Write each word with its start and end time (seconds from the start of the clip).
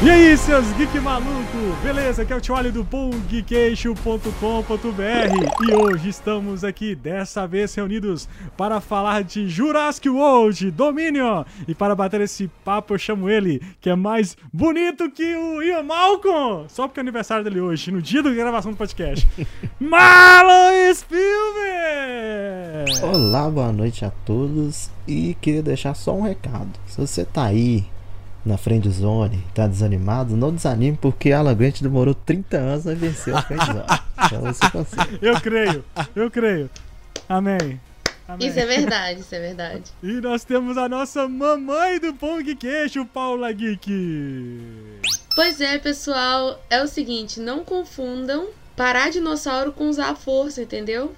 E 0.00 0.08
aí, 0.08 0.36
seus 0.36 0.70
geek 0.74 1.00
maluco? 1.00 1.58
Beleza? 1.82 2.22
Aqui 2.22 2.32
é 2.32 2.36
o 2.36 2.40
Tio 2.40 2.72
do 2.72 2.84
pongqueixo.com.br 2.84 5.68
e 5.68 5.74
hoje 5.74 6.08
estamos 6.08 6.62
aqui, 6.62 6.94
dessa 6.94 7.48
vez 7.48 7.74
reunidos 7.74 8.28
para 8.56 8.80
falar 8.80 9.24
de 9.24 9.48
Jurassic 9.48 10.08
World 10.08 10.70
Dominion 10.70 11.42
e 11.66 11.74
para 11.74 11.96
bater 11.96 12.20
esse 12.20 12.46
papo 12.64 12.94
eu 12.94 12.98
chamo 12.98 13.28
ele, 13.28 13.60
que 13.80 13.90
é 13.90 13.96
mais 13.96 14.36
bonito 14.52 15.10
que 15.10 15.34
o 15.34 15.60
Ian 15.60 15.82
Malcolm, 15.82 16.66
só 16.68 16.86
porque 16.86 17.00
é 17.00 17.02
aniversário 17.02 17.42
dele 17.42 17.60
hoje, 17.60 17.90
no 17.90 18.00
dia 18.00 18.22
da 18.22 18.30
gravação 18.30 18.70
do 18.70 18.78
podcast. 18.78 19.26
Marlon 19.80 20.94
Spielberg! 20.94 22.92
Olá, 23.02 23.50
boa 23.50 23.72
noite 23.72 24.04
a 24.04 24.12
todos 24.24 24.90
e 25.08 25.36
queria 25.40 25.62
deixar 25.62 25.94
só 25.94 26.14
um 26.14 26.22
recado. 26.22 26.70
Se 26.86 27.00
você 27.00 27.24
tá 27.24 27.46
aí 27.46 27.84
na 28.48 28.56
friend 28.56 28.90
zone, 28.90 29.44
tá 29.54 29.66
desanimado, 29.66 30.36
não 30.36 30.52
desanime 30.52 30.98
porque 31.00 31.30
Alan 31.30 31.54
Grant 31.54 31.82
demorou 31.82 32.14
30 32.14 32.56
anos 32.56 32.86
a 32.86 32.94
vencer 32.94 33.36
a 33.36 33.42
friend 33.42 33.64
zone. 33.64 33.84
então 34.26 34.40
você 34.42 34.70
consegue. 34.70 35.18
Eu 35.22 35.40
creio, 35.40 35.84
eu 36.16 36.30
creio. 36.30 36.70
Amém. 37.28 37.80
Amém. 38.26 38.48
Isso 38.48 38.58
é 38.58 38.66
verdade, 38.66 39.20
isso 39.20 39.34
é 39.34 39.40
verdade. 39.40 39.84
E 40.02 40.20
nós 40.20 40.44
temos 40.44 40.76
a 40.76 40.88
nossa 40.88 41.28
mamãe 41.28 41.98
do 41.98 42.12
Pong 42.14 42.54
Queixo, 42.56 43.04
Paula 43.06 43.50
Geek. 43.52 44.60
Pois 45.34 45.60
é, 45.60 45.78
pessoal, 45.78 46.62
é 46.68 46.82
o 46.82 46.86
seguinte, 46.86 47.40
não 47.40 47.64
confundam 47.64 48.48
parar 48.76 49.10
dinossauro 49.10 49.72
com 49.72 49.88
usar 49.88 50.10
a 50.10 50.14
força, 50.14 50.62
entendeu? 50.62 51.14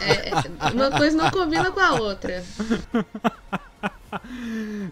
É, 0.00 0.30
é 0.30 0.72
uma 0.72 0.90
coisa 0.90 1.16
não 1.16 1.30
combina 1.30 1.70
com 1.70 1.80
a 1.80 1.94
outra. 1.94 2.44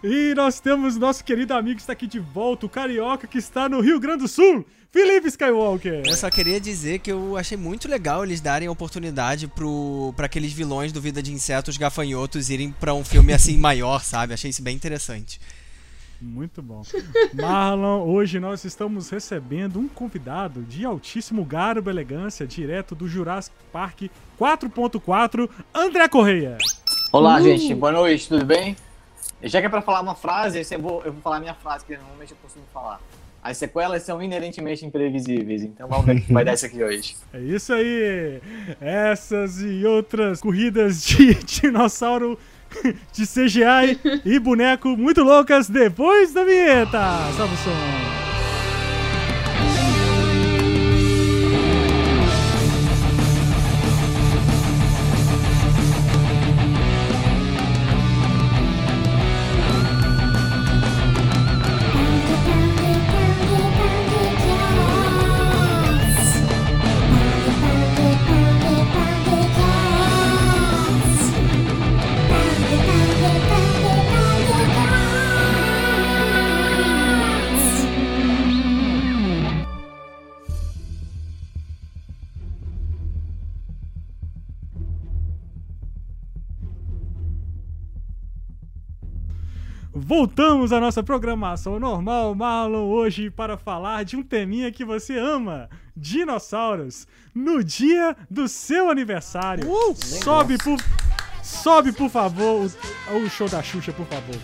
e 0.03 0.35
nós 0.35 0.61
temos 0.61 0.97
nosso 0.97 1.25
querido 1.25 1.55
amigo 1.55 1.77
que 1.77 1.83
está 1.83 1.93
aqui 1.93 2.07
de 2.07 2.19
volta, 2.19 2.67
o 2.67 2.69
carioca 2.69 3.27
que 3.27 3.39
está 3.39 3.69
no 3.69 3.81
Rio 3.81 4.01
Grande 4.01 4.23
do 4.23 4.29
Sul, 4.29 4.65
Felipe 4.91 5.29
Skywalker. 5.29 6.03
Eu 6.05 6.17
só 6.17 6.31
queria 6.31 6.61
dizer 6.61 6.99
que 6.99 7.13
eu 7.13 7.37
achei 7.37 7.57
muito 7.57 7.89
legal 7.89 8.25
eles 8.25 8.41
darem 8.41 8.69
a 8.69 8.73
oportunidade 8.73 9.47
pro 9.47 10.13
para 10.17 10.27
aqueles 10.27 10.53
vilões 10.53 10.93
do 10.93 11.01
Vida 11.01 11.23
de 11.23 11.33
Insetos 11.33 11.77
gafanhotos 11.77 12.51
irem 12.51 12.73
para 12.73 12.93
um 12.95 13.05
filme 13.05 13.33
assim 13.33 13.57
maior, 13.59 14.03
sabe? 14.03 14.35
Achei 14.35 14.51
isso 14.51 14.63
bem 14.63 14.75
interessante. 14.75 15.41
Muito 16.21 16.61
bom. 16.61 16.83
Marlon, 17.33 18.05
hoje 18.07 18.39
nós 18.39 18.65
estamos 18.65 19.09
recebendo 19.09 19.79
um 19.79 19.89
convidado 19.89 20.63
de 20.63 20.85
altíssimo 20.85 21.43
garbo 21.45 21.89
e 21.89 21.93
elegância, 21.93 22.47
direto 22.47 22.95
do 22.95 23.09
Jurassic 23.09 23.57
Park 23.73 24.03
4.4, 24.39 25.49
André 25.75 26.09
Correia. 26.09 26.59
Olá, 27.11 27.39
uh! 27.39 27.43
gente. 27.43 27.75
Boa 27.75 27.93
noite, 27.93 28.29
tudo 28.29 28.45
bem? 28.45 28.77
Já 29.43 29.61
que 29.61 29.67
é 29.67 29.71
pra 29.71 29.81
falar 29.81 30.01
uma 30.01 30.15
frase, 30.15 30.67
eu 30.71 30.81
vou, 30.81 31.03
eu 31.05 31.13
vou 31.13 31.23
falar 31.23 31.37
a 31.37 31.41
minha 31.41 31.55
frase, 31.55 31.85
que 31.85 31.97
normalmente 31.97 32.33
eu 32.33 32.37
costumo 32.43 32.65
falar. 32.73 33.01
As 33.43 33.57
sequelas 33.57 34.03
são 34.03 34.23
inerentemente 34.23 34.85
imprevisíveis, 34.85 35.63
então 35.63 35.89
vamos 35.89 36.05
ver 36.05 36.17
o 36.17 36.21
que 36.21 36.33
vai 36.33 36.45
dar 36.45 36.53
isso 36.53 36.67
aqui 36.67 36.83
hoje. 36.85 37.17
É 37.33 37.41
isso 37.41 37.73
aí! 37.73 38.41
Essas 38.81 39.63
e 39.63 39.85
outras 39.87 40.43
corridas 40.43 41.03
de 41.03 41.35
dinossauro 41.45 42.39
de 43.13 43.27
CGI 43.27 44.23
e 44.27 44.39
boneco 44.39 44.89
muito 44.91 45.23
loucas 45.23 45.69
depois 45.69 46.35
da 46.35 46.45
vinheta! 46.45 46.99
Salve 47.37 47.55
o 47.55 47.59
som! 47.59 48.30
Voltamos 90.11 90.73
à 90.73 90.81
nossa 90.81 91.05
programação 91.05 91.79
normal, 91.79 92.35
Marlon, 92.35 92.89
hoje 92.89 93.31
para 93.31 93.57
falar 93.57 94.05
de 94.05 94.17
um 94.17 94.25
teminha 94.25 94.73
que 94.73 94.85
você 94.85 95.17
ama: 95.17 95.71
dinossauros. 95.97 97.07
No 97.33 97.63
dia 97.63 98.17
do 98.29 98.49
seu 98.49 98.91
aniversário. 98.91 99.71
Uh, 99.71 99.95
sobe 99.95 100.59
por. 100.59 100.77
Sobe, 101.45 101.93
por 101.93 102.11
favor, 102.11 102.69
o, 103.09 103.17
o 103.19 103.31
show 103.31 103.49
da 103.49 103.63
Xuxa, 103.63 103.93
por 103.93 104.05
favor. 104.07 104.35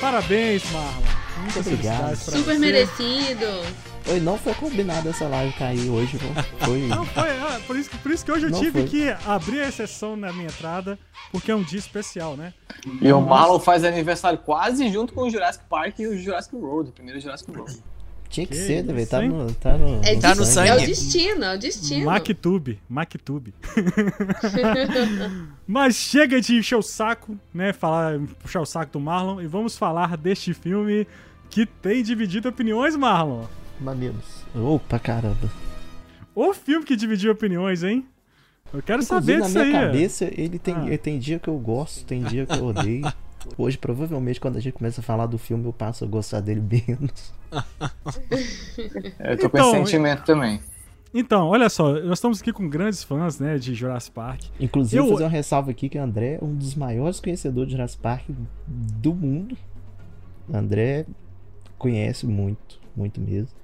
Parabéns, 0.00 0.72
Marlon. 0.72 1.02
Muito 1.42 1.60
obrigado. 1.60 2.16
Super 2.16 2.42
você. 2.42 2.58
merecido. 2.58 3.46
Oi, 4.10 4.20
não 4.20 4.38
foi 4.38 4.54
combinado 4.54 5.08
essa 5.10 5.28
live 5.28 5.52
cair 5.52 5.90
hoje, 5.90 6.18
foi. 6.60 6.80
Não, 6.86 7.04
foi, 7.04 7.28
ah, 7.30 7.60
por, 7.66 7.76
isso, 7.76 7.90
por 8.02 8.10
isso 8.10 8.24
que 8.24 8.32
hoje 8.32 8.46
eu 8.46 8.50
não 8.50 8.58
tive 8.58 8.80
foi. 8.80 8.88
que 8.88 9.10
abrir 9.26 9.60
a 9.60 9.68
exceção 9.68 10.16
na 10.16 10.32
minha 10.32 10.46
entrada, 10.46 10.98
porque 11.30 11.50
é 11.50 11.54
um 11.54 11.62
dia 11.62 11.78
especial, 11.78 12.34
né? 12.34 12.54
E 13.02 13.12
o 13.12 13.20
Marlon 13.20 13.60
faz 13.60 13.84
aniversário 13.84 14.38
quase 14.38 14.90
junto 14.90 15.12
com 15.12 15.22
o 15.22 15.30
Jurassic 15.30 15.64
Park 15.68 15.98
e 15.98 16.06
o 16.06 16.18
Jurassic 16.18 16.56
World, 16.56 16.88
o 16.88 16.92
primeiro 16.92 17.20
Jurassic 17.20 17.50
World. 17.50 17.82
Tinha 18.30 18.46
que, 18.46 18.54
que 18.54 18.58
ser, 18.58 18.82
velho. 18.82 19.06
Tá 19.06 19.22
no, 19.22 19.54
tá 19.54 19.78
no. 19.78 20.04
É, 20.04 20.16
tá 20.18 20.34
no 20.34 20.44
sangue. 20.44 20.70
É 20.70 20.74
o 20.74 20.86
destino, 20.86 21.44
é 21.44 21.54
o 21.54 21.58
destino. 21.58 22.06
MacTube, 22.06 22.80
MacTube. 22.88 23.54
Mas 25.66 25.96
chega 25.96 26.40
de 26.40 26.56
encher 26.56 26.76
o 26.76 26.82
saco, 26.82 27.38
né? 27.52 27.72
Falar, 27.72 28.18
puxar 28.38 28.60
o 28.60 28.66
saco 28.66 28.92
do 28.92 29.00
Marlon 29.00 29.40
e 29.40 29.46
vamos 29.46 29.76
falar 29.76 30.16
deste 30.16 30.54
filme 30.54 31.06
que 31.50 31.64
tem 31.66 32.02
dividido 32.02 32.48
opiniões, 32.48 32.96
Marlon. 32.96 33.44
Mamilos. 33.80 34.44
Opa, 34.54 34.98
caramba. 34.98 35.50
O 36.34 36.52
filme 36.54 36.84
que 36.84 36.96
dividiu 36.96 37.32
opiniões, 37.32 37.82
hein? 37.82 38.06
Eu 38.72 38.82
quero 38.82 39.02
Inclusive, 39.02 39.38
saber 39.38 39.46
disso 39.46 39.58
aí. 39.58 39.64
Na 39.64 39.78
minha 39.78 39.86
cabeça, 39.86 40.24
ele 40.24 40.58
tem, 40.58 40.74
ah. 40.74 40.98
tem 40.98 41.18
dia 41.18 41.38
que 41.38 41.48
eu 41.48 41.58
gosto, 41.58 42.04
tem 42.04 42.22
dia 42.22 42.46
que 42.46 42.54
eu 42.54 42.66
odeio. 42.66 43.10
Hoje, 43.56 43.78
provavelmente, 43.78 44.40
quando 44.40 44.56
a 44.56 44.60
gente 44.60 44.74
começa 44.74 45.00
a 45.00 45.04
falar 45.04 45.26
do 45.26 45.38
filme, 45.38 45.64
eu 45.64 45.72
passo 45.72 46.04
a 46.04 46.06
gostar 46.06 46.40
dele 46.40 46.60
menos. 46.60 47.32
eu 49.18 49.36
tô 49.38 49.46
então, 49.46 49.50
com 49.50 49.58
esse 49.58 49.68
então, 49.68 49.86
sentimento 49.86 50.24
também. 50.24 50.60
Então, 51.14 51.48
olha 51.48 51.70
só, 51.70 51.94
nós 52.00 52.18
estamos 52.18 52.40
aqui 52.40 52.52
com 52.52 52.68
grandes 52.68 53.02
fãs, 53.02 53.40
né, 53.40 53.56
de 53.56 53.74
Jurassic 53.74 54.14
Park. 54.14 54.42
Inclusive, 54.60 55.02
eu... 55.02 55.08
fazer 55.08 55.24
uma 55.24 55.30
ressalva 55.30 55.70
aqui 55.70 55.88
que 55.88 55.98
o 55.98 56.02
André 56.02 56.38
é 56.40 56.44
um 56.44 56.54
dos 56.54 56.74
maiores 56.74 57.18
conhecedores 57.20 57.68
de 57.68 57.76
Jurassic 57.76 58.02
Park 58.02 58.24
do 58.66 59.14
mundo. 59.14 59.56
O 60.46 60.56
André 60.56 61.06
conhece 61.78 62.26
muito, 62.26 62.78
muito 62.94 63.20
mesmo. 63.20 63.57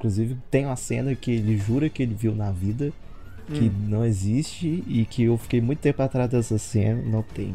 Inclusive, 0.00 0.34
tem 0.50 0.64
uma 0.64 0.76
cena 0.76 1.14
que 1.14 1.30
ele 1.30 1.58
jura 1.58 1.90
que 1.90 2.02
ele 2.02 2.14
viu 2.14 2.34
na 2.34 2.50
vida, 2.50 2.90
que 3.52 3.64
hum. 3.64 3.72
não 3.86 4.02
existe, 4.02 4.82
e 4.86 5.04
que 5.04 5.24
eu 5.24 5.36
fiquei 5.36 5.60
muito 5.60 5.80
tempo 5.80 6.02
atrás 6.02 6.30
dessa 6.30 6.56
cena, 6.56 7.02
não 7.02 7.22
tem. 7.22 7.54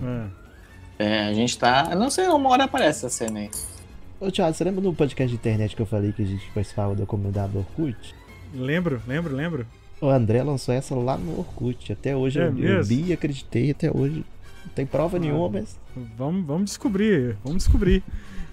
É. 0.99 1.05
é, 1.05 1.23
a 1.25 1.33
gente 1.33 1.57
tá. 1.57 1.95
Não 1.95 2.11
sei, 2.11 2.27
uma 2.27 2.51
hora 2.51 2.65
aparece 2.65 3.03
essa 3.03 3.09
cena 3.09 3.39
aí. 3.39 3.49
Ô, 4.19 4.29
Thiago, 4.29 4.53
você 4.53 4.63
lembra 4.63 4.79
no 4.79 4.93
podcast 4.93 5.27
de 5.27 5.35
internet 5.35 5.75
que 5.75 5.81
eu 5.81 5.87
falei 5.87 6.11
que 6.11 6.21
a 6.21 6.25
gente 6.25 6.47
participava 6.51 6.93
da 6.93 7.07
comunidade 7.07 7.53
do 7.53 7.59
Orkut? 7.59 8.15
Lembro, 8.53 9.01
lembro, 9.07 9.35
lembro. 9.35 9.65
O 9.99 10.07
André 10.07 10.43
lançou 10.43 10.71
essa 10.75 10.93
lá 10.93 11.17
no 11.17 11.39
Orkut. 11.39 11.91
Até 11.91 12.15
hoje 12.15 12.39
é 12.39 12.47
eu, 12.47 12.57
eu 12.59 12.83
vi 12.83 13.05
e 13.07 13.13
acreditei, 13.13 13.71
até 13.71 13.89
hoje. 13.89 14.23
Não 14.63 14.71
tem 14.75 14.85
prova 14.85 15.17
ah, 15.17 15.19
nenhuma, 15.19 15.49
mas. 15.49 15.79
Vamos, 16.15 16.45
vamos 16.45 16.65
descobrir, 16.65 17.37
vamos 17.43 17.63
descobrir. 17.63 18.03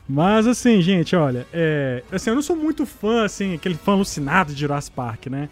Mas 0.09 0.47
assim, 0.47 0.81
gente, 0.83 1.15
olha, 1.15 1.47
é, 1.53 2.03
assim, 2.11 2.31
eu 2.31 2.35
não 2.35 2.43
sou 2.43 2.57
muito 2.57 2.85
fã, 2.85 3.25
assim, 3.25 3.55
aquele 3.55 3.77
fã 3.77 3.93
alucinado 3.93 4.53
de 4.53 4.61
Jurassic 4.61 4.95
Park, 4.95 5.27
né? 5.27 5.49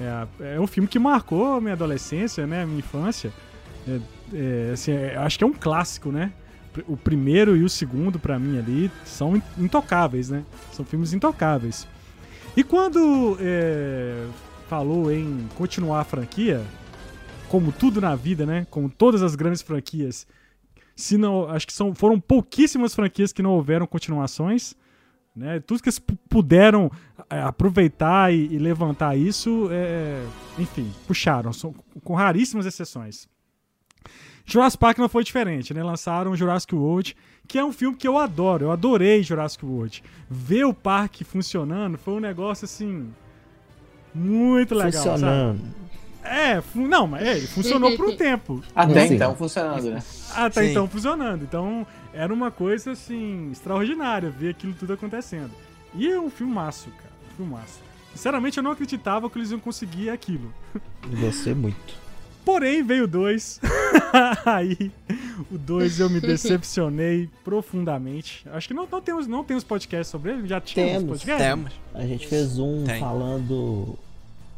É, 0.00 0.54
é 0.54 0.60
um 0.60 0.66
filme 0.66 0.88
que 0.88 0.98
marcou 0.98 1.54
a 1.54 1.60
minha 1.60 1.74
adolescência, 1.74 2.46
né? 2.46 2.62
A 2.62 2.66
minha 2.66 2.78
infância. 2.78 3.32
É, 3.86 4.00
é, 4.32 4.70
assim, 4.72 4.92
é, 4.92 5.16
acho 5.16 5.38
que 5.38 5.44
é 5.44 5.46
um 5.46 5.52
clássico, 5.52 6.10
né? 6.10 6.32
O 6.86 6.96
primeiro 6.96 7.56
e 7.56 7.64
o 7.64 7.68
segundo, 7.68 8.18
para 8.18 8.38
mim, 8.38 8.58
ali, 8.58 8.90
são 9.04 9.40
intocáveis, 9.58 10.30
né? 10.30 10.44
São 10.72 10.84
filmes 10.84 11.12
intocáveis. 11.12 11.86
E 12.56 12.64
quando 12.64 13.36
é, 13.40 14.26
falou 14.68 15.12
em 15.12 15.46
continuar 15.56 16.00
a 16.00 16.04
franquia, 16.04 16.62
como 17.48 17.72
tudo 17.72 18.00
na 18.00 18.14
vida, 18.14 18.46
né? 18.46 18.66
Como 18.70 18.88
todas 18.88 19.22
as 19.22 19.34
grandes 19.34 19.62
franquias, 19.62 20.26
se 21.00 21.16
não, 21.16 21.48
acho 21.48 21.66
que 21.66 21.72
são, 21.72 21.94
foram 21.94 22.20
pouquíssimas 22.20 22.94
franquias 22.94 23.32
que 23.32 23.42
não 23.42 23.52
houveram 23.52 23.86
continuações. 23.86 24.74
Né? 25.34 25.60
Tudo 25.60 25.82
que 25.82 25.88
eles 25.88 26.00
puderam 26.28 26.90
é, 27.28 27.40
aproveitar 27.40 28.32
e, 28.32 28.52
e, 28.52 28.58
levantar 28.58 29.16
isso, 29.16 29.68
é, 29.70 30.22
enfim, 30.58 30.92
puxaram, 31.06 31.52
são, 31.52 31.74
com 32.02 32.14
raríssimas 32.14 32.66
exceções. 32.66 33.28
Jurassic 34.44 34.80
Park 34.80 34.98
não 34.98 35.08
foi 35.08 35.22
diferente, 35.22 35.72
né? 35.72 35.82
Lançaram 35.82 36.34
Jurassic 36.34 36.74
World, 36.74 37.16
que 37.46 37.58
é 37.58 37.64
um 37.64 37.72
filme 37.72 37.96
que 37.96 38.08
eu 38.08 38.18
adoro. 38.18 38.64
Eu 38.64 38.72
adorei 38.72 39.22
Jurassic 39.22 39.64
World. 39.64 40.02
Ver 40.28 40.64
o 40.64 40.74
parque 40.74 41.22
funcionando 41.22 41.96
foi 41.96 42.14
um 42.14 42.20
negócio 42.20 42.64
assim. 42.64 43.12
Muito 44.12 44.74
legal. 44.74 44.92
Funcionando. 44.92 45.58
Sabe? 45.58 45.79
É, 46.22 46.62
não, 46.74 47.06
mas 47.06 47.26
é, 47.26 47.40
funcionou 47.40 47.96
por 47.96 48.10
um 48.10 48.16
tempo. 48.16 48.62
Até 48.74 49.08
Sim. 49.08 49.14
então 49.14 49.34
funcionando, 49.34 49.90
né? 49.90 50.02
Até 50.34 50.62
Sim. 50.62 50.70
então 50.70 50.88
funcionando. 50.88 51.42
Então 51.42 51.86
era 52.12 52.32
uma 52.32 52.50
coisa 52.50 52.92
assim, 52.92 53.50
extraordinária 53.50 54.30
ver 54.30 54.50
aquilo 54.50 54.74
tudo 54.74 54.92
acontecendo. 54.92 55.52
E 55.94 56.08
é 56.08 56.20
um 56.20 56.30
filmaço, 56.30 56.90
cara. 56.90 57.12
Um 57.32 57.36
filmaço. 57.36 57.80
Sinceramente, 58.14 58.58
eu 58.58 58.62
não 58.62 58.72
acreditava 58.72 59.30
que 59.30 59.38
eles 59.38 59.50
iam 59.50 59.60
conseguir 59.60 60.10
aquilo. 60.10 60.52
Você 61.20 61.54
muito. 61.54 62.00
Porém, 62.44 62.82
veio 62.82 63.04
o 63.04 63.08
2. 63.08 63.60
Aí, 64.44 64.90
o 65.50 65.58
2 65.58 66.00
eu 66.00 66.10
me 66.10 66.18
decepcionei 66.20 67.28
profundamente. 67.44 68.46
Acho 68.52 68.68
que 68.68 68.74
não, 68.74 68.88
não, 68.90 69.00
temos, 69.00 69.26
não 69.26 69.44
temos 69.44 69.62
podcast 69.62 70.10
sobre 70.10 70.32
ele. 70.32 70.48
Já 70.48 70.60
tínhamos 70.60 70.92
Temos. 70.92 71.18
podcast? 71.18 71.42
Temos. 71.42 71.72
A 71.94 72.06
gente 72.06 72.26
fez 72.26 72.58
um 72.58 72.84
Tem. 72.84 72.98
falando 72.98 73.96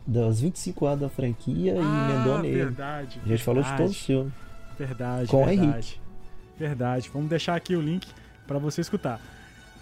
dos 0.07 0.41
25 0.41 0.87
anos 0.87 1.01
da 1.01 1.09
franquia 1.09 1.75
e 1.75 1.79
emendou 1.79 2.37
Ah, 2.37 2.43
nele. 2.43 2.55
verdade. 2.57 3.21
A 3.25 3.29
gente 3.29 3.43
falou 3.43 3.63
de 3.63 3.77
todos 3.77 3.93
os 3.93 4.05
filmes. 4.05 4.33
Verdade, 4.79 5.29
Com 5.29 5.45
verdade. 5.47 6.01
Verdade. 6.59 7.11
Vamos 7.13 7.29
deixar 7.29 7.55
aqui 7.57 7.77
o 7.77 7.81
link 7.81 8.07
pra 8.47 8.59
você 8.59 8.81
escutar. 8.81 9.21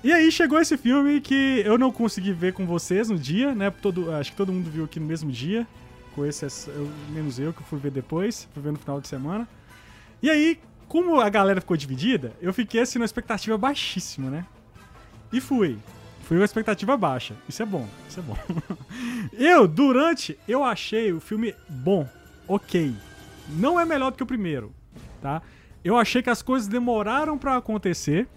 E 0.03 0.13
aí 0.13 0.31
chegou 0.33 0.59
esse 0.61 0.77
filme 0.79 1.21
que 1.21 1.63
eu 1.65 1.77
não 1.77 1.93
consegui 1.93 2.33
ver 2.33 2.53
com 2.55 2.67
vocês 2.67 3.09
no 3.11 3.19
dia, 3.19 3.55
né? 3.55 3.71
Todo, 3.71 4.11
acho 4.15 4.31
que 4.31 4.37
todo 4.37 4.53
mundo 4.53 4.71
viu 4.71 4.85
aqui 4.85 4.99
no 4.99 5.07
mesmo 5.07 5.31
dia. 5.31 5.67
Com 6.15 6.25
esse, 6.27 6.45
eu- 6.69 6.91
menos 7.11 7.39
eu 7.39 7.53
que 7.53 7.63
fui 7.63 7.79
ver 7.79 7.91
depois, 7.91 8.49
fui 8.53 8.63
ver 8.63 8.73
no 8.73 8.79
final 8.79 9.01
de 9.01 9.07
semana. 9.09 9.47
E 10.23 10.29
aí, 10.31 10.59
como 10.89 11.21
a 11.21 11.29
galera 11.29 11.61
ficou 11.61 11.77
dividida, 11.77 12.33
eu 12.41 12.53
fiquei 12.53 12.81
assim 12.81 12.99
numa 12.99 13.05
expectativa 13.05 13.57
baixíssima, 13.57 14.29
né? 14.31 14.45
E 15.33 15.41
fui. 15.41 15.79
Fui 16.31 16.37
com 16.37 16.43
a 16.43 16.44
expectativa 16.44 16.97
baixa. 16.97 17.35
Isso 17.49 17.61
é 17.61 17.67
bom, 17.67 17.88
isso 18.09 18.21
é 18.21 18.23
bom. 18.23 18.37
eu, 19.37 19.67
durante, 19.67 20.38
eu 20.47 20.62
achei 20.62 21.12
o 21.12 21.19
filme 21.19 21.53
bom, 21.69 22.09
ok. 22.47 22.94
Não 23.49 23.81
é 23.81 23.85
melhor 23.85 24.12
do 24.12 24.17
que 24.17 24.23
o 24.23 24.27
primeiro, 24.27 24.73
tá? 25.21 25.43
Eu 25.82 25.97
achei 25.97 26.23
que 26.23 26.31
as 26.31 26.41
coisas 26.41 26.69
demoraram 26.69 27.37
pra 27.37 27.56
acontecer. 27.56 28.29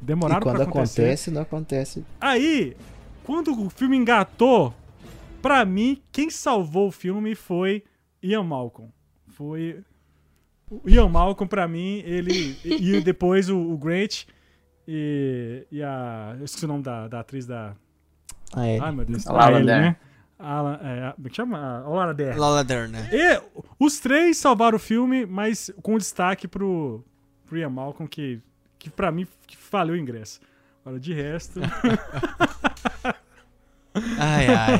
Demoraram 0.00 0.40
e 0.40 0.44
quando 0.44 0.54
pra 0.54 0.64
acontecer. 0.66 1.02
acontece, 1.02 1.30
não 1.32 1.42
acontece. 1.42 2.04
Aí, 2.20 2.76
quando 3.24 3.60
o 3.60 3.68
filme 3.68 3.96
engatou, 3.96 4.72
pra 5.42 5.64
mim, 5.64 6.00
quem 6.12 6.30
salvou 6.30 6.86
o 6.86 6.92
filme 6.92 7.34
foi 7.34 7.82
Ian 8.22 8.44
Malcolm. 8.44 8.88
Foi. 9.26 9.82
O 10.70 10.80
Ian 10.88 11.08
Malcolm, 11.08 11.48
pra 11.48 11.66
mim, 11.66 12.04
ele. 12.06 12.56
E, 12.64 12.98
e 12.98 13.00
depois 13.00 13.48
o, 13.48 13.58
o 13.58 13.76
Grant 13.76 14.26
e, 14.86 15.66
e 15.70 15.82
a. 15.82 16.34
Eu 16.38 16.44
esqueci 16.44 16.64
o 16.64 16.68
nome 16.68 16.82
da, 16.82 17.08
da 17.08 17.20
atriz 17.20 17.46
da. 17.46 17.74
Ah, 18.54 18.66
é. 18.66 18.78
Ai, 18.80 18.92
meu 18.92 19.04
Deus. 19.04 19.26
A 19.26 19.32
Laura 19.32 19.60
Dern. 19.64 19.80
né? 19.82 19.96
A, 20.38 20.78
é, 20.82 21.04
a- 21.08 21.12
como 21.12 21.26
é 21.26 21.30
que 21.30 21.36
chama? 21.36 21.58
A 21.84 21.88
Laura 21.88 22.12
Dern. 22.14 22.38
Lola 22.38 22.64
Dern, 22.64 22.90
né? 22.92 23.08
E 23.12 23.40
os 23.78 23.98
três 24.00 24.36
salvaram 24.38 24.76
o 24.76 24.80
filme, 24.80 25.24
mas 25.24 25.70
com 25.82 25.96
destaque 25.96 26.48
pro, 26.48 27.04
pro 27.46 27.56
Ian 27.58 27.70
Malcolm, 27.70 28.08
que, 28.08 28.40
que 28.78 28.90
pra 28.90 29.10
mim 29.12 29.26
que 29.46 29.56
valeu 29.70 29.94
o 29.94 29.98
ingresso. 29.98 30.40
Agora, 30.84 30.98
de 31.00 31.14
resto. 31.14 31.60
Ai, 34.18 34.46
ai. 34.48 34.78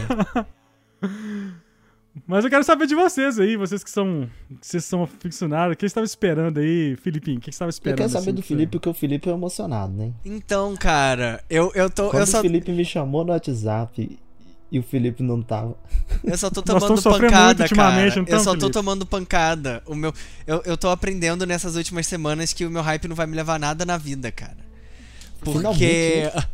Mas 2.32 2.44
eu 2.44 2.50
quero 2.50 2.64
saber 2.64 2.86
de 2.86 2.94
vocês 2.94 3.38
aí, 3.38 3.56
vocês 3.56 3.84
que 3.84 3.90
são. 3.90 4.28
que 4.60 4.66
Vocês 4.66 4.84
são 4.84 5.02
aficionados. 5.02 5.74
O 5.74 5.76
que 5.76 5.82
você 5.82 5.86
estava 5.86 6.06
esperando 6.06 6.58
aí, 6.60 6.96
Filipinho? 6.96 7.36
O 7.36 7.40
que 7.40 7.46
você 7.46 7.50
estava 7.50 7.68
Eu 7.68 7.72
esperando? 7.72 7.98
quero 7.98 8.08
saber 8.08 8.30
assim, 8.30 8.34
do 8.34 8.42
Felipe, 8.42 8.72
porque 8.72 8.88
o 8.88 8.94
Felipe 8.94 9.28
é 9.28 9.32
emocionado, 9.32 9.92
né? 9.92 10.12
Então, 10.24 10.74
cara, 10.76 11.44
eu, 11.50 11.70
eu 11.74 11.90
tô. 11.90 12.08
Quando 12.08 12.20
Eu 12.22 12.26
só, 12.26 12.38
o 12.38 12.42
Felipe 12.42 12.72
me 12.72 12.84
chamou 12.86 13.22
no 13.22 13.32
WhatsApp 13.32 14.18
e 14.70 14.78
o 14.78 14.82
Felipe 14.82 15.22
não 15.22 15.42
tava. 15.42 15.76
eu 16.24 16.38
só 16.38 16.48
tô 16.48 16.62
tomando 16.62 17.02
pancada, 17.02 17.68
cara. 17.68 18.16
não 18.16 18.24
Eu 18.26 18.40
só 18.40 18.52
tô 18.54 18.60
Felipe? 18.60 18.72
tomando 18.72 19.04
pancada. 19.04 19.82
O 19.84 19.94
meu, 19.94 20.14
eu, 20.46 20.62
eu 20.64 20.78
tô 20.78 20.88
aprendendo 20.88 21.44
nessas 21.44 21.76
últimas 21.76 22.06
semanas 22.06 22.54
que 22.54 22.64
o 22.64 22.70
meu 22.70 22.80
hype 22.80 23.06
não 23.08 23.14
vai 23.14 23.26
me 23.26 23.36
levar 23.36 23.60
nada 23.60 23.84
na 23.84 23.98
vida, 23.98 24.32
cara. 24.32 24.56
Porque. 25.44 26.30
Finalmente, 26.30 26.48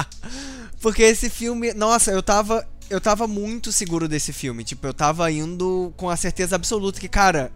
Porque 0.80 1.02
esse 1.02 1.28
filme. 1.28 1.74
Nossa, 1.74 2.10
eu 2.10 2.22
tava. 2.22 2.66
Eu 2.90 3.00
tava 3.00 3.26
muito 3.26 3.70
seguro 3.70 4.08
desse 4.08 4.32
filme. 4.32 4.64
Tipo, 4.64 4.86
eu 4.86 4.92
tava 4.92 5.30
indo 5.30 5.94
com 5.96 6.10
a 6.10 6.16
certeza 6.16 6.56
absoluta 6.56 7.00
que, 7.00 7.08
cara. 7.08 7.52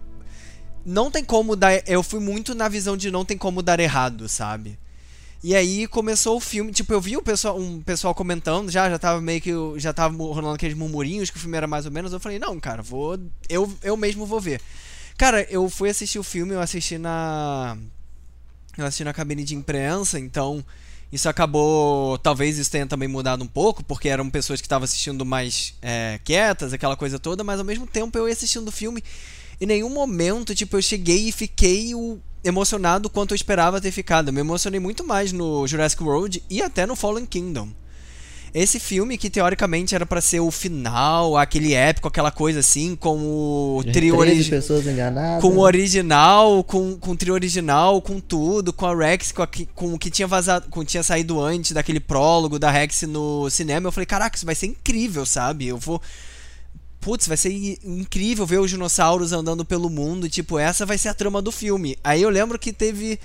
Não 0.87 1.11
tem 1.11 1.25
como 1.25 1.57
dar. 1.57 1.83
Eu 1.89 2.03
fui 2.03 2.21
muito 2.21 2.55
na 2.55 2.69
visão 2.69 2.97
de 2.97 3.11
não 3.11 3.25
tem 3.25 3.37
como 3.37 3.63
dar 3.63 3.81
errado, 3.81 4.29
sabe? 4.29 4.79
E 5.43 5.55
aí 5.55 5.87
começou 5.89 6.37
o 6.37 6.41
filme. 6.41 6.73
Tipo, 6.73 6.93
eu 6.93 7.01
vi 7.01 7.17
o 7.17 7.23
pessoal, 7.23 7.59
um 7.59 7.83
pessoal 7.83 8.15
comentando 8.15 8.71
já, 8.71 8.89
já 8.89 8.99
tava 8.99 9.21
meio 9.21 9.41
que. 9.41 9.51
Já 9.77 9.93
tava 9.93 10.17
rolando 10.17 10.55
aqueles 10.55 10.77
murmurinhos 10.77 11.31
que 11.31 11.37
o 11.37 11.41
filme 11.41 11.57
era 11.57 11.67
mais 11.67 11.85
ou 11.85 11.93
menos. 11.93 12.13
Eu 12.13 12.21
falei, 12.21 12.39
não, 12.39 12.61
cara, 12.61 12.81
vou. 12.81 13.19
Eu, 13.49 13.71
eu 13.83 13.97
mesmo 13.97 14.25
vou 14.25 14.41
ver. 14.41 14.61
Cara, 15.19 15.43
eu 15.51 15.69
fui 15.69 15.91
assistir 15.91 16.19
o 16.19 16.23
filme, 16.23 16.55
eu 16.55 16.61
assisti 16.61 16.97
na. 16.97 17.77
Eu 18.79 18.87
assisti 18.87 19.05
na 19.05 19.13
cabine 19.13 19.45
de 19.45 19.55
imprensa, 19.55 20.19
então 20.19 20.65
isso 21.15 21.29
acabou. 21.29 22.19
Talvez 22.19 22.59
isso 22.59 22.71
tenha 22.71 22.87
também 22.87 23.09
mudado 23.09 23.45
um 23.45 23.47
pouco, 23.47 23.85
porque 23.85 24.09
eram 24.09 24.29
pessoas 24.29 24.61
que 24.61 24.67
estavam 24.67 24.85
assistindo 24.85 25.25
mais 25.25 25.75
é, 25.81 26.19
quietas, 26.25 26.73
aquela 26.73 26.97
coisa 26.97 27.21
toda, 27.21 27.45
mas 27.45 27.61
ao 27.61 27.65
mesmo 27.65 27.87
tempo 27.87 28.19
eu 28.19 28.27
ia 28.27 28.33
assistindo 28.33 28.67
o 28.67 28.73
filme. 28.73 29.03
Em 29.61 29.67
nenhum 29.67 29.91
momento, 29.91 30.55
tipo, 30.55 30.77
eu 30.77 30.83
cheguei 30.83 31.29
e 31.29 31.33
fiquei 31.33 31.95
o, 31.95 32.19
emocionado 32.43 33.09
quanto 33.09 33.31
eu 33.31 33.37
esperava 33.37 33.81
ter 33.81 33.93
ficado. 33.93 34.29
Eu 34.29 34.33
me 34.33 34.41
emocionei 34.41 34.81
muito 34.81 35.07
mais 35.07 35.31
no 35.31 35.65
Jurassic 35.69 36.03
World 36.03 36.43
e 36.51 36.61
até 36.61 36.85
no 36.85 36.97
Fallen 36.97 37.27
Kingdom. 37.27 37.69
Esse 38.55 38.79
filme 38.79 39.19
que 39.19 39.29
teoricamente 39.29 39.97
era 39.97 40.07
pra 40.07 40.21
ser 40.21 40.39
o 40.39 40.49
final, 40.49 41.37
aquele 41.37 41.75
épico, 41.75 42.07
aquela 42.07 42.31
coisa 42.31 42.61
assim, 42.61 42.95
com 42.95 43.19
o 43.19 43.83
trio 43.93 44.17
13 44.17 44.53
original 44.73 45.41
com 45.41 45.49
o 45.49 45.59
original, 45.59 46.63
com, 46.63 46.97
com 46.97 47.11
o 47.11 47.17
trio 47.17 47.35
original, 47.35 48.01
com 48.01 48.21
tudo, 48.21 48.73
com 48.73 48.87
a 48.87 48.95
Rex, 48.95 49.33
com, 49.33 49.43
a, 49.43 49.49
com 49.75 49.95
o 49.95 49.99
que 49.99 50.09
tinha 50.09 50.29
vazado, 50.29 50.69
com 50.71 50.85
tinha 50.85 51.03
saído 51.03 51.41
antes 51.41 51.73
daquele 51.73 51.99
prólogo 51.99 52.57
da 52.57 52.71
Rex 52.71 53.03
no 53.03 53.51
cinema. 53.51 53.89
Eu 53.89 53.93
falei, 53.93 54.07
caraca, 54.07 54.37
isso 54.37 54.47
vai 54.47 54.55
ser 54.55 54.67
incrível, 54.67 55.27
sabe? 55.27 55.67
Eu 55.67 55.77
vou. 55.77 56.01
Putz, 57.01 57.27
vai 57.27 57.37
ser 57.37 57.51
incrível 57.85 58.47
ver 58.47 58.61
os 58.61 58.71
dinossauros 58.71 59.33
andando 59.33 59.65
pelo 59.65 59.91
mundo. 59.91 60.29
Tipo, 60.29 60.61
essa 60.61 60.87
vai 60.87 60.97
ser 60.97 61.09
a 61.09 61.15
trama 61.15 61.43
do 61.43 61.51
filme. 61.51 61.99
Aí 62.05 62.23
eu 62.23 62.31
lembro 62.31 62.57
que 62.57 62.73
teve. 62.73 63.19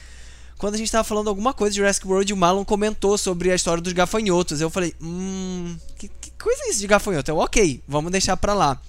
Quando 0.60 0.76
a 0.76 0.78
gente 0.78 0.92
tava 0.92 1.06
falando 1.06 1.30
alguma 1.30 1.54
coisa 1.54 1.72
de 1.72 1.78
Jurassic 1.78 2.06
World, 2.06 2.34
o 2.34 2.38
Marlon 2.38 2.66
comentou 2.66 3.18
sobre 3.18 3.50
a 3.50 3.56
história 3.56 3.82
dos 3.82 3.94
gafanhotos. 3.94 4.60
Eu 4.60 4.70
falei, 4.70 4.94
hum. 5.02 5.78
Que, 5.98 6.10
que 6.10 6.32
coisa 6.32 6.64
é 6.66 6.70
isso 6.70 6.82
de 6.82 6.88
gafanhoto? 6.88 7.32
Eu, 7.32 7.38
ok, 7.38 7.82
vamos 7.88 8.12
deixar 8.12 8.36
pra 8.36 8.54
lá. 8.54 8.80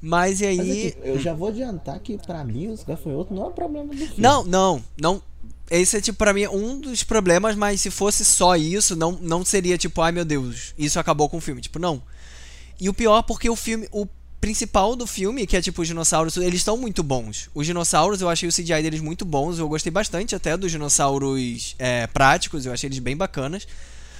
Mas 0.00 0.40
e 0.40 0.46
aí. 0.46 0.56
Mas 0.56 0.68
aqui, 0.68 0.96
eu 1.02 1.18
já 1.18 1.34
vou 1.34 1.48
adiantar 1.48 1.98
que 1.98 2.16
pra 2.16 2.44
mim 2.44 2.68
os 2.68 2.84
gafanhotos 2.84 3.36
não 3.36 3.48
é 3.48 3.52
problema 3.52 3.88
do 3.88 3.98
filme. 3.98 4.14
Não, 4.16 4.44
não, 4.44 4.84
não. 4.96 5.20
Esse 5.68 5.96
é, 5.96 6.00
tipo, 6.00 6.16
pra 6.16 6.32
mim, 6.32 6.46
um 6.46 6.78
dos 6.78 7.02
problemas, 7.02 7.56
mas 7.56 7.80
se 7.80 7.90
fosse 7.90 8.24
só 8.24 8.54
isso, 8.54 8.94
não, 8.94 9.18
não 9.20 9.44
seria 9.44 9.76
tipo, 9.76 10.00
ai 10.00 10.12
meu 10.12 10.24
Deus, 10.24 10.72
isso 10.78 11.00
acabou 11.00 11.28
com 11.28 11.38
o 11.38 11.40
filme. 11.40 11.60
Tipo, 11.60 11.80
não. 11.80 12.00
E 12.80 12.88
o 12.88 12.94
pior 12.94 13.22
porque 13.22 13.50
o 13.50 13.56
filme, 13.56 13.88
o 13.90 14.06
principal 14.46 14.94
do 14.94 15.08
filme, 15.08 15.44
que 15.44 15.56
é 15.56 15.60
tipo 15.60 15.82
os 15.82 15.88
dinossauros, 15.88 16.36
eles 16.36 16.60
estão 16.60 16.76
muito 16.76 17.02
bons. 17.02 17.50
Os 17.52 17.66
dinossauros, 17.66 18.20
eu 18.20 18.28
achei 18.28 18.48
o 18.48 18.52
CGI 18.52 18.80
deles 18.80 19.00
muito 19.00 19.24
bons, 19.24 19.58
eu 19.58 19.68
gostei 19.68 19.90
bastante 19.90 20.36
até 20.36 20.56
dos 20.56 20.70
dinossauros 20.70 21.74
é, 21.80 22.06
práticos, 22.06 22.64
eu 22.64 22.72
achei 22.72 22.86
eles 22.86 23.00
bem 23.00 23.16
bacanas. 23.16 23.66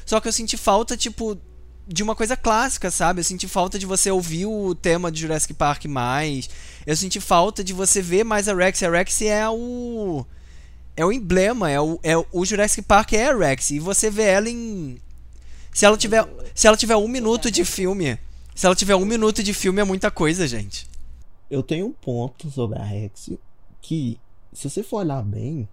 Só 0.05 0.19
que 0.19 0.27
eu 0.27 0.33
senti 0.33 0.57
falta, 0.57 0.97
tipo, 0.97 1.39
de 1.87 2.03
uma 2.03 2.17
coisa 2.17 2.37
clássica, 2.37 2.91
sabe? 2.91 3.21
Eu 3.21 3.25
senti 3.25 3.47
falta 3.47 3.79
de 3.79 3.87
você 3.87 4.11
ouvir 4.11 4.47
o 4.47 4.75
tema 4.75 5.13
de 5.13 5.21
Jurassic 5.21 5.55
Park 5.55 5.85
mais. 5.85 6.51
Eu 6.85 6.97
senti 6.97 7.21
falta 7.21 7.63
de 7.63 7.73
você 7.73 8.03
ver 8.03 8.25
mais 8.25 8.49
a 8.49 8.55
Rex. 8.55 8.83
A 8.83 8.91
Rex 8.91 9.23
é 9.23 9.49
o. 9.49 10.27
É 10.97 11.05
o 11.07 11.13
emblema, 11.13 11.71
é 11.71 11.81
o, 11.81 12.01
é 12.03 12.17
o- 12.17 12.45
Jurassic 12.45 12.83
Park 12.83 13.13
é 13.13 13.29
a 13.29 13.37
Rex. 13.37 13.71
E 13.71 13.79
você 13.79 14.11
vê 14.11 14.25
ela 14.25 14.49
em. 14.51 14.99
Se 15.73 15.85
ela 15.87 15.97
tiver. 15.97 16.27
Se 16.53 16.67
ela 16.67 16.77
tiver 16.77 16.97
um 16.97 17.07
minuto 17.07 17.49
de 17.49 17.65
filme. 17.65 18.19
Se 18.57 18.65
ela 18.65 18.75
tiver 18.75 18.97
um 18.97 19.05
minuto 19.05 19.43
de 19.43 19.53
filme 19.53 19.83
é 19.83 19.85
muita 19.85 20.11
coisa, 20.11 20.49
gente. 20.49 20.89
Eu 21.51 21.63
tenho 21.63 21.87
um 21.89 21.93
ponto 21.93 22.51
sobre 22.51 22.79
a 22.79 22.83
Rex 22.83 23.31
que, 23.83 24.19
se 24.51 24.71
você 24.71 24.83
for 24.83 25.01
olhar 25.01 25.23
bem, 25.23 25.69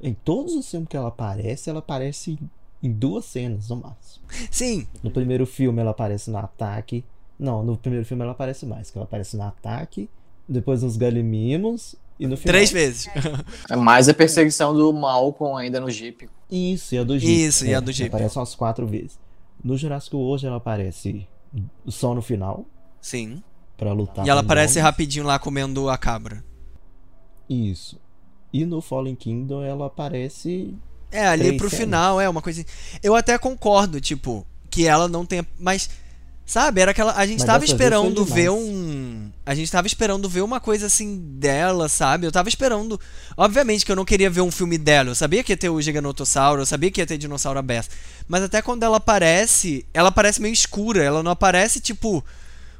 em 0.00 0.14
todos 0.14 0.54
os 0.54 0.70
filmes 0.70 0.88
que 0.88 0.96
ela 0.96 1.08
aparece, 1.08 1.68
ela 1.68 1.80
aparece 1.80 2.38
em 2.80 2.92
duas 2.92 3.24
cenas 3.24 3.68
no 3.68 3.76
máximo. 3.76 4.24
Sim, 4.52 4.86
No 5.02 5.10
primeiro 5.10 5.44
filme 5.44 5.80
ela 5.80 5.90
aparece 5.90 6.30
no 6.30 6.38
ataque. 6.38 7.04
Não, 7.36 7.64
no 7.64 7.76
primeiro 7.76 8.06
filme 8.06 8.22
ela 8.22 8.32
aparece 8.32 8.64
mais, 8.66 8.88
que 8.88 8.96
ela 8.96 9.04
aparece 9.04 9.36
no 9.36 9.42
ataque, 9.42 10.08
depois 10.48 10.84
nos 10.84 10.96
Galimimos 10.96 11.96
e 12.20 12.28
no 12.28 12.36
final. 12.36 12.52
três 12.54 12.70
vezes. 12.70 13.08
É 13.68 13.74
mais 13.74 14.08
a 14.08 14.14
perseguição 14.14 14.72
do 14.72 14.92
Malcolm 14.92 15.56
ainda 15.56 15.80
no 15.80 15.90
Jeep. 15.90 16.28
Isso, 16.48 16.94
e 16.94 16.98
a 16.98 17.02
do 17.02 17.18
Jeep. 17.18 17.46
Isso, 17.46 17.66
e 17.66 17.74
a 17.74 17.80
do 17.80 17.90
Jeep. 17.90 18.08
Aparece 18.14 18.38
umas 18.38 18.54
quatro 18.54 18.86
vezes. 18.86 19.18
No 19.62 19.76
Jurassic 19.76 20.14
World 20.14 20.46
ela 20.46 20.56
aparece 20.58 21.26
só 21.88 22.14
no 22.14 22.22
final, 22.22 22.64
Sim. 23.00 23.42
pra 23.76 23.92
lutar 23.92 24.26
E 24.26 24.30
ela 24.30 24.40
aparece 24.40 24.74
nomes. 24.74 24.84
rapidinho 24.84 25.24
lá 25.24 25.38
comendo 25.38 25.88
a 25.88 25.98
cabra. 25.98 26.44
Isso. 27.48 28.00
E 28.52 28.64
no 28.64 28.80
Fallen 28.80 29.14
Kingdom 29.14 29.62
ela 29.62 29.86
aparece. 29.86 30.74
É, 31.10 31.26
ali 31.26 31.56
pro 31.56 31.68
cenas. 31.68 31.84
final, 31.84 32.20
é 32.20 32.28
uma 32.28 32.40
coisa. 32.42 32.64
Eu 33.02 33.14
até 33.14 33.36
concordo, 33.38 34.00
tipo, 34.00 34.46
que 34.70 34.86
ela 34.86 35.08
não 35.08 35.26
tenha. 35.26 35.46
Mas, 35.58 35.90
sabe, 36.46 36.80
era 36.80 36.90
aquela. 36.90 37.12
A 37.14 37.26
gente 37.26 37.40
Mas 37.40 37.46
tava 37.46 37.64
esperando 37.64 38.24
ver 38.24 38.50
um. 38.50 38.91
A 39.44 39.54
gente 39.56 39.72
tava 39.72 39.86
esperando 39.88 40.28
ver 40.28 40.42
uma 40.42 40.60
coisa 40.60 40.86
assim 40.86 41.18
dela, 41.20 41.88
sabe? 41.88 42.26
Eu 42.26 42.30
tava 42.32 42.48
esperando. 42.48 42.98
Obviamente 43.36 43.84
que 43.84 43.90
eu 43.90 43.96
não 43.96 44.04
queria 44.04 44.30
ver 44.30 44.40
um 44.40 44.52
filme 44.52 44.78
dela. 44.78 45.10
Eu 45.10 45.14
sabia 45.16 45.42
que 45.42 45.52
ia 45.52 45.56
ter 45.56 45.68
o 45.68 45.80
Giganotossauro, 45.80 46.62
eu 46.62 46.66
sabia 46.66 46.90
que 46.92 47.00
ia 47.00 47.06
ter 47.06 47.18
Dinossauro 47.18 47.58
Aberto. 47.58 47.90
Mas 48.28 48.42
até 48.44 48.62
quando 48.62 48.84
ela 48.84 48.98
aparece, 48.98 49.84
ela 49.92 50.10
aparece 50.10 50.40
meio 50.40 50.52
escura. 50.52 51.02
Ela 51.02 51.24
não 51.24 51.32
aparece, 51.32 51.80
tipo, 51.80 52.24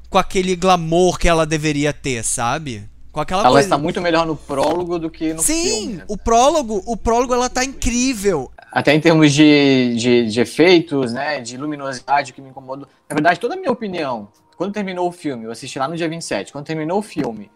com 0.09 0.19
aquele 0.19 0.55
glamour 0.55 1.19
que 1.19 1.29
ela 1.29 1.45
deveria 1.45 1.93
ter, 1.93 2.23
sabe? 2.23 2.89
Com 3.11 3.21
aquela 3.21 3.43
Ela 3.43 3.51
coisa. 3.51 3.67
está 3.67 3.77
muito 3.77 4.01
melhor 4.01 4.25
no 4.25 4.37
prólogo 4.37 4.99
do 5.01 5.11
que 5.11 5.35
no 5.35 5.43
Sim, 5.43 5.63
filme. 5.65 5.93
né? 5.95 6.05
o 6.09 6.17
prólogo, 6.17 6.81
o 6.87 6.97
prólogo 6.97 7.35
ela 7.35 7.51
tá 7.51 7.65
incrível. 7.65 8.51
Até 8.71 8.95
em 8.95 9.01
termos 9.01 9.33
de, 9.35 9.95
de, 9.99 10.31
de 10.31 10.41
efeitos, 10.41 11.13
né, 11.13 11.39
de 11.41 11.59
luminosidade, 11.59 12.31
o 12.33 12.35
que 12.35 12.41
me 12.41 12.49
incomodou. 12.49 12.89
Na 13.11 13.15
verdade, 13.15 13.39
toda 13.39 13.53
a 13.55 13.57
minha 13.59 13.71
opinião, 13.71 14.29
quando 14.57 14.73
terminou 14.73 15.09
o 15.09 15.13
filme, 15.13 15.45
eu 15.45 15.51
assisti 15.51 15.79
lá 15.79 15.89
no 15.89 15.97
dia 15.97 16.09
27, 16.09 16.53
quando 16.53 16.65
terminou 16.67 16.99
o 16.99 17.03
filme, 17.03 17.51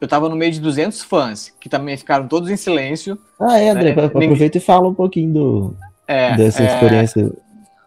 eu 0.00 0.08
tava 0.08 0.28
no 0.28 0.34
meio 0.36 0.50
de 0.50 0.60
200 0.60 1.02
fãs, 1.02 1.52
que 1.60 1.68
também 1.68 1.96
ficaram 1.96 2.26
todos 2.26 2.50
em 2.50 2.56
silêncio. 2.56 3.18
Ah, 3.38 3.58
é, 3.58 3.68
André, 3.70 3.90
É, 3.90 3.94
ninguém- 3.94 4.04
aproveita 4.06 4.58
e 4.58 4.60
fala 4.60 4.88
um 4.88 4.94
pouquinho 4.94 5.32
do, 5.32 5.76
É, 6.08 6.36
dessa 6.36 6.62
é, 6.62 6.66
experiência. 6.74 7.32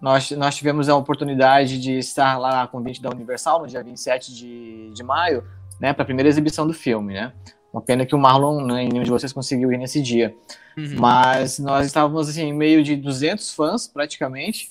nós, 0.01 0.31
nós 0.31 0.55
tivemos 0.55 0.87
a 0.87 0.95
oportunidade 0.95 1.79
de 1.79 1.97
estar 1.97 2.37
lá 2.37 2.63
a 2.63 2.67
convite 2.67 3.01
da 3.01 3.09
Universal 3.09 3.61
no 3.61 3.67
dia 3.67 3.83
27 3.83 4.33
de, 4.33 4.91
de 4.93 5.03
maio, 5.03 5.43
né, 5.79 5.91
para 5.91 6.03
a 6.03 6.05
primeira 6.05 6.29
exibição 6.29 6.65
do 6.65 6.73
filme, 6.73 7.13
né? 7.13 7.33
Uma 7.73 7.81
pena 7.81 8.05
que 8.05 8.15
o 8.15 8.17
Marlon, 8.17 8.65
né, 8.65 8.87
nenhum 8.89 9.03
de 9.03 9.09
vocês 9.11 9.33
conseguiu 9.33 9.69
ir 9.73 9.77
nesse 9.77 10.01
dia. 10.01 10.33
Uhum. 10.77 10.95
Mas 10.97 11.59
nós 11.59 11.85
estávamos 11.85 12.29
assim, 12.29 12.43
em 12.43 12.53
meio 12.53 12.81
de 12.81 12.95
200 12.95 13.53
fãs, 13.53 13.85
praticamente, 13.85 14.69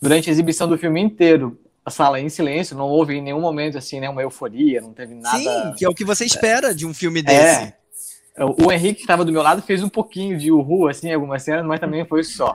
durante 0.00 0.30
a 0.30 0.32
exibição 0.32 0.66
do 0.66 0.78
filme 0.78 0.98
inteiro. 1.02 1.58
A 1.86 1.90
sala 1.90 2.20
em 2.20 2.28
silêncio, 2.28 2.76
não 2.76 2.88
houve 2.88 3.14
em 3.14 3.22
nenhum 3.22 3.40
momento 3.40 3.78
assim, 3.78 4.00
né, 4.00 4.10
uma 4.10 4.20
euforia, 4.20 4.80
não 4.80 4.92
teve 4.92 5.14
nada. 5.14 5.38
Sim, 5.38 5.72
que 5.78 5.84
é 5.84 5.88
o 5.88 5.94
que 5.94 6.04
você 6.04 6.24
espera 6.24 6.74
de 6.74 6.84
um 6.84 6.92
filme 6.92 7.22
desse. 7.22 7.66
É. 7.66 7.74
O 8.38 8.70
Henrique, 8.70 8.96
que 8.96 9.00
estava 9.02 9.24
do 9.24 9.32
meu 9.32 9.40
lado, 9.40 9.62
fez 9.62 9.82
um 9.82 9.88
pouquinho 9.88 10.36
de 10.36 10.52
uhu, 10.52 10.88
assim, 10.88 11.08
em 11.08 11.14
algumas 11.14 11.42
cenas, 11.42 11.64
mas 11.64 11.80
também 11.80 12.04
foi 12.04 12.22
só. 12.22 12.54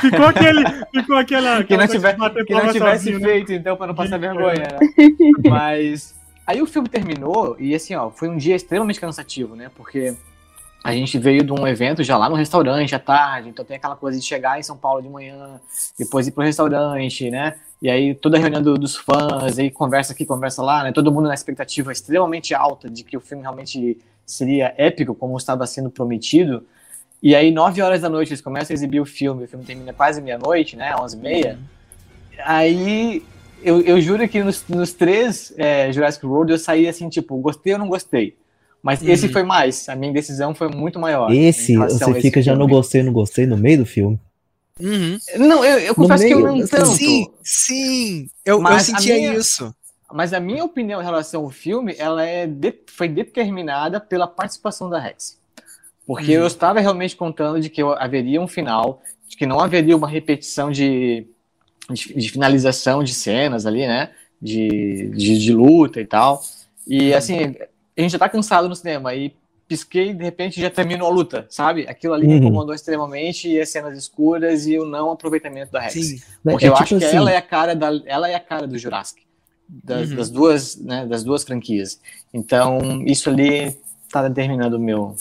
Ficou 0.00 0.26
aquele. 0.26 0.62
Ficou 0.92 1.16
aquela. 1.16 1.64
Que 1.64 1.76
não, 1.76 1.84
aquela 1.84 1.88
tiver, 1.88 2.44
que 2.44 2.52
não 2.52 2.72
tivesse 2.72 2.78
sozinho, 2.78 3.20
né? 3.20 3.28
feito, 3.28 3.52
então, 3.54 3.74
para 3.74 3.86
não 3.86 3.94
passar 3.94 4.18
vergonha, 4.18 4.58
né? 4.58 4.78
Mas 5.48 6.14
aí 6.46 6.60
o 6.60 6.66
filme 6.66 6.88
terminou 6.88 7.56
e 7.58 7.74
assim, 7.74 7.94
ó, 7.94 8.10
foi 8.10 8.28
um 8.28 8.36
dia 8.36 8.54
extremamente 8.54 9.00
cansativo, 9.00 9.56
né? 9.56 9.70
Porque 9.74 10.14
a 10.82 10.92
gente 10.92 11.18
veio 11.18 11.42
de 11.42 11.52
um 11.52 11.66
evento 11.66 12.04
já 12.04 12.18
lá 12.18 12.28
no 12.28 12.36
restaurante 12.36 12.94
à 12.94 12.98
tarde, 12.98 13.48
então 13.48 13.64
tem 13.64 13.78
aquela 13.78 13.96
coisa 13.96 14.18
de 14.18 14.24
chegar 14.24 14.58
em 14.58 14.62
São 14.62 14.76
Paulo 14.76 15.00
de 15.00 15.08
manhã, 15.08 15.58
depois 15.98 16.26
ir 16.26 16.32
pro 16.32 16.44
restaurante, 16.44 17.30
né? 17.30 17.54
E 17.82 17.90
aí 17.90 18.14
toda 18.14 18.36
a 18.38 18.40
reunião 18.40 18.62
do- 18.62 18.78
dos 18.78 18.96
fãs, 18.96 19.58
aí 19.58 19.70
conversa 19.70 20.12
aqui, 20.12 20.24
conversa 20.24 20.62
lá, 20.62 20.82
né? 20.84 20.92
Todo 20.92 21.12
mundo 21.12 21.28
na 21.28 21.34
expectativa 21.34 21.92
extremamente 21.92 22.54
alta 22.54 22.88
de 22.88 23.04
que 23.04 23.16
o 23.16 23.20
filme 23.20 23.42
realmente 23.42 23.98
seria 24.24 24.74
épico, 24.78 25.14
como 25.14 25.36
estava 25.36 25.66
sendo 25.66 25.90
prometido. 25.90 26.64
E 27.22 27.34
aí, 27.34 27.50
nove 27.50 27.80
horas 27.82 28.00
da 28.00 28.08
noite, 28.08 28.30
eles 28.30 28.40
começam 28.40 28.72
a 28.72 28.74
exibir 28.74 29.00
o 29.00 29.06
filme, 29.06 29.44
o 29.44 29.48
filme 29.48 29.64
termina 29.64 29.92
quase 29.92 30.20
meia-noite, 30.22 30.76
né? 30.76 30.94
Onze 30.96 31.16
e 31.16 31.20
meia. 31.20 31.58
Aí, 32.44 33.22
eu, 33.62 33.80
eu 33.80 34.00
juro 34.00 34.26
que 34.28 34.42
nos, 34.42 34.66
nos 34.68 34.92
três 34.92 35.52
é, 35.56 35.90
Jurassic 35.92 36.24
World 36.26 36.52
eu 36.52 36.58
saí 36.58 36.86
assim, 36.88 37.08
tipo, 37.08 37.36
gostei 37.38 37.72
ou 37.74 37.78
não 37.78 37.88
gostei. 37.88 38.36
Mas 38.82 39.00
Uhum. 39.00 39.08
esse 39.08 39.28
foi 39.28 39.42
mais, 39.42 39.88
a 39.88 39.96
minha 39.96 40.12
decisão 40.12 40.54
foi 40.54 40.68
muito 40.68 40.98
maior. 40.98 41.32
Esse, 41.32 41.74
você 41.76 42.04
a 42.04 42.10
esse 42.10 42.20
fica 42.20 42.42
já 42.42 42.52
no 42.52 42.60
filme. 42.60 42.74
gostei, 42.74 43.02
não 43.02 43.12
gostei 43.12 43.46
no 43.46 43.56
meio 43.56 43.78
do 43.78 43.86
filme. 43.86 44.20
Uhum. 44.80 45.18
Não, 45.38 45.64
eu, 45.64 45.78
eu 45.78 45.94
confesso 45.94 46.26
que 46.26 46.34
eu 46.34 46.40
meio, 46.40 46.56
não 46.58 46.66
tanto. 46.66 46.86
Sim, 46.92 47.26
sim. 47.42 48.30
Eu, 48.44 48.56
eu 48.56 48.60
Mas 48.60 48.82
a 48.90 48.96
sentia 48.96 49.14
minha- 49.14 49.34
isso. 49.34 49.74
Mas 50.12 50.32
a 50.32 50.38
minha 50.40 50.64
opinião 50.64 51.00
em 51.00 51.04
relação 51.04 51.42
ao 51.44 51.50
filme, 51.50 51.94
ela 51.98 52.24
é 52.24 52.46
de- 52.46 52.74
foi 52.88 53.08
determinada 53.08 54.00
pela 54.00 54.26
participação 54.26 54.88
da 54.90 54.98
Rex. 54.98 55.38
Porque 56.06 56.36
Uhum. 56.36 56.42
eu 56.42 56.46
estava 56.46 56.80
realmente 56.80 57.16
contando 57.16 57.60
de 57.60 57.70
que 57.70 57.82
haveria 57.82 58.40
um 58.40 58.46
final, 58.48 59.00
de 59.28 59.36
que 59.36 59.46
não 59.46 59.58
haveria 59.60 59.96
uma 59.96 60.08
repetição 60.08 60.70
de, 60.70 61.26
de, 61.90 62.14
de 62.14 62.30
finalização 62.30 63.02
de 63.02 63.14
cenas 63.14 63.64
ali, 63.66 63.86
né? 63.86 64.10
De, 64.40 65.08
de, 65.16 65.38
de 65.38 65.52
luta 65.52 66.00
e 66.00 66.04
tal. 66.06 66.42
E 66.86 67.14
assim, 67.14 67.56
a 67.96 68.00
gente 68.00 68.12
já 68.12 68.18
tá 68.18 68.28
cansado 68.28 68.68
no 68.68 68.76
cinema 68.76 69.14
e 69.14 69.32
pisquei 69.66 70.10
e 70.10 70.14
de 70.14 70.22
repente 70.22 70.60
já 70.60 70.68
terminou 70.70 71.08
a 71.08 71.10
luta, 71.10 71.46
sabe? 71.48 71.86
Aquilo 71.88 72.14
ali 72.14 72.26
me 72.26 72.34
Uhum. 72.34 72.40
incomodou 72.40 72.74
extremamente 72.74 73.48
e 73.48 73.60
as 73.60 73.68
cenas 73.70 73.96
escuras 73.96 74.66
e 74.66 74.78
o 74.78 74.84
não 74.84 75.10
aproveitamento 75.10 75.72
da 75.72 75.80
Rex. 75.80 75.94
Sim. 75.94 76.20
Porque 76.42 76.66
É 76.66 76.68
eu 76.68 76.72
tipo 76.72 76.82
acho 76.82 76.98
que 76.98 77.04
assim, 77.04 77.16
ela 77.16 77.30
é 77.30 77.36
a 77.36 77.42
cara 77.42 77.74
da, 77.74 77.88
ela 78.06 78.28
é 78.28 78.34
a 78.34 78.40
cara 78.40 78.66
do 78.66 78.76
Jurassic. 78.78 79.22
Das, 79.66 80.10
Uhum. 80.10 80.16
das 80.16 80.30
duas, 80.30 80.76
né, 80.76 81.06
das 81.06 81.24
duas 81.24 81.42
franquias. 81.42 81.98
Então, 82.32 83.02
isso 83.06 83.30
ali 83.30 83.74
tá 84.10 84.26
determinando 84.28 84.76
o 84.76 84.80
meu, 84.80 85.16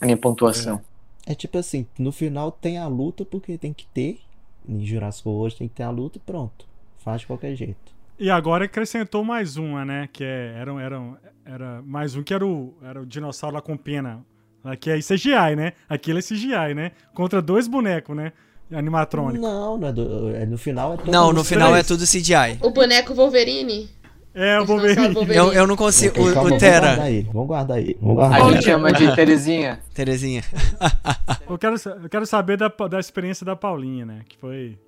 a 0.00 0.04
minha 0.06 0.16
pontuação. 0.16 0.80
É 1.26 1.34
tipo 1.34 1.58
assim, 1.58 1.86
no 1.98 2.10
final 2.10 2.50
tem 2.50 2.78
a 2.78 2.86
luta 2.88 3.24
porque 3.24 3.58
tem 3.58 3.72
que 3.74 3.86
ter. 3.86 4.18
Em 4.66 4.84
Jurassic 4.84 5.28
World 5.28 5.56
tem 5.56 5.68
que 5.68 5.74
ter 5.74 5.82
a 5.82 5.90
luta 5.90 6.16
e 6.16 6.20
pronto. 6.20 6.66
Faz 6.98 7.20
de 7.20 7.26
qualquer 7.26 7.54
jeito. 7.54 7.93
E 8.18 8.30
agora 8.30 8.64
acrescentou 8.66 9.24
mais 9.24 9.56
uma, 9.56 9.84
né? 9.84 10.08
Que 10.12 10.22
é, 10.24 10.54
era, 10.58 10.72
era, 10.80 11.02
era 11.44 11.82
mais 11.82 12.14
um 12.14 12.22
que 12.22 12.32
era 12.32 12.46
o, 12.46 12.74
era 12.82 13.00
o 13.02 13.06
dinossauro 13.06 13.56
lá 13.56 13.62
com 13.62 13.76
pena. 13.76 14.24
Aqui 14.62 14.90
é 14.90 14.98
CGI, 14.98 15.56
né? 15.56 15.72
Aquilo 15.88 16.18
é 16.18 16.22
CGI, 16.22 16.74
né? 16.74 16.92
Contra 17.12 17.42
dois 17.42 17.66
bonecos, 17.68 18.16
né? 18.16 18.32
Animatrônico. 18.72 19.42
Não, 19.44 19.76
não 19.76 19.88
é 19.88 19.92
do- 19.92 20.30
é- 20.34 20.46
no 20.46 20.56
final 20.56 20.94
é 20.94 20.96
todo 20.96 21.10
Não, 21.12 21.32
no 21.32 21.44
final 21.44 21.68
é 21.76 21.82
três. 21.82 21.86
tudo 21.88 22.04
CGI. 22.06 22.58
O 22.62 22.70
boneco 22.70 23.14
Wolverine. 23.14 23.90
É. 24.32 24.58
Dinossauro 24.58 24.64
Wolverine. 25.14 25.36
Eu, 25.36 25.52
eu 25.52 25.66
não 25.66 25.76
consigo. 25.76 26.12
Ok, 26.18 26.22
O, 26.22 26.34
calma, 26.34 26.40
o 26.40 26.44
vamos 26.44 26.60
Tera, 26.62 26.86
guardar 26.86 27.10
ele. 27.12 27.28
Vamos 27.32 27.46
guardar 27.48 27.78
ele. 27.78 27.98
Vamos 28.00 28.14
guardar 28.16 28.40
A 28.40 28.44
ele. 28.46 28.54
gente 28.54 28.64
chama 28.64 28.92
de 28.92 29.14
Terezinha. 29.14 29.80
Terezinha. 29.92 30.42
Eu 31.48 31.58
quero, 31.58 31.76
eu 32.02 32.08
quero 32.08 32.26
saber 32.26 32.56
da, 32.56 32.68
da 32.68 32.98
experiência 32.98 33.44
da 33.44 33.54
Paulinha, 33.54 34.06
né? 34.06 34.20
Que 34.28 34.36
foi. 34.38 34.78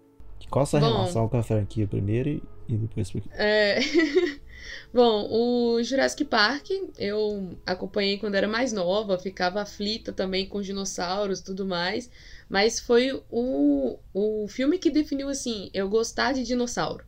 Qual 0.51 0.63
a 0.63 0.67
sua 0.67 0.81
Bom. 0.81 0.87
relação 0.87 1.29
com 1.29 1.37
a 1.39 1.43
franquia 1.43 1.87
primeiro 1.87 2.29
e, 2.31 2.43
e 2.69 2.77
depois 2.77 3.13
É... 3.33 3.79
Bom, 4.93 5.29
o 5.31 5.83
Jurassic 5.83 6.25
Park 6.25 6.71
eu 6.99 7.57
acompanhei 7.65 8.19
quando 8.19 8.35
era 8.35 8.49
mais 8.49 8.73
nova, 8.73 9.19
ficava 9.19 9.61
aflita 9.61 10.13
também 10.13 10.47
com 10.49 10.61
dinossauros 10.61 11.41
e 11.41 11.45
tudo 11.45 11.67
mais, 11.67 12.11
mas 12.49 12.81
foi 12.81 13.13
o, 13.31 13.99
o 14.15 14.49
filme 14.49 14.79
que 14.79 14.91
definiu 14.91 15.29
assim, 15.29 15.71
eu 15.75 15.89
gostar 15.89 16.33
de 16.33 16.45
dinossauro, 16.45 17.05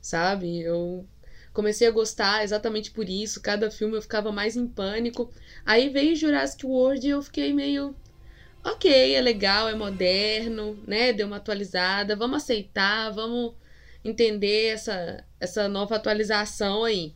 sabe? 0.00 0.60
Eu 0.60 1.04
comecei 1.52 1.86
a 1.88 1.92
gostar 1.92 2.44
exatamente 2.44 2.90
por 2.90 3.08
isso, 3.08 3.40
cada 3.40 3.70
filme 3.70 3.96
eu 3.96 4.02
ficava 4.02 4.30
mais 4.32 4.56
em 4.56 4.66
pânico. 4.66 5.30
Aí 5.64 5.88
veio 5.88 6.16
Jurassic 6.16 6.64
World 6.64 7.06
e 7.06 7.10
eu 7.10 7.22
fiquei 7.22 7.52
meio 7.52 7.94
ok, 8.62 9.14
é 9.14 9.20
legal, 9.20 9.68
é 9.68 9.74
moderno, 9.74 10.78
né? 10.86 11.12
Deu 11.12 11.26
uma 11.26 11.36
atualizada, 11.36 12.16
vamos 12.16 12.42
aceitar, 12.42 13.10
vamos 13.10 13.54
entender 14.04 14.66
essa, 14.66 15.24
essa 15.40 15.68
nova 15.68 15.96
atualização 15.96 16.84
aí. 16.84 17.14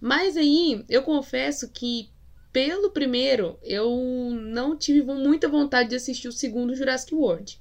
Mas 0.00 0.36
aí, 0.36 0.84
eu 0.88 1.02
confesso 1.02 1.68
que 1.70 2.10
pelo 2.52 2.90
primeiro, 2.90 3.58
eu 3.62 3.90
não 4.30 4.76
tive 4.76 5.02
muita 5.02 5.48
vontade 5.48 5.88
de 5.88 5.96
assistir 5.96 6.28
o 6.28 6.32
segundo 6.32 6.74
Jurassic 6.74 7.14
World. 7.14 7.58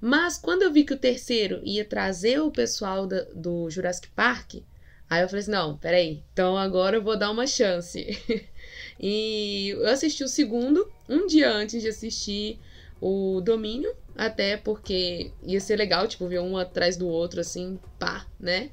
Mas 0.00 0.36
quando 0.36 0.62
eu 0.62 0.72
vi 0.72 0.84
que 0.84 0.92
o 0.92 0.98
terceiro 0.98 1.62
ia 1.64 1.84
trazer 1.84 2.40
o 2.40 2.50
pessoal 2.50 3.06
da- 3.06 3.24
do 3.34 3.70
Jurassic 3.70 4.08
Park, 4.10 4.56
aí 5.08 5.22
eu 5.22 5.28
falei 5.28 5.42
assim, 5.42 5.50
não, 5.52 5.78
peraí, 5.78 6.22
então 6.32 6.58
agora 6.58 6.96
eu 6.96 7.02
vou 7.02 7.16
dar 7.16 7.30
uma 7.30 7.46
chance. 7.46 8.04
e 9.00 9.68
eu 9.70 9.88
assisti 9.88 10.24
o 10.24 10.28
segundo 10.28 10.90
um 11.08 11.26
dia 11.26 11.50
antes 11.50 11.80
de 11.80 11.88
assistir 11.88 12.58
o 13.00 13.40
Domínio, 13.40 13.94
até 14.16 14.56
porque 14.56 15.30
ia 15.42 15.60
ser 15.60 15.76
legal, 15.76 16.06
tipo, 16.06 16.26
ver 16.28 16.40
um 16.40 16.56
atrás 16.56 16.96
do 16.96 17.06
outro, 17.08 17.40
assim, 17.40 17.78
pá, 17.98 18.26
né? 18.38 18.70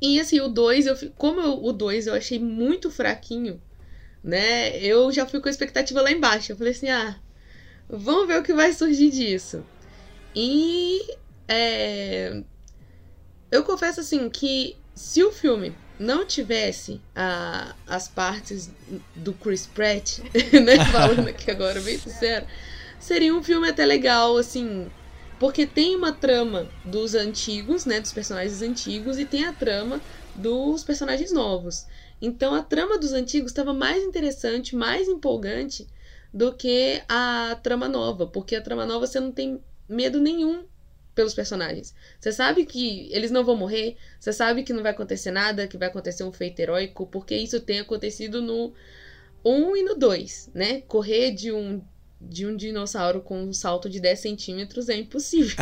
E 0.00 0.18
assim, 0.18 0.40
o 0.40 0.48
2, 0.48 0.86
eu, 0.86 0.96
como 1.16 1.40
eu- 1.40 1.62
o 1.64 1.72
2 1.72 2.06
eu 2.06 2.14
achei 2.14 2.38
muito 2.38 2.90
fraquinho, 2.90 3.60
né? 4.24 4.76
Eu 4.78 5.12
já 5.12 5.26
fui 5.26 5.40
com 5.40 5.48
a 5.48 5.50
expectativa 5.50 6.00
lá 6.00 6.10
embaixo. 6.10 6.52
Eu 6.52 6.56
falei 6.56 6.72
assim, 6.72 6.88
ah, 6.88 7.16
vamos 7.88 8.26
ver 8.26 8.38
o 8.38 8.42
que 8.42 8.54
vai 8.54 8.72
surgir 8.72 9.10
disso. 9.10 9.62
E 10.34 11.00
é, 11.48 12.42
eu 13.50 13.62
confesso 13.64 14.00
assim 14.00 14.28
que 14.30 14.76
se 14.94 15.22
o 15.22 15.32
filme 15.32 15.74
não 15.98 16.24
tivesse 16.26 16.98
a- 17.14 17.74
as 17.86 18.08
partes 18.08 18.70
do 19.16 19.34
Chris 19.34 19.66
Pratt, 19.66 20.20
né, 20.64 20.82
falando 20.90 21.28
aqui 21.28 21.50
agora 21.50 21.78
bem 21.80 21.98
sincero, 21.98 22.46
seria 23.00 23.34
um 23.34 23.42
filme 23.42 23.68
até 23.68 23.84
legal, 23.84 24.36
assim, 24.36 24.88
porque 25.40 25.66
tem 25.66 25.96
uma 25.96 26.12
trama 26.12 26.68
dos 26.84 27.14
antigos, 27.14 27.86
né, 27.86 27.98
dos 27.98 28.12
personagens 28.12 28.62
antigos, 28.62 29.18
e 29.18 29.24
tem 29.24 29.44
a 29.44 29.52
trama 29.52 30.00
dos 30.36 30.84
personagens 30.84 31.32
novos. 31.32 31.86
Então 32.20 32.54
a 32.54 32.62
trama 32.62 32.98
dos 32.98 33.12
antigos 33.12 33.50
estava 33.50 33.72
mais 33.72 34.04
interessante, 34.04 34.76
mais 34.76 35.08
empolgante 35.08 35.88
do 36.32 36.52
que 36.52 37.02
a 37.08 37.58
trama 37.62 37.88
nova, 37.88 38.26
porque 38.26 38.54
a 38.54 38.60
trama 38.60 38.84
nova 38.84 39.06
você 39.06 39.18
não 39.18 39.32
tem 39.32 39.60
medo 39.88 40.20
nenhum 40.20 40.64
pelos 41.14 41.34
personagens. 41.34 41.94
Você 42.20 42.30
sabe 42.30 42.64
que 42.64 43.08
eles 43.10 43.30
não 43.30 43.44
vão 43.44 43.56
morrer, 43.56 43.96
você 44.18 44.32
sabe 44.32 44.62
que 44.62 44.72
não 44.72 44.82
vai 44.82 44.92
acontecer 44.92 45.30
nada, 45.30 45.66
que 45.66 45.78
vai 45.78 45.88
acontecer 45.88 46.22
um 46.22 46.32
feito 46.32 46.60
heróico, 46.60 47.06
porque 47.06 47.34
isso 47.34 47.60
tem 47.60 47.80
acontecido 47.80 48.40
no 48.40 48.72
1 49.44 49.76
e 49.76 49.82
no 49.82 49.94
2, 49.94 50.50
né? 50.54 50.82
Correr 50.82 51.32
de 51.32 51.50
um 51.50 51.82
de 52.20 52.46
um 52.46 52.54
dinossauro 52.54 53.20
com 53.20 53.42
um 53.42 53.52
salto 53.52 53.88
de 53.88 53.98
10 53.98 54.18
centímetros 54.18 54.88
é 54.88 54.96
impossível. 54.96 55.56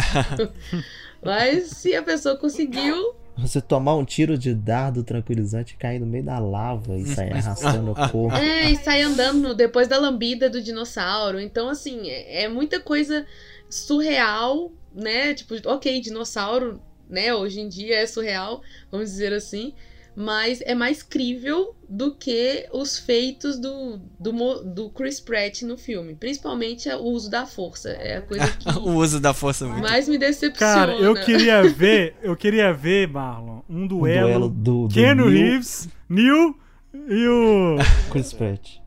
Mas 1.23 1.69
se 1.71 1.95
a 1.95 2.03
pessoa 2.03 2.37
conseguiu, 2.37 3.15
Você 3.37 3.61
tomar 3.61 3.95
um 3.95 4.05
tiro 4.05 4.37
de 4.37 4.55
dardo 4.55 5.05
tranquilizante 5.05 5.75
e 5.75 5.77
cair 5.77 6.01
no 6.01 6.07
meio 6.07 6.25
da 6.25 6.39
lava 6.39 6.97
e 6.97 7.07
sair 7.07 7.33
arrastando 7.33 7.93
o 7.93 7.95
corpo. 8.11 8.37
É, 8.37 8.71
e 8.71 8.77
sai 8.77 9.03
andando 9.03 9.55
depois 9.55 9.87
da 9.87 9.99
lambida 9.99 10.51
do 10.51 10.61
dinossauro. 10.61 11.41
Então, 11.41 11.69
assim, 11.69 12.09
é, 12.09 12.45
é 12.45 12.49
muita 12.49 12.81
coisa 12.81 13.25
surreal, 13.71 14.73
né? 14.93 15.35
Tipo, 15.35 15.55
ok, 15.67 16.01
dinossauro, 16.01 16.81
né? 17.09 17.33
Hoje 17.35 17.61
em 17.61 17.69
dia 17.69 17.97
é 17.97 18.07
surreal, 18.07 18.63
vamos 18.91 19.11
dizer 19.11 19.33
assim. 19.33 19.73
Mas 20.21 20.61
é 20.63 20.75
mais 20.75 21.01
crível 21.01 21.77
do 21.89 22.13
que 22.13 22.69
os 22.73 22.99
feitos 22.99 23.57
do, 23.57 24.01
do, 24.19 24.65
do 24.65 24.91
Chris 24.91 25.21
Pratt 25.21 25.63
no 25.63 25.79
filme. 25.79 26.17
Principalmente 26.17 26.89
o 26.89 27.05
uso 27.05 27.31
da 27.31 27.47
força. 27.47 27.91
É 27.91 28.17
a 28.17 28.23
coisa 28.23 28.49
que 28.49 28.69
o 28.77 28.95
uso 28.97 29.21
da 29.21 29.33
força 29.33 29.65
muito. 29.65 29.81
mais 29.81 30.09
me 30.09 30.19
decepciona. 30.19 30.75
Cara, 30.75 30.93
eu 30.95 31.15
queria 31.15 31.63
ver, 31.63 32.17
eu 32.21 32.35
queria 32.35 32.73
ver, 32.73 33.07
Marlon, 33.07 33.61
um 33.71 33.87
duelo, 33.87 34.27
duelo 34.27 34.49
do, 34.49 34.89
do 34.89 34.95
Keanu 34.95 35.31
Neil 35.31 35.51
Reeves, 35.51 35.89
Neil 36.09 36.59
e 36.93 37.29
o 37.29 37.77
Chris 38.11 38.33
Pratt. 38.33 38.79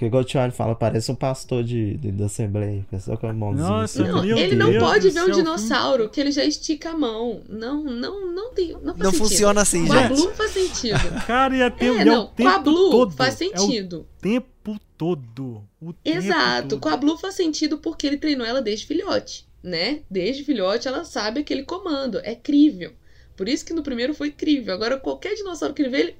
Que 0.00 0.06
igual 0.06 0.22
o 0.22 0.24
Thiago 0.24 0.50
fala, 0.54 0.74
parece 0.74 1.12
um 1.12 1.14
pastor 1.14 1.62
de, 1.62 1.98
de- 1.98 2.10
da 2.10 2.24
Assembleia, 2.24 2.86
que 2.88 2.96
é 2.96 2.98
só 2.98 3.18
com 3.18 3.26
a 3.26 3.34
mãozinha. 3.34 3.68
Nossa. 3.68 4.02
Não, 4.02 4.24
Meu 4.24 4.38
ele 4.38 4.56
não 4.56 4.70
Deus 4.70 4.82
pode 4.82 5.08
do 5.10 5.12
ver 5.14 5.24
um 5.24 5.30
dinossauro 5.30 6.08
que 6.08 6.18
ele 6.18 6.32
já 6.32 6.42
estica 6.42 6.88
a 6.92 6.96
mão. 6.96 7.42
Não, 7.46 7.84
não, 7.84 8.32
não 8.34 8.54
tem. 8.54 8.72
Não, 8.72 8.94
faz 8.94 8.98
Não 8.98 9.10
sentido. 9.10 9.18
funciona 9.28 9.60
assim, 9.60 9.86
Com 9.86 9.92
a 9.92 10.08
gente. 10.08 10.14
Blue 10.16 10.32
faz 10.34 10.50
sentido. 10.52 10.98
cara 11.26 11.54
ia 11.54 11.70
ter 11.70 11.84
É, 11.84 11.92
e 11.96 11.98
é 11.98 12.04
não, 12.06 12.22
o 12.24 12.26
com 12.28 12.34
tempo 12.34 12.48
a 12.48 12.58
Blue 12.58 12.90
todo. 12.92 13.12
faz 13.12 13.38
É 13.42 13.44
o 13.44 13.48
sentido. 13.58 14.06
tempo 14.22 14.80
todo. 14.96 15.62
O 15.78 15.92
tempo 15.92 16.16
Exato, 16.18 16.68
todo. 16.70 16.80
com 16.80 16.88
a 16.88 16.96
Blue 16.96 17.18
faz 17.18 17.34
sentido 17.34 17.76
porque 17.76 18.06
ele 18.06 18.16
treinou 18.16 18.46
ela 18.46 18.62
desde 18.62 18.86
filhote, 18.86 19.46
né? 19.62 20.00
Desde 20.10 20.44
filhote 20.44 20.88
ela 20.88 21.04
sabe 21.04 21.40
aquele 21.40 21.62
comando, 21.64 22.18
é 22.24 22.34
crível. 22.34 22.92
Por 23.36 23.50
isso 23.50 23.66
que 23.66 23.74
no 23.74 23.82
primeiro 23.82 24.14
foi 24.14 24.30
crível. 24.30 24.72
Agora 24.72 24.96
qualquer 24.98 25.34
dinossauro 25.34 25.74
que 25.74 25.82
ele 25.82 25.90
vê, 25.90 26.00
ele, 26.00 26.14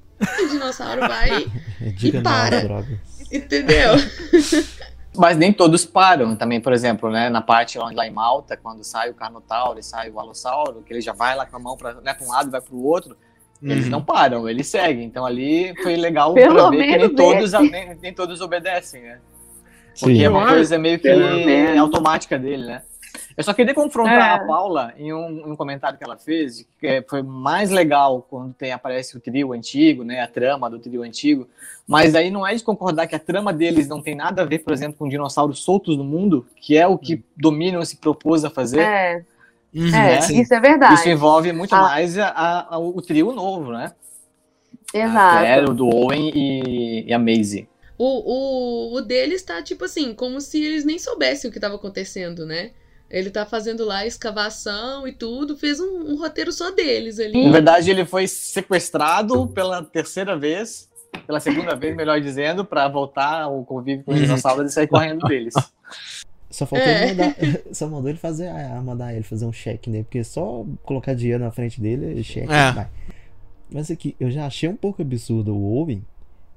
o 0.44 0.48
dinossauro 0.50 1.00
vai, 1.00 1.46
E 2.02 2.12
não 2.12 2.22
para. 2.22 2.84
Entendeu? 3.32 3.92
Mas 5.16 5.36
nem 5.36 5.52
todos 5.52 5.84
param 5.84 6.36
também, 6.36 6.60
por 6.60 6.72
exemplo, 6.72 7.10
né? 7.10 7.28
Na 7.28 7.40
parte 7.42 7.76
lá, 7.78 7.90
lá 7.92 8.06
em 8.06 8.12
Malta, 8.12 8.56
quando 8.56 8.84
sai 8.84 9.10
o 9.10 9.14
Carnotauro 9.14 9.78
e 9.78 9.82
sai 9.82 10.08
o 10.10 10.20
Alossauro, 10.20 10.82
que 10.86 10.92
ele 10.92 11.00
já 11.00 11.12
vai 11.12 11.34
lá 11.34 11.44
com 11.44 11.56
a 11.56 11.60
mão 11.60 11.76
para 11.76 11.94
né, 11.94 12.14
pra 12.14 12.24
um 12.26 12.30
lado 12.30 12.48
e 12.48 12.50
vai 12.52 12.60
pro 12.60 12.80
outro, 12.80 13.16
eles 13.62 13.84
Uhum. 13.86 13.90
não 13.90 14.02
param, 14.02 14.48
eles 14.48 14.68
seguem. 14.68 15.04
Então 15.04 15.26
ali 15.26 15.74
foi 15.82 15.96
legal 15.96 16.32
Pelo 16.32 16.54
pra 16.54 16.70
ver 16.70 16.76
que 16.76 16.82
nem 16.82 16.90
menos 16.92 17.16
todos, 17.16 17.52
nem, 17.70 17.94
nem 18.00 18.14
todos 18.14 18.40
obedecem, 18.40 19.02
né? 19.02 19.18
Porque 19.98 20.14
Sim. 20.14 20.24
é 20.24 20.30
uma 20.30 20.46
coisa 20.46 20.78
meio 20.78 20.98
que 20.98 21.08
automática 21.76 22.38
dele, 22.38 22.66
né? 22.66 22.82
Eu 23.40 23.44
só 23.44 23.54
queria 23.54 23.72
confrontar 23.74 24.18
É. 24.18 24.34
a 24.34 24.38
Paula 24.46 24.92
em 24.98 25.14
um, 25.14 25.30
em 25.48 25.50
um 25.52 25.56
comentário 25.56 25.96
que 25.96 26.04
ela 26.04 26.18
fez, 26.18 26.66
que 26.78 26.86
é, 26.86 27.00
foi 27.00 27.22
mais 27.22 27.70
legal 27.70 28.26
quando 28.28 28.52
tem, 28.52 28.70
aparece 28.70 29.16
o 29.16 29.20
trio 29.20 29.54
antigo, 29.54 30.04
né? 30.04 30.20
A 30.20 30.26
trama 30.26 30.68
do 30.68 30.78
trio 30.78 31.02
antigo. 31.02 31.48
Mas 31.88 32.14
aí 32.14 32.30
não 32.30 32.46
é 32.46 32.54
de 32.54 32.62
concordar 32.62 33.06
que 33.06 33.14
a 33.16 33.18
trama 33.18 33.50
deles 33.50 33.88
não 33.88 34.02
tem 34.02 34.14
nada 34.14 34.42
a 34.42 34.44
ver, 34.44 34.58
por 34.58 34.74
exemplo, 34.74 34.98
com 34.98 35.08
dinossauros 35.08 35.64
soltos 35.64 35.96
no 35.96 36.04
mundo, 36.04 36.46
que 36.54 36.76
é 36.76 36.86
o 36.86 36.98
que 36.98 37.24
Dominion 37.34 37.82
se 37.82 37.96
propôs 37.96 38.44
a 38.44 38.50
fazer. 38.50 38.80
É, 38.80 39.24
Uhum, 39.72 39.94
é, 39.94 40.20
sim. 40.20 40.38
isso 40.40 40.52
é 40.52 40.60
verdade. 40.60 40.94
Isso 40.94 41.08
envolve 41.08 41.50
muito 41.52 41.74
Ah. 41.74 41.80
mais 41.82 42.18
a- 42.18 42.28
a- 42.28 42.74
a- 42.74 42.78
o 42.78 43.00
trio 43.00 43.32
novo, 43.32 43.72
né? 43.72 43.92
A 44.92 44.98
Exato. 44.98 45.38
Claire, 45.38 45.70
o 45.70 45.74
do 45.74 45.86
Owen 45.88 46.30
e, 46.34 47.04
e 47.08 47.12
a 47.14 47.18
Maisie. 47.18 47.66
O, 47.96 48.04
o, 48.04 48.96
o 48.96 49.00
deles 49.00 49.42
tá 49.42 49.62
tipo 49.62 49.84
assim, 49.86 50.12
como 50.12 50.40
se 50.42 50.62
eles 50.62 50.84
nem 50.84 50.98
soubessem 50.98 51.48
o 51.48 51.52
que 51.52 51.60
tava 51.60 51.76
acontecendo, 51.76 52.44
né? 52.44 52.72
Ele 53.10 53.28
tá 53.30 53.44
fazendo 53.44 53.84
lá 53.84 54.06
escavação 54.06 55.06
e 55.08 55.12
tudo, 55.12 55.56
fez 55.56 55.80
um, 55.80 56.12
um 56.12 56.16
roteiro 56.16 56.52
só 56.52 56.70
deles 56.70 57.18
ali. 57.18 57.44
Na 57.44 57.50
verdade, 57.50 57.90
ele 57.90 58.04
foi 58.04 58.28
sequestrado 58.28 59.48
pela 59.48 59.82
terceira 59.82 60.38
vez, 60.38 60.88
pela 61.26 61.40
segunda 61.40 61.74
vez, 61.74 61.96
melhor 61.96 62.20
dizendo, 62.20 62.64
para 62.64 62.86
voltar 62.88 63.42
ao 63.42 63.64
convívio 63.64 64.04
com 64.04 64.12
os 64.12 64.20
dinossauros 64.20 64.70
e 64.70 64.74
sair 64.74 64.86
correndo 64.86 65.26
deles. 65.26 65.54
Só 66.48 66.66
faltou 66.66 66.86
É. 66.88 67.02
ele 67.10 67.14
mandar. 67.14 67.36
Só 67.74 67.88
mandou 67.88 68.08
ele 68.08 68.18
fazer. 68.18 68.48
ah, 68.48 68.80
mandar 68.82 69.14
ele 69.14 69.22
fazer 69.22 69.44
um 69.44 69.52
cheque 69.52 69.88
nele. 69.88 70.02
Porque 70.04 70.24
só 70.24 70.64
colocar 70.82 71.14
dinheiro 71.14 71.42
na 71.44 71.50
frente 71.52 71.80
dele, 71.80 72.22
cheque 72.24 72.52
É. 72.52 72.72
vai. 72.72 72.88
Mas 73.72 73.88
aqui, 73.88 74.16
eu 74.18 74.30
já 74.32 74.46
achei 74.46 74.68
um 74.68 74.74
pouco 74.74 75.00
absurdo 75.00 75.54
o 75.54 75.76
Owen. 75.78 76.04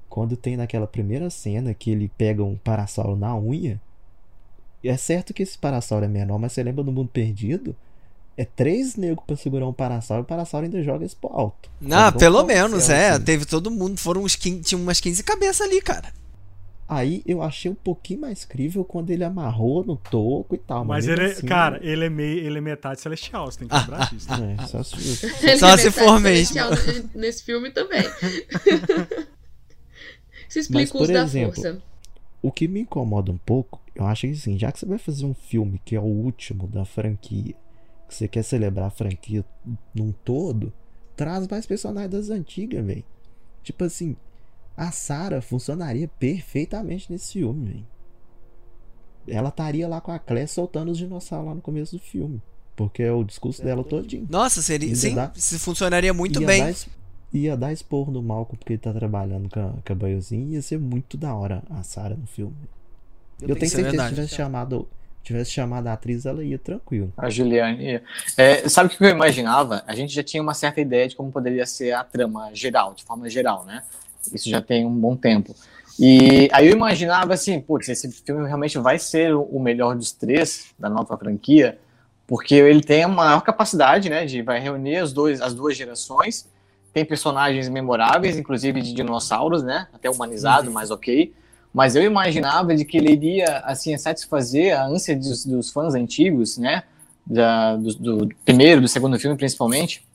Quando 0.08 0.36
tem 0.36 0.56
naquela 0.56 0.86
primeira 0.86 1.30
cena 1.30 1.72
que 1.74 1.90
ele 1.92 2.10
pega 2.18 2.42
um 2.42 2.56
parasauro 2.56 3.14
na 3.16 3.36
unha. 3.38 3.80
E 4.84 4.88
é 4.90 4.98
certo 4.98 5.32
que 5.32 5.42
esse 5.42 5.56
parasauro 5.56 6.04
é 6.04 6.08
menor, 6.08 6.38
mas 6.38 6.52
você 6.52 6.62
lembra 6.62 6.84
do 6.84 6.92
mundo 6.92 7.08
perdido? 7.10 7.74
É 8.36 8.44
três 8.44 8.96
negros 8.96 9.24
pra 9.26 9.34
segurar 9.34 9.66
um 9.66 9.72
parasauro, 9.72 10.24
o 10.24 10.26
parasauro 10.26 10.66
ainda 10.66 10.82
joga 10.82 11.06
isso 11.06 11.16
pro 11.16 11.30
alto. 11.32 11.70
Não, 11.80 12.12
pelo 12.12 12.44
menos, 12.44 12.84
céu, 12.84 12.94
é. 12.94 13.08
assim. 13.10 13.24
Teve 13.24 13.46
todo 13.46 13.70
mundo, 13.70 13.98
foram 13.98 14.22
uns 14.22 14.36
15, 14.36 14.60
tinha 14.60 14.78
umas 14.78 15.00
15 15.00 15.22
cabeças 15.22 15.62
ali, 15.62 15.80
cara. 15.80 16.12
Aí 16.86 17.22
eu 17.24 17.40
achei 17.42 17.70
um 17.70 17.74
pouquinho 17.74 18.20
mais 18.20 18.44
crível 18.44 18.84
quando 18.84 19.08
ele 19.08 19.24
amarrou 19.24 19.82
no 19.82 19.96
toco 19.96 20.54
e 20.54 20.58
tal. 20.58 20.84
Mas 20.84 21.08
ele 21.08 21.22
é, 21.22 21.26
assim, 21.32 21.46
cara, 21.46 21.80
ele 21.82 22.04
é 22.04 22.10
meio, 22.10 22.40
ele 22.40 22.58
é 22.58 22.60
metade 22.60 23.00
celestial, 23.00 23.50
você 23.50 23.60
tem 23.60 23.68
que 23.68 23.74
lembrar 23.74 24.10
disso. 24.12 24.28
né? 24.38 24.56
É, 24.60 24.66
só 24.66 24.82
se... 24.82 24.96
Ele 25.46 25.58
Só 25.58 25.68
é 25.68 25.76
se 25.78 25.90
for 25.90 26.20
mesmo. 26.20 26.60
Nesse 27.14 27.42
filme 27.42 27.70
também. 27.70 28.02
Se 30.46 30.58
Mas, 30.58 30.66
explica 30.66 30.90
o 30.90 30.92
por 30.92 31.02
uso 31.02 31.12
da 31.12 31.22
exemplo, 31.24 31.54
força. 31.54 31.82
O 32.46 32.52
que 32.52 32.68
me 32.68 32.80
incomoda 32.80 33.32
um 33.32 33.38
pouco, 33.38 33.80
eu 33.94 34.04
acho 34.06 34.26
que 34.26 34.32
assim, 34.34 34.58
já 34.58 34.70
que 34.70 34.78
você 34.78 34.84
vai 34.84 34.98
fazer 34.98 35.24
um 35.24 35.32
filme 35.32 35.80
que 35.82 35.96
é 35.96 36.00
o 36.00 36.04
último 36.04 36.66
da 36.66 36.84
franquia, 36.84 37.54
que 38.06 38.14
você 38.14 38.28
quer 38.28 38.42
celebrar 38.42 38.88
a 38.88 38.90
franquia 38.90 39.42
num 39.94 40.12
todo, 40.12 40.70
traz 41.16 41.48
mais 41.48 41.64
personagens 41.64 42.10
das 42.12 42.28
antigas, 42.28 42.84
velho. 42.84 43.02
Tipo 43.62 43.84
assim, 43.84 44.14
a 44.76 44.90
Sarah 44.90 45.40
funcionaria 45.40 46.06
perfeitamente 46.06 47.10
nesse 47.10 47.32
filme, 47.32 47.66
velho. 47.70 47.86
Ela 49.26 49.48
estaria 49.48 49.88
lá 49.88 50.02
com 50.02 50.12
a 50.12 50.18
Claire 50.18 50.46
soltando 50.46 50.90
os 50.90 50.98
dinossauros 50.98 51.48
lá 51.48 51.54
no 51.54 51.62
começo 51.62 51.96
do 51.96 52.02
filme. 52.02 52.42
Porque 52.76 53.02
é 53.02 53.10
o 53.12 53.24
discurso 53.24 53.62
dela 53.62 53.82
todinho. 53.82 54.26
Nossa, 54.28 54.60
seria. 54.60 54.94
Sim, 54.94 55.14
dá- 55.14 55.32
se 55.34 55.58
funcionaria 55.58 56.12
muito 56.12 56.40
bem. 56.46 56.60
Dar, 56.62 56.74
ia 57.34 57.56
dar 57.56 57.72
esporro 57.72 58.12
no 58.12 58.22
Malcolm 58.22 58.56
porque 58.56 58.74
ele 58.74 58.80
tá 58.80 58.92
trabalhando 58.92 59.48
com 59.50 59.60
a, 59.60 59.72
com 59.84 59.92
a 59.92 59.96
Baiozinho. 59.96 60.52
Ia 60.52 60.62
ser 60.62 60.78
muito 60.78 61.16
da 61.16 61.34
hora 61.34 61.62
a 61.70 61.82
Sarah 61.82 62.14
no 62.14 62.26
filme. 62.26 62.54
Eu, 63.40 63.54
tenho 63.56 63.64
Isso 63.66 63.76
é 63.76 63.82
certeza 63.82 63.84
que 63.84 63.90
se 63.90 63.96
verdade. 63.96 64.14
tivesse 64.14 64.34
chamado, 64.34 64.88
tivesse 65.22 65.50
chamado 65.50 65.86
a 65.88 65.92
atriz, 65.92 66.24
ela 66.24 66.44
ia 66.44 66.58
tranquilo. 66.58 67.12
A 67.16 67.28
Juliane. 67.28 68.00
É, 68.36 68.68
sabe 68.68 68.94
o 68.94 68.96
que 68.96 69.04
eu 69.04 69.10
imaginava? 69.10 69.82
A 69.86 69.94
gente 69.94 70.14
já 70.14 70.22
tinha 70.22 70.42
uma 70.42 70.54
certa 70.54 70.80
ideia 70.80 71.08
de 71.08 71.16
como 71.16 71.32
poderia 71.32 71.66
ser 71.66 71.92
a 71.92 72.04
trama 72.04 72.50
geral, 72.54 72.94
de 72.94 73.04
forma 73.04 73.28
geral, 73.28 73.64
né? 73.64 73.82
Isso 74.32 74.48
já 74.48 74.62
tem 74.62 74.86
um 74.86 74.94
bom 74.94 75.16
tempo. 75.16 75.54
E 75.98 76.48
aí 76.52 76.68
eu 76.68 76.72
imaginava 76.72 77.34
assim, 77.34 77.60
putz, 77.60 77.88
esse 77.88 78.10
filme 78.10 78.46
realmente 78.46 78.78
vai 78.78 78.98
ser 78.98 79.34
o 79.34 79.42
o 79.42 79.60
melhor 79.60 79.94
dos 79.94 80.12
três 80.12 80.72
da 80.78 80.88
nova 80.88 81.16
franquia, 81.16 81.78
porque 82.26 82.54
ele 82.54 82.82
tem 82.82 83.04
a 83.04 83.08
maior 83.08 83.40
capacidade, 83.42 84.08
né, 84.08 84.24
de 84.24 84.42
vai 84.42 84.58
reunir 84.58 84.96
as, 84.96 85.12
dois, 85.12 85.40
as 85.40 85.54
duas 85.54 85.76
gerações, 85.76 86.48
tem 86.94 87.04
personagens 87.04 87.68
memoráveis, 87.68 88.38
inclusive 88.38 88.80
de 88.80 88.94
dinossauros, 88.94 89.64
né, 89.64 89.88
até 89.92 90.08
humanizado, 90.08 90.70
mas 90.70 90.92
ok. 90.92 91.34
Mas 91.72 91.96
eu 91.96 92.04
imaginava 92.04 92.72
de 92.76 92.84
que 92.84 92.96
ele 92.96 93.10
iria, 93.10 93.58
assim, 93.64 93.96
satisfazer 93.98 94.78
a 94.78 94.86
ânsia 94.86 95.16
dos, 95.16 95.44
dos 95.44 95.70
fãs 95.72 95.92
antigos, 95.96 96.56
né, 96.56 96.84
da- 97.26 97.74
do, 97.74 97.94
do 98.26 98.28
primeiro, 98.44 98.80
do 98.80 98.86
segundo 98.86 99.18
filme, 99.18 99.36
principalmente. 99.36 100.06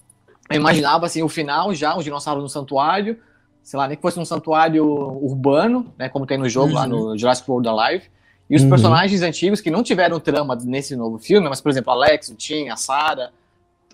Eu 0.49 0.55
imaginava, 0.55 1.05
assim, 1.05 1.21
o 1.21 1.27
final 1.27 1.73
já, 1.75 1.97
os 1.97 2.03
dinossauros 2.05 2.41
no 2.41 2.47
santuário, 2.49 3.19
sei 3.61 3.77
lá, 3.77 3.85
nem 3.85 3.97
que 3.97 4.01
fosse 4.01 4.17
um 4.17 4.23
santuário 4.25 4.85
urbano, 5.21 5.93
né, 5.97 6.07
como 6.07 6.25
tem 6.25 6.37
no 6.37 6.47
jogo 6.47 6.73
lá 6.73 6.87
no 6.87 7.17
Jurassic 7.17 7.51
World 7.51 7.67
Alive, 7.67 8.05
e 8.49 8.55
os 8.55 8.63
Uhum. 8.63 8.69
personagens 8.69 9.21
antigos 9.21 9.59
que 9.59 9.69
não 9.69 9.83
tiveram 9.83 10.17
trama 10.17 10.55
nesse 10.63 10.95
novo 10.95 11.19
filme, 11.19 11.49
mas, 11.49 11.59
por 11.59 11.69
exemplo, 11.69 11.91
Alex, 11.91 12.29
o 12.29 12.35
Tim, 12.35 12.69
a 12.69 12.77
Sarah, 12.77 13.31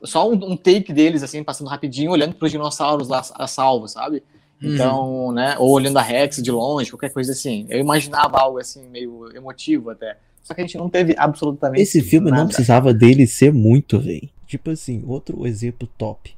só 0.05 0.29
um, 0.29 0.33
um 0.33 0.57
take 0.57 0.93
deles, 0.93 1.23
assim, 1.23 1.43
passando 1.43 1.67
rapidinho, 1.67 2.11
olhando 2.11 2.35
para 2.35 2.45
os 2.45 2.51
dinossauros 2.51 3.07
lá 3.07 3.23
a 3.33 3.47
salvo, 3.47 3.87
sabe? 3.87 4.23
Então, 4.61 5.31
né, 5.31 5.55
ou 5.59 5.71
olhando 5.71 5.97
a 5.97 6.01
Rex 6.01 6.37
de 6.41 6.51
longe, 6.51 6.89
qualquer 6.89 7.11
coisa 7.11 7.33
assim. 7.33 7.65
Eu 7.69 7.79
imaginava 7.79 8.39
algo 8.39 8.57
assim, 8.57 8.87
meio 8.87 9.29
emotivo 9.35 9.89
até. 9.89 10.17
Só 10.41 10.53
que 10.53 10.61
a 10.61 10.63
gente 10.63 10.77
não 10.77 10.89
teve 10.89 11.15
absolutamente 11.17 11.81
Esse 11.81 12.01
filme 12.01 12.29
nada. 12.29 12.43
não 12.43 12.47
precisava 12.47 12.93
dele 12.93 13.25
ser 13.27 13.51
muito, 13.51 13.99
velho. 13.99 14.29
Tipo 14.45 14.69
assim, 14.69 15.03
outro 15.07 15.45
exemplo 15.45 15.89
top. 15.97 16.35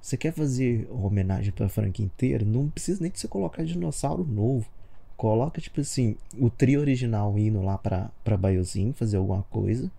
Você 0.00 0.16
quer 0.16 0.32
fazer 0.32 0.86
homenagem 0.90 1.52
pra 1.52 1.68
franquia 1.68 2.04
inteira? 2.04 2.44
Não 2.44 2.68
precisa 2.68 3.02
nem 3.02 3.10
de 3.10 3.18
você 3.18 3.26
colocar 3.26 3.64
dinossauro 3.64 4.24
novo. 4.24 4.66
Coloca, 5.16 5.60
tipo 5.60 5.80
assim, 5.80 6.16
o 6.38 6.50
trio 6.50 6.80
original 6.80 7.36
indo 7.38 7.62
lá 7.62 7.78
pra, 7.78 8.10
pra 8.22 8.36
Baiozinho 8.36 8.92
fazer 8.92 9.16
alguma 9.16 9.42
coisa. 9.50 9.90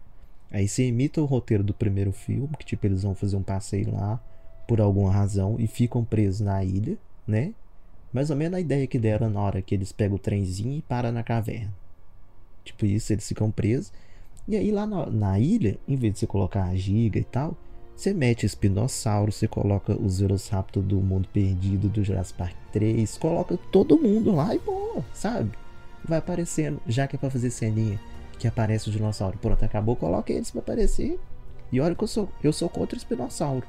Aí 0.51 0.67
você 0.67 0.87
imita 0.87 1.21
o 1.21 1.25
roteiro 1.25 1.63
do 1.63 1.73
primeiro 1.73 2.11
filme, 2.11 2.49
que 2.57 2.65
tipo, 2.65 2.85
eles 2.85 3.03
vão 3.03 3.13
fazer 3.13 3.35
um 3.35 3.43
passeio 3.43 3.93
lá 3.93 4.19
por 4.67 4.79
alguma 4.81 5.11
razão 5.11 5.55
e 5.59 5.67
ficam 5.67 6.03
presos 6.03 6.41
na 6.41 6.63
ilha, 6.63 6.97
né? 7.27 7.53
Mais 8.11 8.29
ou 8.29 8.35
menos 8.35 8.57
a 8.57 8.61
ideia 8.61 8.87
que 8.87 8.97
deram 8.97 9.29
na 9.29 9.41
hora 9.41 9.61
que 9.61 9.75
eles 9.75 9.91
pegam 9.91 10.15
o 10.15 10.19
trenzinho 10.19 10.77
e 10.77 10.81
param 10.81 11.11
na 11.11 11.23
caverna. 11.23 11.73
Tipo 12.63 12.85
isso, 12.85 13.13
eles 13.13 13.27
ficam 13.27 13.51
presos. 13.51 13.91
E 14.47 14.55
aí 14.55 14.71
lá 14.71 14.85
na, 14.85 15.05
na 15.07 15.39
ilha, 15.39 15.77
em 15.87 15.95
vez 15.95 16.13
de 16.13 16.19
você 16.19 16.27
colocar 16.27 16.63
a 16.63 16.75
giga 16.75 17.19
e 17.19 17.23
tal, 17.23 17.57
você 17.95 18.13
mete 18.13 18.45
espinossauro, 18.45 19.31
você 19.31 19.47
coloca 19.47 19.99
os 19.99 20.19
Velociraptor 20.19 20.83
do 20.83 20.97
mundo 20.97 21.27
perdido 21.33 21.89
do 21.89 22.03
Jurassic 22.03 22.37
Park 22.37 22.55
3, 22.71 23.17
coloca 23.17 23.57
todo 23.71 23.97
mundo 23.97 24.33
lá 24.33 24.55
e 24.55 24.59
boa, 24.59 25.03
sabe? 25.13 25.51
Vai 26.05 26.19
aparecendo, 26.19 26.79
já 26.87 27.07
que 27.07 27.15
é 27.15 27.19
pra 27.19 27.29
fazer 27.29 27.49
ceninha 27.49 27.99
que 28.37 28.47
aparece 28.47 28.89
o 28.89 28.91
dinossauro. 28.91 29.37
Pronto, 29.37 29.63
acabou, 29.63 29.95
coloca 29.95 30.31
eles 30.31 30.51
pra 30.51 30.59
aparecer. 30.61 31.19
E 31.71 31.81
olha 31.81 31.95
que 31.95 32.03
eu 32.03 32.07
sou, 32.07 32.29
eu 32.43 32.53
sou 32.53 32.69
contra 32.69 32.95
o 32.95 32.97
espinossauro. 32.97 33.63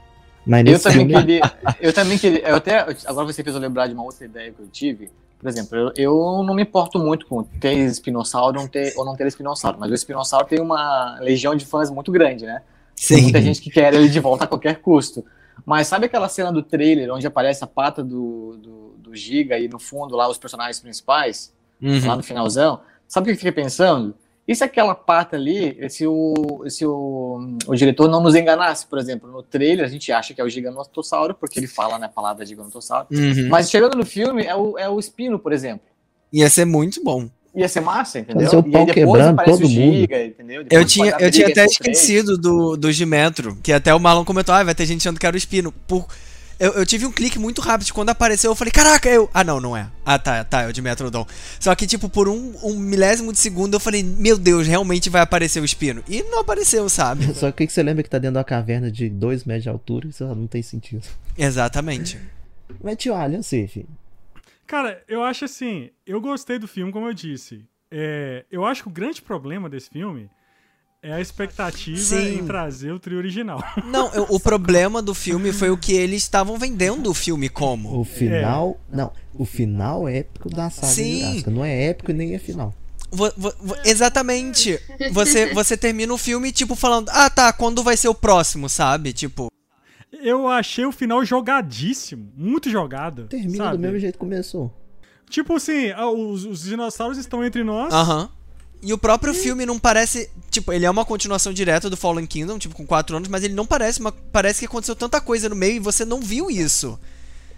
Mas 0.47 0.65
Eu 0.67 0.79
também 0.81 0.99
filme, 0.99 1.15
queria. 1.15 1.53
Eu 1.81 1.93
também 1.93 2.19
queria. 2.19 2.49
Eu 2.49 2.57
até, 2.57 2.79
agora 3.07 3.27
você 3.27 3.43
fez 3.43 3.55
eu 3.55 3.61
lembrar 3.61 3.87
de 3.87 3.95
uma 3.95 4.05
outra 4.05 4.25
ideia 4.25 4.53
que 4.53 4.61
eu 4.61 4.69
tive. 4.69 5.11
Por 5.39 5.49
exemplo, 5.49 5.77
eu, 5.77 5.93
eu 5.97 6.43
não 6.43 6.55
me 6.55 6.63
importo 6.63 6.99
muito 6.99 7.27
com 7.27 7.43
ter 7.45 7.75
espinossauro 7.75 8.57
ou 8.59 8.63
não 8.65 8.69
ter, 8.69 8.93
ou 8.97 9.05
não 9.05 9.15
ter 9.15 9.27
espinossauro, 9.27 9.79
mas 9.79 9.91
o 9.91 9.95
espinossauro 9.95 10.47
tem 10.47 10.61
uma 10.61 11.19
legião 11.21 11.55
de 11.55 11.65
fãs 11.65 11.91
muito 11.91 12.11
grande, 12.11 12.45
né? 12.45 12.63
Tem 13.07 13.23
muita 13.23 13.41
gente 13.41 13.61
que 13.61 13.71
quer 13.71 13.95
ele 13.95 14.09
de 14.09 14.19
volta 14.21 14.45
a 14.45 14.47
qualquer 14.47 14.81
custo. 14.81 15.25
Mas 15.65 15.87
sabe 15.87 16.07
aquela 16.07 16.29
cena 16.29 16.51
do 16.53 16.63
trailer 16.63 17.13
onde 17.13 17.27
aparece 17.27 17.63
a 17.63 17.67
pata 17.67 18.03
do, 18.03 18.57
do, 18.57 18.95
do 18.99 19.15
Giga 19.15 19.59
e 19.59 19.69
no 19.69 19.79
fundo 19.79 20.17
lá 20.17 20.29
os 20.29 20.39
personagens 20.39 20.81
principais, 20.81 21.53
Uhum. 21.81 22.05
lá 22.09 22.17
no 22.17 22.23
finalzão? 22.25 22.81
Sabe 23.07 23.25
o 23.25 23.27
que 23.27 23.31
eu 23.33 23.37
fiquei 23.37 23.53
pensando? 23.53 24.15
E 24.49 24.55
se 24.55 24.65
aquela 24.65 24.95
pata 24.95 25.37
ali, 25.37 25.79
se 25.91 26.07
o, 26.07 26.65
se 26.71 26.87
o, 26.87 27.59
o 27.67 27.75
diretor 27.75 28.09
não 28.09 28.23
nos 28.23 28.35
enganasse, 28.35 28.87
por 28.87 28.99
exemplo, 28.99 29.31
no 29.31 29.43
trailer 29.43 29.85
a 29.85 29.89
gente 29.89 30.11
acha 30.11 30.33
que 30.33 30.41
é 30.41 30.45
o 30.45 30.49
Gigantossauro, 30.49 31.35
porque 31.35 31.61
ele 31.61 31.67
fala 31.67 31.99
né, 31.99 32.07
a 32.07 32.09
palavra 32.09 32.47
Gigantossauro, 32.47 33.09
Uhum. 33.11 33.49
mas 33.51 33.69
chegando 33.69 33.95
no 33.95 34.07
filme 34.07 34.45
é 34.45 34.57
o, 34.57 34.79
é 34.79 34.89
o 34.89 34.99
Espino, 34.99 35.39
por 35.39 35.53
exemplo. 35.53 35.87
Ia 36.33 36.49
ser 36.49 36.65
muito 36.65 37.05
bom. 37.05 37.29
Ia 37.55 37.69
ser 37.69 37.81
massa, 37.81 38.21
entendeu? 38.21 38.47
Fazer 38.47 38.57
o 38.57 38.67
e 38.67 38.73
pau 38.73 38.81
aí 38.81 38.87
depois 38.87 39.07
quebrando 39.07 39.35
aparece 39.35 39.59
todo 39.59 39.67
o 39.67 39.71
mundo. 39.71 39.93
Giga, 39.95 40.25
entendeu? 40.25 40.65
Eu 40.71 40.85
tinha, 40.87 41.17
eu 41.19 41.31
tinha 41.31 41.49
até 41.49 41.65
esquecido 41.67 42.39
do, 42.39 42.77
do 42.77 42.91
Gimetro, 42.91 43.59
que 43.63 43.73
até 43.73 43.95
o 43.95 44.01
Marlon 44.01 44.25
comentou, 44.25 44.55
ah, 44.55 44.65
vai 44.65 44.75
ter 44.75 44.87
gente 44.87 45.01
achando 45.03 45.21
que 45.21 45.27
era 45.27 45.35
o 45.35 45.39
Espino. 45.39 45.73
Por... 45.87 46.07
Eu, 46.59 46.73
eu 46.73 46.85
tive 46.85 47.07
um 47.07 47.13
clique 47.13 47.39
muito 47.39 47.61
rápido, 47.61 47.93
quando 47.93 48.11
apareceu 48.11 48.51
eu 48.51 48.55
falei, 48.57 48.73
caraca, 48.73 49.09
eu... 49.09 49.31
Ah, 49.33 49.45
não, 49.45 49.61
não 49.61 49.77
é. 49.77 49.89
Ah, 50.05 50.19
tá, 50.19 50.43
tá, 50.43 50.63
é 50.63 50.67
o 50.67 50.73
Dimetrodon. 50.73 51.25
Só 51.61 51.73
que, 51.75 51.87
tipo, 51.87 52.09
por 52.09 52.29
um, 52.29 52.57
um 52.65 52.77
milésimo 52.77 53.33
de 53.33 53.39
segundo 53.39 53.75
eu 53.75 53.81
falei, 53.81 54.03
meu 54.03 54.37
Deus, 54.37 54.67
realmente 54.67 55.09
vai 55.09 55.23
aparecer 55.23 55.61
o 55.61 55.65
Espino. 55.65 56.03
E 56.09 56.23
não 56.25 56.41
apareceu, 56.41 56.89
sabe? 56.89 57.33
Só 57.35 57.53
que 57.53 57.69
você 57.69 57.83
lembra 57.83 58.03
que 58.03 58.11
tá 58.11 58.19
dentro 58.19 58.33
de 58.33 58.39
uma 58.39 58.45
caverna 58.45 58.91
de 58.91 59.09
2 59.09 59.45
metros 59.45 59.63
de 59.63 59.69
altura? 59.69 60.09
Isso 60.09 60.25
não 60.27 60.49
tem 60.49 60.61
sentido. 60.61 61.07
Exatamente. 61.37 62.19
Mas, 62.83 62.97
tio, 62.97 63.15
olha, 63.15 63.37
eu 63.37 63.43
sei, 63.43 63.69
filho. 63.69 63.89
Cara, 64.67 65.03
eu 65.07 65.23
acho 65.23 65.45
assim, 65.45 65.91
eu 66.05 66.21
gostei 66.21 66.59
do 66.59 66.67
filme, 66.67 66.91
como 66.91 67.07
eu 67.07 67.15
disse. 67.15 67.65
É, 67.91 68.45
eu 68.51 68.67
acho 68.67 68.83
que 68.83 68.89
o 68.89 68.93
grande 68.93 69.23
problema 69.23 69.69
desse 69.69 69.89
filme 69.89 70.29
é 71.03 71.13
a 71.13 71.21
expectativa 71.21 71.97
Sim. 71.97 72.39
em 72.41 72.47
trazer 72.47 72.93
o 72.93 72.99
trio 72.99 73.19
original. 73.19 73.63
Não, 73.87 74.13
eu- 74.13 74.27
o 74.31 74.41
problema 74.41 75.01
do 75.01 75.15
filme 75.15 75.53
foi 75.53 75.71
o 75.71 75.77
que 75.79 75.93
eles 75.93 76.23
estavam 76.23 76.59
vendendo 76.59 77.09
o 77.11 77.15
filme 77.15 77.49
como. 77.49 78.01
O 78.01 78.05
final. 78.05 78.81
Não, 78.91 79.13
o 79.35 79.45
final 79.45 80.09
é 80.09 80.19
épico 80.19 80.51
da 80.51 80.69
saga 80.71 80.89
Sim. 80.89 81.21
Jurássica. 81.21 81.51
Não 81.51 81.65
é 81.65 81.85
épico 81.85 82.13
nem 82.13 82.35
é 82.35 82.39
final. 82.39 82.75
Vo- 83.11 83.33
vo- 83.37 83.55
vo- 83.61 83.77
exatamente. 83.85 84.79
Você, 85.13 85.55
você 85.55 85.77
termina 85.77 86.13
o 86.13 86.19
filme, 86.19 86.53
tipo, 86.53 86.75
falando, 86.75 87.09
ah, 87.11 87.31
tá, 87.31 87.53
quando 87.53 87.83
vai 87.83 87.97
ser 87.97 88.09
o 88.09 88.15
próximo, 88.15 88.69
sabe? 88.69 89.13
Tipo, 89.13 89.49
Eu 90.13 90.49
achei 90.49 90.85
o 90.85 90.93
final 90.93 91.25
jogadíssimo, 91.25 92.31
muito 92.37 92.69
jogado. 92.69 93.27
Termina 93.29 93.65
sabe? 93.65 93.77
do 93.77 93.81
mesmo 93.81 93.99
jeito 93.99 94.15
que 94.15 94.19
começou. 94.19 94.75
Tipo 95.31 95.55
assim, 95.57 95.93
os, 95.95 96.45
os 96.45 96.63
dinossauros 96.65 97.19
estão 97.19 97.45
entre 97.45 97.63
nós. 97.63 97.95
aham. 97.95 98.29
E 98.81 98.93
o 98.93 98.99
próprio 98.99 99.35
filme 99.35 99.67
não 99.67 99.79
parece. 99.79 100.31
Tipo, 100.51 100.73
ele 100.73 100.87
é 100.87 100.91
uma 100.91 101.05
continuação 101.05 101.53
direta 101.53 101.91
do 101.91 101.97
Fallen 101.97 102.27
Kingdom, 102.27 102.59
tipo, 102.59 102.75
com 102.75 102.87
quatro 102.87 103.17
anos, 103.17 103.29
mas 103.29 103.43
ele 103.43 103.55
não 103.55 103.67
parece 103.67 103.99
uma. 104.01 104.13
Parece 104.13 104.61
que 104.61 104.67
aconteceu 104.67 104.95
tanta 104.95 105.21
coisa 105.21 105.49
no 105.49 105.57
meio 105.57 105.77
e 105.77 105.81
você 105.81 106.05
não 106.05 106.21
viu 106.21 106.51
isso. 106.51 106.99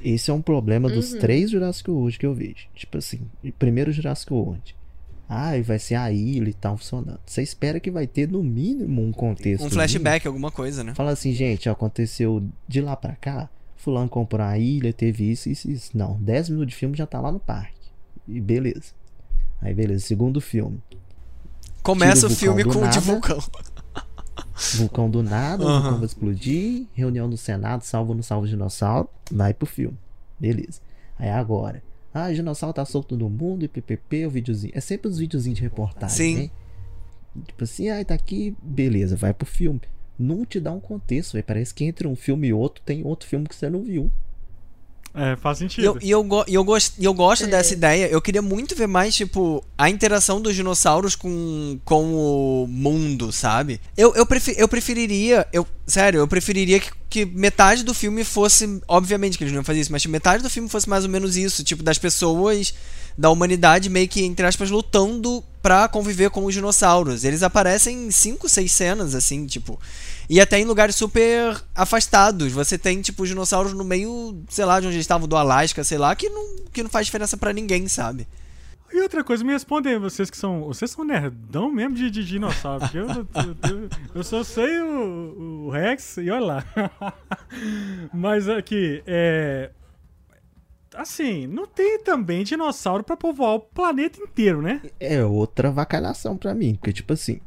Esse 0.02 0.30
é 0.30 0.35
um 0.35 0.40
problema 0.40 0.88
dos 0.88 1.12
Uhum. 1.12 1.18
três 1.18 1.50
Jurassic 1.50 1.90
World 1.90 2.18
que 2.18 2.24
eu 2.24 2.33
vejo. 2.35 2.66
Tipo 2.74 2.96
assim, 2.96 3.20
primeiro 3.59 3.92
Jurassic 3.92 4.33
World. 4.33 4.74
Ah, 5.28 5.56
e 5.56 5.62
vai 5.62 5.78
ser 5.78 5.94
a 5.94 6.11
ilha 6.11 6.48
e 6.48 6.54
tal 6.54 6.76
funcionando. 6.78 7.20
Você 7.26 7.42
espera 7.42 7.78
que 7.78 7.90
vai 7.90 8.06
ter 8.06 8.26
no 8.26 8.42
mínimo 8.42 9.02
um 9.02 9.12
contexto. 9.12 9.64
Um 9.64 9.70
flashback, 9.70 10.26
alguma 10.26 10.50
coisa, 10.50 10.83
né? 10.83 10.94
Fala 10.94 11.12
assim, 11.12 11.33
gente, 11.33 11.68
aconteceu 11.68 12.42
de 12.66 12.80
lá 12.80 12.96
pra 12.96 13.14
cá. 13.14 13.48
Fulano 13.76 14.09
comprou 14.09 14.44
a 14.44 14.59
ilha, 14.59 14.92
teve 14.92 15.30
isso, 15.30 15.48
isso, 15.48 15.70
isso. 15.70 15.90
Não, 15.96 16.14
10 16.20 16.48
minutos 16.48 16.70
de 16.72 16.76
filme 16.76 16.96
já 16.96 17.06
tá 17.06 17.20
lá 17.20 17.30
no 17.30 17.38
parque. 17.38 17.74
E 18.26 18.40
beleza. 18.40 18.92
Aí 19.61 19.72
beleza, 19.74 20.04
segundo 20.06 20.40
filme. 20.40 20.80
Começa 21.83 22.27
o 22.27 22.31
filme 22.31 22.62
com 22.64 22.71
o 22.71 22.75
de 22.75 22.81
nada. 22.81 23.01
vulcão. 23.01 23.38
Vulcão 24.77 25.11
do 25.11 25.23
nada, 25.23 25.64
o 25.64 25.69
Aham. 25.69 25.81
vulcão 25.81 25.99
vai 25.99 26.07
explodir. 26.07 26.87
Reunião 26.93 27.27
no 27.27 27.37
Senado, 27.37 27.83
salvo 27.83 28.14
no 28.14 28.23
salvo 28.23 28.47
dinossauro. 28.47 29.09
Vai 29.31 29.55
pro 29.55 29.66
filme. 29.66 29.97
Beleza. 30.38 30.81
Aí 31.19 31.31
agora. 31.31 31.83
Ah, 32.12 32.29
o 32.29 32.35
dinossauro 32.35 32.75
tá 32.75 32.85
solto 32.85 33.16
no 33.16 33.31
mundo 33.31 33.64
e 33.64 33.69
ppp, 33.69 34.27
o 34.27 34.31
videozinho. 34.31 34.73
É 34.75 34.81
sempre 34.81 35.09
os 35.09 35.19
videozinhos 35.19 35.57
de 35.59 35.62
reportagem, 35.62 36.16
Sim. 36.16 36.37
né? 36.43 36.51
Tipo 37.47 37.64
assim, 37.64 37.88
ai, 37.88 38.05
tá 38.05 38.14
aqui, 38.14 38.55
beleza, 38.62 39.14
vai 39.16 39.33
pro 39.33 39.47
filme. 39.47 39.81
Não 40.19 40.45
te 40.45 40.59
dá 40.61 40.73
um 40.73 40.81
contexto, 40.81 41.35
velho. 41.35 41.45
Parece 41.45 41.73
que 41.73 41.85
entre 41.85 42.07
um 42.09 42.16
filme 42.16 42.49
e 42.49 42.53
outro 42.53 42.83
tem 42.85 43.05
outro 43.05 43.29
filme 43.29 43.47
que 43.47 43.55
você 43.55 43.71
não 43.71 43.83
viu. 43.83 44.11
É, 45.12 45.35
faz 45.37 45.59
sentido. 45.59 45.85
eu, 45.85 45.99
e 46.01 46.09
eu, 46.11 46.23
go- 46.23 46.44
eu, 46.46 46.62
gosto, 46.62 46.94
e 46.96 47.05
eu 47.05 47.12
gosto 47.12 47.44
É. 47.44 47.49
dessa 47.49 47.73
ideia. 47.75 48.07
Eu 48.09 48.23
queria 48.23 48.40
muito 48.40 48.77
ver 48.77 48.87
mais, 48.87 49.14
tipo, 49.14 49.64
a 49.77 49.90
interação 49.90 50.40
dos 50.40 50.55
dinossauros 50.55 51.16
com, 51.16 51.81
com 51.85 52.14
o 52.14 52.66
mundo, 52.68 53.33
sabe? 53.33 53.81
Eu, 53.96 54.14
eu, 54.14 54.25
prefe- 54.25 54.55
eu 54.57 54.68
preferiria. 54.68 55.46
Eu, 55.53 55.66
sério, 55.87 56.20
eu 56.20 56.29
preferiria 56.29 56.79
que, 56.79 56.90
que 57.09 57.27
metade 57.27 57.83
do 57.83 57.92
filme 57.92 58.23
fosse. 58.23 58.81
Obviamente 58.87 59.37
que 59.37 59.42
eles 59.42 59.53
não 59.53 59.59
iam 59.61 59.64
fazer 59.64 59.81
isso, 59.81 59.90
mas 59.90 60.03
que 60.03 60.09
metade 60.09 60.42
do 60.44 60.51
filme 60.51 60.68
fosse 60.68 60.88
mais 60.88 61.03
ou 61.05 61.11
menos 61.11 61.37
isso. 61.37 61.64
Tipo, 61.64 61.83
das 61.83 61.99
pessoas 61.99 62.73
da 63.20 63.28
humanidade 63.28 63.90
meio 63.90 64.09
que, 64.09 64.24
entre 64.24 64.46
aspas, 64.46 64.70
lutando 64.70 65.44
pra 65.61 65.87
conviver 65.87 66.30
com 66.30 66.46
os 66.46 66.54
dinossauros. 66.54 67.22
Eles 67.22 67.42
aparecem 67.42 68.06
em 68.06 68.11
5, 68.11 68.48
6 68.48 68.72
cenas, 68.72 69.14
assim, 69.14 69.44
tipo. 69.44 69.78
E 70.26 70.40
até 70.40 70.59
em 70.59 70.64
lugares 70.64 70.96
super 70.96 71.62
afastados. 71.74 72.50
Você 72.50 72.78
tem, 72.78 73.02
tipo, 73.02 73.22
os 73.22 73.28
dinossauros 73.28 73.74
no 73.74 73.85
meio, 73.85 74.42
sei 74.48 74.64
lá, 74.64 74.80
de 74.80 74.87
onde 74.87 74.96
eles 74.96 75.04
estavam, 75.04 75.28
do 75.28 75.37
Alasca, 75.37 75.85
sei 75.85 75.98
lá, 75.98 76.16
que 76.16 76.30
não, 76.30 76.64
que 76.72 76.83
não 76.83 76.88
faz 76.88 77.04
diferença 77.04 77.37
pra 77.37 77.52
ninguém, 77.52 77.87
sabe? 77.88 78.26
E 78.90 79.02
outra 79.02 79.22
coisa, 79.22 79.44
me 79.44 79.52
respondem 79.52 79.98
vocês 79.98 80.30
que 80.30 80.37
são. 80.37 80.62
Vocês 80.62 80.90
são 80.90 81.04
nerdão 81.04 81.70
mesmo 81.70 81.94
de, 81.94 82.11
de 82.11 82.24
dinossauro. 82.24 82.88
Eu, 82.94 83.06
eu, 83.06 83.26
eu, 83.70 83.88
eu 84.14 84.24
só 84.24 84.42
sei 84.42 84.80
o, 84.80 85.66
o 85.66 85.70
Rex 85.70 86.16
e 86.16 86.30
olha 86.30 86.46
lá. 86.46 86.64
Mas 88.14 88.48
aqui, 88.48 89.02
é. 89.06 89.70
Assim, 91.01 91.47
não 91.47 91.67
tem 91.67 92.03
também 92.03 92.45
dinossauro 92.45 93.03
pra 93.03 93.17
povoar 93.17 93.55
o 93.55 93.61
planeta 93.61 94.21
inteiro, 94.21 94.61
né? 94.61 94.83
É 95.01 95.25
outra 95.25 95.71
vacalhação 95.71 96.37
pra 96.37 96.55
mim. 96.55 96.75
Porque, 96.75 96.93
tipo 96.93 97.15
assim, 97.15 97.41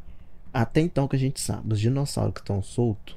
até 0.51 0.81
então 0.81 1.07
que 1.07 1.15
a 1.15 1.19
gente 1.19 1.39
sabe, 1.39 1.73
os 1.73 1.79
dinossauros 1.79 2.33
que 2.33 2.39
estão 2.39 2.63
soltos 2.63 3.15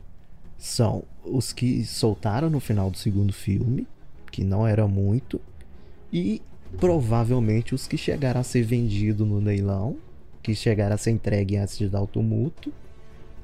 são 0.58 1.04
os 1.24 1.54
que 1.54 1.84
soltaram 1.86 2.50
no 2.50 2.60
final 2.60 2.90
do 2.90 2.98
segundo 2.98 3.32
filme, 3.32 3.86
que 4.30 4.44
não 4.44 4.66
era 4.66 4.86
muito, 4.86 5.40
e 6.12 6.42
provavelmente 6.78 7.74
os 7.74 7.86
que 7.86 7.96
chegaram 7.96 8.40
a 8.40 8.44
ser 8.44 8.62
vendidos 8.62 9.26
no 9.26 9.38
leilão, 9.38 9.96
que 10.42 10.54
chegaram 10.54 10.94
a 10.94 10.98
ser 10.98 11.12
entregue 11.12 11.56
antes 11.56 11.78
de 11.78 11.88
dar 11.88 12.02
o 12.02 12.06
tumulto. 12.06 12.70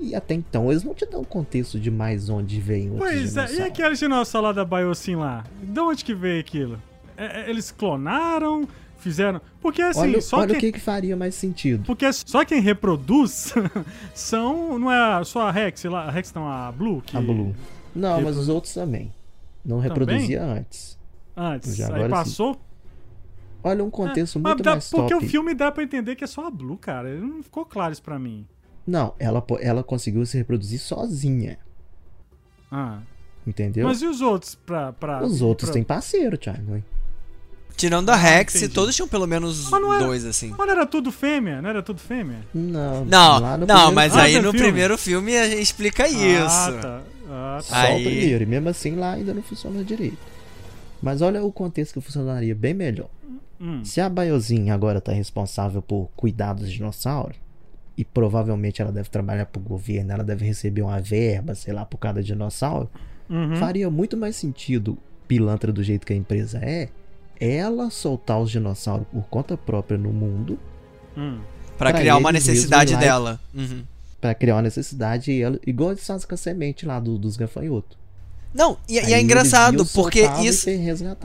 E 0.03 0.15
até 0.15 0.35
então 0.35 0.71
eles 0.71 0.83
não 0.83 0.95
te 0.95 1.07
dão 1.07 1.23
contexto 1.23 1.79
de 1.79 1.91
mais 1.91 2.29
onde 2.29 2.61
vem 2.61 2.91
outros 2.91 3.09
Pois 3.09 3.37
é, 3.37 3.55
e 3.55 3.63
aquele 3.63 3.95
dinossauro 3.95 4.49
lá 4.49 4.53
da 4.53 4.65
Biocin 4.65 5.15
lá? 5.15 5.45
De 5.63 5.79
onde 5.81 6.05
que 6.05 6.13
veio 6.15 6.41
aquilo? 6.41 6.79
É, 7.17 7.43
é, 7.43 7.51
eles 7.51 7.71
clonaram, 7.71 8.67
fizeram. 8.99 9.41
Porque 9.61 9.81
assim, 9.81 10.01
olha 10.01 10.21
só 10.21 10.39
olha 10.39 10.49
quem. 10.49 10.57
o 10.57 10.61
que, 10.61 10.73
que 10.73 10.81
faria 10.81 11.17
mais 11.17 11.35
sentido. 11.37 11.85
Porque 11.87 12.13
só 12.13 12.45
quem 12.45 12.61
reproduz 12.61 13.55
são. 14.13 14.79
Não 14.79 14.91
é 14.91 15.23
só 15.25 15.47
a 15.47 15.51
Rex, 15.53 15.85
lá, 15.85 16.05
a 16.05 16.11
Rex 16.11 16.33
não, 16.35 16.49
a 16.49 16.73
Blue? 16.73 17.01
Que 17.03 17.17
A 17.17 17.21
Blue. 17.21 17.55
Não, 17.95 18.21
mas 18.23 18.37
os 18.37 18.49
outros 18.49 18.75
também. 18.75 19.13
Não 19.65 19.79
reproduzia 19.79 20.43
antes. 20.43 20.99
Antes, 21.37 21.77
Já 21.77 21.87
aí 21.87 21.93
agora 21.93 22.05
sim. 22.09 22.11
passou. 22.11 22.61
Olha 23.65 23.85
um 23.85 23.91
contexto 23.91 24.41
Mas 24.41 24.55
muito 24.55 24.65
dá- 24.65 24.73
mais 24.73 24.91
porque 24.91 25.15
top. 25.15 25.25
o 25.25 25.29
filme 25.29 25.55
dá 25.55 25.71
pra 25.71 25.85
entender 25.85 26.17
que 26.17 26.25
é 26.25 26.27
só 26.27 26.49
a 26.49 26.51
Blue, 26.51 26.77
cara. 26.77 27.15
Não 27.15 27.43
ficou 27.43 27.65
claro 27.65 27.93
isso 27.93 28.03
pra 28.03 28.19
mim. 28.19 28.45
Não, 28.87 29.15
ela, 29.19 29.45
ela 29.61 29.83
conseguiu 29.83 30.25
se 30.27 30.37
reproduzir 30.37 30.81
sozinha. 30.81 31.59
Ah. 32.71 32.99
entendeu? 33.47 33.87
Mas 33.87 34.01
e 34.03 34.07
os 34.07 34.21
outros 34.21 34.55
pra. 34.55 34.93
pra 34.93 35.23
Os 35.25 35.43
outros 35.43 35.69
pra... 35.69 35.75
têm 35.75 35.85
parceiro, 35.85 36.37
Thiago. 36.39 36.77
hein? 36.77 36.85
Tirando 37.77 38.11
a 38.11 38.17
Rex, 38.17 38.55
entendi. 38.57 38.73
todos 38.75 38.95
tinham 38.95 39.09
pelo 39.09 39.27
menos 39.27 39.71
era- 39.73 39.99
dois, 39.99 40.25
assim. 40.27 40.51
Mas 40.51 40.59
não 40.67 40.71
era 40.71 40.87
tudo 40.87 41.11
fêmea? 41.11 41.61
Não 41.63 41.71
era 41.71 41.83
tudo 41.83 41.99
fêmea? 42.01 42.41
Não, 42.55 43.05
Não, 43.05 43.41
não, 43.41 43.67
primeiro 43.67 43.93
mas 43.95 44.13
filme. 44.13 44.27
aí 44.27 44.37
Ah, 44.37 44.43
no 44.43 44.51
filme? 44.53 44.67
primeiro 44.67 44.99
filme 44.99 45.37
a 45.37 45.49
gente 45.49 45.63
explica 45.63 46.07
isso. 46.07 46.45
Ah, 46.47 46.79
tá. 46.81 47.03
Ah, 47.29 47.57
tá. 47.57 47.63
Só 47.63 47.75
Aí- 47.75 48.01
o 48.01 48.05
primeiro, 48.05 48.43
e 48.43 48.47
mesmo 48.47 48.69
assim 48.69 48.95
lá 48.95 49.13
ainda 49.13 49.33
não 49.33 49.43
funciona 49.43 49.83
direito. 49.83 50.19
Mas 51.03 51.23
olha 51.23 51.43
o 51.43 51.51
contexto 51.51 51.95
que 51.95 52.01
funcionaria 52.01 52.55
bem 52.55 52.75
melhor. 52.75 53.09
Hum. 53.61 53.83
Se 53.85 54.01
a 54.01 54.09
Biosyn 54.09 54.71
agora 54.71 55.01
tá 55.01 55.13
responsável 55.13 55.81
por 55.81 56.11
cuidar 56.15 56.53
dos 56.53 56.71
dinossauros, 56.71 57.37
e 58.03 58.05
provavelmente 58.05 58.83
ela 58.83 58.91
deve 58.93 59.09
trabalhar 59.09 59.47
pro 59.47 59.61
governo, 59.61 60.13
ela 60.13 60.25
deve 60.25 60.45
receber 60.45 60.83
uma 60.83 61.01
verba, 61.01 61.55
sei 61.55 61.73
lá, 61.73 61.85
por 61.85 61.99
cada 61.99 62.23
dinossauro, 62.23 62.91
Uhum. 63.31 63.57
faria 63.57 63.89
muito 63.89 64.17
mais 64.17 64.35
sentido, 64.37 64.99
pilantra 65.29 65.73
do 65.73 65.83
jeito 65.83 66.05
que 66.07 66.13
a 66.13 66.17
empresa 66.17 66.59
é, 66.63 66.89
ela 67.41 67.91
soltar 67.91 68.41
os 68.41 68.51
dinossauros 68.51 69.07
por 69.11 69.23
conta 69.29 69.57
própria 69.57 69.97
no 69.97 70.13
mundo, 70.13 70.59
Hum. 71.17 71.39
Pra 71.79 71.91
Pra 71.91 72.01
criar 72.01 72.17
uma 72.17 72.31
necessidade 72.33 72.97
dela. 72.97 73.41
Uhum. 73.55 73.83
Pra 74.21 74.35
criar 74.35 74.55
uma 74.57 74.63
necessidade, 74.63 75.31
e 75.33 75.43
ela, 75.43 75.59
igual 75.67 75.91
eles 75.91 76.07
fazem 76.07 76.27
com 76.29 76.35
a 76.35 76.39
semente 76.39 76.87
lá 76.87 76.99
do- 77.01 77.19
dos 77.19 77.37
gafanhotos. 77.37 77.99
Não, 78.55 78.77
e, 78.89 78.95
e 78.95 79.13
é 79.15 79.21
engraçado, 79.21 79.85
porque 79.87 80.21
isso, 80.43 80.69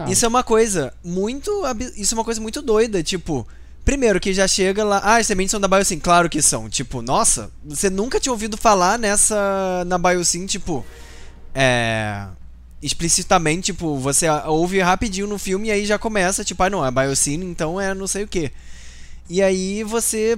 isso 0.09 0.25
é 0.25 0.27
uma 0.27 0.43
coisa 0.43 0.93
muito. 1.03 1.51
Isso 1.97 2.13
é 2.13 2.17
uma 2.17 2.23
coisa 2.23 2.39
muito 2.41 2.61
doida. 2.61 3.03
Tipo, 3.03 3.45
primeiro 3.87 4.19
que 4.19 4.33
já 4.33 4.45
chega 4.49 4.83
lá. 4.83 4.99
Ah, 5.01 5.15
as 5.15 5.25
sementes 5.25 5.51
são 5.51 5.61
da 5.61 5.67
Biosyn. 5.67 5.97
Claro 5.99 6.29
que 6.29 6.41
são. 6.41 6.69
Tipo, 6.69 7.01
nossa, 7.01 7.49
você 7.63 7.89
nunca 7.89 8.19
tinha 8.19 8.33
ouvido 8.33 8.57
falar 8.57 8.99
nessa. 8.99 9.85
Na 9.87 9.97
Biosyn, 9.97 10.45
tipo. 10.45 10.85
É. 11.55 12.27
Explicitamente, 12.83 13.67
tipo, 13.67 13.97
você 13.97 14.27
ouve 14.45 14.79
rapidinho 14.81 15.25
no 15.25 15.39
filme 15.39 15.69
e 15.69 15.71
aí 15.71 15.85
já 15.85 15.97
começa, 15.97 16.43
tipo, 16.43 16.61
ah 16.61 16.69
não, 16.69 16.85
é 16.85 16.91
Biosyn, 16.91 17.41
então 17.43 17.81
é 17.81 17.91
não 17.93 18.05
sei 18.05 18.25
o 18.25 18.27
que. 18.27 18.51
E 19.29 19.41
aí 19.41 19.83
você. 19.83 20.37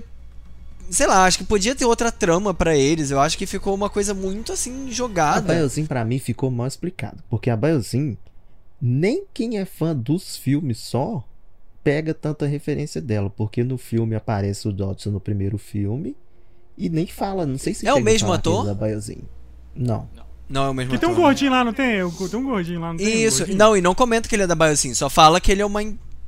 Sei 0.91 1.07
lá, 1.07 1.25
acho 1.25 1.39
que 1.39 1.43
podia 1.43 1.75
ter 1.75 1.85
outra 1.85 2.12
trama 2.12 2.53
pra 2.53 2.77
eles. 2.77 3.09
Eu 3.09 3.19
acho 3.19 3.38
que 3.38 3.47
ficou 3.47 3.73
uma 3.73 3.89
coisa 3.89 4.13
muito 4.13 4.53
assim 4.53 4.88
A 4.88 4.91
jogada. 4.91 5.53
Biosyn 5.53 5.88
pra 5.88 6.05
mim 6.05 6.19
ficou 6.19 6.51
mal 6.51 6.67
explicado, 6.67 7.23
porque 7.29 7.49
a 7.49 7.57
Biosyn, 7.57 8.15
nem 8.79 9.25
quem 9.33 9.57
é 9.57 9.65
fã 9.65 9.95
dos 9.95 10.38
filmes 10.38 10.77
só 10.77 11.23
pega 11.84 12.13
tanta 12.13 12.46
referência 12.46 13.02
dela, 13.02 13.30
porque 13.30 13.63
no 13.63 13.78
filme 13.78 14.15
aparece 14.15 14.68
o 14.68 14.72
Dodson 14.74 15.12
no 15.12 15.20
primeiro 15.20 15.58
filme 15.58 16.15
e 16.78 16.89
nem 16.89 17.08
fala, 17.08 17.46
não 17.46 17.58
sei 17.58 17.74
se 17.74 17.88
É 17.88 17.94
o 17.94 18.02
mesmo 18.02 18.32
ator? 18.32 18.62
ele 18.65 18.72
é 18.72 18.74
da 18.76 18.86
Biosyn. 18.88 19.20
Não. 19.76 20.08
Não 20.50 20.65
é 20.65 20.70
o 20.70 20.74
mesmo 20.74 20.92
Que 20.92 20.98
tem 20.98 21.08
um 21.08 21.12
ator. 21.12 21.24
gordinho 21.26 21.52
lá, 21.52 21.63
não 21.63 21.74
tem? 21.74 21.88
Tem 22.30 22.39
um 22.39 22.44
gordinho 22.44 22.80
lá, 22.80 22.89
não 22.89 22.98
tem? 22.98 23.08
um 23.08 23.28
Isso, 23.28 23.38
gordinho? 23.39 23.58
não, 23.58 23.78
e 23.78 23.82
não 23.82 23.94
comenta 23.96 24.28
que 24.28 24.36
ele 24.36 24.44
é 24.44 24.48
da 24.48 24.56
Biosyn, 24.56 24.94
só 24.94 25.10
fala 25.10 25.39
que 25.39 25.52
ele 25.52 25.62
é 25.62 25.65
uma. 25.65 25.82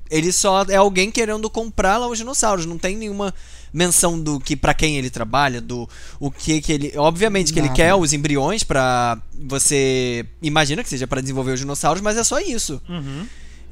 Ele 0.10 0.32
só 0.34 0.64
é 0.68 0.76
alguém 0.76 1.10
querendo 1.10 1.50
comprar 1.50 1.98
lá 1.98 2.06
os 2.08 2.18
dinossauros, 2.18 2.66
não 2.66 2.78
tem 2.78 2.98
nenhuma 2.98 3.34
menção 3.74 4.20
do 4.22 4.42
que 4.42 4.58
para 4.58 4.74
quem 4.74 4.98
ele 4.98 5.10
trabalha, 5.10 5.62
do 5.62 5.88
o 6.20 6.30
que 6.30 6.60
que 6.60 6.74
ele, 6.74 6.94
obviamente 6.98 7.54
que 7.54 7.60
ele 7.60 7.68
Nada. 7.68 7.76
quer 7.78 7.96
os 7.96 8.12
embriões 8.12 8.62
pra 8.64 9.18
você 9.40 10.26
imagina 10.42 10.84
que 10.84 10.90
seja 10.90 11.08
pra 11.08 11.22
desenvolver 11.22 11.54
os 11.54 11.60
dinossauros, 11.62 12.02
mas 12.02 12.18
é 12.18 12.24
só 12.26 12.40
isso. 12.42 12.82
Uhum. 12.90 13.26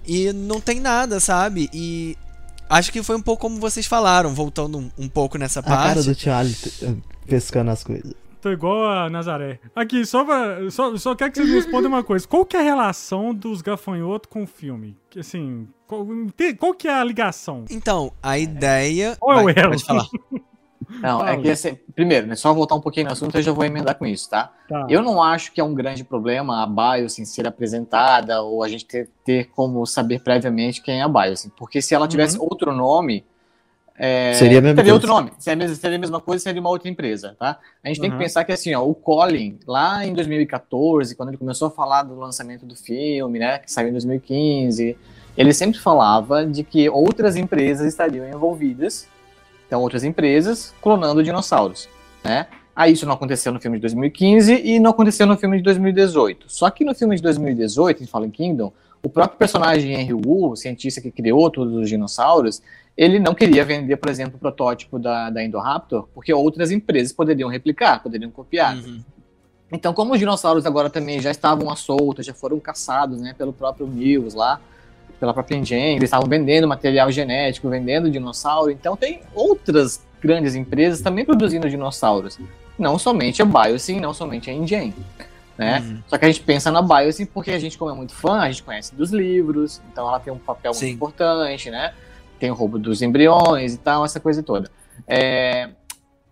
E 0.10 0.34
não 0.34 0.60
tem 0.60 0.80
nada, 0.80 1.19
sabe? 1.19 1.69
E 1.72 2.17
acho 2.69 2.91
que 2.91 3.04
foi 3.04 3.15
um 3.15 3.22
pouco 3.22 3.41
como 3.43 3.60
vocês 3.60 3.86
falaram, 3.86 4.34
voltando 4.34 4.78
um, 4.80 4.89
um 4.98 5.08
pouco 5.08 5.38
nessa 5.38 5.60
A 5.60 5.63
cara 5.63 5.93
parte. 5.93 6.08
do 6.10 6.15
Charlie 6.19 6.54
t- 6.56 6.98
pescando 7.28 7.69
as 7.69 7.84
coisas. 7.84 8.13
Tô 8.41 8.50
igual 8.50 8.89
a 8.89 9.10
Nazaré. 9.10 9.60
Aqui, 9.76 10.06
só, 10.06 10.24
pra, 10.24 10.72
só, 10.72 10.95
só 10.98 11.13
quero 11.13 11.30
que 11.32 11.38
vocês 11.39 11.50
me 11.50 11.56
respondam 11.56 11.89
uma 11.91 12.04
coisa. 12.04 12.26
Qual 12.28 12.45
que 12.45 12.56
é 12.56 12.62
a 12.62 12.63
relação 12.63 13.34
dos 13.34 13.62
gafanhotos 13.62 14.30
com 14.32 14.43
o 14.43 14.48
filme? 14.48 14.98
Que, 15.10 15.19
Assim, 15.19 15.67
qual, 15.86 16.08
qual 16.58 16.74
que 16.74 16.88
é 16.88 16.93
a 16.93 17.04
ligação? 17.04 17.65
Então, 17.69 18.13
a 18.24 18.39
ideia. 18.39 19.17
Qual 19.19 19.39
é 19.39 19.43
o 19.43 19.50
elo? 19.50 19.76
Não, 20.89 21.25
é 21.25 21.38
que 21.38 21.49
assim, 21.52 21.78
primeiro, 21.95 22.25
né, 22.25 22.36
só 22.36 22.52
voltar 22.54 22.73
um 22.75 22.82
pouquinho 22.82 23.06
no 23.06 23.12
assunto, 23.12 23.38
eu 23.38 23.41
já 23.43 23.52
vou 23.52 23.63
emendar 23.63 23.95
com 23.95 24.06
isso, 24.08 24.30
tá? 24.30 24.52
Tá. 24.67 24.88
Eu 24.89 25.04
não 25.04 25.21
acho 25.21 25.52
que 25.52 25.62
é 25.62 25.63
um 25.63 25.73
grande 25.75 26.04
problema 26.04 26.63
a 26.63 26.65
Biosyn 26.65 27.25
ser 27.25 27.45
apresentada 27.47 28.41
ou 28.41 28.63
a 28.63 28.67
gente 28.67 28.86
ter, 28.86 29.08
ter 29.23 29.49
como 29.56 29.86
saber 29.86 30.19
previamente 30.21 30.82
quem 30.82 30.99
é 30.99 31.04
a 31.04 31.08
Biosyn, 31.08 31.52
porque 31.56 31.82
se 31.82 31.93
ela 31.93 32.08
tivesse 32.08 32.38
outro 32.39 32.73
nome, 32.73 33.23
é, 34.02 34.34
Seria 34.34 34.60
a 34.60 34.62
mesma 34.62 34.75
teria 34.78 34.93
coisa. 34.93 34.93
outro 34.93 35.10
nome, 35.10 35.32
seria 35.38 35.56
a 35.56 35.58
mesma, 35.58 35.75
seria 35.75 35.97
a 35.97 35.99
mesma 35.99 36.21
coisa, 36.21 36.41
seria 36.43 36.62
uma 36.62 36.69
outra 36.69 36.88
empresa, 36.89 37.36
tá? 37.38 37.60
A 37.84 37.88
gente 37.89 37.99
tem 37.99 38.10
que 38.10 38.15
Uhum. 38.15 38.21
pensar 38.21 38.45
que 38.45 38.52
assim, 38.54 38.73
ó, 38.73 38.82
o 38.82 38.95
Colin, 38.95 39.60
lá 39.67 40.06
em 40.06 40.13
2014, 40.13 41.15
quando 41.15 41.30
ele 41.30 41.38
começou 41.38 41.67
a 41.67 41.71
falar 41.71 42.04
do 42.04 42.15
lançamento 42.17 42.65
do 42.65 42.75
filme, 42.78 43.39
né, 43.39 43.60
que 43.60 43.69
saiu 43.71 43.89
em 43.89 43.91
2015, 43.91 44.97
ele 45.38 45.54
sempre 45.54 45.80
falava 45.80 46.45
de 46.45 46.63
que 46.63 46.89
outras 46.89 47.36
empresas 47.36 47.86
estariam 47.88 48.28
envolvidas, 48.30 49.06
então 49.69 49.82
outras 49.82 50.03
empresas 50.03 50.73
clonando 50.82 51.23
dinossauros, 51.23 51.88
né? 52.23 52.47
Aí 52.75 52.93
isso 52.93 53.05
não 53.05 53.13
aconteceu 53.13 53.51
no 53.51 53.60
filme 53.60 53.77
de 53.77 53.82
2015 53.82 54.62
e 54.65 54.79
não 54.79 54.89
aconteceu 54.89 55.27
no 55.27 55.38
filme 55.38 55.58
de 55.58 55.63
2018. 55.63 56.45
Só 56.47 56.71
que 56.71 56.84
no 56.84 56.95
filme 56.95 57.15
de 57.15 57.21
2018, 57.21 58.01
em 58.01 58.08
Fallen 58.08 58.32
Kingdom, 58.32 58.73
o 59.03 59.10
próprio 59.10 59.38
personagem 59.38 59.93
Henry 59.93 60.13
Wu, 60.13 60.51
o 60.51 60.55
cientista 60.55 60.99
que 60.99 61.12
criou 61.12 61.51
todos 61.51 61.75
os 61.75 61.88
dinossauros, 61.88 62.63
ele 62.97 63.19
não 63.19 63.36
queria 63.36 63.63
vender, 63.63 63.97
por 63.97 64.10
exemplo, 64.10 64.38
o 64.38 64.39
protótipo 64.39 64.97
da, 64.97 65.29
da 65.29 65.43
Indoraptor, 65.43 66.08
porque 66.15 66.34
outras 66.34 66.71
empresas 66.71 67.13
poderiam 67.13 67.47
replicar, 67.47 68.01
poderiam 68.01 68.32
copiar. 68.32 68.75
Uhum. 68.75 69.03
Então, 69.71 69.93
como 69.93 70.13
os 70.13 70.19
dinossauros 70.19 70.65
agora 70.65 70.89
também 70.89 71.19
já 71.19 71.29
estavam 71.29 71.69
à 71.69 71.75
solta, 71.75 72.23
já 72.23 72.34
foram 72.34 72.60
caçados 72.60 73.21
né, 73.21 73.36
pelo 73.38 73.53
próprio 73.53 73.88
Mills 73.88 74.36
lá, 74.36 74.60
pela 75.19 75.34
própria 75.34 75.58
Engine, 75.58 75.95
eles 75.95 76.05
estavam 76.05 76.27
vendendo 76.27 76.67
material 76.67 77.12
genético, 77.12 77.69
vendendo 77.69 78.10
dinossauro, 78.10 78.71
então 78.71 78.95
tem 78.95 79.21
outras 79.34 80.05
grandes 80.21 80.55
empresas 80.55 81.01
também 81.01 81.25
produzindo 81.25 81.69
dinossauros. 81.69 82.39
Não 82.77 82.97
somente 82.97 83.41
a 83.41 83.45
Biosyn, 83.45 83.99
não 83.99 84.13
somente 84.13 84.49
a 84.49 84.53
Engine. 84.53 84.95
Né? 85.58 85.79
Uhum. 85.79 86.01
Só 86.08 86.17
que 86.17 86.23
a 86.23 86.27
gente 86.29 86.41
pensa 86.41 86.71
na 86.71 86.82
Biosyn 86.82 87.25
porque 87.25 87.51
a 87.51 87.60
gente, 87.60 87.77
como 87.77 87.91
é 87.91 87.93
muito 87.93 88.13
fã, 88.13 88.39
a 88.39 88.49
gente 88.49 88.63
conhece 88.63 88.95
dos 88.95 89.12
livros, 89.12 89.82
então 89.91 90.08
ela 90.08 90.19
tem 90.19 90.32
um 90.32 90.38
papel 90.38 90.71
muito 90.71 90.86
Sim. 90.86 90.91
importante, 90.91 91.69
né? 91.69 91.93
Tem 92.39 92.49
o 92.49 92.53
roubo 92.53 92.79
dos 92.79 93.01
embriões 93.01 93.73
e 93.73 93.77
tal, 93.77 94.05
essa 94.05 94.21
coisa 94.21 94.41
toda. 94.41 94.71
É, 95.05 95.69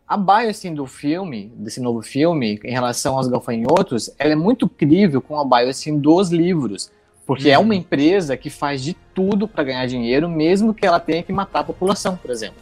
a 0.07 0.15
Biosyn 0.15 0.73
do 0.73 0.85
filme, 0.85 1.51
desse 1.57 1.81
novo 1.81 2.01
filme, 2.01 2.57
em 2.63 2.71
relação 2.71 3.17
aos 3.17 3.27
gafanhotos, 3.27 4.09
ela 4.17 4.31
é 4.31 4.35
muito 4.35 4.69
crível 4.69 5.21
com 5.21 5.37
a 5.37 5.43
Biosyn 5.43 5.99
dos 5.99 6.29
livros. 6.29 6.89
Porque 7.27 7.49
é 7.49 7.57
Uhum. 7.59 7.65
uma 7.65 7.75
empresa 7.75 8.37
que 8.37 8.49
faz 8.49 8.81
de 8.81 8.93
tudo 9.13 9.47
para 9.47 9.65
ganhar 9.65 9.85
dinheiro, 9.85 10.29
mesmo 10.29 10.73
que 10.73 10.85
ela 10.85 10.99
tenha 10.99 11.21
que 11.21 11.33
matar 11.33 11.59
a 11.59 11.63
população, 11.65 12.15
por 12.15 12.31
exemplo. 12.31 12.57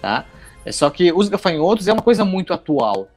Tá? 0.00 0.24
É 0.64 0.72
só 0.72 0.88
que 0.88 1.12
os 1.12 1.28
gafanhotos 1.28 1.86
é 1.86 1.92
uma 1.92 2.02
coisa 2.02 2.24
muito 2.24 2.52
atual. 2.54 3.08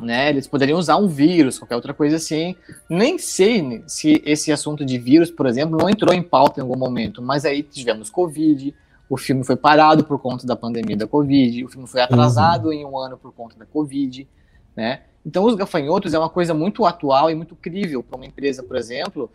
Né? 0.00 0.30
Eles 0.30 0.48
poderiam 0.48 0.78
usar 0.78 0.96
um 0.96 1.06
vírus, 1.06 1.58
qualquer 1.58 1.76
outra 1.76 1.92
coisa 1.92 2.16
assim. 2.16 2.56
Nem 2.88 3.18
sei 3.18 3.84
se 3.86 4.22
esse 4.24 4.50
assunto 4.50 4.84
de 4.84 4.98
vírus, 4.98 5.30
por 5.30 5.46
exemplo, 5.46 5.76
não 5.78 5.88
entrou 5.88 6.14
em 6.14 6.22
pauta 6.22 6.58
em 6.58 6.62
algum 6.62 6.78
momento, 6.78 7.20
mas 7.20 7.44
aí 7.44 7.62
tivemos 7.62 8.08
Covid, 8.08 8.74
o 9.10 9.16
filme 9.18 9.44
foi 9.44 9.54
parado 9.54 10.02
por 10.02 10.18
conta 10.18 10.46
da 10.46 10.56
pandemia 10.56 10.96
da 10.96 11.06
Covid, 11.06 11.64
o 11.64 11.68
filme 11.68 11.86
foi 11.86 12.00
atrasado 12.00 12.72
em 12.72 12.84
um 12.86 12.98
ano 12.98 13.18
por 13.18 13.32
conta 13.32 13.56
da 13.58 13.66
Covid, 13.66 14.26
né? 14.74 15.00
Então, 15.24 15.44
os 15.44 15.54
gafanhotos 15.54 16.14
é 16.14 16.18
uma 16.18 16.30
coisa 16.30 16.52
muito 16.52 16.84
atual 16.84 17.30
e 17.30 17.34
muito 17.34 17.54
crível 17.54 18.02
para 18.02 18.16
uma 18.16 18.26
empresa, 18.26 18.62
por 18.62 18.76
exemplo, 18.76 19.30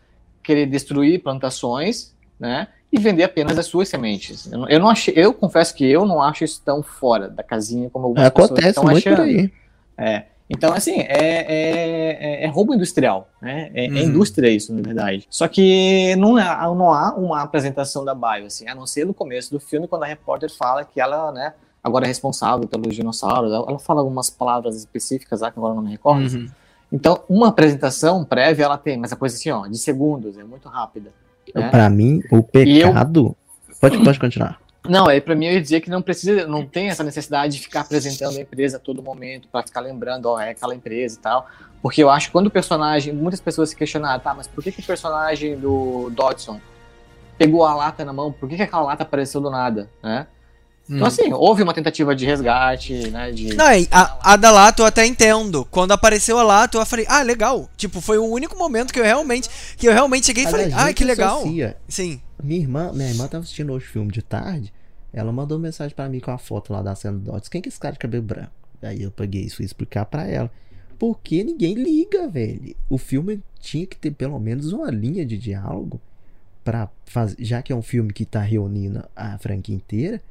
querer 0.47 0.65
destruir 0.65 1.21
plantações, 1.21 2.15
né? 2.39 2.69
E 2.91 2.97
vender 2.97 3.23
apenas 3.23 3.57
as 3.59 3.65
suas 3.65 3.89
sementes. 3.89 4.49
Eu 4.51 4.59
não, 4.59 4.69
eu 4.69 4.79
não 4.79 4.89
achei, 4.89 5.13
eu 5.17 5.33
confesso 5.33 5.75
que 5.75 5.85
eu 5.85 6.05
não 6.05 6.21
acho 6.21 6.43
isso 6.45 6.61
tão 6.63 6.81
fora 6.81 7.27
da 7.29 7.43
casinha 7.43 7.89
como 7.89 8.05
algumas 8.05 8.29
pessoas 8.29 8.45
Acontece 8.51 8.69
estão 8.69 8.83
muito 8.85 8.97
achando. 8.97 9.15
por 9.17 9.23
aí. 9.25 9.51
É. 9.97 10.23
Então, 10.49 10.71
assim, 10.73 11.01
é, 11.01 11.05
é, 11.09 12.17
é- 12.43 12.43
é 12.45 12.47
roubo 12.47 12.73
industrial, 12.73 13.27
né? 13.41 13.69
É, 13.73 13.87
é 13.87 13.89
Uhum. 13.89 13.97
indústria 13.97 14.49
isso, 14.49 14.73
na 14.73 14.81
verdade. 14.81 15.27
Só 15.29 15.45
que 15.49 16.15
não, 16.15 16.39
é, 16.39 16.45
não 16.73 16.93
há 16.93 17.13
uma 17.15 17.41
apresentação 17.41 18.05
da 18.05 18.15
Bio, 18.15 18.45
assim, 18.45 18.65
a 18.69 18.73
não 18.73 18.87
ser 18.87 19.05
no 19.05 19.13
começo 19.13 19.51
do 19.51 19.59
filme, 19.59 19.85
quando 19.89 20.03
a 20.03 20.07
repórter 20.07 20.49
fala 20.49 20.85
que 20.85 21.01
ela, 21.01 21.33
né, 21.33 21.53
agora 21.83 22.05
é 22.05 22.07
responsável 22.07 22.65
pelos 22.65 22.95
dinossauros. 22.95 23.51
Ela 23.51 23.65
ela 23.67 23.79
fala 23.79 23.99
algumas 23.99 24.29
palavras 24.29 24.77
específicas 24.77 25.41
lá, 25.41 25.51
que 25.51 25.59
agora 25.59 25.73
eu 25.73 25.75
não 25.75 25.83
me 25.83 25.91
recordo. 25.91 26.21
Uhum. 26.33 26.47
Então, 26.91 27.23
uma 27.27 27.49
apresentação 27.49 28.23
prévia 28.23 28.65
ela 28.65 28.77
tem, 28.77 28.97
mas 28.97 29.11
a 29.11 29.15
coisa 29.15 29.35
assim, 29.35 29.51
ó, 29.51 29.67
de 29.67 29.77
segundos, 29.77 30.37
é 30.37 30.43
muito 30.43 30.69
rápida. 30.69 31.11
né? 31.53 31.69
Pra 31.69 31.89
mim, 31.89 32.21
o 32.31 32.41
pecado. 32.41 33.35
Pode, 33.79 34.03
pode 34.03 34.19
continuar. 34.19 34.59
Não, 34.87 35.09
é 35.09 35.19
para 35.19 35.35
mim 35.35 35.47
eu 35.47 35.53
ia 35.53 35.61
dizer 35.61 35.81
que 35.81 35.89
não 35.89 36.01
precisa, 36.01 36.47
não 36.47 36.65
tem 36.65 36.87
essa 36.87 37.03
necessidade 37.03 37.57
de 37.57 37.59
ficar 37.59 37.81
apresentando 37.81 38.37
a 38.37 38.41
empresa 38.41 38.77
a 38.77 38.79
todo 38.79 39.03
momento 39.03 39.49
para 39.49 39.65
ficar 39.65 39.81
lembrando, 39.81 40.27
ó, 40.27 40.39
é 40.39 40.51
aquela 40.51 40.73
empresa 40.73 41.17
e 41.17 41.21
tal. 41.21 41.45
Porque 41.81 42.01
eu 42.01 42.09
acho 42.09 42.27
que 42.27 42.31
quando 42.31 42.47
o 42.47 42.51
personagem, 42.51 43.13
muitas 43.13 43.41
pessoas 43.41 43.69
se 43.69 43.75
questionaram, 43.75 44.21
tá, 44.21 44.33
mas 44.33 44.47
por 44.47 44.63
que, 44.63 44.71
que 44.71 44.79
o 44.79 44.85
personagem 44.85 45.57
do 45.57 46.09
Dodson 46.11 46.61
pegou 47.37 47.65
a 47.65 47.75
lata 47.75 48.05
na 48.05 48.13
mão? 48.13 48.31
Por 48.31 48.47
que, 48.47 48.55
que 48.55 48.61
aquela 48.61 48.81
lata 48.83 49.03
apareceu 49.03 49.41
do 49.41 49.49
nada, 49.49 49.89
né? 50.01 50.25
Então, 50.89 51.05
assim, 51.05 51.33
houve 51.33 51.63
uma 51.63 51.73
tentativa 51.73 52.15
de 52.15 52.25
resgate, 52.25 53.09
né? 53.09 53.31
De... 53.31 53.53
Não, 53.55 53.65
a, 53.91 54.33
a 54.33 54.35
da 54.37 54.51
Lato 54.51 54.81
eu 54.81 54.85
até 54.85 55.05
entendo. 55.05 55.65
Quando 55.65 55.91
apareceu 55.91 56.39
a 56.39 56.43
Lato, 56.43 56.77
eu 56.77 56.85
falei, 56.85 57.05
ah, 57.09 57.21
legal. 57.21 57.69
Tipo, 57.75 57.99
foi 57.99 58.17
o 58.17 58.25
único 58.25 58.57
momento 58.57 58.93
que 58.93 58.99
eu 58.99 59.03
realmente. 59.03 59.49
Que 59.75 59.87
eu 59.87 59.93
realmente 59.93 60.25
cheguei 60.25 60.45
e 60.45 60.47
falei, 60.47 60.71
ah, 60.73 60.93
que 60.93 61.03
legal. 61.03 61.39
associa. 61.39 61.77
Sim. 61.89 62.21
Minha 62.41 62.61
irmã, 62.61 62.91
minha 62.93 63.09
irmã 63.09 63.27
tava 63.27 63.43
assistindo 63.43 63.73
hoje 63.73 63.85
filme 63.85 64.11
de 64.11 64.21
tarde. 64.21 64.73
Ela 65.11 65.31
mandou 65.31 65.59
mensagem 65.59 65.95
pra 65.95 66.07
mim 66.07 66.19
com 66.19 66.31
a 66.31 66.37
foto 66.37 66.71
lá 66.71 66.81
da 66.81 66.95
cena 66.95 67.17
do 67.17 67.31
Dots. 67.31 67.49
Quem 67.49 67.61
que 67.61 67.67
é 67.67 67.71
esse 67.71 67.79
cara 67.79 67.93
de 67.93 67.99
cabelo 67.99 68.23
branco? 68.23 68.51
Aí 68.81 69.01
eu 69.01 69.11
peguei 69.11 69.41
isso 69.41 69.55
e 69.55 69.57
fui 69.57 69.65
explicar 69.65 70.05
pra 70.05 70.27
ela. 70.27 70.51
Porque 70.99 71.43
ninguém 71.43 71.73
liga, 71.73 72.27
velho. 72.27 72.75
O 72.89 72.97
filme 72.97 73.41
tinha 73.59 73.85
que 73.85 73.97
ter 73.97 74.11
pelo 74.11 74.39
menos 74.39 74.71
uma 74.71 74.89
linha 74.89 75.25
de 75.25 75.37
diálogo 75.37 75.99
para 76.63 76.89
fazer, 77.05 77.35
já 77.39 77.61
que 77.61 77.71
é 77.71 77.75
um 77.75 77.81
filme 77.81 78.11
que 78.11 78.25
tá 78.25 78.41
reunindo 78.41 79.03
a 79.15 79.37
franquia 79.37 79.75
inteira, 79.75 80.21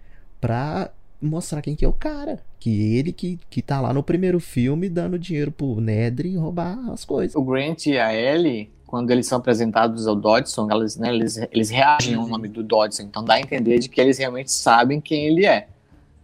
pra 0.40 0.90
mostrar 1.20 1.62
quem 1.62 1.74
que 1.74 1.84
é 1.84 1.88
o 1.88 1.92
cara. 1.92 2.40
Que 2.58 2.96
ele 2.96 3.12
que, 3.12 3.38
que 3.48 3.62
tá 3.62 3.80
lá 3.80 3.92
no 3.92 4.02
primeiro 4.02 4.40
filme 4.40 4.88
dando 4.88 5.18
dinheiro 5.18 5.50
pro 5.50 5.80
Nedry 5.80 6.30
e 6.30 6.36
roubar 6.36 6.78
as 6.90 7.04
coisas. 7.04 7.34
O 7.36 7.42
Grant 7.42 7.86
e 7.86 7.98
a 7.98 8.14
Ellie, 8.14 8.70
quando 8.86 9.10
eles 9.10 9.26
são 9.26 9.38
apresentados 9.38 10.06
ao 10.06 10.16
Dodson, 10.16 10.68
elas, 10.70 10.96
né, 10.96 11.08
eles, 11.08 11.36
eles 11.52 11.70
reagem 11.70 12.14
ao 12.14 12.26
nome 12.26 12.48
do 12.48 12.62
Dodson. 12.62 13.02
Então 13.02 13.24
dá 13.24 13.34
a 13.34 13.40
entender 13.40 13.78
de 13.78 13.88
que 13.88 14.00
eles 14.00 14.18
realmente 14.18 14.50
sabem 14.50 15.00
quem 15.00 15.26
ele 15.26 15.46
é. 15.46 15.68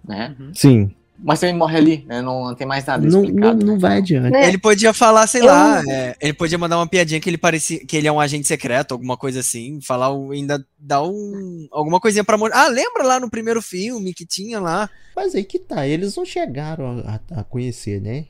Né? 0.04 0.34
Sim. 0.54 0.92
Mas 1.24 1.38
também 1.40 1.54
morre 1.56 1.76
ali, 1.76 2.04
né? 2.08 2.20
Não, 2.20 2.46
não 2.46 2.54
tem 2.54 2.66
mais 2.66 2.84
nada 2.84 3.04
Não, 3.06 3.10
não, 3.20 3.24
explicado. 3.24 3.64
não 3.64 3.74
né? 3.74 3.78
vai 3.78 3.98
adiante. 3.98 4.36
Ele 4.36 4.58
podia 4.58 4.92
falar, 4.92 5.26
sei 5.28 5.42
Eu- 5.42 5.46
lá, 5.46 5.80
é, 5.88 6.16
ele 6.20 6.32
podia 6.32 6.58
mandar 6.58 6.76
uma 6.78 6.86
piadinha 6.86 7.20
que 7.20 7.30
ele 7.30 7.38
parecia 7.38 7.84
que 7.86 7.96
ele 7.96 8.08
é 8.08 8.12
um 8.12 8.18
agente 8.20 8.46
secreto, 8.48 8.92
alguma 8.92 9.16
coisa 9.16 9.38
assim, 9.40 9.80
falar 9.80 10.08
ainda 10.32 10.64
dar 10.78 11.02
um 11.04 11.68
alguma 11.70 12.00
coisinha 12.00 12.24
pra 12.24 12.36
mostrar. 12.36 12.64
Ah, 12.64 12.68
lembra 12.68 13.04
lá 13.04 13.20
no 13.20 13.30
primeiro 13.30 13.62
filme 13.62 14.12
que 14.12 14.26
tinha 14.26 14.58
lá? 14.58 14.90
Mas 15.14 15.34
aí 15.34 15.44
que 15.44 15.58
tá, 15.58 15.86
eles 15.86 16.16
não 16.16 16.24
chegaram 16.24 17.02
a, 17.06 17.20
a- 17.40 17.44
conhecer, 17.44 18.00
né? 18.00 18.26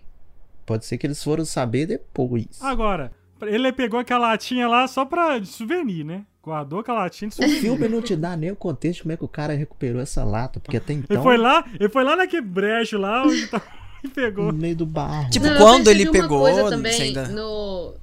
Pode 0.66 0.84
ser 0.84 0.98
que 0.98 1.06
eles 1.06 1.22
foram 1.22 1.44
saber 1.44 1.86
depois. 1.86 2.46
Agora, 2.60 3.10
ele 3.40 3.72
pegou 3.72 3.98
aquela 3.98 4.28
latinha 4.28 4.68
lá 4.68 4.86
só 4.86 5.04
pra 5.04 5.42
souvenir, 5.44 6.04
né? 6.04 6.24
Guardou 6.42 6.80
aquela 6.80 7.00
latinha 7.00 7.30
de 7.30 7.44
O 7.44 7.48
filme 7.60 7.86
não 7.88 8.02
te 8.02 8.16
dá 8.16 8.36
nem 8.36 8.50
o 8.50 8.56
contexto 8.56 8.96
de 8.98 9.02
como 9.02 9.12
é 9.12 9.16
que 9.16 9.24
o 9.24 9.28
cara 9.28 9.54
recuperou 9.54 10.02
essa 10.02 10.24
lata, 10.24 10.58
porque 10.58 10.76
até 10.76 10.92
Ele 10.92 11.04
então, 11.08 11.22
foi 11.22 11.36
lá, 11.36 11.64
ele 11.78 11.88
foi 11.88 12.02
lá 12.02 12.16
naquele 12.16 12.42
brejo 12.42 12.98
lá 12.98 13.24
onde 13.24 13.46
tá, 13.46 13.62
e 14.02 14.08
pegou. 14.08 14.46
no 14.46 14.58
meio 14.58 14.74
do 14.74 14.84
barro. 14.84 15.30
Tipo, 15.30 15.46
Não, 15.46 15.56
quando 15.58 15.88
ele 15.88 16.04
uma 16.04 16.12
pegou, 16.12 16.40
coisa 16.40 16.68
também 16.68 17.00
ainda. 17.00 17.28
no, 17.28 17.94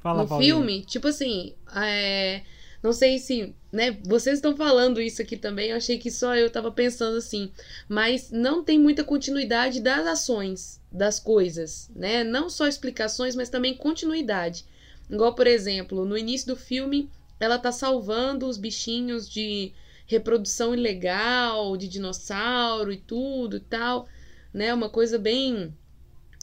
Fala, 0.00 0.22
no 0.22 0.28
Paulinho. 0.28 0.56
filme, 0.56 0.82
tipo 0.82 1.08
assim, 1.08 1.52
é, 1.74 2.42
não 2.80 2.92
sei 2.92 3.18
se, 3.18 3.52
né, 3.72 3.96
vocês 4.04 4.36
estão 4.36 4.56
falando 4.56 5.00
isso 5.00 5.20
aqui 5.20 5.36
também, 5.36 5.70
eu 5.70 5.76
achei 5.76 5.98
que 5.98 6.12
só 6.12 6.36
eu 6.36 6.48
tava 6.50 6.70
pensando 6.70 7.16
assim, 7.16 7.50
mas 7.88 8.30
não 8.30 8.62
tem 8.62 8.78
muita 8.78 9.02
continuidade 9.02 9.80
das 9.80 10.06
ações, 10.06 10.80
das 10.92 11.18
coisas, 11.18 11.90
né? 11.96 12.22
Não 12.22 12.48
só 12.48 12.68
explicações, 12.68 13.34
mas 13.34 13.48
também 13.48 13.74
continuidade. 13.74 14.64
Igual, 15.10 15.34
por 15.34 15.46
exemplo, 15.48 16.04
no 16.04 16.16
início 16.16 16.46
do 16.46 16.56
filme, 16.56 17.10
ela 17.44 17.58
tá 17.58 17.70
salvando 17.70 18.46
os 18.46 18.56
bichinhos 18.56 19.28
de 19.28 19.72
reprodução 20.06 20.74
ilegal, 20.74 21.76
de 21.76 21.88
dinossauro 21.88 22.92
e 22.92 22.96
tudo 22.96 23.56
e 23.56 23.60
tal, 23.60 24.06
né? 24.52 24.72
Uma 24.74 24.88
coisa 24.88 25.18
bem 25.18 25.74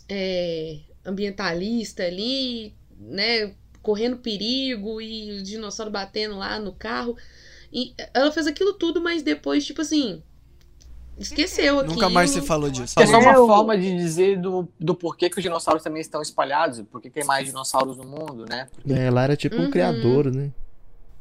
é, 0.10 0.80
ambientalista 1.06 2.04
ali, 2.04 2.74
né? 3.00 3.54
Correndo 3.82 4.18
perigo 4.18 5.02
e 5.02 5.40
o 5.40 5.44
dinossauro 5.44 5.92
batendo 5.92 6.38
lá 6.38 6.60
no 6.60 6.74
carro. 6.74 7.18
E 7.74 7.94
ela 8.14 8.32
fez 8.32 8.48
aquilo 8.48 8.74
tudo, 8.74 9.02
mas 9.02 9.24
depois, 9.24 9.66
tipo 9.66 9.82
assim, 9.82 10.22
esqueceu 11.18 11.80
aquilo. 11.80 11.96
Nunca 11.96 12.10
mais 12.10 12.30
se 12.32 12.42
falou 12.42 12.70
disso. 12.70 13.00
É 13.00 13.06
só 13.06 13.20
uma 13.20 13.36
forma 13.36 13.78
de 13.78 13.96
dizer 13.96 14.40
do, 14.40 14.68
do 14.80 14.94
porquê 14.94 15.30
que 15.30 15.38
os 15.38 15.44
dinossauros 15.44 15.82
também 15.84 16.02
estão 16.02 16.22
espalhados, 16.22 16.82
por 16.92 17.02
que 17.02 17.10
tem 17.10 17.24
mais 17.24 17.46
dinossauros 17.46 17.98
no 17.98 18.04
mundo, 18.04 18.46
né? 18.48 18.68
É, 18.88 19.06
ela 19.06 19.24
era 19.24 19.36
tipo 19.38 19.56
um 19.56 19.66
Uhum. 19.66 19.72
criador, 19.72 20.32
né? 20.32 20.52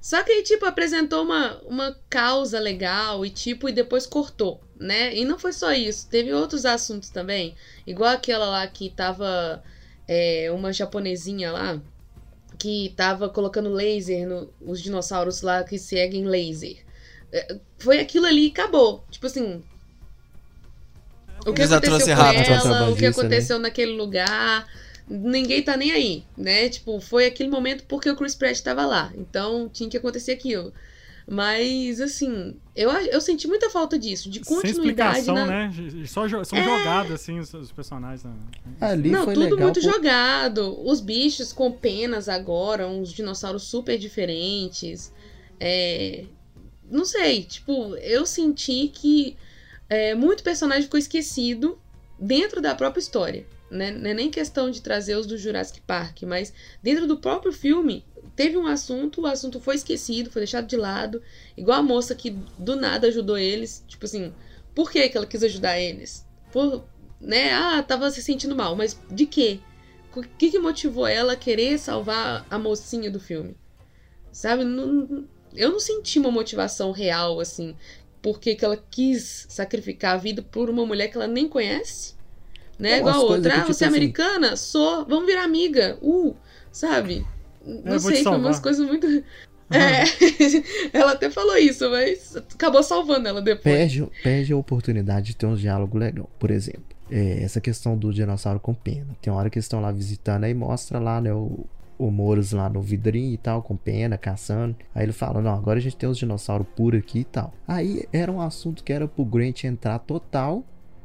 Só 0.01 0.23
que 0.23 0.33
aí, 0.33 0.43
tipo, 0.43 0.65
apresentou 0.65 1.23
uma, 1.23 1.59
uma 1.67 1.97
causa 2.09 2.59
legal 2.59 3.25
e, 3.25 3.31
tipo, 3.31 3.69
e 3.69 3.73
depois 3.73 4.07
cortou, 4.07 4.61
né? 4.79 5.15
E 5.15 5.25
não 5.25 5.39
foi 5.39 5.53
só 5.53 5.73
isso. 5.73 6.09
Teve 6.09 6.33
outros 6.33 6.65
assuntos 6.65 7.11
também. 7.11 7.55
Igual 7.87 8.11
aquela 8.11 8.49
lá 8.49 8.67
que 8.67 8.89
tava 8.89 9.63
é, 10.09 10.51
uma 10.53 10.73
japonesinha 10.73 11.53
lá 11.53 11.81
que 12.59 12.93
tava 12.95 13.29
colocando 13.29 13.71
laser 13.71 14.29
nos 14.61 14.83
dinossauros 14.83 15.41
lá 15.41 15.65
que 15.65 15.79
seguem 15.79 16.27
laser. 16.27 16.85
É, 17.33 17.57
Foi 17.79 17.99
aquilo 17.99 18.27
ali 18.27 18.49
e 18.49 18.51
acabou. 18.51 19.05
Tipo 19.11 19.27
assim. 19.27 19.63
O 21.47 21.55
que 21.55 21.63
aconteceu 21.63 22.17
com 22.17 22.23
ela, 22.23 22.91
o 22.91 22.95
que 22.95 23.03
né? 23.03 23.09
aconteceu 23.09 23.59
naquele 23.59 23.93
lugar, 23.93 24.67
ninguém 25.11 25.62
tá 25.62 25.77
nem 25.77 25.90
aí, 25.92 26.25
né? 26.38 26.68
Tipo, 26.68 27.01
foi 27.01 27.27
aquele 27.27 27.51
momento 27.51 27.85
porque 27.88 28.09
o 28.09 28.16
Chris 28.16 28.35
Pratt 28.35 28.61
tava 28.61 28.87
lá, 28.87 29.12
então 29.16 29.68
tinha 29.68 29.90
que 29.90 29.96
acontecer 29.96 30.33
aquilo. 30.33 30.73
Mas, 31.33 32.01
assim, 32.01 32.57
eu, 32.75 32.90
eu 32.90 33.20
senti 33.20 33.46
muita 33.46 33.70
falta 33.70 33.96
disso, 33.96 34.29
de 34.29 34.44
Sem 34.44 34.57
continuidade 34.57 35.20
explicação, 35.20 35.35
na, 35.35 35.46
né? 35.46 35.73
Só 36.07 36.27
jo- 36.27 36.44
são 36.44 36.61
jogados, 36.61 37.12
assim, 37.12 37.38
os, 37.38 37.53
os 37.55 37.70
personagens. 37.70 38.25
Né? 38.25 38.33
Ali 38.81 39.11
Não, 39.11 39.25
foi 39.25 39.35
tudo 39.35 39.44
legal. 39.44 39.61
muito 39.61 39.81
por- 39.81 39.92
jogado. 39.92 40.77
Os 40.85 41.01
bichos 41.01 41.53
com 41.53 41.70
penas 41.70 42.29
agora, 42.29 42.88
uns 42.88 43.12
dinossauros 43.12 43.62
super 43.62 43.96
diferentes. 43.96 45.12
É... 45.61 46.25
Não 46.90 47.05
sei, 47.05 47.44
tipo, 47.44 47.94
eu 47.96 48.27
senti 48.27 48.88
que 48.88 49.37
é, 49.88 50.16
muito 50.16 50.42
personagem 50.42 50.83
ficou 50.83 50.99
esquecido 50.99 51.79
dentro 52.18 52.61
da 52.61 52.75
própria 52.75 53.01
história. 53.01 53.46
Né? 53.70 53.92
Não 53.92 54.11
é 54.11 54.14
nem 54.14 54.30
questão 54.30 54.70
de 54.70 54.83
trazer 54.83 55.14
os 55.14 55.26
do 55.26 55.38
Jurassic 55.38 55.80
Park, 55.83 56.22
mas 56.22 56.52
dentro 56.83 57.06
do 57.06 57.18
próprio 57.18 57.52
filme 57.52 58.04
teve 58.35 58.56
um 58.56 58.66
assunto, 58.66 59.20
o 59.20 59.26
assunto 59.26 59.61
foi 59.61 59.76
esquecido, 59.76 60.30
foi 60.30 60.40
deixado 60.40 60.66
de 60.66 60.76
lado. 60.76 61.22
Igual 61.56 61.78
a 61.78 61.83
moça 61.83 62.14
que 62.14 62.30
do 62.59 62.74
nada 62.74 63.06
ajudou 63.06 63.38
eles. 63.38 63.85
Tipo 63.87 64.06
assim, 64.06 64.33
por 64.74 64.90
que, 64.90 65.09
que 65.09 65.16
ela 65.16 65.26
quis 65.26 65.42
ajudar 65.42 65.78
eles? 65.78 66.26
Por, 66.50 66.85
né? 67.20 67.52
Ah, 67.52 67.83
tava 67.83 68.11
se 68.11 68.22
sentindo 68.22 68.56
mal, 68.56 68.74
mas 68.74 68.98
de 69.11 69.26
quê? 69.26 69.61
O 70.16 70.22
que, 70.22 70.50
que 70.50 70.59
motivou 70.59 71.06
ela 71.06 71.35
a 71.35 71.37
querer 71.37 71.78
salvar 71.78 72.44
a 72.50 72.59
mocinha 72.59 73.11
do 73.11 73.20
filme? 73.20 73.56
Sabe? 74.33 74.64
Não- 74.64 75.28
eu 75.54 75.70
não 75.70 75.80
senti 75.80 76.18
uma 76.18 76.30
motivação 76.30 76.90
real, 76.90 77.38
assim. 77.38 77.76
Por 78.20 78.40
que 78.40 78.54
que 78.54 78.64
ela 78.64 78.76
quis 78.76 79.46
sacrificar 79.48 80.14
a 80.14 80.18
vida 80.18 80.42
por 80.42 80.68
uma 80.68 80.85
mulher 80.85 81.09
que 81.09 81.16
ela 81.16 81.26
nem 81.26 81.48
conhece? 81.48 82.14
Né? 82.81 82.99
Igual 82.99 83.14
a 83.14 83.21
outra. 83.21 83.53
Ah, 83.55 83.61
tipo 83.61 83.75
você 83.75 83.85
é 83.85 83.87
assim- 83.87 83.97
americana? 83.97 84.57
Sou. 84.57 85.05
Vamos 85.07 85.27
virar 85.27 85.45
amiga. 85.45 85.99
Uh, 86.01 86.35
sabe? 86.73 87.27
Não 87.64 87.93
Eu 87.93 88.01
sei, 88.01 88.25
foi 88.25 88.37
umas 88.37 88.59
coisas 88.59 88.87
muito. 88.87 89.07
É, 89.73 90.03
ela 90.93 91.12
até 91.12 91.31
falou 91.31 91.57
isso, 91.57 91.88
mas 91.90 92.37
acabou 92.37 92.83
salvando 92.83 93.29
ela 93.29 93.40
depois. 93.40 93.62
Perde, 93.62 94.09
perde 94.23 94.53
a 94.53 94.57
oportunidade 94.57 95.27
de 95.27 95.37
ter 95.37 95.47
um 95.47 95.55
diálogo 95.55 95.97
legal. 95.97 96.29
Por 96.38 96.51
exemplo, 96.51 96.83
é, 97.11 97.43
essa 97.43 97.61
questão 97.61 97.97
do 97.97 98.12
dinossauro 98.12 98.59
com 98.59 98.75
pena. 98.75 99.16
Tem 99.21 99.33
uma 99.33 99.38
hora 99.38 99.51
que 99.51 99.59
eles 99.59 99.66
estão 99.66 99.81
lá 99.81 99.93
visitando, 99.93 100.45
aí 100.45 100.55
mostra 100.55 100.99
lá, 100.99 101.21
né, 101.21 101.33
o, 101.33 101.66
o 101.99 102.11
Moros 102.11 102.53
lá 102.53 102.69
no 102.69 102.81
vidrinho 102.81 103.33
e 103.33 103.37
tal, 103.37 103.62
com 103.62 103.77
pena, 103.77 104.16
caçando. 104.16 104.75
Aí 104.95 105.05
ele 105.05 105.12
fala, 105.12 105.40
não, 105.40 105.55
agora 105.55 105.79
a 105.79 105.83
gente 105.83 105.97
tem 105.97 106.09
os 106.09 106.19
dinossauros 106.19 106.66
puros 106.75 106.99
aqui 107.01 107.21
e 107.21 107.25
tal. 107.25 107.53
Aí 107.69 108.09
era 108.12 108.33
um 108.33 108.40
assunto 108.40 108.83
que 108.83 108.93
era 108.93 109.07
pro 109.07 109.25
Grant 109.25 109.64
entrar 109.64 109.99
total. 110.01 110.64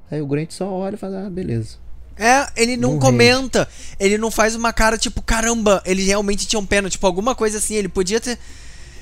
Aí 0.10 0.22
o 0.22 0.28
Grant 0.28 0.52
só 0.52 0.70
olha 0.70 0.96
e 0.96 0.98
fala, 0.98 1.26
ah, 1.26 1.30
beleza. 1.30 1.78
É, 2.18 2.48
ele 2.56 2.78
não, 2.78 2.94
Não 2.94 3.00
comenta, 3.00 3.68
ele 4.00 4.18
não 4.18 4.32
faz 4.32 4.56
uma 4.56 4.72
cara 4.72 4.98
tipo, 4.98 5.22
caramba, 5.22 5.82
ele 5.86 6.04
realmente 6.04 6.48
tinha 6.48 6.60
um 6.60 6.66
pena, 6.66 6.90
tipo, 6.90 7.06
alguma 7.06 7.36
coisa 7.36 7.58
assim, 7.58 7.76
ele 7.76 7.90
podia 7.90 8.22
ter. 8.22 8.38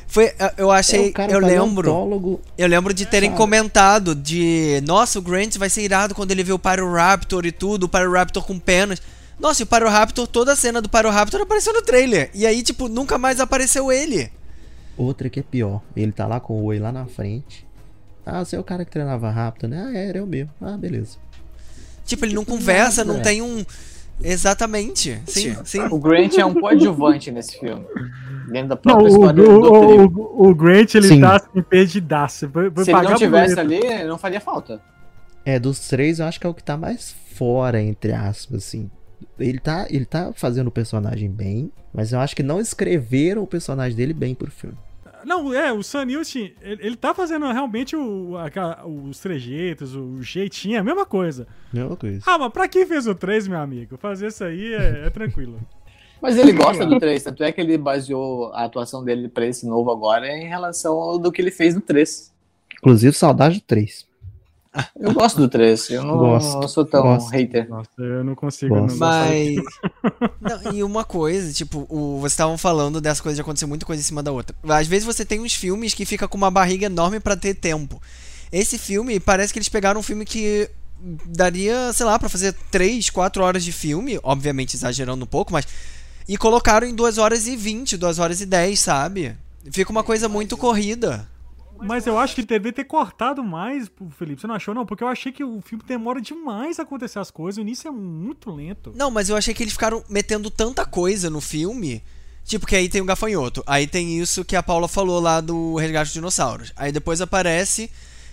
Foi, 0.07 0.31
eu 0.57 0.71
É 0.73 0.79
achei, 0.79 1.11
cara 1.11 1.31
eu 1.31 1.39
lembro, 1.39 1.89
paleontólogo. 1.91 2.41
eu 2.57 2.67
lembro 2.67 2.93
de 2.93 3.05
terem 3.05 3.29
Sabe? 3.29 3.37
comentado 3.37 4.15
de, 4.15 4.81
nossa, 4.85 5.19
o 5.19 5.21
Grant 5.21 5.57
vai 5.57 5.69
ser 5.69 5.81
irado 5.83 6.15
quando 6.15 6.31
ele 6.31 6.43
vê 6.43 6.53
o 6.53 6.59
Pyroraptor 6.59 7.45
e 7.45 7.51
tudo, 7.51 7.83
o 7.85 7.89
Pyroraptor 7.89 8.43
com 8.45 8.57
penas. 8.59 9.01
Nossa, 9.39 9.61
e 9.61 9.65
o 9.65 9.67
Pyroraptor, 9.67 10.27
toda 10.27 10.53
a 10.53 10.55
cena 10.55 10.81
do 10.81 10.89
Pyroraptor 10.89 11.41
apareceu 11.41 11.73
no 11.73 11.81
trailer. 11.81 12.29
E 12.33 12.45
aí, 12.45 12.61
tipo, 12.63 12.87
nunca 12.87 13.17
mais 13.17 13.39
apareceu 13.39 13.91
ele. 13.91 14.31
Outra 14.95 15.29
que 15.29 15.39
é 15.39 15.43
pior. 15.43 15.81
Ele 15.95 16.11
tá 16.11 16.27
lá 16.27 16.39
com 16.39 16.53
o 16.53 16.65
oi 16.65 16.77
lá 16.79 16.91
na 16.91 17.05
frente. 17.07 17.65
Ah, 18.25 18.43
você 18.43 18.55
é 18.55 18.59
o 18.59 18.63
cara 18.63 18.85
que 18.85 18.91
treinava 18.91 19.29
rápido, 19.29 19.67
né? 19.67 19.83
Ah, 19.85 19.97
era 19.97 20.17
eu 20.17 20.25
mesmo. 20.25 20.51
Ah, 20.61 20.77
beleza. 20.77 21.17
Tipo, 22.05 22.25
ele 22.25 22.33
não 22.33 22.45
conversa, 22.45 23.03
não 23.03 23.15
nada. 23.15 23.29
tem 23.29 23.41
um. 23.41 23.65
Exatamente. 24.21 25.19
Sim, 25.25 25.57
sim. 25.65 25.81
O 25.89 25.99
Grant 25.99 26.37
é 26.37 26.45
um 26.45 26.53
coadjuvante 26.53 27.31
nesse 27.31 27.59
filme. 27.59 27.85
Dentro 28.49 28.69
da 28.69 28.75
Não, 28.75 28.81
própria 28.81 29.03
o, 29.03 29.07
história 29.07 29.43
o, 29.43 29.59
do 29.59 29.73
o, 29.73 30.45
o, 30.45 30.49
o 30.49 30.55
Grant, 30.55 30.95
ele 30.95 31.07
Sim. 31.07 31.21
tá 31.21 31.37
assim, 31.37 31.61
perdidaço. 31.61 32.49
Foi, 32.49 32.69
foi 32.69 32.85
Se 32.85 32.91
ele 32.91 33.01
não 33.01 33.15
tivesse 33.15 33.59
ali, 33.59 34.03
não 34.05 34.17
faria 34.17 34.39
falta. 34.39 34.81
É, 35.45 35.59
dos 35.59 35.87
três, 35.87 36.19
eu 36.19 36.25
acho 36.25 36.39
que 36.39 36.45
é 36.45 36.49
o 36.49 36.53
que 36.53 36.63
tá 36.63 36.77
mais 36.77 37.15
fora, 37.35 37.81
entre 37.81 38.13
aspas, 38.13 38.63
assim. 38.63 38.89
Ele 39.39 39.59
tá, 39.59 39.87
ele 39.89 40.05
tá 40.05 40.31
fazendo 40.33 40.67
o 40.67 40.71
personagem 40.71 41.29
bem, 41.29 41.71
mas 41.93 42.11
eu 42.11 42.19
acho 42.19 42.35
que 42.35 42.43
não 42.43 42.59
escreveram 42.59 43.43
o 43.43 43.47
personagem 43.47 43.95
dele 43.95 44.13
bem 44.13 44.35
pro 44.35 44.51
filme. 44.51 44.77
Não, 45.25 45.53
é, 45.53 45.71
o 45.71 45.81
Sam 45.83 46.05
Neill, 46.05 46.21
assim, 46.21 46.51
ele, 46.61 46.85
ele 46.87 46.95
tá 46.95 47.13
fazendo 47.13 47.45
realmente 47.51 47.95
o, 47.95 48.37
aquela- 48.37 48.85
os 48.85 49.19
trejeitos, 49.19 49.95
o 49.95 50.21
jeitinho, 50.21 50.75
é 50.75 50.79
a 50.79 50.83
mesma 50.83 51.05
coisa. 51.05 51.47
Mesma 51.71 51.95
coisa. 51.95 52.21
Ah, 52.25 52.37
mas 52.37 52.51
pra 52.51 52.67
quem 52.67 52.85
fez 52.85 53.07
o 53.07 53.15
3, 53.15 53.47
meu 53.47 53.59
amigo? 53.59 53.97
Fazer 53.97 54.27
isso 54.27 54.43
aí 54.43 54.73
é, 54.73 55.03
é 55.05 55.09
tranquilo. 55.09 55.59
Mas 56.21 56.37
ele 56.37 56.53
gosta 56.53 56.85
do 56.85 56.97
3, 56.99 57.21
tanto 57.21 57.43
é 57.43 57.51
que 57.51 57.59
ele 57.59 57.77
baseou 57.77 58.53
a 58.53 58.63
atuação 58.63 59.03
dele 59.03 59.27
pra 59.27 59.45
esse 59.45 59.67
novo 59.67 59.91
agora 59.91 60.25
em 60.29 60.47
relação 60.47 60.93
ao 60.93 61.19
do 61.19 61.29
que 61.29 61.41
ele 61.41 61.51
fez 61.51 61.75
no 61.75 61.81
3. 61.81 62.31
Inclusive, 62.77 63.13
saudade 63.13 63.55
do 63.55 63.61
3. 63.65 64.07
Eu 64.99 65.13
gosto 65.13 65.37
do 65.37 65.47
3, 65.47 65.89
eu 65.91 66.03
não, 66.03 66.17
Gosto, 66.17 66.59
não 66.59 66.67
sou 66.67 66.85
tão 66.85 67.03
gosto. 67.03 67.29
hater. 67.29 67.69
Nossa, 67.69 67.89
eu 67.97 68.23
não 68.23 68.33
consigo. 68.33 68.75
Não 68.75 68.95
Mas. 68.97 69.55
Não, 70.41 70.73
e 70.73 70.83
uma 70.83 71.03
coisa, 71.03 71.53
tipo, 71.53 71.85
o, 71.89 72.19
vocês 72.19 72.33
estavam 72.33 72.57
falando 72.57 72.99
dessa 72.99 73.21
coisa 73.21 73.35
de 73.35 73.41
acontecer 73.41 73.65
muita 73.65 73.85
coisa 73.85 74.01
em 74.01 74.05
cima 74.05 74.23
da 74.23 74.31
outra. 74.31 74.55
Às 74.67 74.87
vezes 74.87 75.05
você 75.05 75.23
tem 75.23 75.39
uns 75.39 75.53
filmes 75.53 75.93
que 75.93 76.05
fica 76.05 76.27
com 76.27 76.37
uma 76.37 76.51
barriga 76.51 76.87
enorme 76.87 77.19
pra 77.19 77.35
ter 77.35 77.53
tempo. 77.53 78.01
Esse 78.51 78.77
filme, 78.77 79.19
parece 79.19 79.53
que 79.53 79.59
eles 79.59 79.69
pegaram 79.69 79.99
um 79.99 80.03
filme 80.03 80.25
que 80.25 80.69
daria, 81.25 81.91
sei 81.93 82.05
lá, 82.05 82.17
pra 82.17 82.29
fazer 82.29 82.53
3, 82.71 83.09
4 83.09 83.43
horas 83.43 83.63
de 83.63 83.71
filme, 83.71 84.19
obviamente 84.23 84.75
exagerando 84.75 85.23
um 85.23 85.27
pouco, 85.27 85.51
mas. 85.53 85.67
E 86.27 86.37
colocaram 86.37 86.87
em 86.87 86.95
2 86.95 87.17
horas 87.17 87.47
e 87.47 87.55
20, 87.55 87.97
2 87.97 88.19
horas 88.19 88.41
e 88.41 88.45
10, 88.45 88.79
sabe? 88.79 89.35
Fica 89.71 89.91
uma 89.91 90.03
coisa 90.03 90.29
muito 90.29 90.57
corrida. 90.57 91.27
Mas 91.83 92.07
eu 92.07 92.17
acho 92.17 92.35
que 92.35 92.43
deveria 92.43 92.73
ter 92.73 92.85
cortado 92.85 93.43
mais, 93.43 93.91
Felipe. 94.17 94.41
Você 94.41 94.47
não 94.47 94.55
achou, 94.55 94.73
não? 94.73 94.85
Porque 94.85 95.03
eu 95.03 95.07
achei 95.07 95.31
que 95.31 95.43
o 95.43 95.61
filme 95.61 95.83
demora 95.85 96.21
demais 96.21 96.79
a 96.79 96.83
acontecer 96.83 97.19
as 97.19 97.29
coisas. 97.29 97.57
O 97.57 97.61
início 97.61 97.87
é 97.87 97.91
muito 97.91 98.49
lento. 98.49 98.93
Não, 98.95 99.11
mas 99.11 99.29
eu 99.29 99.35
achei 99.35 99.53
que 99.53 99.63
eles 99.63 99.73
ficaram 99.73 100.03
metendo 100.09 100.49
tanta 100.49 100.85
coisa 100.85 101.29
no 101.29 101.41
filme. 101.41 102.01
Tipo, 102.45 102.65
que 102.65 102.75
aí 102.75 102.89
tem 102.89 103.01
o 103.01 103.05
gafanhoto. 103.05 103.63
Aí 103.65 103.87
tem 103.87 104.19
isso 104.19 104.43
que 104.43 104.55
a 104.55 104.63
Paula 104.63 104.87
falou 104.87 105.19
lá 105.19 105.39
do 105.39 105.75
Resgate 105.75 106.05
dos 106.05 106.13
Dinossauros. 106.13 106.73
Aí 106.75 106.91
depois 106.91 107.21
aparece 107.21 107.89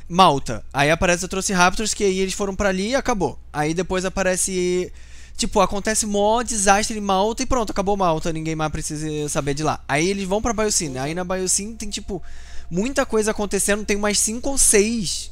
Malta. 0.09 0.65
Aí 0.73 0.91
aparece 0.91 1.25
o 1.25 1.29
Velociraptors, 1.29 1.95
que 1.95 2.05
aí 2.05 2.19
eles 2.19 2.35
foram 2.35 2.55
pra 2.55 2.69
ali 2.69 2.91
e 2.91 2.95
acabou. 2.95 3.39
Aí 3.53 3.75
depois 3.75 4.05
aparece. 4.05 4.93
Tipo, 5.37 5.61
acontece 5.61 6.05
mó 6.05 6.43
desastre 6.43 6.99
em 6.99 7.01
Malta 7.01 7.43
e 7.43 7.47
pronto, 7.47 7.71
acabou 7.71 7.97
Malta, 7.97 8.31
ninguém 8.31 8.55
mais 8.55 8.71
precisa 8.71 9.27
saber 9.29 9.55
de 9.55 9.63
lá. 9.63 9.83
Aí 9.89 10.07
eles 10.07 10.29
vão 10.29 10.43
pra 10.43 10.53
Biocine. 10.53 10.99
Aí 10.99 11.15
na 11.15 11.25
Biocine 11.25 11.77
tem, 11.77 11.89
tipo, 11.89 12.23
muita 12.71 13.05
coisa 13.05 13.33
acontecendo, 13.33 13.85
tem 13.85 13.97
umas 13.97 14.19
5 14.19 14.49
ou 14.49 14.57
6 14.57 15.31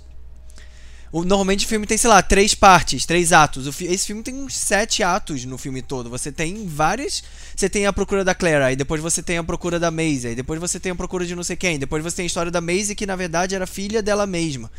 o, 1.11 1.25
normalmente 1.25 1.65
o 1.65 1.69
filme 1.69 1.87
tem, 1.87 1.97
sei 1.97 2.11
lá, 2.11 2.23
três 2.23 2.55
partes, 2.55 3.07
três 3.07 3.33
atos. 3.33 3.67
Esse 3.81 4.07
filme 4.07 4.23
tem 4.23 4.35
uns 4.35 4.57
sete 4.57 5.03
atos 5.03 5.45
no 5.45 5.57
filme 5.57 5.81
todo. 5.81 6.11
Você 6.11 6.31
tem 6.31 6.67
várias. 6.67 7.23
Você 7.57 7.69
tem 7.69 7.87
a 7.87 7.93
procura 7.93 8.25
da 8.25 8.35
Claire, 8.35 8.63
aí 8.63 8.77
depois 8.77 9.01
você 9.01 9.23
tem 9.23 9.39
a 9.39 9.45
procura 9.45 9.81
da 9.81 9.91
Maisie, 9.91 10.31
aí 10.31 10.35
depois 10.35 10.61
você 10.61 10.79
tem 10.79 10.93
a 10.93 10.95
procura 10.95 11.25
de 11.25 11.35
não 11.35 11.43
sei 11.43 11.57
quem, 11.57 11.79
depois 11.79 12.03
você 12.03 12.17
tem 12.17 12.23
a 12.25 12.27
história 12.27 12.53
da 12.53 12.61
Maisie 12.61 12.95
que 12.95 13.07
na 13.07 13.17
verdade 13.17 13.55
era 13.55 13.67
filha 13.67 14.03
dela 14.03 14.27
mesma. 14.27 14.71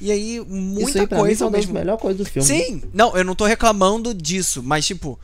E 0.00 0.10
aí, 0.10 0.40
muita 0.46 0.90
Isso 0.90 0.98
aí 1.00 1.06
coisa 1.06 1.44
ao 1.44 1.50
mesmo 1.50 1.72
melhores 1.72 2.00
coisas 2.00 2.18
do 2.18 2.30
filme. 2.30 2.46
Sim, 2.46 2.82
não, 2.92 3.16
eu 3.16 3.24
não 3.24 3.34
tô 3.34 3.44
reclamando 3.44 4.12
disso, 4.14 4.62
mas 4.62 4.86
tipo, 4.86 5.18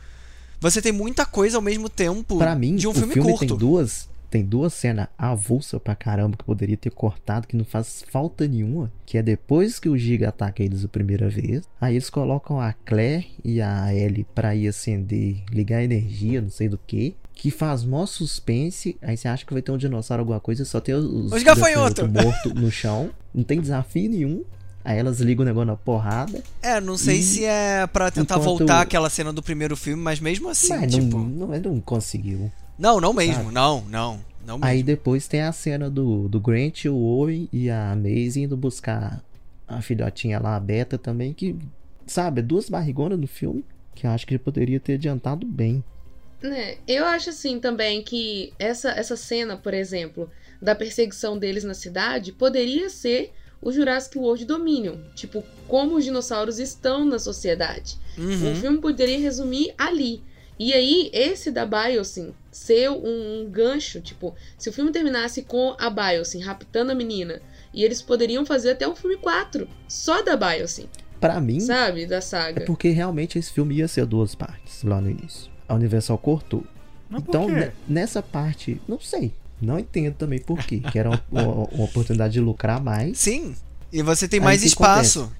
você 0.59 0.81
tem 0.81 0.91
muita 0.91 1.25
coisa 1.25 1.57
ao 1.57 1.61
mesmo 1.61 1.89
tempo 1.89 2.37
Pra 2.37 2.55
mim, 2.55 2.75
de 2.75 2.87
um 2.87 2.93
filme, 2.93 3.13
filme, 3.13 3.29
curto. 3.31 3.47
tem 3.47 3.57
duas 3.57 4.07
tem 4.31 4.43
duas 4.43 4.73
cenas 4.73 5.07
avulsa 5.17 5.79
pra 5.79 5.93
caramba 5.93 6.37
que 6.37 6.43
poderia 6.43 6.77
ter 6.77 6.89
cortado, 6.89 7.45
que 7.47 7.55
não 7.57 7.65
faz 7.65 8.03
falta 8.09 8.47
nenhuma. 8.47 8.91
Que 9.05 9.17
é 9.17 9.21
depois 9.21 9.77
que 9.77 9.89
o 9.89 9.97
Giga 9.97 10.29
ataca 10.29 10.63
eles 10.63 10.83
a 10.83 10.87
primeira 10.87 11.29
vez. 11.29 11.63
Aí 11.79 11.93
eles 11.95 12.09
colocam 12.09 12.59
a 12.59 12.71
Claire 12.73 13.27
e 13.43 13.61
a 13.61 13.93
Ellie 13.93 14.25
pra 14.33 14.55
ir 14.55 14.69
acender, 14.69 15.43
ligar 15.51 15.83
energia, 15.83 16.41
não 16.41 16.49
sei 16.49 16.69
do 16.69 16.77
que. 16.87 17.13
Que 17.33 17.51
faz 17.51 17.83
mó 17.83 18.05
suspense. 18.05 18.95
Aí 19.01 19.17
você 19.17 19.27
acha 19.27 19.45
que 19.45 19.51
vai 19.53 19.61
ter 19.61 19.71
um 19.71 19.77
dinossauro, 19.77 20.21
alguma 20.21 20.39
coisa, 20.39 20.63
só 20.63 20.79
tem 20.79 20.95
os, 20.95 21.31
Os 21.33 21.43
gafanhoto. 21.43 22.07
mortos 22.07 22.53
no 22.53 22.71
chão. 22.71 23.09
Não 23.33 23.43
tem 23.43 23.59
desafio 23.59 24.09
nenhum. 24.09 24.43
Aí 24.83 24.97
elas 24.97 25.19
ligam 25.19 25.43
o 25.43 25.45
negócio 25.45 25.67
na 25.67 25.75
porrada. 25.75 26.41
É, 26.61 26.79
não 26.81 26.97
sei 26.97 27.17
E- 27.19 27.23
se 27.23 27.45
é 27.45 27.85
pra 27.85 28.09
tentar 28.09 28.35
enquanto- 28.35 28.57
voltar 28.59 28.81
aquela 28.81 29.09
cena 29.11 29.31
do 29.31 29.43
primeiro 29.43 29.75
filme, 29.77 30.01
mas 30.01 30.19
mesmo 30.19 30.49
assim, 30.49 30.69
mas 30.69 30.91
tipo. 30.93 31.17
não, 31.19 31.47
não, 31.47 31.59
não 31.59 31.79
conseguiu. 31.81 32.51
Não, 32.77 32.99
não 32.99 33.13
mesmo, 33.13 33.35
Sabe? 33.43 33.53
não, 33.53 33.81
não, 33.85 34.25
não 34.45 34.57
mesmo. 34.57 34.65
Aí 34.65 34.83
depois 34.83 35.27
tem 35.27 35.41
a 35.41 35.51
cena 35.51 35.89
do, 35.89 36.27
do 36.27 36.39
Grant, 36.39 36.85
o 36.85 36.95
Owen 36.95 37.47
e 37.53 37.69
a 37.69 37.95
Maisie 37.95 38.43
indo 38.43 38.57
buscar 38.57 39.23
a 39.67 39.81
filhotinha 39.81 40.39
lá, 40.39 40.55
a 40.55 40.59
Beta 40.59 40.97
também, 40.97 41.33
que, 41.33 41.55
sabe, 42.07 42.39
é 42.39 42.43
duas 42.43 42.69
barrigonas 42.69 43.19
no 43.19 43.27
filme 43.27 43.63
que 43.95 44.07
eu 44.07 44.11
acho 44.11 44.25
que 44.25 44.37
poderia 44.37 44.79
ter 44.79 44.93
adiantado 44.93 45.45
bem. 45.45 45.83
Né, 46.41 46.77
Eu 46.87 47.05
acho 47.05 47.29
assim 47.29 47.59
também 47.59 48.01
que 48.01 48.51
essa, 48.57 48.89
essa 48.91 49.15
cena, 49.15 49.55
por 49.57 49.73
exemplo, 49.73 50.29
da 50.61 50.73
perseguição 50.73 51.37
deles 51.37 51.63
na 51.63 51.73
cidade, 51.75 52.31
poderia 52.31 52.89
ser 52.89 53.31
o 53.61 53.71
Jurassic 53.71 54.17
World 54.17 54.45
Dominion. 54.45 54.95
Tipo, 55.13 55.43
como 55.67 55.95
os 55.97 56.03
dinossauros 56.03 56.57
estão 56.57 57.05
na 57.05 57.19
sociedade. 57.19 57.95
O 58.17 58.21
Uhum. 58.21 58.55
filme 58.55 58.77
poderia 58.79 59.19
resumir 59.19 59.71
ali. 59.77 60.23
E 60.63 60.73
aí, 60.73 61.09
esse 61.11 61.49
da 61.49 61.65
Biosyn 61.65 62.31
ser 62.51 62.89
um, 62.91 63.41
um 63.41 63.49
gancho, 63.49 63.99
tipo, 63.99 64.35
se 64.59 64.69
o 64.69 64.73
filme 64.73 64.91
terminasse 64.91 65.41
com 65.41 65.75
a 65.79 65.89
Biosyn 65.89 66.41
raptando 66.41 66.91
a 66.91 66.95
menina, 66.95 67.41
e 67.73 67.83
eles 67.83 67.99
poderiam 68.01 68.45
fazer 68.45 68.71
até 68.71 68.87
um 68.87 68.95
filme 68.95 69.17
4, 69.17 69.67
só 69.87 70.21
da 70.21 70.35
Biosyn, 70.37 70.85
Pra 71.19 71.39
mim, 71.41 71.59
sabe? 71.59 72.05
Da 72.05 72.17
é 72.17 72.21
saga. 72.21 72.65
porque 72.65 72.89
realmente 72.89 73.39
esse 73.39 73.51
filme 73.51 73.75
ia 73.75 73.87
ser 73.87 74.05
duas 74.05 74.35
partes 74.35 74.83
lá 74.83 74.99
no 75.01 75.09
início. 75.09 75.49
A 75.67 75.73
Universal 75.75 76.17
cortou. 76.17 76.63
Mas 77.09 77.21
Então, 77.21 77.47
nessa 77.87 78.21
parte, 78.21 78.79
não 78.87 78.99
sei. 78.99 79.31
Não 79.61 79.77
entendo 79.79 80.15
também 80.15 80.39
por 80.39 80.57
quê. 80.65 80.79
Que 80.91 80.97
era 80.99 81.09
uma, 81.09 81.21
uma- 81.31 81.65
uma 81.67 81.83
oportunidade 81.85 82.33
de 82.33 82.39
lucrar 82.39 82.81
mais. 82.83 83.17
Sim. 83.19 83.55
E 83.93 84.01
você 84.01 84.27
tem 84.27 84.39
Aí 84.39 84.43
mais 84.43 84.63
espaço. 84.63 85.31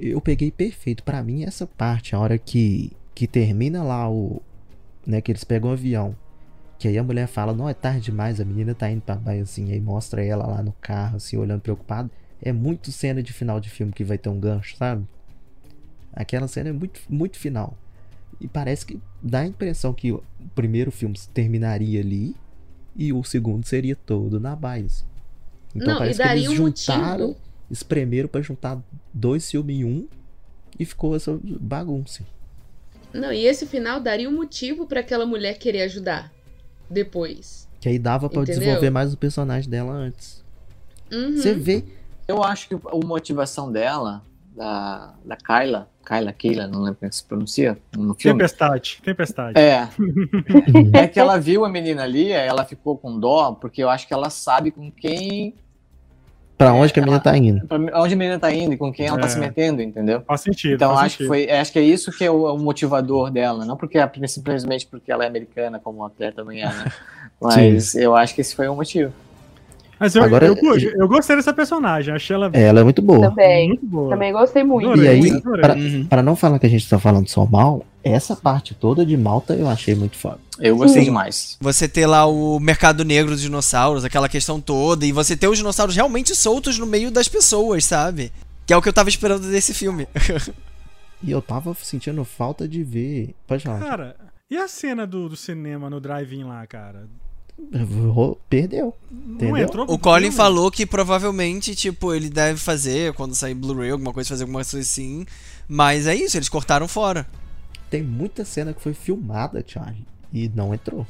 Eu 0.00 0.20
peguei 0.22 0.50
perfeito. 0.50 1.02
Pra 1.02 1.22
mim, 1.22 1.44
essa 1.44 1.66
parte, 1.66 2.14
a 2.14 2.18
hora 2.18 2.38
que, 2.38 2.92
que 3.14 3.26
termina 3.26 3.82
lá 3.82 4.10
o. 4.10 4.42
Né, 5.06 5.20
que 5.20 5.30
eles 5.30 5.44
pegam 5.44 5.70
o 5.70 5.72
avião. 5.72 6.16
Que 6.78 6.88
aí 6.88 6.98
a 6.98 7.02
mulher 7.02 7.26
fala, 7.28 7.52
não, 7.52 7.68
é 7.68 7.74
tarde 7.74 8.00
demais, 8.00 8.40
a 8.40 8.44
menina 8.44 8.74
tá 8.74 8.90
indo 8.90 9.02
pra 9.02 9.14
baixo 9.14 9.42
assim. 9.42 9.70
Aí 9.72 9.80
mostra 9.80 10.24
ela 10.24 10.46
lá 10.46 10.62
no 10.62 10.72
carro, 10.80 11.16
assim, 11.16 11.36
olhando 11.36 11.60
preocupada. 11.60 12.10
É 12.42 12.52
muito 12.52 12.90
cena 12.90 13.22
de 13.22 13.32
final 13.32 13.60
de 13.60 13.70
filme 13.70 13.92
que 13.92 14.02
vai 14.04 14.18
ter 14.18 14.28
um 14.28 14.40
gancho, 14.40 14.76
sabe? 14.76 15.06
Aquela 16.12 16.48
cena 16.48 16.70
é 16.70 16.72
muito, 16.72 17.00
muito 17.08 17.38
final. 17.38 17.76
E 18.40 18.48
parece 18.48 18.84
que 18.86 19.00
dá 19.22 19.40
a 19.40 19.46
impressão 19.46 19.92
que 19.94 20.12
o 20.12 20.22
primeiro 20.54 20.90
filme 20.90 21.16
terminaria 21.32 22.00
ali 22.00 22.34
e 22.96 23.12
o 23.12 23.22
segundo 23.24 23.64
seria 23.64 23.96
todo 23.96 24.38
na 24.40 24.54
base. 24.56 25.04
Então 25.74 25.88
Não, 25.88 25.98
parece 25.98 26.20
que 26.22 26.28
eles 26.28 26.48
um 26.48 26.54
juntaram 26.54 27.28
motivo. 27.28 27.40
espremeram 27.70 28.28
pra 28.28 28.42
juntar 28.42 28.82
dois 29.12 29.50
filmes 29.50 29.76
em 29.76 29.84
um 29.84 30.06
e 30.78 30.84
ficou 30.84 31.14
essa 31.16 31.38
bagunça. 31.60 32.24
Não, 33.14 33.32
e 33.32 33.46
esse 33.46 33.64
final 33.66 34.00
daria 34.00 34.28
um 34.28 34.32
motivo 34.32 34.86
pra 34.86 35.00
aquela 35.00 35.24
mulher 35.24 35.58
querer 35.58 35.82
ajudar 35.82 36.32
depois. 36.90 37.68
Que 37.80 37.88
aí 37.88 37.98
dava 37.98 38.28
pra 38.28 38.42
Entendeu? 38.42 38.60
desenvolver 38.60 38.90
mais 38.90 39.12
o 39.12 39.16
personagem 39.16 39.70
dela 39.70 39.92
antes. 39.92 40.44
Uhum. 41.12 41.36
Você 41.36 41.54
vê, 41.54 41.84
Eu 42.26 42.42
acho 42.42 42.68
que 42.68 42.74
a 42.74 43.06
motivação 43.06 43.70
dela, 43.70 44.22
da, 44.56 45.14
da 45.24 45.36
Kyla, 45.36 45.88
Kyla, 46.04 46.32
Keila, 46.32 46.66
não 46.66 46.80
lembro 46.80 46.96
como 46.96 47.06
é 47.06 47.08
que 47.08 47.16
se 47.16 47.24
pronuncia 47.24 47.78
no 47.96 48.14
filme. 48.14 48.38
Tempestade, 48.38 49.00
tempestade. 49.02 49.58
É, 49.58 49.88
é 50.92 51.06
que 51.06 51.18
ela 51.18 51.38
viu 51.38 51.64
a 51.64 51.68
menina 51.68 52.02
ali, 52.02 52.30
ela 52.30 52.64
ficou 52.64 52.96
com 52.96 53.18
dó, 53.18 53.52
porque 53.52 53.82
eu 53.82 53.88
acho 53.88 54.06
que 54.06 54.14
ela 54.14 54.30
sabe 54.30 54.70
com 54.70 54.90
quem. 54.90 55.54
Pra 56.56 56.72
onde 56.72 56.92
que 56.92 57.00
a 57.00 57.02
menina 57.02 57.20
tá 57.20 57.36
indo. 57.36 57.66
pra 57.66 57.78
onde 58.02 58.14
a 58.14 58.16
menina 58.16 58.38
tá 58.38 58.52
indo 58.52 58.72
e 58.74 58.76
com 58.76 58.92
quem 58.92 59.06
ela 59.06 59.18
tá 59.18 59.26
É. 59.26 59.30
se 59.30 59.38
metendo, 59.38 59.82
entendeu? 59.82 60.22
Faz 60.26 60.40
sentido. 60.42 60.74
Então 60.74 60.90
faz 60.94 61.06
acho 61.06 61.18
que, 61.18 61.24
sentido. 61.24 61.46
foi, 61.46 61.50
acho 61.56 61.72
que 61.72 61.78
é 61.78 61.82
isso 61.82 62.12
que 62.12 62.24
é 62.24 62.30
o, 62.30 62.54
o 62.54 62.58
motivador 62.58 63.30
dela, 63.30 63.64
não 63.64 63.76
porque 63.76 63.98
é 63.98 64.10
simplesmente 64.26 64.86
porque 64.86 65.10
ela 65.12 65.24
é 65.24 65.26
americana, 65.26 65.80
como 65.82 66.04
a 66.04 66.10
Claire 66.10 66.34
também 66.34 66.62
é, 66.62 66.66
né? 66.66 66.92
Mas 67.40 67.94
eu 67.94 68.14
acho 68.16 68.34
que 68.34 68.40
esse 68.40 68.54
foi 68.54 68.68
o 68.68 68.74
motivo. 68.76 69.12
Mas 69.98 70.14
eu, 70.16 70.22
Agora- 70.24 70.46
eu, 70.46 70.56
eu, 70.56 70.76
eu 70.98 71.08
gostei 71.08 71.36
dessa 71.36 71.52
personagem, 71.52 72.12
achei 72.14 72.34
ela 72.34 72.50
Ela 72.52 72.80
é 72.80 72.84
muito 72.84 73.00
boa. 73.00 73.28
Também. 73.30 73.68
muito 73.68 73.86
boa. 73.86 74.10
Também 74.10 74.32
gostei 74.32 74.64
muito. 74.64 75.00
E 75.00 75.06
aí, 75.08 75.30
adorei. 75.30 75.62
pra, 75.62 75.74
Uhum. 75.74 76.06
pra 76.08 76.22
não 76.22 76.34
falar 76.34 76.58
que 76.58 76.66
a 76.66 76.68
gente 76.70 76.88
tá 76.88 76.98
falando 76.98 77.28
só 77.28 77.46
mal, 77.46 77.84
essa 78.04 78.36
parte 78.36 78.74
toda 78.74 79.04
de 79.04 79.16
Malta 79.16 79.54
eu 79.54 79.68
achei 79.68 79.94
muito 79.94 80.16
foda. 80.16 80.38
Eu 80.60 80.76
gostei 80.76 81.00
Sim. 81.02 81.06
demais. 81.06 81.56
Você 81.60 81.88
ter 81.88 82.06
lá 82.06 82.26
o 82.26 82.60
mercado 82.60 83.04
negro 83.04 83.32
dos 83.32 83.40
dinossauros, 83.40 84.04
aquela 84.04 84.28
questão 84.28 84.60
toda, 84.60 85.04
e 85.04 85.10
você 85.12 85.36
ter 85.36 85.48
os 85.48 85.58
dinossauros 85.58 85.96
realmente 85.96 86.34
soltos 86.36 86.78
no 86.78 86.86
meio 86.86 87.10
das 87.10 87.26
pessoas, 87.26 87.84
sabe? 87.84 88.30
Que 88.66 88.72
é 88.72 88.76
o 88.76 88.82
que 88.82 88.88
eu 88.88 88.92
tava 88.92 89.08
esperando 89.08 89.50
desse 89.50 89.74
filme. 89.74 90.06
E 91.26 91.30
eu 91.30 91.40
tava 91.40 91.74
sentindo 91.82 92.22
falta 92.22 92.68
de 92.68 92.84
ver. 92.84 93.34
Pode 93.46 93.64
falar. 93.64 93.80
Cara, 93.80 94.16
e 94.50 94.58
a 94.58 94.68
cena 94.68 95.06
do, 95.06 95.26
do 95.26 95.36
cinema 95.36 95.88
no 95.88 95.98
drive-in 95.98 96.44
lá, 96.44 96.66
cara? 96.66 97.08
Perdeu. 98.50 98.94
Não 99.10 99.34
Entendeu? 99.36 99.56
entrou 99.56 99.86
O 99.88 99.98
Colin 99.98 100.24
filme? 100.24 100.36
falou 100.36 100.70
que 100.70 100.84
provavelmente, 100.84 101.74
tipo, 101.74 102.12
ele 102.12 102.28
deve 102.28 102.58
fazer, 102.58 103.14
quando 103.14 103.34
sair 103.34 103.54
Blu-ray, 103.54 103.90
alguma 103.90 104.12
coisa, 104.12 104.28
fazer 104.28 104.42
alguma 104.42 104.58
coisa 104.58 104.78
assim. 104.78 105.24
Mas 105.66 106.06
é 106.06 106.14
isso, 106.14 106.36
eles 106.36 106.48
cortaram 106.48 106.86
fora. 106.86 107.26
Tem 107.94 108.02
muita 108.02 108.44
cena 108.44 108.72
que 108.72 108.80
foi 108.80 108.92
filmada, 108.92 109.62
Charlie. 109.64 110.04
E 110.32 110.50
não 110.52 110.74
entrou. 110.74 111.06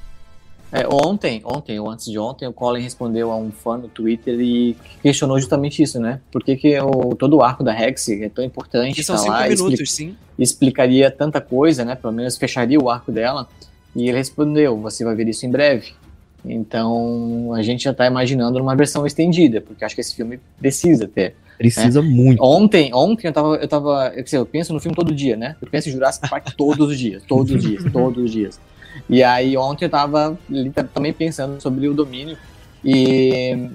É, 0.70 0.86
ontem, 0.86 1.40
ontem 1.42 1.80
ou 1.80 1.88
antes 1.88 2.04
de 2.04 2.18
ontem, 2.18 2.46
o 2.46 2.52
Colin 2.52 2.82
respondeu 2.82 3.32
a 3.32 3.36
um 3.38 3.50
fã 3.50 3.78
no 3.78 3.88
Twitter 3.88 4.38
e 4.38 4.76
questionou 5.02 5.40
justamente 5.40 5.82
isso, 5.82 5.98
né? 5.98 6.20
Por 6.30 6.44
que, 6.44 6.56
que 6.56 6.78
o, 6.78 7.14
todo 7.14 7.38
o 7.38 7.42
arco 7.42 7.64
da 7.64 7.72
Rex 7.72 8.06
é 8.10 8.28
tão 8.28 8.44
importante? 8.44 8.96
Que 8.96 9.02
são 9.02 9.16
tá 9.16 9.22
cinco 9.22 9.32
lá, 9.32 9.48
minutos, 9.48 9.80
expli- 9.80 9.86
sim. 9.86 10.16
explicaria 10.38 11.10
tanta 11.10 11.40
coisa, 11.40 11.86
né? 11.86 11.94
Pelo 11.94 12.12
menos 12.12 12.36
fecharia 12.36 12.78
o 12.78 12.90
arco 12.90 13.10
dela. 13.10 13.48
E 13.96 14.06
ele 14.06 14.18
respondeu: 14.18 14.76
você 14.76 15.06
vai 15.06 15.14
ver 15.14 15.26
isso 15.26 15.46
em 15.46 15.50
breve. 15.50 15.94
Então 16.44 17.54
a 17.54 17.62
gente 17.62 17.84
já 17.84 17.94
tá 17.94 18.06
imaginando 18.06 18.60
uma 18.60 18.76
versão 18.76 19.06
estendida, 19.06 19.62
porque 19.62 19.86
acho 19.86 19.94
que 19.94 20.02
esse 20.02 20.14
filme 20.14 20.38
precisa 20.58 21.08
ter. 21.08 21.34
Precisa 21.56 22.02
muito. 22.02 22.42
Ontem, 22.42 22.92
ontem 22.92 23.28
eu 23.28 23.32
tava, 23.32 23.56
eu 23.56 23.68
tava, 23.68 24.12
eu, 24.16 24.26
sei, 24.26 24.38
eu 24.38 24.46
penso 24.46 24.72
no 24.72 24.80
filme 24.80 24.96
todo 24.96 25.14
dia, 25.14 25.36
né? 25.36 25.56
Eu 25.60 25.68
penso 25.68 25.88
em 25.88 25.92
Jurassic 25.92 26.28
Park 26.28 26.50
todos 26.56 26.88
os 26.88 26.98
dias, 26.98 27.22
todos 27.26 27.52
os 27.52 27.62
dias, 27.62 27.84
todos 27.92 28.24
os 28.24 28.30
dias. 28.30 28.60
E 29.08 29.22
aí 29.22 29.56
ontem 29.56 29.84
eu 29.86 29.90
tava 29.90 30.38
também 30.92 31.12
pensando 31.12 31.60
sobre 31.60 31.88
o 31.88 31.94
domínio 31.94 32.36
e 32.84 33.68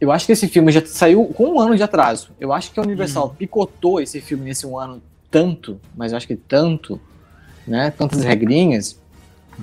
eu 0.00 0.12
acho 0.12 0.26
que 0.26 0.32
esse 0.32 0.48
filme 0.48 0.70
já 0.70 0.84
saiu 0.84 1.24
com 1.26 1.54
um 1.54 1.60
ano 1.60 1.76
de 1.76 1.82
atraso. 1.82 2.30
Eu 2.38 2.52
acho 2.52 2.70
que 2.70 2.78
a 2.78 2.82
Universal 2.82 3.34
picotou 3.38 4.00
esse 4.00 4.20
filme 4.20 4.44
nesse 4.44 4.66
um 4.66 4.78
ano 4.78 5.02
tanto, 5.30 5.80
mas 5.96 6.12
eu 6.12 6.16
acho 6.16 6.26
que 6.26 6.36
tanto, 6.36 7.00
né? 7.66 7.90
Tantas 7.90 8.22
regrinhas, 8.22 9.00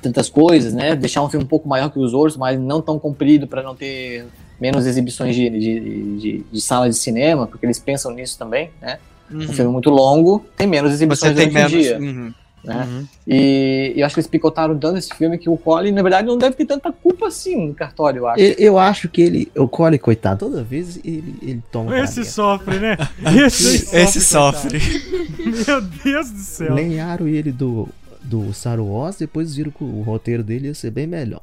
tantas 0.01 0.29
coisas, 0.29 0.73
né? 0.73 0.95
Deixar 0.95 1.21
um 1.21 1.29
filme 1.29 1.45
um 1.45 1.47
pouco 1.47 1.67
maior 1.67 1.89
que 1.89 1.99
os 1.99 2.13
outros, 2.13 2.37
mas 2.37 2.59
não 2.59 2.81
tão 2.81 2.99
comprido 2.99 3.47
para 3.47 3.61
não 3.61 3.75
ter 3.75 4.25
menos 4.59 4.85
exibições 4.85 5.35
de, 5.35 5.49
de, 5.49 6.17
de, 6.19 6.45
de 6.51 6.61
sala 6.61 6.89
de 6.89 6.95
cinema, 6.95 7.47
porque 7.47 7.65
eles 7.65 7.79
pensam 7.79 8.11
nisso 8.11 8.37
também, 8.37 8.69
né? 8.81 8.97
Um 9.31 9.39
Uhum. 9.39 9.53
filme 9.53 9.71
muito 9.71 9.89
longo 9.89 10.45
tem 10.55 10.67
menos 10.67 10.91
Você 10.91 10.95
exibições 10.97 11.35
tem 11.35 11.49
durante 11.49 11.75
o 11.75 11.79
dia. 11.81 11.97
Uhum. 11.99 12.33
Né? 12.63 12.85
Uhum. 12.87 13.07
E, 13.27 13.93
e 13.95 13.99
eu 13.99 14.05
acho 14.05 14.15
que 14.15 14.19
eles 14.21 14.27
picotaram 14.27 14.77
tanto 14.77 14.97
esse 14.97 15.09
filme 15.15 15.37
que 15.37 15.49
o 15.49 15.57
Colin, 15.57 15.91
na 15.91 16.01
verdade, 16.01 16.27
não 16.27 16.37
deve 16.37 16.55
ter 16.55 16.65
tanta 16.65 16.91
culpa 16.93 17.27
assim 17.27 17.67
no 17.67 17.73
cartório, 17.73 18.19
eu 18.19 18.27
acho. 18.27 18.41
Eu, 18.41 18.53
eu 18.57 18.79
acho 18.79 19.09
que 19.09 19.21
ele, 19.21 19.51
o 19.57 19.67
Cole, 19.67 19.97
coitado, 19.99 20.45
toda 20.45 20.63
vez 20.63 20.97
ele, 21.03 21.35
ele 21.41 21.61
toma. 21.71 21.97
Esse 21.99 22.23
sofre, 22.23 22.79
né? 22.79 22.95
Esse, 23.45 23.95
Esse 23.95 24.21
sofre. 24.21 24.79
sofre. 24.79 25.63
Meu 25.67 25.81
Deus 25.81 26.29
do 26.29 26.37
céu. 26.39 26.73
Lenharam 26.73 27.27
ele 27.27 27.51
do, 27.51 27.89
do 28.21 28.53
Star 28.53 28.79
Wars, 28.79 29.17
depois 29.17 29.55
viram 29.55 29.71
que 29.71 29.83
o 29.83 30.01
roteiro 30.01 30.43
dele 30.43 30.67
ia 30.67 30.73
ser 30.73 30.91
bem 30.91 31.07
melhor. 31.07 31.41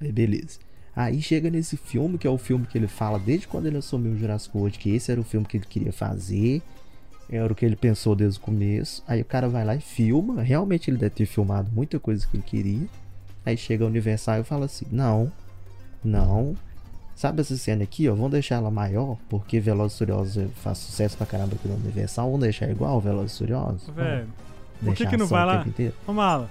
Aí 0.00 0.10
beleza. 0.12 0.58
Aí 0.96 1.20
chega 1.20 1.50
nesse 1.50 1.76
filme, 1.76 2.18
que 2.18 2.26
é 2.26 2.30
o 2.30 2.38
filme 2.38 2.66
que 2.66 2.78
ele 2.78 2.86
fala 2.86 3.18
desde 3.18 3.48
quando 3.48 3.66
ele 3.66 3.78
assumiu 3.78 4.12
o 4.12 4.18
Jurassic 4.18 4.56
World, 4.56 4.78
que 4.78 4.94
esse 4.94 5.10
era 5.10 5.20
o 5.20 5.24
filme 5.24 5.46
que 5.46 5.56
ele 5.56 5.66
queria 5.68 5.92
fazer. 5.92 6.62
Era 7.28 7.52
o 7.52 7.56
que 7.56 7.64
ele 7.64 7.74
pensou 7.74 8.14
desde 8.14 8.38
o 8.38 8.42
começo. 8.42 9.02
Aí 9.08 9.22
o 9.22 9.24
cara 9.24 9.48
vai 9.48 9.64
lá 9.64 9.74
e 9.74 9.80
filma. 9.80 10.42
Realmente 10.42 10.90
ele 10.90 10.98
deve 10.98 11.14
ter 11.14 11.26
filmado 11.26 11.70
muita 11.72 11.98
coisa 11.98 12.26
que 12.26 12.36
ele 12.36 12.44
queria. 12.44 12.86
Aí 13.44 13.56
chega 13.56 13.84
a 13.84 13.88
Universal 13.88 14.40
e 14.40 14.44
fala 14.44 14.66
assim: 14.66 14.86
Não, 14.90 15.32
não. 16.02 16.56
Sabe 17.16 17.40
essa 17.40 17.56
cena 17.56 17.84
aqui, 17.84 18.08
ó? 18.08 18.14
Vamos 18.14 18.32
deixar 18.32 18.56
ela 18.56 18.70
maior, 18.70 19.16
porque 19.28 19.60
Velozes 19.60 19.94
e 19.94 19.98
Furiosos 19.98 20.50
faz 20.56 20.78
sucesso 20.78 21.16
pra 21.16 21.26
caramba 21.26 21.54
aqui 21.54 21.68
na 21.68 21.74
Universal. 21.74 22.26
Vamos 22.26 22.40
deixar 22.40 22.68
igual 22.68 23.00
Velozes 23.00 23.34
e 23.34 23.38
Furiosos? 23.38 23.88
Velho, 23.88 24.26
por 24.82 24.94
que 24.94 25.06
que 25.06 25.16
não 25.16 25.26
vai 25.26 25.44
o 25.44 25.46
lá? 25.46 25.64
Ô, 26.06 26.12
Mala. 26.12 26.50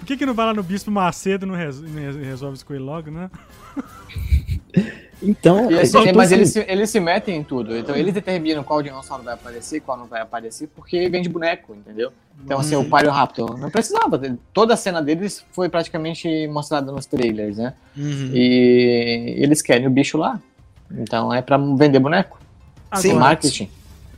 Por 0.00 0.06
que 0.06 0.16
que 0.16 0.26
não 0.26 0.34
vai 0.34 0.46
lá 0.46 0.54
no 0.54 0.62
Bispo 0.62 0.90
Macedo 0.90 1.46
e 1.46 1.48
não, 1.48 1.54
res- 1.54 1.80
não 1.80 2.00
res- 2.02 2.16
resolve 2.16 2.56
isso 2.56 2.66
com 2.66 2.74
ele 2.74 2.82
logo, 2.82 3.10
né? 3.10 3.30
Então, 5.22 5.68
assim, 5.78 5.92
tô 5.92 6.14
mas 6.14 6.28
assim, 6.32 6.34
eles 6.36 6.48
se, 6.50 6.64
eles 6.66 6.88
se 6.90 6.98
metem 6.98 7.36
em 7.36 7.44
tudo. 7.44 7.76
Então 7.76 7.94
eles 7.94 8.14
determinam 8.14 8.64
qual 8.64 8.82
dinossauro 8.82 9.22
vai 9.22 9.34
aparecer, 9.34 9.80
qual 9.80 9.98
não 9.98 10.06
vai 10.06 10.22
aparecer, 10.22 10.66
porque 10.74 11.10
vem 11.10 11.20
de 11.20 11.28
boneco, 11.28 11.74
entendeu? 11.74 12.10
Então, 12.42 12.58
assim, 12.58 12.74
Uhum. 12.74 12.82
o 12.86 12.90
Pyroraptor 12.90 13.58
não 13.58 13.70
precisava. 13.70 14.18
Toda 14.54 14.72
a 14.72 14.76
cena 14.78 15.02
deles 15.02 15.44
foi 15.52 15.68
praticamente 15.68 16.48
mostrada 16.48 16.90
nos 16.90 17.04
trailers, 17.04 17.58
né? 17.58 17.74
Uhum. 17.94 18.30
E 18.32 19.34
eles 19.40 19.60
querem 19.60 19.86
o 19.86 19.90
bicho 19.90 20.16
lá. 20.16 20.40
Então 20.90 21.34
é 21.34 21.42
pra 21.42 21.58
vender 21.58 21.98
boneco. 21.98 22.40
Sem 22.94 23.10
Agora, 23.10 23.26
marketing. 23.26 23.68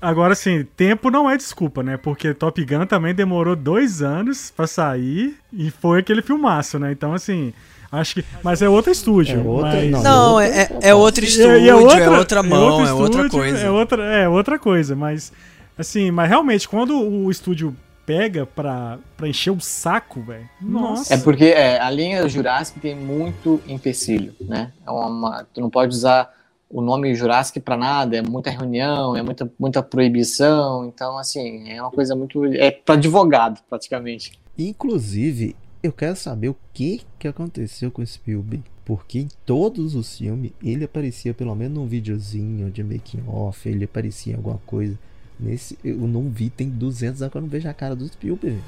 Agora 0.03 0.35
sim, 0.35 0.67
tempo 0.77 1.11
não 1.11 1.31
é 1.31 1.37
desculpa, 1.37 1.83
né? 1.83 1.97
Porque 1.97 2.35
Top 2.35 2.63
Gun 2.65 2.85
também 2.87 3.15
demorou 3.15 3.55
dois 3.57 4.03
anos 4.03 4.51
pra 4.55 4.67
sair 4.67 5.37
e 5.53 5.71
foi 5.71 6.01
aquele 6.01 6.21
filmaço, 6.21 6.79
né? 6.79 6.93
Então, 6.93 7.15
assim, 7.15 7.55
acho 7.91 8.15
que. 8.17 8.25
Mas 8.43 8.61
é 8.61 8.69
outro 8.69 8.91
estúdio. 8.93 9.41
É 9.41 9.43
outra- 9.43 9.71
mas... 9.73 9.91
não, 9.91 10.03
Não, 10.03 10.41
é, 10.41 10.63
é, 10.63 10.79
é 10.83 10.95
outro 10.95 11.25
estúdio, 11.25 11.57
E- 11.57 11.65
e 11.65 11.69
é 11.69 11.75
outra, 11.75 12.43
mão, 12.43 12.63
outro 12.73 12.87
é 12.87 12.93
outra 12.93 13.21
estúdio, 13.23 13.31
coisa. 13.39 13.59
É 13.59 13.71
outra, 13.71 14.03
é 14.05 14.29
outra 14.29 14.59
coisa, 14.59 14.95
mas 14.97 15.33
assim, 15.79 16.11
mas 16.11 16.29
realmente, 16.29 16.69
quando 16.69 16.99
o 17.01 17.31
estúdio 17.31 17.75
pega 18.05 18.45
pra, 18.45 18.99
pra 19.17 19.29
encher 19.29 19.51
o 19.53 19.61
saco, 19.61 20.21
velho. 20.23 20.49
Nossa. 20.61 21.15
É 21.15 21.17
porque 21.17 21.45
é, 21.45 21.81
a 21.81 21.89
linha 21.89 22.29
Jurassic 22.29 22.81
tem 22.81 22.97
muito 22.97 23.61
empecilho, 23.67 24.35
né? 24.41 24.73
É 24.85 24.91
uma, 24.91 25.47
tu 25.55 25.61
não 25.61 25.71
pode 25.71 25.95
usar 25.95 26.29
o 26.73 26.81
nome 26.81 27.15
Jurassic 27.15 27.61
pra 27.61 27.77
nada, 27.77 28.17
é 28.17 28.23
muita 28.23 28.51
reunião, 28.51 29.15
é 29.15 29.23
muita, 29.23 29.53
muita 29.59 29.83
proibição, 29.83 30.87
então 30.87 31.19
assim, 31.19 31.69
é 31.71 31.81
uma 31.81 31.91
coisa 31.91 32.17
muito. 32.17 32.45
É 32.47 32.71
pra 32.71 32.95
advogado, 32.95 33.61
praticamente. 33.69 34.33
Inclusive, 34.59 35.55
eu 35.83 35.93
quero 35.93 36.17
saber 36.17 36.49
o 36.49 36.57
que 36.73 37.03
que 37.19 37.29
aconteceu 37.29 37.91
com 37.91 38.03
o 38.03 38.07
Spielberg. 38.07 38.65
Porque 38.85 39.21
em 39.21 39.29
todos 39.47 39.95
os 39.95 40.19
filmes 40.19 40.51
ele 40.63 40.85
aparecia 40.85 41.33
pelo 41.33 41.55
menos 41.55 41.79
num 41.79 41.87
videozinho 41.87 42.69
de 42.69 42.83
making 42.83 43.23
off, 43.29 43.69
ele 43.69 43.85
aparecia 43.85 44.33
em 44.33 44.37
alguma 44.37 44.59
coisa. 44.67 44.99
Nesse 45.39 45.79
eu 45.85 45.99
não 45.99 46.29
vi, 46.29 46.51
tem 46.51 46.69
200 46.69 47.23
anos 47.23 47.31
que 47.33 47.39
eu 47.39 47.43
não 47.43 47.49
vejo 47.49 47.69
a 47.69 47.75
cara 47.75 47.95
do 47.95 48.07
Spielberg. 48.09 48.61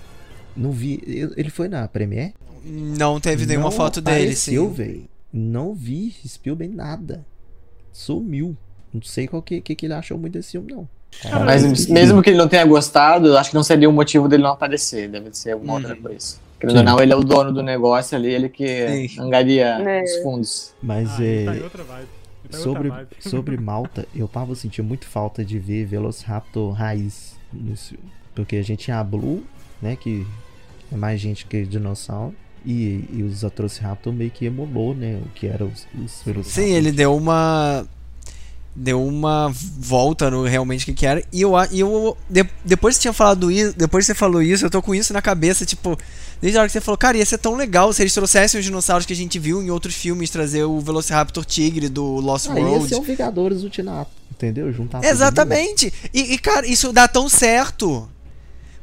Não 0.57 0.71
vi, 0.71 1.03
ele 1.05 1.51
foi 1.51 1.67
na 1.69 1.89
Premiere? 1.89 2.35
Não 2.65 3.21
teve 3.21 3.45
nenhuma 3.45 3.71
Não 3.71 3.77
foto 3.77 4.01
dele, 4.01 4.19
apareceu, 4.19 4.69
sim. 4.69 4.73
velho. 4.73 5.05
Não 5.33 5.75
vi 5.75 6.15
Spielberg 6.27 6.73
em 6.73 6.77
nada. 6.77 7.27
Sumiu. 7.95 8.57
Não 8.93 9.01
sei 9.03 9.27
qual 9.29 9.41
que, 9.41 9.61
que, 9.61 9.75
que 9.75 9.87
ele 9.87 9.95
achou 9.95 10.19
muito 10.19 10.33
desse 10.35 10.51
filme, 10.53 10.73
não. 10.73 10.89
Cara, 11.23 11.45
Mas 11.45 11.87
mesmo 11.87 12.21
que 12.21 12.31
ele 12.31 12.37
não 12.37 12.49
tenha 12.49 12.65
gostado, 12.67 13.29
eu 13.29 13.39
acho 13.39 13.51
que 13.51 13.57
não 13.57 13.63
seria 13.63 13.89
o 13.89 13.93
motivo 13.93 14.29
dele 14.29 14.43
não 14.43 14.51
aparecer, 14.51 15.09
deve 15.09 15.33
ser 15.33 15.53
alguma 15.53 15.75
Uhum. 15.75 15.79
outra 15.79 15.97
coisa. 15.97 16.37
Querendo 16.59 16.79
ou 16.79 16.83
não, 16.83 17.01
ele 17.01 17.13
é 17.13 17.17
o 17.17 17.23
dono 17.23 17.53
do 17.53 17.63
negócio 17.63 18.17
ali, 18.19 18.29
ele 18.33 18.49
que 18.49 19.09
Sim. 19.09 19.21
angaria 19.21 19.67
É. 19.81 20.03
os 20.03 20.17
fundos. 20.23 20.75
Mas 20.83 21.09
Ah, 21.21 21.25
é. 21.25 21.45
tá 22.51 22.59
Sobre, 22.59 22.93
sobre 23.21 23.57
Malta, 23.57 24.07
eu 24.15 24.27
tava 24.29 24.55
sentindo 24.55 24.87
muito 24.87 25.07
falta 25.07 25.45
de 25.45 25.59
ver 25.59 25.85
Velociraptor 25.87 26.73
raiz 26.73 27.37
nesse 27.53 27.91
filme. 27.91 28.11
Porque 28.35 28.57
a 28.57 28.63
gente 28.63 28.85
tinha 28.85 28.99
a 28.99 29.05
Blue, 29.05 29.43
né? 29.81 29.97
Que 29.97 30.27
é 30.93 30.97
mais 30.97 31.21
gente 31.21 31.47
que 31.47 31.65
dinossauro. 31.65 32.35
E, 32.67 33.05
e 33.13 33.23
os 33.23 33.45
Atrociraptor 33.45 34.13
meio 34.13 34.31
que 34.31 34.47
emulou, 34.47 34.95
né? 34.95 35.21
O 35.25 35.29
que 35.35 35.47
era 35.47 35.65
os, 35.65 35.87
os 35.95 36.23
Velociraptor. 36.25 36.45
Sim, 36.45 36.73
ele 36.73 36.91
deu 36.93 37.15
uma. 37.17 37.87
Deu 38.77 39.07
uma 39.07 39.53
volta 39.79 40.29
no 40.29 40.43
realmente 40.43 40.83
o 40.83 40.87
que, 40.87 40.95
que 40.95 41.07
era. 41.07 41.23
E 41.33 41.43
eu, 41.43 41.53
e 41.71 41.79
eu 41.79 42.17
de- 42.29 42.45
depois 42.65 42.97
que 42.97 42.99
você 42.99 43.03
tinha 43.03 43.13
falado 43.13 43.49
isso, 43.49 43.73
depois 43.77 44.05
que 44.05 44.13
você 44.13 44.19
falou 44.19 44.43
isso, 44.43 44.65
eu 44.67 44.71
tô 44.71 44.83
com 44.83 44.93
isso 44.93 45.13
na 45.13 45.23
cabeça, 45.23 45.65
tipo, 45.65 45.97
desde 46.41 46.59
a 46.59 46.63
hora 46.63 46.69
que 46.69 46.73
você 46.73 46.81
falou, 46.81 46.99
cara, 46.99 47.17
ia 47.17 47.25
ser 47.25 47.39
tão 47.39 47.55
legal 47.55 47.93
se 47.93 48.03
eles 48.03 48.13
trouxessem 48.13 48.59
os 48.59 48.65
dinossauros 48.67 49.07
que 49.07 49.13
a 49.13 49.17
gente 49.17 49.39
viu 49.39 49.63
em 49.63 49.71
outros 49.71 49.95
filmes, 49.95 50.29
trazer 50.29 50.65
o 50.65 50.81
Velociraptor 50.81 51.45
Tigre 51.45 51.89
do 51.89 52.05
Lost 52.17 52.49
Ah, 52.51 52.59
ia 52.59 52.67
World. 52.67 52.89
ser 52.89 52.97
o 52.97 53.03
Vingadores 53.03 53.63
Ultimato, 53.63 54.11
entendeu? 54.33 54.73
Juntar. 54.73 55.05
Exatamente. 55.05 55.93
E, 56.13 56.33
e, 56.35 56.39
cara, 56.39 56.67
isso 56.67 56.93
dá 56.93 57.07
tão 57.07 57.29
certo. 57.29 58.09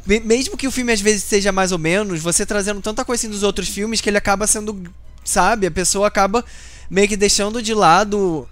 Me- 0.06 0.20
Mesmo 0.20 0.58
que 0.58 0.68
o 0.68 0.72
filme 0.72 0.92
às 0.92 1.02
vezes 1.02 1.24
seja 1.24 1.52
mais 1.52 1.72
ou 1.72 1.78
menos, 1.80 2.22
você 2.22 2.46
trazendo 2.46 2.82
tanta 2.82 3.04
coisa 3.06 3.22
assim 3.22 3.30
dos 3.32 3.44
outros 3.44 3.68
filmes 3.70 4.02
que 4.02 4.10
ele 4.10 4.18
acaba 4.18 4.48
sendo, 4.48 4.82
sabe, 5.24 5.68
a 5.68 5.72
pessoa 5.72 6.08
acaba 6.08 6.44
meio 6.90 7.08
que 7.08 7.16
deixando 7.16 7.62
de 7.62 7.74
lado 7.74 8.48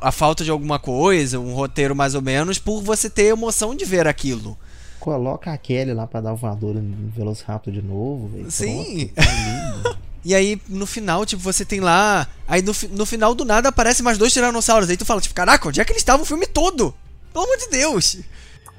a 0.00 0.10
falta 0.12 0.42
de 0.44 0.50
alguma 0.50 0.78
coisa, 0.78 1.38
um 1.38 1.52
roteiro 1.54 1.94
mais 1.94 2.14
ou 2.14 2.22
menos, 2.22 2.58
por 2.58 2.80
você 2.82 3.10
ter 3.10 3.24
emoção 3.24 3.74
de 3.74 3.84
ver 3.84 4.06
aquilo. 4.06 4.56
Coloca 4.98 5.52
a 5.52 5.58
Kelly 5.58 5.92
lá 5.92 6.06
pra 6.06 6.20
dar 6.20 6.32
o 6.32 6.36
voador 6.36 6.74
no 6.76 7.10
Velociraptor 7.10 7.72
de 7.72 7.82
novo, 7.82 8.28
velho. 8.28 8.50
Sim. 8.50 9.10
Pronto. 9.14 9.98
E 10.24 10.36
aí, 10.36 10.62
no 10.68 10.86
final, 10.86 11.26
tipo, 11.26 11.42
você 11.42 11.64
tem 11.64 11.80
lá. 11.80 12.28
Aí 12.46 12.62
no, 12.62 12.72
no 12.92 13.04
final 13.04 13.34
do 13.34 13.44
nada 13.44 13.70
aparecem 13.70 14.04
mais 14.04 14.16
dois 14.16 14.32
tiranossauros. 14.32 14.88
Aí 14.88 14.96
tu 14.96 15.04
fala, 15.04 15.20
tipo, 15.20 15.34
caraca, 15.34 15.66
onde 15.68 15.80
é 15.80 15.84
que 15.84 15.90
eles 15.90 16.00
estavam 16.00 16.22
o 16.22 16.24
filme 16.24 16.46
todo? 16.46 16.94
Pelo 17.32 17.44
amor 17.44 17.56
de 17.58 17.66
Deus! 17.70 18.18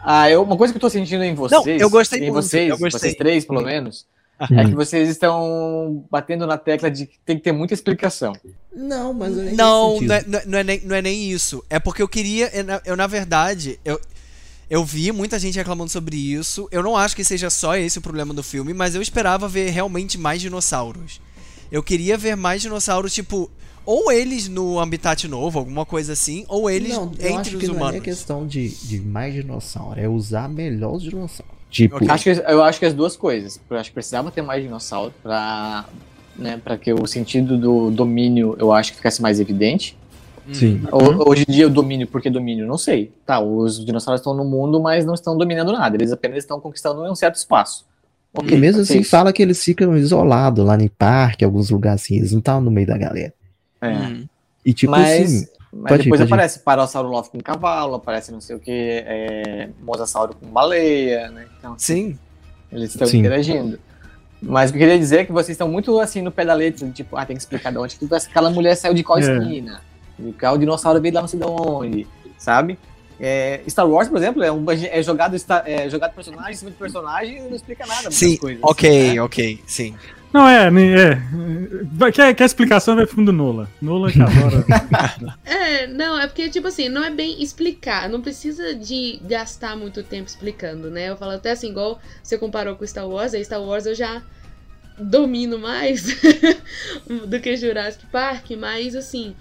Ah, 0.04 0.30
eu, 0.30 0.43
uma 0.43 0.58
coisa 0.58 0.74
que 0.74 0.78
eu 0.78 0.82
tô 0.82 0.89
sentindo 0.89 1.24
em 1.24 1.34
vocês. 1.34 1.82
eu 1.82 1.89
gostei 1.89 2.20
em 2.20 2.22
muito, 2.24 2.34
vocês, 2.36 2.70
eu 2.70 2.78
gostei. 2.78 2.99
vocês 2.99 3.16
três, 3.16 3.45
pelo 3.45 3.62
menos, 3.62 4.06
é 4.51 4.66
que 4.66 4.76
vocês 4.76 5.08
estão 5.10 6.04
batendo 6.12 6.45
na 6.45 6.58
tecla 6.58 6.91
de 6.91 7.06
que 7.06 7.18
tem 7.26 7.38
que 7.38 7.43
ter 7.43 7.51
muita 7.51 7.74
explicação. 7.74 8.34
Não, 8.76 9.14
mas 9.14 9.38
eu 9.38 9.43
nem 9.43 9.56
Não, 9.56 9.99
não 10.01 10.14
é, 10.14 10.20
sentido. 10.20 10.32
não, 10.32 10.39
é- 10.39 10.45
não 10.45 10.58
é 10.60 10.64
nem, 10.64 10.82
não 10.82 10.95
é 10.95 11.01
nem 11.01 11.32
isso. 11.32 11.64
É 11.70 11.80
porque 11.80 12.01
eu 12.01 12.08
queria. 12.08 12.49
Eu, 12.54 12.64
na- 12.64 12.82
eu, 12.86 12.97
na 12.97 13.08
verdade, 13.08 13.80
eu, 13.86 13.99
eu 14.70 14.84
vi 14.84 15.12
muita 15.12 15.38
gente 15.39 15.56
reclamando 15.56 15.91
sobre 15.91 16.18
isso. 16.18 16.68
Eu 16.72 16.82
não 16.84 16.97
acho 16.97 17.16
que 17.16 17.24
seja 17.24 17.49
só 17.49 17.76
esse 17.78 17.99
o 17.99 18.01
problema 18.01 18.34
do 18.34 18.41
filme, 18.43 18.74
mas 18.74 18.95
eu 18.95 19.01
esperava 19.01 19.47
ver 19.47 19.70
realmente 19.70 20.18
mais 20.18 20.41
dinossauros. 20.41 21.22
Eu 21.72 21.82
queria 21.84 22.18
ver 22.18 22.36
mais 22.36 22.62
dinossauros, 22.62 23.14
tipo. 23.14 23.49
Ou 23.86 24.11
eles 24.11 24.47
no 24.47 24.79
habitat 24.79 25.27
novo, 25.27 25.59
alguma 25.59 25.86
coisa 25.86 26.13
assim, 26.13 26.45
ou 26.47 26.69
eles 26.69 26.93
não, 26.95 27.11
eu 27.19 27.29
acho 27.38 27.39
entre 27.39 27.57
que 27.57 27.65
os 27.65 27.69
não 27.69 27.75
é 27.75 27.77
humanos. 27.79 28.01
questão 28.01 28.47
de, 28.47 28.69
de 28.69 28.99
mais 29.01 29.34
dinossauro, 29.34 29.99
é 29.99 30.07
usar 30.07 30.47
melhor 30.47 30.93
os 30.95 31.03
dinossauros. 31.03 31.53
Tipo, 31.69 32.03
Eu 32.03 32.11
acho, 32.11 32.23
que, 32.23 32.29
eu 32.29 32.63
acho 32.63 32.79
que 32.79 32.86
as 32.86 32.93
duas 32.93 33.17
coisas. 33.17 33.59
Eu 33.69 33.77
acho 33.77 33.89
que 33.89 33.93
precisava 33.95 34.29
ter 34.31 34.41
mais 34.43 34.61
dinossauro 34.63 35.13
pra 35.23 35.86
né, 36.36 36.59
para 36.63 36.77
que 36.77 36.93
o 36.93 37.05
sentido 37.07 37.57
do 37.57 37.91
domínio 37.91 38.55
eu 38.59 38.71
acho 38.71 38.91
que 38.91 38.97
ficasse 38.97 39.21
mais 39.21 39.39
evidente. 39.39 39.97
Sim. 40.51 40.81
Ho- 40.91 41.29
Hoje 41.29 41.45
em 41.47 41.51
dia 41.51 41.67
o 41.67 41.69
domínio, 41.69 42.05
por 42.07 42.21
que 42.21 42.29
domínio? 42.29 42.67
Não 42.67 42.77
sei. 42.77 43.11
Tá, 43.25 43.39
os 43.39 43.84
dinossauros 43.86 44.19
estão 44.21 44.34
no 44.36 44.43
mundo, 44.45 44.79
mas 44.81 45.05
não 45.05 45.13
estão 45.13 45.38
dominando 45.38 45.71
nada. 45.73 45.95
Eles 45.95 46.11
apenas 46.11 46.38
estão 46.39 46.59
conquistando 46.59 47.01
um 47.03 47.15
certo 47.15 47.36
espaço. 47.36 47.86
Ok, 48.34 48.55
E 48.55 48.59
mesmo 48.59 48.81
assim, 48.81 48.99
isso. 48.99 49.09
fala 49.09 49.31
que 49.34 49.41
eles 49.41 49.63
ficam 49.63 49.95
isolados 49.97 50.65
lá 50.65 50.75
em 50.75 50.88
parque, 50.88 51.45
alguns 51.45 51.69
lugares 51.69 52.01
assim, 52.03 52.17
eles 52.17 52.31
não 52.31 52.39
estão 52.39 52.59
no 52.61 52.69
meio 52.71 52.88
da 52.88 52.97
galera. 52.97 53.34
É. 53.84 53.91
Uhum. 53.91 54.27
E 54.65 54.73
tipo 54.73 54.91
Mas, 54.91 55.09
assim, 55.09 55.47
mas 55.73 55.89
pode 55.89 56.01
ir, 56.01 56.03
depois 56.05 56.19
pode 56.21 56.31
ir. 56.31 56.34
aparece 56.34 56.59
Parasaurolof 56.59 57.29
com 57.29 57.39
cavalo, 57.41 57.95
aparece 57.95 58.31
não 58.31 58.39
sei 58.39 58.55
o 58.55 58.59
que, 58.59 58.71
é, 58.71 59.69
Mosasauro 59.81 60.36
com 60.36 60.47
baleia, 60.47 61.29
né? 61.29 61.45
Então, 61.59 61.75
Sim. 61.77 62.17
eles 62.71 62.91
estão 62.91 63.07
Sim. 63.07 63.19
interagindo. 63.19 63.79
Mas 64.41 64.69
o 64.69 64.73
que 64.73 64.77
eu 64.77 64.81
queria 64.81 64.99
dizer 64.99 65.19
é 65.19 65.25
que 65.25 65.31
vocês 65.31 65.49
estão 65.49 65.69
muito 65.69 65.99
assim 65.99 66.21
no 66.21 66.31
pé 66.31 66.43
da 66.45 66.53
letra, 66.53 66.89
tipo, 66.89 67.15
ah, 67.15 67.25
tem 67.25 67.36
que 67.36 67.41
explicar 67.41 67.71
de 67.71 67.77
onde 67.77 67.95
que 67.95 68.05
aquela 68.13 68.49
mulher 68.49 68.75
saiu 68.75 68.93
de 68.93 69.03
qual 69.03 69.17
É. 69.17 69.21
esquina, 69.21 69.81
e 70.19 70.34
qual 70.34 70.57
dinossauro 70.57 71.01
veio 71.01 71.13
lá 71.13 71.21
não 71.21 71.27
sei 71.27 71.39
de 71.39 71.45
onde, 71.45 72.07
sabe? 72.38 72.77
É, 73.19 73.61
Star 73.69 73.88
Wars, 73.88 74.09
por 74.09 74.17
exemplo, 74.17 74.43
é, 74.43 74.51
um, 74.51 74.65
é 74.69 75.01
jogado, 75.01 75.36
é 75.65 75.89
jogado 75.89 76.13
personagem 76.13 76.51
em 76.51 76.55
cima 76.55 76.71
de 76.71 76.77
personagem 76.77 77.38
e 77.38 77.41
não 77.41 77.55
explica 77.55 77.86
nada. 77.86 78.11
Sim, 78.11 78.36
coisas, 78.38 78.61
ok, 78.63 79.13
né? 79.13 79.21
ok, 79.21 79.63
sim. 79.65 79.95
Não, 80.34 80.47
é, 80.47 80.67
é. 80.67 82.11
Quer, 82.11 82.34
quer 82.34 82.45
explicação, 82.45 82.95
vai 82.95 83.05
fundo 83.05 83.31
do 83.31 83.38
Nola. 83.38 83.69
Nola 83.79 84.11
que 84.11 84.19
adora. 84.19 84.65
É, 85.45 85.88
não, 85.88 86.19
é 86.19 86.27
porque, 86.27 86.49
tipo 86.49 86.67
assim, 86.67 86.89
não 86.89 87.03
é 87.03 87.11
bem 87.11 87.41
explicar, 87.41 88.09
não 88.09 88.21
precisa 88.21 88.73
de 88.73 89.19
gastar 89.23 89.75
muito 89.75 90.01
tempo 90.01 90.27
explicando, 90.27 90.89
né? 90.89 91.09
Eu 91.09 91.17
falo 91.17 91.34
até 91.34 91.51
assim, 91.51 91.69
igual 91.69 91.99
você 92.21 92.38
comparou 92.38 92.75
com 92.75 92.86
Star 92.86 93.07
Wars, 93.07 93.34
aí 93.34 93.45
Star 93.45 93.61
Wars 93.61 93.86
eu 93.86 93.93
já 93.93 94.21
domino 94.97 95.59
mais 95.59 96.05
do 97.27 97.39
que 97.39 97.55
Jurassic 97.55 98.05
Park, 98.07 98.51
mas 98.57 98.95
assim, 98.95 99.36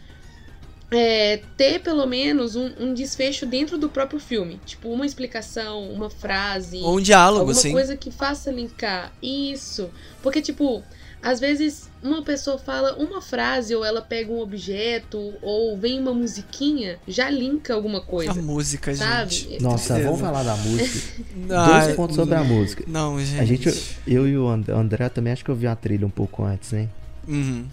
é, 0.92 1.40
ter 1.56 1.80
pelo 1.80 2.06
menos 2.06 2.54
um, 2.56 2.70
um 2.78 2.94
desfecho 2.94 3.46
dentro 3.46 3.78
do 3.78 3.88
próprio 3.88 4.20
filme. 4.20 4.60
Tipo, 4.66 4.88
uma 4.90 5.06
explicação, 5.06 5.90
uma 5.90 6.10
frase. 6.10 6.78
Ou 6.78 6.98
um 6.98 7.00
diálogo, 7.00 7.40
Alguma 7.40 7.54
sim. 7.60 7.72
coisa 7.72 7.96
que 7.96 8.10
faça 8.10 8.50
linkar. 8.50 9.12
Isso. 9.22 9.90
Porque, 10.22 10.40
tipo, 10.42 10.82
às 11.22 11.38
vezes 11.40 11.88
uma 12.02 12.20
pessoa 12.22 12.58
fala 12.58 12.96
uma 12.96 13.22
frase, 13.22 13.74
ou 13.76 13.84
ela 13.84 14.02
pega 14.02 14.32
um 14.32 14.40
objeto, 14.40 15.32
ou 15.40 15.78
vem 15.78 16.00
uma 16.00 16.12
musiquinha, 16.12 16.98
já 17.06 17.30
linka 17.30 17.72
alguma 17.74 17.98
A 17.98 18.02
coisa. 18.02 18.42
música, 18.42 18.92
Sabe? 18.94 19.32
gente. 19.32 19.62
nossa, 19.62 20.00
vamos 20.00 20.20
falar 20.20 20.42
da 20.42 20.56
música. 20.56 21.22
Dois 21.46 21.94
pontos 21.94 22.16
sobre 22.16 22.34
a 22.34 22.42
música. 22.42 22.84
Não, 22.88 23.18
gente. 23.20 23.40
A 23.40 23.44
gente, 23.44 23.96
eu 24.06 24.26
e 24.26 24.36
o 24.36 24.48
And- 24.48 24.64
André 24.68 25.08
também 25.08 25.32
acho 25.32 25.44
que 25.44 25.50
eu 25.50 25.54
vi 25.54 25.66
a 25.68 25.76
trilha 25.76 26.04
um 26.06 26.10
pouco 26.10 26.42
antes, 26.44 26.72
né? 26.72 26.88
Uhum. 27.28 27.66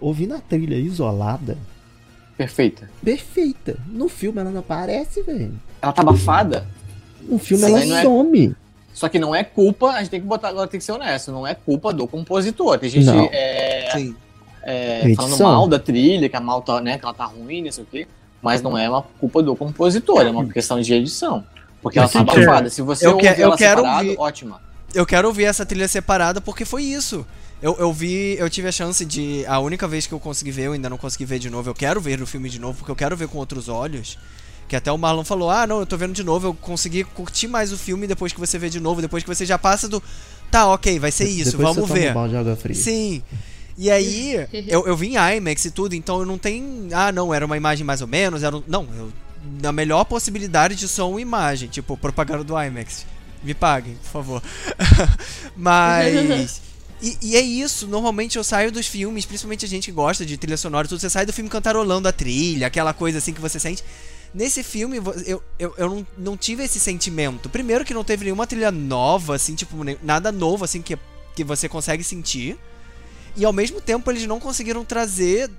Ouvindo 0.00 0.34
a 0.34 0.38
trilha 0.40 0.76
isolada, 0.76 1.56
Perfeita. 2.38 2.88
perfeita. 3.04 3.76
No 3.88 4.08
filme 4.08 4.40
ela 4.40 4.50
não 4.50 4.60
aparece, 4.60 5.20
velho. 5.22 5.52
Ela 5.82 5.92
tá 5.92 6.00
abafada, 6.02 6.66
No 7.20 7.38
filme 7.38 7.64
Sim, 7.64 7.70
ela 7.90 7.98
é- 7.98 8.02
some. 8.04 8.54
só 8.94 9.08
que 9.08 9.18
não 9.18 9.34
é 9.34 9.44
culpa, 9.44 9.88
a 9.90 9.98
gente 9.98 10.08
tem 10.10 10.20
que 10.20 10.26
botar, 10.26 10.48
agora 10.48 10.66
tem 10.68 10.78
que 10.80 10.86
ser 10.86 10.92
honesto, 10.92 11.30
não 11.32 11.46
é 11.46 11.54
culpa 11.54 11.92
do 11.92 12.06
compositor. 12.06 12.78
Tem 12.78 12.88
gente 12.88 13.04
Não. 13.04 13.28
é, 13.30 13.90
Sim. 13.92 14.16
é, 14.62 15.12
falando 15.14 15.38
mal 15.42 15.68
da 15.68 15.78
trilha, 15.78 16.28
que 16.28 16.36
a 16.36 16.40
mal 16.40 16.62
tá, 16.62 16.80
né, 16.80 16.96
que 16.96 17.04
ela 17.04 17.12
tá 17.12 17.24
ruim, 17.26 17.62
não 17.64 17.70
sei 17.72 17.84
o 17.84 17.86
quê, 17.86 18.06
mas 18.40 18.62
não 18.62 18.78
é 18.78 18.88
uma 18.88 19.02
culpa 19.02 19.42
do 19.42 19.54
compositor, 19.54 20.22
é 20.22 20.30
uma 20.30 20.46
questão 20.46 20.80
de 20.80 20.94
edição. 20.94 21.44
Porque 21.82 21.98
ela 21.98 22.06
Mas 22.06 22.12
tá 22.12 22.24
quem 22.24 22.34
quer? 22.34 22.42
abafada. 22.44 22.70
Se 22.70 22.80
você 22.82 23.06
Eu 23.06 23.10
ouvir 23.12 23.34
que- 23.34 23.40
eu 23.42 23.46
ela 23.48 23.56
quero 23.56 23.80
separado, 23.82 24.04
ouvir- 24.08 24.18
ótima. 24.20 24.60
Eu 24.94 25.04
quero 25.04 25.28
ouvir 25.28 25.44
essa 25.44 25.66
trilha 25.66 25.86
separada 25.86 26.40
porque 26.40 26.64
foi 26.64 26.82
isso. 26.82 27.26
Eu, 27.60 27.76
eu 27.78 27.92
vi, 27.92 28.36
eu 28.38 28.48
tive 28.48 28.68
a 28.68 28.72
chance 28.72 29.04
de. 29.04 29.44
A 29.46 29.58
única 29.58 29.88
vez 29.88 30.06
que 30.06 30.12
eu 30.14 30.20
consegui 30.20 30.50
ver, 30.52 30.62
eu 30.64 30.72
ainda 30.72 30.88
não 30.88 30.96
consegui 30.96 31.24
ver 31.24 31.38
de 31.40 31.50
novo. 31.50 31.68
Eu 31.68 31.74
quero 31.74 32.00
ver 32.00 32.20
o 32.22 32.26
filme 32.26 32.48
de 32.48 32.58
novo, 32.60 32.78
porque 32.78 32.90
eu 32.90 32.96
quero 32.96 33.16
ver 33.16 33.26
com 33.28 33.38
outros 33.38 33.68
olhos. 33.68 34.16
Que 34.68 34.76
até 34.76 34.92
o 34.92 34.98
Marlon 34.98 35.24
falou: 35.24 35.50
Ah, 35.50 35.66
não, 35.66 35.80
eu 35.80 35.86
tô 35.86 35.96
vendo 35.96 36.12
de 36.12 36.22
novo. 36.22 36.46
Eu 36.46 36.54
consegui 36.54 37.02
curtir 37.02 37.48
mais 37.48 37.72
o 37.72 37.78
filme 37.78 38.06
depois 38.06 38.32
que 38.32 38.38
você 38.38 38.58
vê 38.58 38.68
de 38.70 38.78
novo. 38.78 39.00
Depois 39.00 39.24
que 39.24 39.28
você 39.28 39.44
já 39.44 39.58
passa 39.58 39.88
do. 39.88 40.00
Tá, 40.50 40.66
ok, 40.72 40.98
vai 41.00 41.10
ser 41.10 41.24
isso, 41.28 41.50
Depois 41.52 41.74
vamos 41.74 41.90
ver. 41.90 42.16
Um 42.16 42.28
de 42.28 42.36
água 42.36 42.54
fria. 42.56 42.76
Sim. 42.76 43.22
E 43.76 43.90
aí, 43.90 44.46
eu, 44.68 44.86
eu 44.86 44.96
vi 44.96 45.16
em 45.16 45.36
IMAX 45.36 45.64
e 45.64 45.70
tudo, 45.70 45.94
então 45.94 46.20
eu 46.20 46.26
não 46.26 46.38
tenho. 46.38 46.88
Ah, 46.92 47.10
não, 47.10 47.34
era 47.34 47.44
uma 47.44 47.56
imagem 47.56 47.84
mais 47.84 48.00
ou 48.00 48.06
menos. 48.06 48.42
Era 48.44 48.56
um- 48.56 48.62
Não, 48.68 48.86
eu, 48.96 49.12
na 49.60 49.72
melhor 49.72 50.04
possibilidade 50.04 50.76
de 50.76 50.86
som 50.86 51.18
e 51.18 51.22
imagem, 51.22 51.68
tipo, 51.68 51.96
propaganda 51.96 52.44
do 52.44 52.54
IMAX. 52.62 53.04
Me 53.42 53.54
paguem, 53.54 53.94
por 54.02 54.10
favor. 54.10 54.42
Mas. 55.56 56.60
E, 57.00 57.16
e 57.22 57.36
é 57.36 57.40
isso, 57.40 57.86
normalmente 57.86 58.36
eu 58.36 58.44
saio 58.44 58.72
dos 58.72 58.86
filmes, 58.86 59.24
principalmente 59.24 59.64
a 59.64 59.68
gente 59.68 59.86
que 59.86 59.92
gosta 59.92 60.26
de 60.26 60.36
trilha 60.36 60.56
sonora 60.56 60.86
e 60.86 60.88
tudo, 60.88 61.00
você 61.00 61.08
sai 61.08 61.24
do 61.24 61.32
filme 61.32 61.48
cantarolando 61.48 62.08
a 62.08 62.12
trilha, 62.12 62.66
aquela 62.66 62.92
coisa 62.92 63.18
assim 63.18 63.32
que 63.32 63.40
você 63.40 63.60
sente. 63.60 63.84
Nesse 64.34 64.62
filme, 64.62 65.00
eu, 65.24 65.42
eu, 65.58 65.74
eu 65.78 65.88
não, 65.88 66.06
não 66.18 66.36
tive 66.36 66.62
esse 66.62 66.78
sentimento. 66.78 67.48
Primeiro 67.48 67.84
que 67.84 67.94
não 67.94 68.04
teve 68.04 68.24
nenhuma 68.24 68.46
trilha 68.46 68.70
nova, 68.70 69.36
assim, 69.36 69.54
tipo, 69.54 69.76
nada 70.02 70.30
novo, 70.30 70.64
assim, 70.64 70.82
que, 70.82 70.98
que 71.34 71.44
você 71.44 71.68
consegue 71.68 72.04
sentir. 72.04 72.58
E 73.36 73.44
ao 73.44 73.52
mesmo 73.52 73.80
tempo 73.80 74.10
eles 74.10 74.26
não 74.26 74.38
conseguiram 74.38 74.84
trazer 74.84 75.50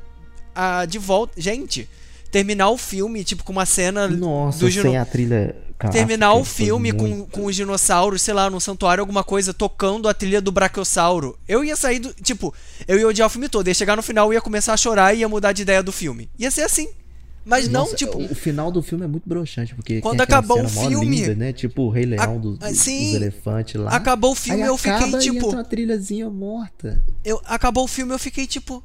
a, 0.54 0.86
de 0.86 1.00
volta. 1.00 1.40
Gente, 1.42 1.90
terminar 2.32 2.70
o 2.70 2.78
filme, 2.78 3.24
tipo, 3.24 3.44
com 3.44 3.52
uma 3.52 3.66
cena 3.66 4.08
Nossa, 4.08 4.60
do 4.60 4.72
sem 4.72 4.98
a 4.98 5.06
trilha 5.06 5.56
terminar 5.88 6.34
o 6.34 6.44
filme 6.44 6.92
com, 6.92 7.26
com 7.28 7.46
os 7.46 7.56
dinossauros, 7.56 8.22
sei 8.22 8.34
lá, 8.34 8.50
num 8.50 8.60
santuário, 8.60 9.02
alguma 9.02 9.24
coisa, 9.24 9.54
tocando 9.54 10.10
a 10.10 10.14
trilha 10.14 10.42
do 10.42 10.52
Brachiosauro. 10.52 11.40
Eu 11.48 11.64
ia 11.64 11.76
sair 11.78 12.00
do. 12.00 12.14
Tipo, 12.16 12.54
eu 12.88 13.00
ia 13.00 13.08
odiar 13.08 13.28
o 13.28 13.30
filme 13.30 13.48
todo. 13.48 13.68
Ia 13.68 13.74
chegar 13.74 13.96
no 13.96 14.04
final, 14.04 14.34
ia 14.34 14.42
começar 14.42 14.74
a 14.74 14.78
chorar 14.78 15.14
e 15.14 15.20
ia 15.20 15.30
mudar 15.30 15.54
de 15.54 15.62
ideia 15.62 15.82
do 15.82 15.92
filme. 15.92 16.30
Ia 16.38 16.52
ser 16.52 16.64
assim. 16.64 16.90
Mas 17.46 17.68
não, 17.70 17.82
Nossa, 17.82 17.96
tipo. 17.96 18.22
O 18.22 18.36
final 18.36 18.70
do 18.70 18.82
filme 18.82 19.06
é 19.06 19.08
muito 19.08 19.28
broxante, 19.28 19.74
porque 19.74 20.02
Quando 20.02 20.22
acabou 20.22 20.62
o 20.62 20.70
filme- 20.70 21.22
linda, 21.22 21.34
né? 21.36 21.54
Tipo 21.54 21.84
o 21.84 21.90
Rei 21.90 22.06
Leão 22.06 22.36
A- 22.36 22.38
dos, 22.38 22.88
elefantes 22.88 23.76
lá. 23.76 23.92
Acabou 23.92 24.34
o 24.34 24.36
filme, 24.36 24.62
Aí 24.62 24.68
eu 24.68 24.78
fiquei 24.78 24.92
acaba 24.92 25.18
e 25.18 25.22
tipo. 25.22 25.38
entra 25.38 25.50
uma 25.58 25.64
trilhazinha 25.64 26.30
morta. 26.30 27.02
eu 27.24 27.42
acabou 27.46 27.86
o 27.86 27.88
filme, 27.88 28.14
eu 28.14 28.20
fiquei 28.20 28.46
tipo, 28.46 28.84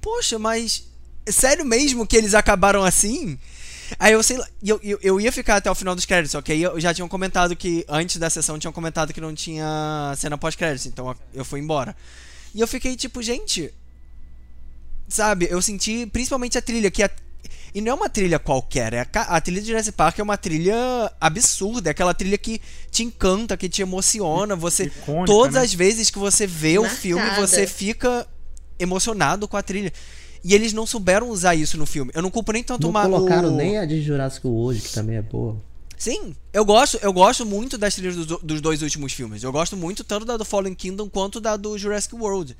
poxa, 0.00 0.38
mas 0.38 0.88
é 1.26 1.32
sério 1.32 1.64
mesmo 1.66 2.06
que 2.06 2.16
eles 2.16 2.34
acabaram 2.34 2.82
assim? 2.84 3.38
Aí 3.98 4.12
eu 4.12 4.22
sei 4.22 4.36
lá, 4.36 4.46
eu, 4.62 4.80
eu, 4.82 4.98
eu 5.02 5.20
ia 5.20 5.32
ficar 5.32 5.56
até 5.56 5.70
o 5.70 5.74
final 5.74 5.94
dos 5.94 6.04
créditos, 6.04 6.32
só 6.32 6.42
que 6.42 6.52
aí 6.52 6.62
eu 6.62 6.78
já 6.80 6.92
tinham 6.92 7.08
comentado 7.08 7.54
que 7.56 7.84
antes 7.88 8.16
da 8.16 8.28
sessão 8.28 8.58
tinham 8.58 8.72
comentado 8.72 9.12
que 9.12 9.20
não 9.20 9.34
tinha 9.34 10.12
cena 10.16 10.36
pós-créditos, 10.36 10.86
então 10.86 11.14
eu 11.32 11.44
fui 11.44 11.60
embora. 11.60 11.96
E 12.54 12.60
eu 12.60 12.66
fiquei 12.66 12.96
tipo, 12.96 13.22
gente, 13.22 13.72
sabe, 15.08 15.48
eu 15.50 15.62
senti 15.62 16.06
principalmente 16.06 16.58
a 16.58 16.62
trilha 16.62 16.90
que 16.90 17.02
a, 17.02 17.10
e 17.74 17.80
não 17.80 17.92
é 17.92 17.94
uma 17.94 18.08
trilha 18.08 18.38
qualquer, 18.38 18.92
é 18.92 19.00
a, 19.14 19.36
a 19.36 19.40
trilha 19.40 19.60
de 19.60 19.68
Jurassic 19.68 19.96
Park 19.96 20.18
é 20.18 20.22
uma 20.22 20.36
trilha 20.36 20.74
absurda, 21.20 21.90
é 21.90 21.92
aquela 21.92 22.12
trilha 22.12 22.36
que 22.36 22.60
te 22.90 23.04
encanta, 23.04 23.56
que 23.56 23.68
te 23.68 23.82
emociona, 23.82 24.56
você 24.56 24.84
Icônica, 24.84 25.26
todas 25.26 25.54
né? 25.54 25.60
as 25.60 25.72
vezes 25.72 26.10
que 26.10 26.18
você 26.18 26.46
vê 26.46 26.78
o 26.78 26.82
Marcada. 26.82 27.00
filme, 27.00 27.30
você 27.36 27.66
fica 27.66 28.26
emocionado 28.78 29.48
com 29.48 29.56
a 29.56 29.62
trilha. 29.62 29.92
E 30.44 30.54
eles 30.54 30.72
não 30.72 30.86
souberam 30.86 31.28
usar 31.30 31.54
isso 31.54 31.76
no 31.76 31.84
filme. 31.86 32.10
Eu 32.14 32.22
não 32.22 32.30
culpo 32.30 32.52
nem 32.52 32.62
tanto 32.62 32.82
Não 32.82 32.90
uma- 32.90 33.02
colocaram 33.02 33.48
o... 33.52 33.56
nem 33.56 33.78
a 33.78 33.84
de 33.84 34.00
Jurassic 34.02 34.46
World, 34.46 34.80
que 34.80 34.92
também 34.92 35.16
é 35.16 35.22
boa. 35.22 35.56
Sim, 35.96 36.34
eu 36.52 36.64
gosto, 36.64 36.96
eu 37.02 37.12
gosto 37.12 37.44
muito 37.44 37.76
das 37.76 37.94
trilhas 37.96 38.14
dos, 38.14 38.40
dos 38.40 38.60
dois 38.60 38.82
últimos 38.82 39.12
filmes. 39.12 39.42
Eu 39.42 39.50
gosto 39.50 39.76
muito 39.76 40.04
tanto 40.04 40.24
da 40.24 40.36
do 40.36 40.44
Fallen 40.44 40.74
Kingdom 40.74 41.08
quanto 41.08 41.40
da 41.40 41.56
do 41.56 41.76
Jurassic 41.76 42.14
World. 42.14 42.56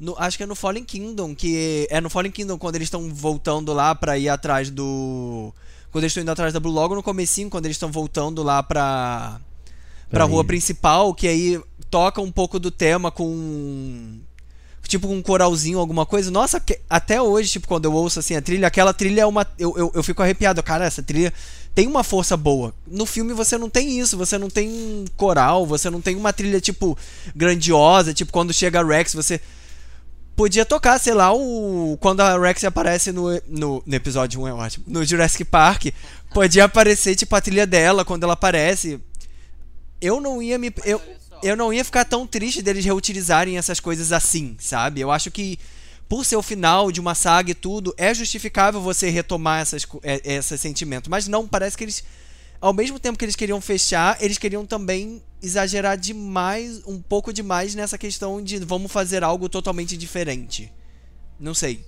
No- 0.00 0.16
acho 0.18 0.36
que 0.36 0.42
é 0.42 0.46
no 0.46 0.56
Fallen 0.56 0.84
Kingdom, 0.84 1.34
que 1.34 1.86
é 1.90 2.00
no 2.00 2.10
Fallen 2.10 2.32
Kingdom 2.32 2.58
quando 2.58 2.74
eles 2.74 2.86
estão 2.86 3.08
voltando 3.14 3.72
lá 3.72 3.94
pra 3.94 4.18
ir 4.18 4.28
atrás 4.28 4.68
do 4.68 5.54
quando 5.92 6.02
eles 6.04 6.10
estão 6.10 6.22
indo 6.22 6.30
atrás 6.30 6.52
da 6.52 6.58
Blue 6.60 6.72
logo 6.72 6.94
no 6.94 7.02
comecinho, 7.02 7.48
quando 7.48 7.64
eles 7.66 7.76
estão 7.76 7.90
voltando 7.90 8.42
lá 8.42 8.62
pra 8.62 9.40
pra 10.10 10.18
Pra 10.18 10.24
rua 10.24 10.44
principal, 10.44 11.14
que 11.14 11.26
aí 11.28 11.60
toca 11.88 12.20
um 12.20 12.30
pouco 12.32 12.58
do 12.58 12.70
tema 12.70 13.10
com 13.10 14.18
tipo 14.88 15.08
um 15.08 15.20
coralzinho, 15.22 15.78
alguma 15.78 16.06
coisa. 16.06 16.30
Nossa, 16.30 16.62
até 16.88 17.20
hoje, 17.20 17.50
tipo, 17.50 17.68
quando 17.68 17.84
eu 17.86 17.92
ouço 17.92 18.18
assim 18.18 18.34
a 18.36 18.42
trilha, 18.42 18.66
aquela 18.66 18.92
trilha 18.92 19.22
é 19.22 19.26
uma. 19.26 19.46
Eu, 19.58 19.74
eu, 19.76 19.92
eu 19.94 20.02
fico 20.02 20.22
arrepiado. 20.22 20.62
Cara, 20.62 20.84
essa 20.84 21.02
trilha 21.02 21.32
tem 21.74 21.86
uma 21.86 22.02
força 22.02 22.36
boa. 22.36 22.74
No 22.86 23.04
filme 23.04 23.32
você 23.32 23.58
não 23.58 23.68
tem 23.68 23.98
isso, 23.98 24.16
você 24.16 24.38
não 24.38 24.48
tem 24.48 25.04
coral, 25.16 25.66
você 25.66 25.90
não 25.90 26.00
tem 26.00 26.16
uma 26.16 26.32
trilha, 26.32 26.60
tipo, 26.60 26.96
grandiosa, 27.34 28.14
tipo, 28.14 28.32
quando 28.32 28.52
chega 28.52 28.80
a 28.80 28.84
Rex, 28.84 29.14
você. 29.14 29.40
Podia 30.34 30.66
tocar, 30.66 30.98
sei 30.98 31.14
lá, 31.14 31.32
o. 31.34 31.96
Quando 32.00 32.20
a 32.20 32.38
Rex 32.38 32.62
aparece 32.64 33.10
no, 33.10 33.28
no, 33.46 33.82
no 33.84 33.94
episódio 33.94 34.42
1, 34.42 34.48
é 34.48 34.52
ótimo. 34.52 34.84
No 34.86 35.04
Jurassic 35.04 35.44
Park. 35.44 35.86
Podia 36.32 36.64
aparecer, 36.64 37.14
tipo, 37.14 37.34
a 37.34 37.40
trilha 37.40 37.66
dela 37.66 38.04
quando 38.04 38.24
ela 38.24 38.34
aparece. 38.34 39.00
Eu 40.00 40.20
não 40.20 40.42
ia 40.42 40.58
me. 40.58 40.72
Eu, 40.84 41.00
eu 41.42 41.56
não 41.56 41.72
ia 41.72 41.84
ficar 41.84 42.04
tão 42.04 42.26
triste 42.26 42.62
deles 42.62 42.84
reutilizarem 42.84 43.58
essas 43.58 43.80
coisas 43.80 44.12
assim, 44.12 44.56
sabe? 44.58 45.00
Eu 45.00 45.10
acho 45.10 45.30
que 45.30 45.58
por 46.08 46.24
ser 46.24 46.36
o 46.36 46.42
final 46.42 46.92
de 46.92 47.00
uma 47.00 47.14
saga 47.14 47.50
e 47.50 47.54
tudo, 47.54 47.92
é 47.96 48.14
justificável 48.14 48.80
você 48.80 49.08
retomar 49.10 49.60
essas, 49.60 49.86
é- 50.02 50.34
esses 50.36 50.60
sentimentos. 50.60 51.08
Mas 51.08 51.26
não, 51.26 51.46
parece 51.48 51.76
que 51.76 51.84
eles. 51.84 52.04
ao 52.60 52.72
mesmo 52.72 52.98
tempo 52.98 53.18
que 53.18 53.24
eles 53.24 53.36
queriam 53.36 53.60
fechar, 53.60 54.16
eles 54.22 54.38
queriam 54.38 54.64
também 54.64 55.20
exagerar 55.42 55.96
demais, 55.98 56.80
um 56.86 57.00
pouco 57.02 57.32
demais 57.32 57.74
nessa 57.74 57.98
questão 57.98 58.42
de 58.42 58.58
vamos 58.58 58.90
fazer 58.90 59.22
algo 59.24 59.48
totalmente 59.48 59.96
diferente. 59.96 60.72
Não 61.38 61.54
sei. 61.54 61.84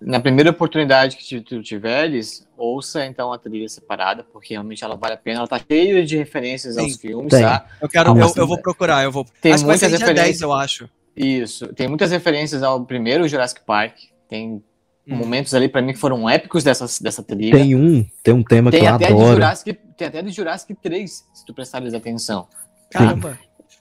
Na 0.00 0.18
primeira 0.18 0.50
oportunidade 0.50 1.16
que 1.16 1.40
tu 1.40 1.62
tiveres, 1.62 2.46
ouça 2.58 3.06
então 3.06 3.32
a 3.32 3.38
trilha 3.38 3.68
separada, 3.68 4.24
porque 4.32 4.52
realmente 4.54 4.82
ela 4.84 4.96
vale 4.96 5.14
a 5.14 5.16
pena. 5.16 5.38
Ela 5.38 5.48
tá 5.48 5.58
cheia 5.58 6.04
de 6.04 6.16
referências 6.16 6.76
aos 6.76 6.92
Sim, 6.94 6.98
filmes, 6.98 7.30
tem. 7.30 7.42
tá? 7.42 7.66
Eu 7.80 7.88
quero, 7.88 8.10
Ah, 8.10 8.12
eu, 8.12 8.16
mas- 8.16 8.36
eu 8.36 8.46
vou 8.46 8.58
procurar, 8.60 9.02
eu 9.04 9.12
vou. 9.12 9.24
Tem 9.40 9.52
acho 9.52 9.64
muitas 9.64 9.88
dia 9.88 9.98
10, 9.98 10.08
referências. 10.10 10.40
eu 10.42 10.52
acho. 10.52 10.88
Isso. 11.16 11.66
Tem 11.74 11.88
muitas 11.88 12.10
referências 12.10 12.62
ao 12.62 12.84
primeiro 12.84 13.26
Jurassic 13.28 13.60
Park. 13.64 13.94
Tem 14.28 14.62
Hum. 15.06 15.16
momentos 15.16 15.54
ali 15.54 15.68
pra 15.68 15.80
mim 15.80 15.92
que 15.94 15.98
foram 15.98 16.28
épicos 16.28 16.62
dessa, 16.62 16.84
dessa 17.02 17.22
trilha. 17.22 17.56
Tem 17.56 17.74
um, 17.74 18.04
tem 18.22 18.34
um 18.34 18.42
tema 18.42 18.70
Tem 18.70 18.80
que 18.80 18.86
eu 18.86 18.94
até, 18.94 19.06
de 19.06 19.12
adoro. 19.14 19.32
Jurassic, 19.32 19.78
tem 19.96 20.06
até 20.08 20.20
de 20.22 20.30
Jurassic 20.30 20.74
3, 20.74 21.24
se 21.32 21.46
tu 21.46 21.54
prestares 21.54 21.94
atenção. 21.94 22.46
Caramba. 22.90 23.38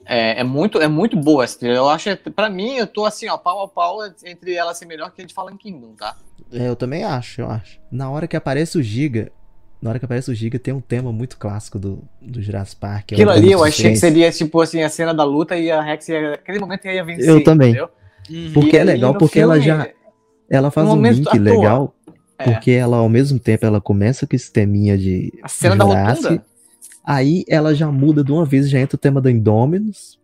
É, 0.07 0.39
é 0.39 0.43
muito, 0.43 0.79
é 0.79 0.87
muito 0.87 1.17
boa 1.17 1.43
essa 1.43 1.59
trilha. 1.59 1.73
Eu 1.75 1.89
acho, 1.89 2.09
pra 2.35 2.49
mim, 2.49 2.75
eu 2.77 2.87
tô 2.87 3.05
assim, 3.05 3.27
ó, 3.27 3.37
pau 3.37 3.63
a 3.63 3.67
pau 3.67 3.99
entre 4.25 4.53
ela 4.53 4.73
ser 4.73 4.85
melhor 4.85 5.11
que 5.11 5.21
a 5.21 5.25
de 5.25 5.33
Fallen 5.33 5.57
Kingdom, 5.57 5.93
tá? 5.97 6.15
É, 6.51 6.67
eu 6.69 6.75
também 6.75 7.03
acho, 7.03 7.41
eu 7.41 7.49
acho. 7.49 7.79
Na 7.91 8.09
hora 8.09 8.27
que 8.27 8.35
aparece 8.37 8.77
o 8.77 8.81
Giga, 8.83 9.31
na 9.81 9.89
hora 9.89 9.99
que 9.99 10.05
aparece 10.05 10.31
o 10.31 10.33
Giga, 10.35 10.57
tem 10.57 10.73
um 10.73 10.79
tema 10.79 11.11
muito 11.11 11.37
clássico 11.37 11.77
do, 11.77 12.03
do 12.21 12.41
Jurassic 12.41 12.79
Park. 12.79 13.11
é 13.11 13.15
Aquilo 13.15 13.31
ali 13.31 13.51
eu 13.51 13.63
achei 13.63 13.91
que 13.91 13.97
seria, 13.97 14.31
tipo 14.31 14.61
assim, 14.61 14.81
a 14.81 14.89
cena 14.89 15.13
da 15.13 15.23
luta 15.25 15.57
e 15.57 15.69
a 15.69 15.81
Rex, 15.81 16.07
ia, 16.07 16.31
naquele 16.31 16.59
momento, 16.59 16.85
ia 16.87 17.03
vencer. 17.03 17.27
Eu 17.29 17.43
também. 17.43 17.71
entendeu? 17.71 17.89
Uhum. 18.29 18.51
Porque 18.53 18.75
E 18.75 18.79
é 18.79 18.81
aí, 18.81 18.87
legal, 18.87 19.13
porque 19.15 19.39
ela 19.39 19.59
já- 19.59 19.89
Ela 20.49 20.71
faz 20.71 20.87
um 20.87 21.01
link 21.01 21.37
legal, 21.37 21.93
É. 22.39 22.43
porque 22.45 22.71
ela, 22.71 22.97
ao 22.97 23.09
mesmo 23.09 23.37
tempo, 23.39 23.65
ela 23.65 23.81
começa 23.81 24.25
com 24.25 24.33
esse 24.35 24.51
teminha 24.51 24.97
de 24.97 25.33
A 25.43 25.49
cena 25.49 25.75
da 25.75 25.83
Jurassic, 25.85 26.23
rotunda. 26.23 26.45
Aí 27.09 27.45
ela 27.47 27.73
já 27.73 27.89
muda 27.89 28.21
de 28.21 28.33
uma 28.33 28.43
vez, 28.43 28.69
já 28.69 28.79
entra 28.79 28.97
o 28.97 28.99
tema 28.99 29.21
da 29.21 29.31
Indominus, 29.31 30.19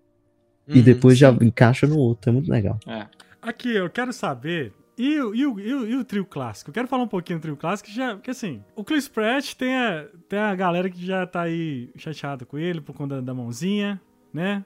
e 0.67 0.79
Uhum, 0.79 0.83
depois 0.83 1.17
já 1.17 1.31
sim. 1.31 1.45
encaixa 1.45 1.87
no 1.87 1.97
outro. 1.97 2.29
É 2.29 2.33
muito 2.33 2.51
legal. 2.51 2.77
É. 2.85 3.07
Aqui, 3.41 3.73
eu 3.73 3.89
quero 3.89 4.11
saber. 4.11 4.73
E, 4.97 5.17
o- 5.19 5.33
e, 5.33 5.45
o, 5.45 5.59
e, 5.59 5.73
o, 5.73 5.87
e 5.87 5.95
o 5.95 6.03
trio 6.03 6.25
clássico? 6.25 6.69
Eu 6.69 6.73
quero 6.73 6.87
falar 6.87 7.03
um 7.03 7.07
pouquinho 7.07 7.39
do 7.39 7.41
trio 7.41 7.57
clássico, 7.57 7.89
já, 7.89 8.13
porque 8.15 8.31
assim, 8.31 8.61
o 8.75 8.83
Chris 8.83 9.07
Pratt 9.07 9.53
tem 9.55 9.75
a, 9.75 10.05
tem 10.29 10.37
a 10.39 10.53
galera 10.55 10.89
que 10.89 11.03
já 11.05 11.25
tá 11.25 11.41
aí 11.43 11.89
chateada 11.97 12.45
com 12.45 12.57
ele 12.59 12.79
por 12.81 12.93
conta 12.93 13.21
da 13.21 13.33
mãozinha, 13.33 13.99
né? 14.33 14.63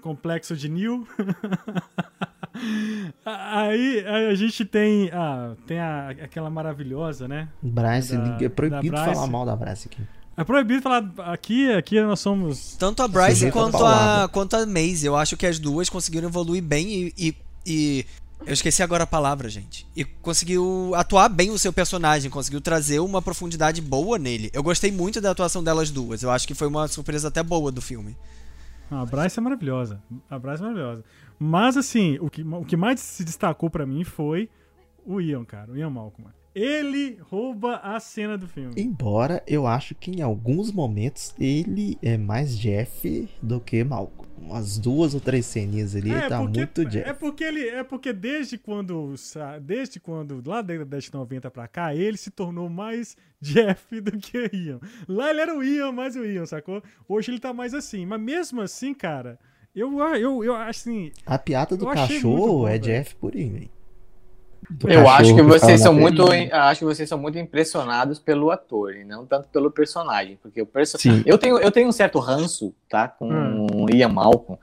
Complexo 0.00 0.56
de 0.56 0.68
Neil. 0.68 1.06
aí, 3.24 4.04
aí 4.06 4.26
a 4.28 4.34
gente 4.34 4.64
tem, 4.64 5.10
a, 5.12 5.54
tem 5.66 5.78
a, 5.78 6.10
aquela 6.10 6.50
maravilhosa, 6.50 7.28
né? 7.28 7.48
Bryce, 7.62 8.16
Da- 8.16 8.38
é 8.40 8.48
proibido 8.48 8.96
falar 8.96 9.26
mal 9.26 9.44
da 9.46 9.54
Bryce 9.56 9.88
aqui. 9.88 10.02
É 10.40 10.44
proibido 10.44 10.80
falar 10.80 11.04
aqui, 11.18 11.70
aqui 11.70 12.00
nós 12.00 12.18
somos. 12.20 12.74
Tanto 12.78 13.02
a 13.02 13.08
Bryce 13.08 13.52
quanto 13.52 13.76
a, 13.84 14.26
quanto 14.32 14.56
a 14.56 14.64
Maisie. 14.64 15.06
Eu 15.06 15.14
acho 15.14 15.36
que 15.36 15.46
as 15.46 15.58
duas 15.58 15.90
conseguiram 15.90 16.28
evoluir 16.28 16.62
bem 16.62 16.88
e, 16.88 17.14
e, 17.18 17.36
e- 17.66 18.06
Eu 18.46 18.54
esqueci 18.54 18.82
agora 18.82 19.04
a 19.04 19.06
palavra, 19.06 19.50
gente. 19.50 19.86
E 19.94 20.02
conseguiu 20.02 20.92
atuar 20.94 21.28
bem 21.28 21.50
o 21.50 21.58
seu 21.58 21.74
personagem, 21.74 22.30
conseguiu 22.30 22.58
trazer 22.62 23.00
uma 23.00 23.20
profundidade 23.20 23.82
boa 23.82 24.18
nele. 24.18 24.50
Eu 24.54 24.62
gostei 24.62 24.90
muito 24.90 25.20
da 25.20 25.30
atuação 25.30 25.62
delas 25.62 25.90
duas. 25.90 26.22
Eu 26.22 26.30
acho 26.30 26.48
que 26.48 26.54
foi 26.54 26.68
uma 26.68 26.88
surpresa 26.88 27.28
até 27.28 27.42
boa 27.42 27.70
do 27.70 27.82
filme. 27.82 28.16
Ah, 28.90 29.02
A 29.02 29.04
Bryce 29.04 29.38
é 29.38 29.42
maravilhosa. 29.42 30.00
A 30.30 30.38
Bryce 30.38 30.62
é 30.62 30.66
maravilhosa. 30.66 31.04
Mas, 31.38 31.76
assim, 31.76 32.16
o 32.18 32.30
que, 32.30 32.42
o 32.42 32.64
que 32.64 32.78
mais 32.78 32.98
se 32.98 33.22
destacou 33.24 33.68
pra 33.68 33.84
mim 33.84 34.04
foi 34.04 34.48
o 35.04 35.20
Ian, 35.20 35.44
cara. 35.44 35.70
O 35.72 35.76
Ian 35.76 35.90
Malcolm. 35.90 36.30
Ele 36.54 37.16
rouba 37.20 37.76
a 37.76 38.00
cena 38.00 38.36
do 38.36 38.48
filme. 38.48 38.72
Embora 38.76 39.42
eu 39.46 39.66
acho 39.66 39.94
que 39.94 40.10
em 40.10 40.20
alguns 40.20 40.72
momentos 40.72 41.32
ele 41.38 41.96
é 42.02 42.16
mais 42.16 42.58
Jeff 42.58 43.28
do 43.40 43.60
que 43.60 43.84
Malcolm. 43.84 44.28
Umas 44.40 44.78
duas 44.78 45.12
ou 45.14 45.20
três 45.20 45.44
ceninhas 45.44 45.94
ali, 45.94 46.10
ele 46.10 46.22
tá 46.22 46.42
muito 46.42 46.84
Jeff. 46.86 47.08
é 47.08 47.12
porque 47.12 47.44
ele 47.44 47.68
é 47.68 47.84
porque 47.84 48.10
desde 48.10 48.56
quando 48.56 49.14
desde 49.60 50.00
quando 50.00 50.42
lá 50.44 50.62
da 50.62 50.72
década 50.72 50.98
de 50.98 51.12
90 51.12 51.50
pra 51.50 51.68
cá 51.68 51.94
ele 51.94 52.16
se 52.16 52.30
tornou 52.30 52.68
mais 52.70 53.16
Jeff 53.40 54.00
do 54.00 54.12
que 54.12 54.50
Ian. 54.52 54.80
Lá 55.06 55.30
ele 55.30 55.40
era 55.42 55.54
o 55.56 55.62
Ian, 55.62 55.92
mais 55.92 56.16
o 56.16 56.24
Ian, 56.24 56.46
sacou? 56.46 56.82
Hoje 57.06 57.30
ele 57.30 57.38
tá 57.38 57.52
mais 57.52 57.74
assim, 57.74 58.06
mas 58.06 58.18
mesmo 58.20 58.62
assim, 58.62 58.94
cara, 58.94 59.38
eu 59.74 60.00
eu 60.16 60.42
eu 60.42 60.54
acho 60.56 60.80
assim, 60.88 61.12
A 61.26 61.38
piada 61.38 61.76
do 61.76 61.86
cachorro 61.86 62.60
bom, 62.60 62.66
é 62.66 62.72
velho. 62.72 62.82
Jeff 62.84 63.14
por 63.16 63.36
aí, 63.36 63.48
velho. 63.48 63.70
Eu 64.86 65.08
acho 65.08 65.34
que 65.34 65.42
vocês 65.42 65.80
são 65.80 65.92
muito, 65.92 66.24
acho 66.52 66.80
que 66.80 66.84
vocês 66.84 67.08
são 67.08 67.18
muito 67.18 67.38
impressionados 67.38 68.18
pelo 68.18 68.50
ator 68.50 68.94
e 68.94 69.04
não 69.04 69.26
tanto 69.26 69.48
pelo 69.48 69.70
personagem, 69.70 70.38
porque 70.40 70.62
o 70.62 70.66
perso... 70.66 70.98
Sim. 70.98 71.22
eu 71.26 71.36
tenho 71.38 71.58
eu 71.58 71.70
tenho 71.70 71.88
um 71.88 71.92
certo 71.92 72.18
ranço, 72.18 72.74
tá, 72.88 73.08
com 73.08 73.28
Hum. 73.30 73.66
o 73.70 73.90
Ian 73.94 74.08
Malcolm, 74.08 74.58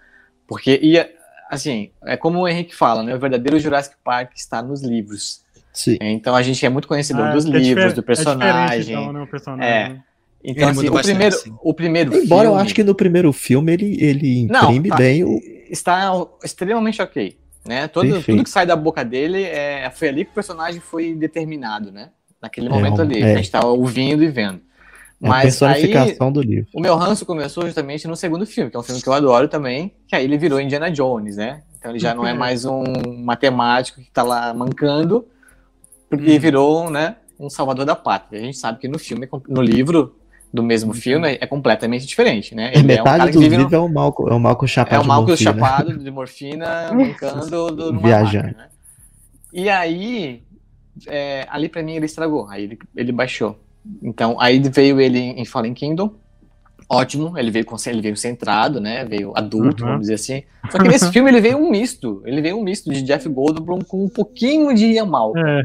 porque 0.47 0.79
ia 0.81 1.09
assim, 1.49 1.91
é 2.05 2.17
como 2.17 2.39
o 2.39 2.47
Henrique 2.47 2.75
fala, 2.75 3.03
né, 3.03 3.15
o 3.15 3.19
verdadeiro 3.19 3.59
Jurassic 3.59 3.95
Park 4.03 4.31
está 4.35 4.61
nos 4.61 4.81
livros. 4.81 5.41
Sim. 5.73 5.97
Então 6.01 6.35
a 6.35 6.41
gente 6.41 6.65
é 6.65 6.69
muito 6.69 6.87
conhecedor 6.87 7.27
ah, 7.27 7.31
dos 7.33 7.45
é 7.45 7.49
livros, 7.49 7.93
do 7.93 8.01
é 8.01 8.03
personagem. 8.03 8.79
diferente, 8.79 8.91
então, 8.91 9.13
né, 9.13 9.21
o 9.21 9.27
personagem. 9.27 9.71
É. 9.71 10.01
Então 10.43 10.69
Ele 10.69 10.79
assim, 10.79 10.89
o 10.89 11.01
primeiro, 11.01 11.35
sim. 11.35 11.55
o 11.61 11.73
primeiro 11.73 12.15
Embora 12.15 12.47
eu 12.47 12.55
acho 12.55 12.73
que 12.73 12.83
no 12.83 12.95
primeiro 12.95 13.31
filme 13.33 13.73
ele, 13.73 13.97
ele 14.03 14.47
Não, 14.47 14.63
imprime 14.65 14.89
tá. 14.89 14.95
bem 14.95 15.23
o. 15.23 15.39
está 15.69 16.25
extremamente 16.43 17.01
ok, 17.01 17.37
né? 17.67 17.87
Todo, 17.87 18.03
Perfeito. 18.07 18.25
tudo 18.37 18.43
que 18.43 18.49
sai 18.49 18.65
da 18.65 18.75
boca 18.75 19.03
dele 19.05 19.43
é 19.43 19.89
foi 19.91 20.09
ali 20.09 20.25
que 20.25 20.31
o 20.31 20.33
personagem 20.33 20.79
foi 20.79 21.13
determinado, 21.13 21.91
né? 21.91 22.09
Naquele 22.41 22.67
É, 22.67 22.69
momento 22.69 23.01
ali, 23.01 23.21
é. 23.21 23.33
a 23.33 23.37
gente 23.37 23.51
tá 23.51 23.65
ouvindo 23.65 24.23
e 24.23 24.27
vendo. 24.27 24.61
É 25.21 25.25
a 25.25 25.29
Mas 25.29 25.61
aí 25.63 25.81
personificação 25.81 26.31
do 26.31 26.41
livro. 26.41 26.69
o 26.73 26.79
meu 26.79 26.95
ranço 26.95 27.25
começou 27.25 27.65
justamente 27.65 28.07
no 28.07 28.15
segundo 28.15 28.45
filme, 28.45 28.69
que 28.69 28.77
é 28.77 28.79
um 28.79 28.83
filme 28.83 29.01
que 29.01 29.09
eu 29.09 29.13
adoro 29.13 29.47
também, 29.47 29.93
que 30.07 30.15
aí 30.15 30.23
ele 30.23 30.37
virou 30.37 30.61
Indiana 30.61 30.91
Jones, 30.91 31.37
né? 31.37 31.63
Então 31.79 31.91
ele 31.91 31.99
já 31.99 32.13
não 32.13 32.25
é 32.27 32.33
mais 32.33 32.65
um 32.65 32.83
matemático 33.23 33.99
que 34.01 34.11
tá 34.11 34.21
lá 34.23 34.53
mancando, 34.53 35.27
porque 36.09 36.31
Uhum. 36.33 36.39
virou, 36.39 36.89
né, 36.91 37.15
um 37.39 37.49
salvador 37.49 37.85
da 37.85 37.95
pátria. 37.95 38.39
A 38.39 38.43
gente 38.43 38.57
sabe 38.57 38.79
que 38.79 38.87
no 38.87 38.97
filme, 38.99 39.27
no 39.47 39.61
livro 39.61 40.15
do 40.53 40.63
mesmo 40.63 40.93
filme, 40.93 41.37
é 41.41 41.45
completamente 41.45 42.05
diferente, 42.05 42.55
né? 42.55 42.69
Ele 42.73 42.77
é 42.77 42.81
um 42.81 42.85
metade 42.87 43.17
cara 43.17 43.31
que 43.31 43.37
dos 43.37 43.43
vive 43.43 43.57
no- 43.57 43.75
é 43.75 43.79
o 43.79 43.89
Malco, 43.89 44.29
é 44.29 44.33
o 44.33 44.39
Malco 44.39 44.67
chapado 44.67 44.95
é 44.95 44.99
o 44.99 45.01
de 45.01 45.07
Malcolm 45.07 45.29
morfina. 45.29 45.53
chapado 45.53 45.97
de 45.97 46.11
morfina, 46.11 46.65
mancando 46.95 47.71
do, 47.71 47.99
Viajando. 47.99 48.45
máquina, 48.45 48.63
né? 48.63 48.69
E 49.53 49.69
aí, 49.69 50.43
é, 51.07 51.45
ali 51.49 51.67
pra 51.69 51.83
mim 51.83 51.95
ele 51.95 52.05
estragou, 52.05 52.47
aí 52.49 52.63
ele, 52.63 52.79
ele 52.95 53.11
baixou. 53.11 53.59
Então, 54.01 54.39
aí 54.39 54.59
veio 54.59 54.99
ele 55.01 55.19
em 55.19 55.45
Fallen 55.45 55.73
Kingdom, 55.73 56.11
ótimo, 56.89 57.37
ele 57.37 57.51
veio, 57.51 57.65
com, 57.65 57.75
ele 57.87 58.01
veio 58.01 58.15
centrado, 58.15 58.79
né, 58.79 59.03
veio 59.05 59.33
adulto, 59.35 59.83
Uhum. 59.83 59.89
vamos 59.91 60.01
dizer 60.01 60.13
assim. 60.15 60.43
Só 60.71 60.77
que 60.77 60.87
nesse 60.87 61.09
filme 61.11 61.29
ele 61.29 61.41
veio 61.41 61.57
um 61.57 61.69
misto, 61.69 62.21
ele 62.25 62.41
veio 62.41 62.57
um 62.57 62.63
misto 62.63 62.91
de 62.91 63.01
Jeff 63.01 63.27
Goldblum 63.27 63.79
com 63.79 64.03
um 64.05 64.09
pouquinho 64.09 64.73
de 64.73 64.85
Ian 64.93 65.05
Malcolm. 65.05 65.41
É, 65.45 65.63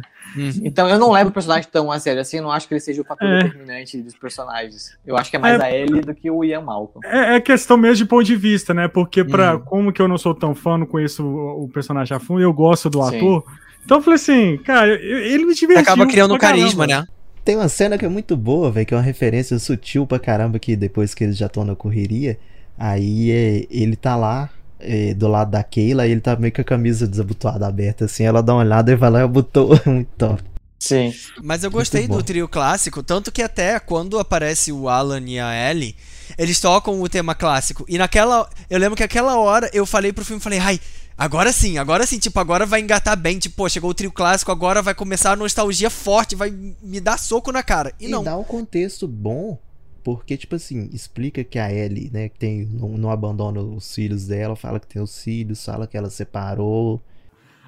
Então 0.63 0.89
eu 0.89 0.99
não 0.99 1.11
levo 1.11 1.31
o 1.31 1.33
personagem 1.33 1.69
tão 1.71 1.91
a 1.91 1.99
sério 1.99 2.21
assim, 2.21 2.39
eu 2.39 2.43
não 2.43 2.51
acho 2.51 2.67
que 2.69 2.75
ele 2.75 2.81
seja 2.81 3.03
o 3.03 3.05
fator 3.05 3.29
É. 3.29 3.43
determinante 3.45 3.99
dos 4.01 4.15
personagens. 4.15 4.97
Eu 5.07 5.17
acho 5.17 5.31
que 5.31 5.37
é 5.37 5.39
mais 5.39 5.61
É. 5.61 5.65
a 5.65 5.73
Ellie 5.75 6.01
do 6.01 6.15
que 6.15 6.31
o 6.31 6.43
Ian 6.45 6.61
Malcolm. 6.63 7.01
é, 7.07 7.37
é 7.37 7.41
questão 7.41 7.77
mesmo 7.77 7.97
de 7.97 8.07
ponto 8.07 8.25
de 8.25 8.37
vista, 8.37 8.73
né? 8.73 8.89
Porque 8.89 9.25
pra, 9.25 9.55
Uhum. 9.55 9.61
como 9.61 9.93
que 9.93 10.01
eu 10.01 10.09
não 10.09 10.19
sou 10.19 10.35
tão 10.35 10.55
fã, 10.55 10.77
não 10.79 10.87
conheço 10.87 11.25
o, 11.25 11.65
o 11.65 11.69
personagem 11.69 12.17
a 12.17 12.21
fundo, 12.21 12.41
eu 12.41 12.53
gosto 12.53 12.89
do 12.91 13.03
Sim. 13.09 13.17
ator. 13.17 13.45
Então 13.85 13.99
eu 13.99 14.03
falei 14.03 14.15
assim, 14.17 14.57
cara, 14.59 14.89
eu- 14.89 15.19
ele 15.19 15.45
me 15.45 15.55
divertiu. 15.55 15.83
Acaba 15.83 16.07
criando 16.07 16.35
um 16.35 16.39
carisma, 16.39 16.87
né? 16.87 17.05
Tem 17.45 17.57
uma 17.57 17.69
cena 17.69 17.99
que 17.99 18.05
é 18.05 18.09
muito 18.09 18.37
boa, 18.37 18.71
velho, 18.71 18.87
que 18.87 18.95
é 18.95 18.97
uma 18.97 19.03
referência 19.03 19.59
sutil 19.59 20.07
pra 20.07 20.19
caramba 20.21 20.59
que 20.61 20.77
depois 20.77 21.13
que 21.15 21.25
eles 21.25 21.37
já 21.37 21.47
estão 21.47 21.65
na 21.65 21.75
correria, 21.75 22.39
aí 22.79 23.31
é, 23.33 23.67
ele 23.69 23.97
tá 23.97 24.15
lá 24.15 24.49
é, 24.83 25.15
do 25.15 25.29
lado 25.29 25.51
da 25.53 25.63
Keila, 25.63 26.07
e 26.07 26.13
ele 26.13 26.21
tá 26.21 26.37
meio 26.37 26.53
com 26.53 26.61
a 26.61 26.65
camisa 26.65 27.07
desabotoada 27.07 27.67
aberta 27.67 28.05
assim, 28.05 28.25
ela 28.25 28.43
dá 28.43 28.55
uma 28.55 28.61
olhada 28.63 28.93
e 28.93 28.97
vai 28.97 29.11
lá 29.11 29.21
e 29.21 29.23
abotou, 29.23 29.79
muito 29.87 30.11
top. 30.19 30.43
Sim. 30.79 31.15
Mas 31.41 31.63
eu 31.63 31.71
gostei 31.71 32.09
do 32.09 32.21
trio 32.25 32.49
clássico, 32.49 33.05
tanto 33.05 33.31
que 33.31 33.41
até 33.41 33.79
quando 33.79 34.19
aparece 34.19 34.73
o 34.73 34.89
Alan 34.89 35.21
e 35.21 35.39
a 35.39 35.71
Ellie, 35.71 35.95
eles 36.37 36.59
tocam 36.59 37.01
o 37.01 37.09
tema 37.09 37.37
clássico. 37.37 37.85
E 37.89 37.97
naquela. 37.97 38.49
Eu 38.69 38.81
lembro 38.81 38.97
que 38.97 39.05
aquela 39.05 39.39
hora 39.39 39.71
eu 39.73 39.87
falei 39.87 40.13
pro 40.13 40.25
filme, 40.25 40.43
falei, 40.43 40.59
ai, 40.59 40.81
agora 41.17 41.53
sim, 41.53 41.79
agora 41.79 42.05
sim, 42.05 42.19
tipo, 42.19 42.41
agora 42.41 42.67
vai 42.67 42.81
engatar 42.81 43.17
bem. 43.17 43.39
Tipo, 43.39 43.55
pô, 43.59 43.69
chegou 43.69 43.91
o 43.91 43.95
trio 43.95 44.11
clássico, 44.11 44.51
agora 44.51 44.83
vai 44.83 44.93
começar 44.93 45.31
a 45.31 45.37
nostalgia 45.37 45.89
forte, 45.89 46.35
vai 46.35 46.51
me 46.83 46.99
dar 47.01 47.17
soco 47.17 47.53
na 47.53 47.63
cara. 47.63 47.93
E, 48.01 48.07
E, 48.07 48.09
não. 48.09 48.25
dá 48.25 48.37
um 48.37 48.43
contexto 48.43 49.07
bom, 49.07 49.57
porque, 50.03 50.37
tipo 50.37 50.55
assim, 50.57 50.89
explica 50.93 51.43
que 51.45 51.59
a 51.59 51.73
Ellie, 51.73 52.11
né, 52.13 52.29
que 52.29 52.39
tem, 52.39 52.65
não, 52.67 52.91
não 52.91 53.11
abandona 53.11 53.61
os 53.61 53.95
filhos 53.95 54.27
dela, 54.27 54.57
fala 54.57 54.79
que 54.81 54.87
tem 54.87 55.01
os 55.03 55.23
filhos, 55.23 55.65
fala 55.65 55.87
que 55.87 55.97
ela 55.97 56.11
separou. 56.11 57.01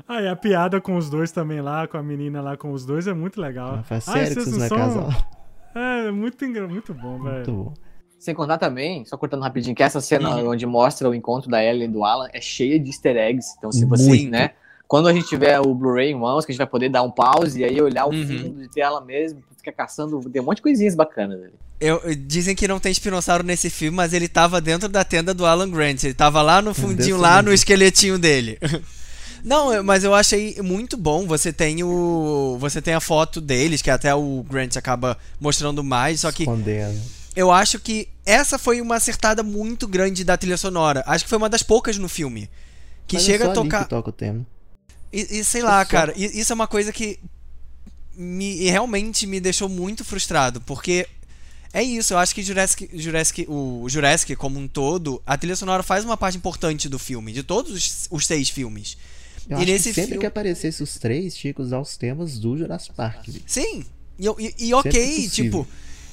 Ah, 0.09 0.20
e 0.20 0.26
a 0.28 0.35
piada 0.35 0.80
com 0.80 0.97
os 0.97 1.09
dois 1.09 1.30
também 1.30 1.61
lá, 1.61 1.87
com 1.87 1.97
a 1.97 2.03
menina 2.03 2.41
lá 2.43 2.57
com 2.57 2.72
os 2.72 2.85
dois, 2.85 3.07
é 3.07 3.14
muito 3.14 3.41
legal. 3.41 3.74
Ela 3.74 3.82
fala, 3.85 3.99
Ah, 3.99 4.12
sério 4.12 4.28
que 4.37 4.43
vocês 4.43 4.57
não 4.57 4.64
é 4.64 4.68
são- 4.68 4.76
casal? 4.78 5.09
É, 5.74 6.11
muito, 6.11 6.45
muito 6.68 6.95
bom, 6.95 7.18
Muito 7.18 7.24
velho. 7.24 7.53
bom. 7.53 7.74
Sem 8.18 8.35
contar 8.35 8.59
também, 8.59 9.05
só 9.05 9.16
cortando 9.18 9.43
rapidinho, 9.43 9.74
que 9.76 9.82
essa 9.82 10.01
cena 10.01 10.30
onde 10.49 10.64
mostra 10.66 11.09
o 11.09 11.14
encontro 11.14 11.51
da 11.51 11.62
Ellie 11.62 11.85
e 11.85 11.89
do 11.89 12.05
Alan 12.05 12.28
é 12.32 12.41
cheia 12.41 12.78
de 12.80 12.89
easter 12.91 13.16
eggs. 13.16 13.55
Então, 13.59 13.70
se 13.70 13.85
você, 13.85 14.09
Muito. 14.09 14.30
né, 14.30 14.51
quando 14.95 15.09
a 15.09 15.12
gente 15.12 15.26
tiver 15.26 15.59
o 15.59 15.74
Blu-ray 15.74 16.12
em 16.12 16.14
mãos, 16.14 16.45
que 16.47 16.53
a 16.53 16.55
gente 16.55 16.59
vai 16.59 16.68
poder 16.68 16.88
dar 16.88 17.03
um 17.03 17.11
pause 17.11 17.59
e 17.61 17.64
aí 17.64 17.82
olhar 17.82 18.07
o 18.07 18.11
Uhum. 18.12 18.26
fundo 18.28 18.61
de 18.62 18.68
tela 18.68 19.01
mesmo, 19.01 19.42
ficar 19.57 19.72
caçando, 19.72 20.20
tem 20.30 20.40
um 20.40 20.45
monte 20.45 20.59
de 20.59 20.62
coisinhas 20.62 20.95
bacanas 20.95 21.42
ali. 21.42 21.53
Eu, 21.80 22.01
dizem 22.14 22.55
que 22.55 22.68
não 22.68 22.78
tem 22.78 22.92
espinossauro 22.92 23.42
nesse 23.42 23.70
filme, 23.70 23.97
mas 23.97 24.12
ele 24.12 24.28
tava 24.28 24.61
dentro 24.61 24.88
da 24.88 25.03
tenda 25.03 25.34
do 25.34 25.45
Alan 25.45 25.68
Grant. 25.68 26.05
Ele 26.05 26.14
tava 26.14 26.40
lá 26.42 26.62
no 26.62 26.72
fundinho, 26.72 27.16
lá 27.16 27.42
no 27.42 27.53
esqueletinho 27.53 28.20
dele. 28.20 28.57
Não, 29.42 29.82
mas 29.82 30.05
eu 30.05 30.14
achei 30.14 30.55
muito 30.62 30.97
bom. 30.97 31.26
Você 31.26 31.53
tem 31.53 31.82
o. 31.82 32.57
Você 32.61 32.80
tem 32.80 32.95
a 32.95 33.01
foto 33.01 33.40
deles, 33.40 33.82
que 33.82 33.90
até 33.90 34.14
o 34.14 34.45
Grant 34.49 34.76
acaba 34.76 35.18
mostrando 35.40 35.82
mais. 35.82 36.20
Só 36.20 36.30
que 36.30 36.45
Escondendo. 36.45 37.01
eu 37.34 37.51
acho 37.51 37.80
que 37.80 38.09
essa 38.24 38.59
foi 38.61 38.80
uma 38.80 38.95
acertada 38.95 39.42
muito 39.42 39.88
grande 39.88 40.22
da 40.22 40.36
trilha 40.36 40.57
sonora. 40.57 41.03
Acho 41.05 41.24
que 41.24 41.28
foi 41.30 41.36
uma 41.38 41.49
das 41.49 41.64
poucas 41.64 41.99
no 41.99 42.09
filme. 42.09 42.49
Que 43.09 43.16
Mas 43.16 43.24
é 43.24 43.26
chega 43.26 43.45
só 43.47 43.51
a 43.51 43.53
ali 43.55 43.62
tocar. 43.62 43.82
que 43.84 43.90
toca 43.90 44.09
o 44.09 44.12
tema. 44.12 44.47
E, 45.17 45.39
e 45.39 45.45
sei 45.45 45.62
lá, 45.62 45.85
cara, 45.85 46.12
isso 46.17 46.53
é 46.53 46.55
uma 46.55 46.67
coisa 46.67 46.93
que 46.93 47.19
me 48.17 48.65
realmente 48.71 49.27
me 49.27 49.41
deixou 49.41 49.69
muito 49.69 50.05
frustrado, 50.05 50.61
porque 50.61 51.07
é 51.73 51.83
isso, 51.83 52.15
eu 52.15 52.19
acho 52.19 52.35
que 52.35 52.43
Jurassic, 52.43 52.89
Jurassic, 52.95 53.47
o 53.49 53.85
Jurassic 53.89 54.37
como 54.37 54.59
um 54.59 54.69
todo, 54.69 55.21
a 55.27 55.37
trilha 55.37 55.57
sonora 55.57 55.83
faz 55.83 56.05
uma 56.05 56.17
parte 56.17 56.37
importante 56.39 56.89
do 56.89 56.99
filme, 56.99 57.33
de 57.33 57.43
todos 57.43 57.73
os, 57.73 58.07
os 58.11 58.27
seis 58.27 58.49
filmes. 58.49 58.97
Eu 59.49 59.59
E 59.59 59.62
acho 59.62 59.73
nesse 59.73 59.89
que 59.91 59.95
sempre 59.95 60.03
filme- 60.12 60.21
que 60.21 60.27
aparecesse 60.27 60.83
os 60.83 60.97
três, 60.99 61.35
tinha 61.37 61.53
que 61.53 61.61
usar 61.61 61.81
os 61.81 61.97
temas 61.97 62.39
do 62.39 62.57
Jurassic 62.57 62.95
Park. 62.95 63.27
Sim, 63.47 63.85
e, 64.19 64.27
e- 64.27 64.55
e 64.69 64.75
ok, 64.75 65.29
tipo, 65.29 65.67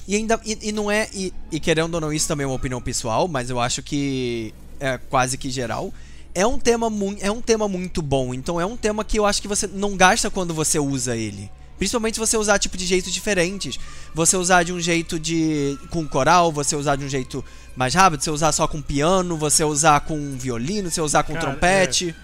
e 0.08 0.16
ainda 0.16 0.40
e, 0.44 0.58
e 0.68 0.72
não 0.72 0.90
é 0.90 1.08
e, 1.14 1.32
e 1.52 1.60
querendo 1.60 1.94
ou 1.94 2.00
não 2.00 2.12
isso 2.12 2.26
também 2.26 2.44
é 2.44 2.46
uma 2.48 2.56
opinião 2.56 2.80
pessoal, 2.82 3.28
mas 3.28 3.48
eu 3.48 3.60
acho 3.60 3.82
que 3.82 4.52
é 4.80 4.98
quase 4.98 5.38
que 5.38 5.48
geral. 5.50 5.94
É 6.34 6.46
um 6.46 6.58
tema 6.58 6.88
muito 6.88 7.22
é 7.22 7.30
um 7.30 7.42
tema 7.42 7.68
muito 7.68 8.00
bom, 8.00 8.32
então 8.32 8.60
é 8.60 8.64
um 8.64 8.76
tema 8.76 9.04
que 9.04 9.18
eu 9.18 9.26
acho 9.26 9.42
que 9.42 9.48
você 9.48 9.66
não 9.66 9.96
gasta 9.96 10.30
quando 10.30 10.54
você 10.54 10.78
usa 10.78 11.16
ele. 11.16 11.50
Principalmente 11.76 12.14
se 12.14 12.20
você 12.20 12.36
usar 12.36 12.58
tipo 12.58 12.76
de 12.76 12.86
jeitos 12.86 13.12
diferentes. 13.12 13.78
Você 14.14 14.36
usar 14.36 14.62
de 14.62 14.72
um 14.72 14.78
jeito 14.78 15.18
de 15.18 15.76
com 15.90 16.06
coral, 16.06 16.52
você 16.52 16.76
usar 16.76 16.94
de 16.96 17.04
um 17.04 17.08
jeito 17.08 17.44
mais 17.74 17.92
rápido, 17.92 18.22
você 18.22 18.30
usar 18.30 18.52
só 18.52 18.68
com 18.68 18.80
piano, 18.80 19.36
você 19.36 19.64
usar 19.64 20.00
com 20.00 20.36
violino, 20.38 20.90
você 20.90 21.00
usar 21.00 21.24
com 21.24 21.34
Cara, 21.34 21.50
trompete. 21.50 22.14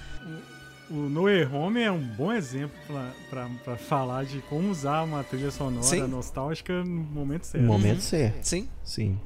O 0.89 0.95
No 0.95 1.25
Way 1.25 1.45
Home 1.47 1.83
é 1.83 1.91
um 1.91 2.01
bom 2.01 2.33
exemplo 2.33 2.79
pra 3.29 3.77
falar 3.77 4.25
de 4.25 4.39
como 4.49 4.71
usar 4.71 5.03
uma 5.03 5.23
trilha 5.25 5.51
sonora 5.51 5.83
Sim. 5.83 6.07
nostálgica 6.07 6.73
no 6.85 7.03
momento 7.03 7.45
certo. 7.47 7.63
No 7.65 7.73
momento 7.73 7.97
Uhum. 7.97 8.01
certo. 8.01 8.45
Sim. 8.45 8.69
Sim. 8.85 9.19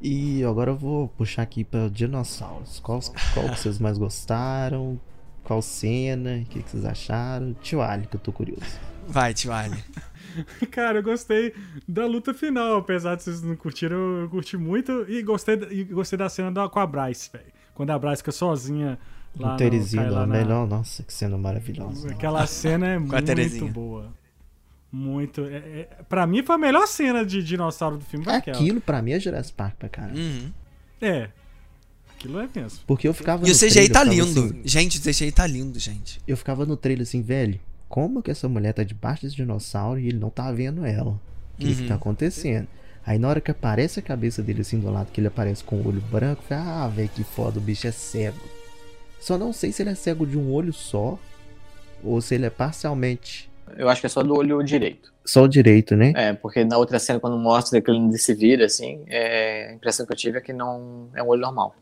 E 0.00 0.44
agora 0.44 0.70
eu 0.70 0.76
vou 0.76 1.08
puxar 1.08 1.42
aqui 1.42 1.64
para 1.64 1.88
dinossauros. 1.88 2.78
Qual, 2.80 3.00
qual 3.34 3.48
que 3.50 3.58
vocês 3.60 3.78
mais 3.78 3.98
gostaram? 3.98 5.00
Qual 5.44 5.60
cena? 5.62 6.36
O 6.36 6.44
que, 6.44 6.62
que 6.62 6.70
vocês 6.70 6.84
acharam? 6.84 7.54
Tio 7.54 7.80
Ali, 7.82 8.06
que 8.06 8.14
eu 8.16 8.20
tô 8.20 8.30
curioso. 8.32 8.62
Vai, 9.08 9.34
Tio 9.34 9.52
Ali. 9.52 9.82
Cara, 10.70 10.98
eu 10.98 11.02
gostei 11.02 11.52
da 11.88 12.06
luta 12.06 12.32
final, 12.32 12.76
apesar 12.78 13.16
de 13.16 13.22
vocês 13.24 13.42
não 13.42 13.56
curtiram, 13.56 13.96
eu, 14.20 14.28
curti 14.28 14.56
muito 14.56 15.04
e 15.08 15.22
gostei, 15.22 15.56
da- 15.56 15.72
e 15.72 15.82
gostei 15.84 16.16
da 16.18 16.28
cena 16.28 16.52
da, 16.52 16.68
com 16.68 16.78
a 16.78 16.86
Bryce, 16.86 17.30
velho. 17.32 17.46
Quando 17.74 17.90
a 17.90 17.98
Bryce 17.98 18.18
fica 18.18 18.30
sozinha 18.32 18.98
lá 19.38 19.48
o 19.48 19.50
no, 19.52 19.56
Terezinha, 19.56 20.02
lá 20.04 20.20
lá 20.20 20.26
na- 20.26 20.34
melhor. 20.34 20.66
Nossa, 20.68 21.02
que 21.02 21.12
cena 21.12 21.36
maravilhosa. 21.38 22.10
Aquela 22.10 22.46
cena 22.46 22.86
é 22.86 22.98
muito 22.98 23.66
boa. 23.68 24.12
Muito. 24.90 25.44
É, 25.44 25.56
é, 25.56 25.88
pra 26.08 26.26
mim 26.26 26.42
foi 26.42 26.54
a 26.54 26.58
melhor 26.58 26.86
cena 26.86 27.24
de 27.24 27.42
dinossauro 27.42 27.98
do 27.98 28.04
filme. 28.04 28.24
Aquilo 28.28 28.80
pra 28.80 29.02
mim 29.02 29.12
é 29.12 29.20
Jurassic 29.20 29.54
Park 29.54 29.74
pra 29.78 29.88
cara. 29.88 30.14
Uhum. 30.14 30.50
É. 31.00 31.28
Aquilo 32.14 32.40
é 32.40 32.48
mesmo. 32.54 32.80
Porque 32.86 33.06
eu 33.06 33.14
ficava 33.14 33.46
E 33.46 33.50
o 33.50 33.54
CGI 33.54 33.70
trailer, 33.70 33.92
tá 33.92 34.02
lindo. 34.04 34.44
assim- 34.44 34.60
Gente, 34.64 34.98
o 34.98 35.02
CGI 35.02 35.30
tá 35.32 35.46
lindo, 35.46 35.78
gente. 35.78 36.20
eu 36.26 36.36
ficava 36.36 36.64
no 36.66 36.76
trailer 36.76 37.02
assim, 37.02 37.22
velho. 37.22 37.60
Como 37.88 38.22
que 38.22 38.30
essa 38.30 38.48
mulher 38.48 38.72
tá 38.74 38.82
debaixo 38.82 39.22
desse 39.22 39.36
dinossauro 39.36 40.00
e 40.00 40.08
ele 40.08 40.18
não 40.18 40.30
tá 40.30 40.50
vendo 40.52 40.84
ela? 40.84 41.12
O 41.12 41.20
que, 41.58 41.74
que 41.74 41.82
Uhum. 41.82 41.88
tá 41.88 41.94
acontecendo? 41.94 42.66
Aí 43.06 43.18
na 43.18 43.28
hora 43.28 43.40
que 43.40 43.50
aparece 43.50 43.98
a 44.00 44.02
cabeça 44.02 44.42
dele 44.42 44.60
assim 44.62 44.78
do 44.78 44.90
lado, 44.90 45.10
que 45.12 45.20
ele 45.20 45.28
aparece 45.28 45.62
com 45.64 45.76
o 45.76 45.86
olho 45.88 46.00
branco, 46.00 46.42
eu 46.42 46.48
falei, 46.48 46.64
ah, 46.66 46.88
velho, 46.88 47.08
que 47.08 47.24
foda, 47.24 47.58
o 47.58 47.62
bicho 47.62 47.86
é 47.86 47.92
cego. 47.92 48.40
Só 49.20 49.38
não 49.38 49.52
sei 49.52 49.72
se 49.72 49.82
ele 49.82 49.90
é 49.90 49.94
cego 49.94 50.26
de 50.26 50.36
um 50.36 50.50
olho 50.52 50.72
só, 50.72 51.18
ou 52.02 52.20
se 52.20 52.34
ele 52.34 52.44
é 52.46 52.50
parcialmente 52.50 53.47
Eu 53.76 53.88
acho 53.88 54.00
que 54.00 54.06
é 54.06 54.10
só 54.10 54.22
do 54.22 54.34
olho 54.34 54.62
direito. 54.62 55.12
só 55.24 55.44
o 55.44 55.48
direito, 55.48 55.96
né? 55.96 56.12
É, 56.16 56.32
porque 56.32 56.64
na 56.64 56.76
outra 56.78 56.98
cena, 56.98 57.20
quando 57.20 57.36
mostra 57.38 57.80
que 57.80 57.90
ele 57.90 58.16
se 58.18 58.34
vira, 58.34 58.66
assim, 58.66 59.04
é, 59.08 59.70
a 59.70 59.74
impressão 59.74 60.06
que 60.06 60.12
eu 60.12 60.16
tive 60.16 60.38
é 60.38 60.40
que 60.40 60.52
não 60.52 61.08
é 61.14 61.22
um 61.22 61.28
olho 61.28 61.42
normal. 61.42 61.74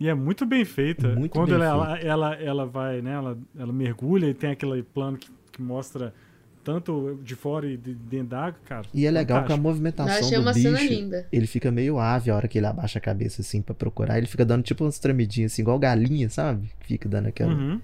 E 0.00 0.08
é 0.08 0.14
muito 0.14 0.46
bem 0.46 0.64
feita. 0.64 1.08
Muito 1.08 1.32
Quando 1.32 1.48
bem 1.48 1.56
ela, 1.56 1.98
ela, 1.98 2.00
ela, 2.00 2.34
ela 2.36 2.66
vai, 2.66 3.02
né? 3.02 3.12
Ela, 3.12 3.36
ela 3.58 3.72
mergulha 3.72 4.26
e 4.26 4.34
tem 4.34 4.50
aquele 4.50 4.82
plano 4.82 5.18
que, 5.18 5.28
que 5.50 5.60
mostra 5.60 6.14
tanto 6.62 7.18
de 7.22 7.34
fora 7.34 7.66
e 7.66 7.76
de 7.76 7.94
dentro 7.94 8.28
da 8.28 8.44
água, 8.44 8.60
cara. 8.66 8.86
E 8.92 9.06
é 9.06 9.10
legal 9.10 9.44
que 9.44 9.52
a. 9.52 9.56
Eu 9.56 9.60
movimentação 9.60 10.14
achei 10.14 10.36
do 10.36 10.42
uma 10.42 10.52
cena 10.52 10.78
bicho, 10.78 10.92
linda. 10.92 11.26
ele 11.32 11.46
fica 11.46 11.70
meio 11.70 11.98
ave 11.98 12.30
a 12.30 12.36
hora 12.36 12.46
que 12.46 12.58
ele 12.58 12.66
abaixa 12.66 12.98
a 12.98 13.02
cabeça 13.02 13.40
assim 13.40 13.62
pra 13.62 13.74
procurar, 13.74 14.18
ele 14.18 14.26
fica 14.26 14.44
dando 14.44 14.62
tipo 14.62 14.84
umas 14.84 14.98
tremidinhas 14.98 15.52
assim, 15.52 15.62
igual 15.62 15.78
galinha, 15.78 16.28
sabe? 16.28 16.70
Fica 16.80 17.08
dando 17.08 17.28
aquela 17.28 17.54
Uhum. 17.54 17.80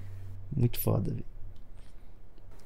Muito 0.54 0.78
foda, 0.78 1.10
velho. 1.10 1.24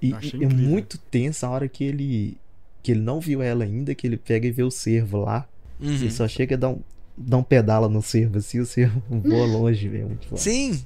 E, 0.00 0.10
e 0.10 0.44
é 0.44 0.48
muito 0.48 0.96
tensa 0.98 1.46
a 1.46 1.50
hora 1.50 1.68
que 1.68 1.82
ele. 1.84 2.36
que 2.82 2.92
ele 2.92 3.00
não 3.00 3.20
viu 3.20 3.42
ela 3.42 3.64
ainda, 3.64 3.94
que 3.94 4.06
ele 4.06 4.16
pega 4.16 4.46
e 4.46 4.50
vê 4.50 4.62
o 4.62 4.70
cervo 4.70 5.18
lá. 5.18 5.46
Uhum. 5.80 5.92
E 5.92 6.10
só 6.10 6.26
chega 6.28 6.54
a 6.54 6.58
dar 6.58 6.68
um, 6.70 6.80
dar 7.16 7.36
um 7.38 7.42
pedala 7.42 7.88
no 7.88 8.00
cervo 8.02 8.38
assim, 8.38 8.60
o 8.60 8.66
cervo 8.66 9.02
voa 9.10 9.46
longe, 9.46 9.88
velho. 9.88 10.06
Muito 10.08 10.26
foda. 10.26 10.40
Sim. 10.40 10.84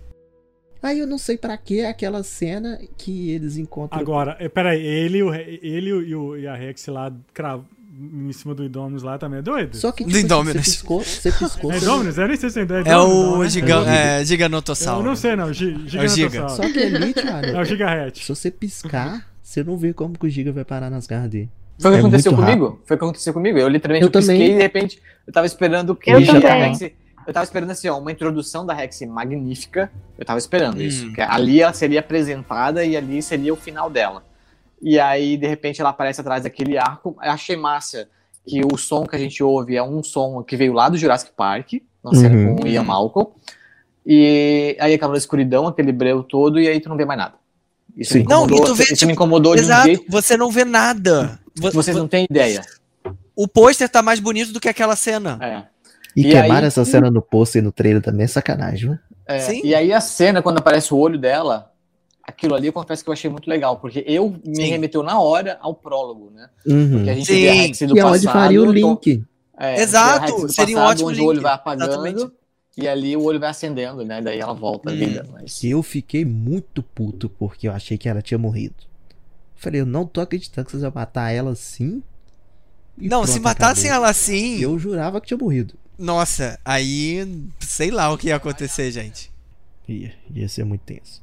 Aí 0.82 0.98
eu 0.98 1.06
não 1.06 1.16
sei 1.18 1.36
pra 1.38 1.56
que 1.56 1.82
aquela 1.84 2.22
cena 2.24 2.80
que 2.98 3.30
eles 3.30 3.56
encontram. 3.56 4.00
Agora, 4.00 4.36
é, 4.40 4.48
peraí, 4.48 4.84
ele, 4.84 5.18
e 5.18 5.22
o 5.22 5.30
Re- 5.30 5.60
ele 5.62 5.90
e, 5.90 6.14
o, 6.14 6.36
e 6.36 6.46
a 6.46 6.56
Rex 6.56 6.86
lá 6.88 7.14
cravo, 7.32 7.64
em 7.94 8.32
cima 8.32 8.54
do 8.54 8.64
Indominus 8.64 9.02
lá 9.02 9.18
também 9.18 9.40
é 9.40 9.42
doido? 9.42 9.76
Só 9.76 9.92
que 9.92 10.02
Do 10.04 10.06
tipo, 10.08 10.16
assim, 10.18 10.24
Indominus. 10.24 10.52
você 10.66 10.70
piscou, 10.70 11.00
você 11.02 11.32
piscou. 11.32 11.72
É 11.72 11.76
Indominus? 11.76 12.16
Eu 12.18 12.28
nem 12.28 12.36
sei 12.36 12.50
se 12.50 12.60
é 12.60 12.62
Indominus. 12.62 12.88
É 12.88 12.96
o 12.98 13.38
né? 13.42 13.48
gigan, 13.50 13.84
É. 13.86 14.20
é, 14.20 14.24
Giganotossauro. 14.24 15.00
Eu 15.00 15.04
não 15.04 15.16
sei 15.16 15.36
não, 15.36 15.52
Gi- 15.52 15.76
É 15.94 16.04
o 16.04 16.08
Giga. 16.08 16.48
Só 16.48 16.62
que 16.62 16.78
ali, 16.78 17.12
Thiago, 17.12 17.46
É 17.46 17.60
o 17.60 17.64
Gigahat. 17.64 18.24
se 18.24 18.28
você 18.28 18.50
piscar, 18.50 19.26
você 19.42 19.62
não 19.62 19.76
vê 19.76 19.92
como 19.92 20.18
que 20.18 20.26
o 20.26 20.30
Giga 20.30 20.52
vai 20.52 20.64
parar 20.64 20.88
nas 20.90 21.06
garras 21.06 21.28
dele. 21.30 21.50
Foi 21.78 21.90
o 21.90 21.94
que 21.94 21.98
É 21.98 22.00
aconteceu 22.00 22.34
comigo? 22.34 22.80
Foi 22.86 22.94
o 22.94 22.98
que 22.98 23.04
aconteceu 23.04 23.32
comigo. 23.34 23.58
Eu 23.58 23.68
literalmente 23.68 24.04
Eu 24.06 24.10
pisquei 24.10 24.36
também. 24.36 24.50
e 24.52 24.54
de 24.56 24.62
repente 24.62 25.02
eu 25.26 25.32
tava 25.32 25.46
esperando 25.46 25.94
que 25.96 26.10
Eu 26.10 27.32
tava 27.32 27.44
esperando 27.44 27.70
assim, 27.70 27.88
ó, 27.88 27.98
uma 27.98 28.10
introdução 28.10 28.64
da 28.66 28.74
Rex 28.74 29.00
magnífica. 29.02 29.90
Eu 30.18 30.24
tava 30.24 30.38
esperando 30.38 30.78
Hum. 30.78 30.82
isso. 30.82 31.12
Que 31.12 31.20
ali 31.20 31.60
ela 31.60 31.72
seria 31.72 32.00
apresentada 32.00 32.84
e 32.84 32.96
ali 32.96 33.22
seria 33.22 33.52
o 33.52 33.56
final 33.56 33.88
dela. 33.90 34.24
E 34.82 34.98
aí, 34.98 35.36
de 35.36 35.46
repente, 35.46 35.80
ela 35.80 35.90
aparece 35.90 36.20
atrás 36.20 36.42
daquele 36.42 36.76
arco. 36.76 37.16
Eu 37.22 37.30
achei 37.30 37.56
massa 37.56 38.08
que 38.44 38.60
o 38.64 38.76
som 38.76 39.06
que 39.06 39.14
a 39.14 39.18
gente 39.18 39.42
ouve 39.42 39.76
é 39.76 39.82
um 39.82 40.02
som 40.02 40.42
que 40.42 40.56
veio 40.56 40.72
lá 40.72 40.88
do 40.88 40.98
Jurassic 40.98 41.30
Park, 41.36 41.74
na 42.04 42.12
cena 42.14 42.34
Uhum. 42.36 42.56
com 42.56 42.64
o 42.64 42.66
Ian 42.66 42.82
Malcolm. 42.82 43.30
E 44.04 44.76
aí 44.80 44.94
aquela 44.94 45.16
escuridão, 45.16 45.66
aquele 45.68 45.92
breu 45.92 46.22
todo, 46.22 46.60
e 46.60 46.66
aí 46.68 46.80
tu 46.80 46.88
não 46.88 46.96
vê 46.96 47.04
mais 47.04 47.18
nada. 47.18 47.34
Isso, 47.96 48.14
Sim. 48.14 48.20
me 48.20 48.24
Não, 48.24 48.44
incomodou, 48.46 48.64
e 48.66 48.68
tu 48.70 48.74
vê, 48.74 48.84
isso 48.84 48.94
tipo, 48.94 49.06
me 49.06 49.12
incomodou 49.12 49.54
de 49.54 49.60
um 49.60 49.64
Exato, 49.64 49.86
jeito 49.86 50.04
você 50.08 50.36
não 50.36 50.50
vê 50.50 50.64
nada. 50.64 51.38
Vocês 51.54 51.94
vo- 51.96 52.02
não 52.02 52.08
têm 52.08 52.26
ideia. 52.28 52.62
O 53.36 53.46
pôster 53.46 53.88
tá 53.88 54.02
mais 54.02 54.18
bonito 54.18 54.52
do 54.52 54.58
que 54.60 54.68
aquela 54.68 54.96
cena. 54.96 55.38
É. 55.40 55.62
E, 56.16 56.26
E 56.26 56.30
queimar 56.30 56.58
aí- 56.62 56.64
essa 56.66 56.84
cena 56.84 57.10
no 57.10 57.22
pôster 57.22 57.62
e 57.62 57.64
no 57.64 57.70
trailer 57.70 58.02
também 58.02 58.24
é 58.24 58.26
sacanagem, 58.26 58.90
viu? 58.90 58.98
É, 59.26 59.38
Sim. 59.38 59.60
E 59.62 59.74
aí 59.74 59.92
a 59.92 60.00
cena, 60.00 60.42
quando 60.42 60.58
aparece 60.58 60.92
o 60.92 60.98
olho 60.98 61.18
dela, 61.18 61.70
aquilo 62.22 62.54
ali 62.54 62.66
eu 62.68 62.72
confesso 62.72 63.02
que 63.02 63.08
eu 63.10 63.12
achei 63.12 63.30
muito 63.30 63.48
legal, 63.48 63.76
porque 63.78 64.04
eu 64.06 64.30
me 64.44 64.56
Sim. 64.56 64.64
remeteu 64.64 65.02
na 65.02 65.20
hora 65.20 65.58
ao 65.60 65.74
prólogo, 65.74 66.30
né? 66.30 66.48
Uhum. 66.66 66.90
Porque 66.92 67.10
a 67.10 67.14
gente 67.14 67.26
Sim. 67.26 67.40
vê 67.40 67.48
a 67.48 67.52
Rex 67.54 67.78
do 67.80 67.94
Que 67.94 68.00
é 68.00 68.04
onde 68.04 68.26
passado, 68.26 68.32
faria 68.42 68.62
o 68.62 68.72
link. 68.72 69.24
é, 69.58 69.80
Exato, 69.82 70.48
seria 70.52 70.76
um 70.76 70.80
passado, 70.80 70.90
ótimo 70.92 71.08
onde 71.08 71.16
link, 71.18 71.26
o 71.26 71.28
olho 71.28 71.40
vai 71.42 71.52
apagando 71.52 72.06
exatamente. 72.06 72.32
e 72.76 72.88
ali 72.88 73.16
o 73.16 73.22
olho 73.22 73.40
vai 73.40 73.50
acendendo, 73.50 74.04
né? 74.04 74.20
Daí 74.20 74.38
ela 74.38 74.54
volta 74.54 74.90
à 74.90 74.92
Hum. 74.92 74.96
vida. 74.96 75.26
Mas... 75.32 75.62
Eu 75.64 75.82
fiquei 75.82 76.24
muito 76.24 76.82
puto 76.82 77.28
porque 77.28 77.66
eu 77.68 77.72
achei 77.72 77.98
que 77.98 78.08
ela 78.08 78.22
tinha 78.22 78.38
morrido. 78.38 78.74
Falei, 79.56 79.80
eu 79.80 79.86
não 79.86 80.04
tô 80.06 80.20
acreditando 80.20 80.64
que 80.66 80.72
vocês 80.72 80.82
vão 80.82 80.92
matar 80.94 81.30
ela 81.30 81.52
assim. 81.52 82.02
E 82.98 83.08
Não, 83.08 83.20
pronto, 83.22 83.32
se 83.32 83.40
matassem 83.40 83.90
acabou. 83.90 84.04
ela 84.06 84.10
assim, 84.10 84.58
Eu 84.60 84.78
jurava 84.78 85.20
que 85.20 85.28
tinha 85.28 85.38
morrido. 85.38 85.74
nossa, 85.98 86.58
aí 86.64 87.24
sei 87.60 87.90
lá 87.90 88.12
o 88.12 88.18
que 88.18 88.26
ia 88.28 88.36
acontecer, 88.36 88.90
gente. 88.90 89.30
Ia, 89.88 90.12
ia 90.34 90.48
ser 90.48 90.64
muito 90.64 90.80
tenso. 90.82 91.21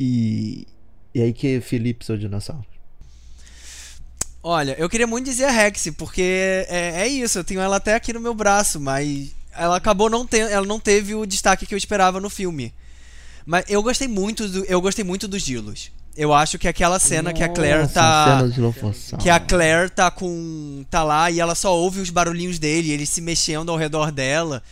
E. 0.00 0.66
E 1.12 1.20
aí 1.20 1.32
que 1.32 1.60
Felipe, 1.60 2.04
seu 2.04 2.16
dinossauro. 2.16 2.64
Olha, 4.42 4.76
eu 4.78 4.88
queria 4.88 5.06
muito 5.06 5.24
dizer 5.26 5.46
a 5.46 5.50
Rex, 5.50 5.88
porque 5.98 6.22
é, 6.68 7.02
é 7.02 7.08
isso, 7.08 7.38
eu 7.40 7.44
tenho 7.44 7.60
ela 7.60 7.76
até 7.76 7.94
aqui 7.94 8.12
no 8.12 8.20
meu 8.20 8.32
braço, 8.32 8.78
mas 8.78 9.34
ela 9.52 9.76
acabou 9.76 10.08
não 10.08 10.24
tendo, 10.24 10.48
ela 10.50 10.64
não 10.64 10.78
teve 10.78 11.14
o 11.14 11.26
destaque 11.26 11.66
que 11.66 11.74
eu 11.74 11.78
esperava 11.78 12.20
no 12.20 12.30
filme. 12.30 12.72
Mas 13.44 13.64
eu 13.68 13.82
gostei 13.82 14.06
muito 14.06 14.48
do, 14.48 14.64
eu 14.66 14.80
gostei 14.80 15.04
muito 15.04 15.26
dos 15.26 15.42
Dilos. 15.42 15.90
Eu 16.16 16.32
acho 16.32 16.58
que 16.58 16.68
aquela 16.68 16.98
cena 16.98 17.32
que 17.32 17.42
a 17.42 17.48
Claire 17.48 17.82
Nossa, 17.82 17.94
tá 17.94 18.38
que 19.18 19.30
a 19.30 19.40
Claire 19.40 19.90
tá 19.90 20.10
com 20.10 20.84
tá 20.90 21.02
lá 21.02 21.30
e 21.30 21.40
ela 21.40 21.54
só 21.54 21.76
ouve 21.76 22.00
os 22.00 22.10
barulhinhos 22.10 22.58
dele, 22.58 22.90
ele 22.92 23.06
se 23.06 23.20
mexendo 23.20 23.70
ao 23.70 23.76
redor 23.76 24.12
dela. 24.12 24.62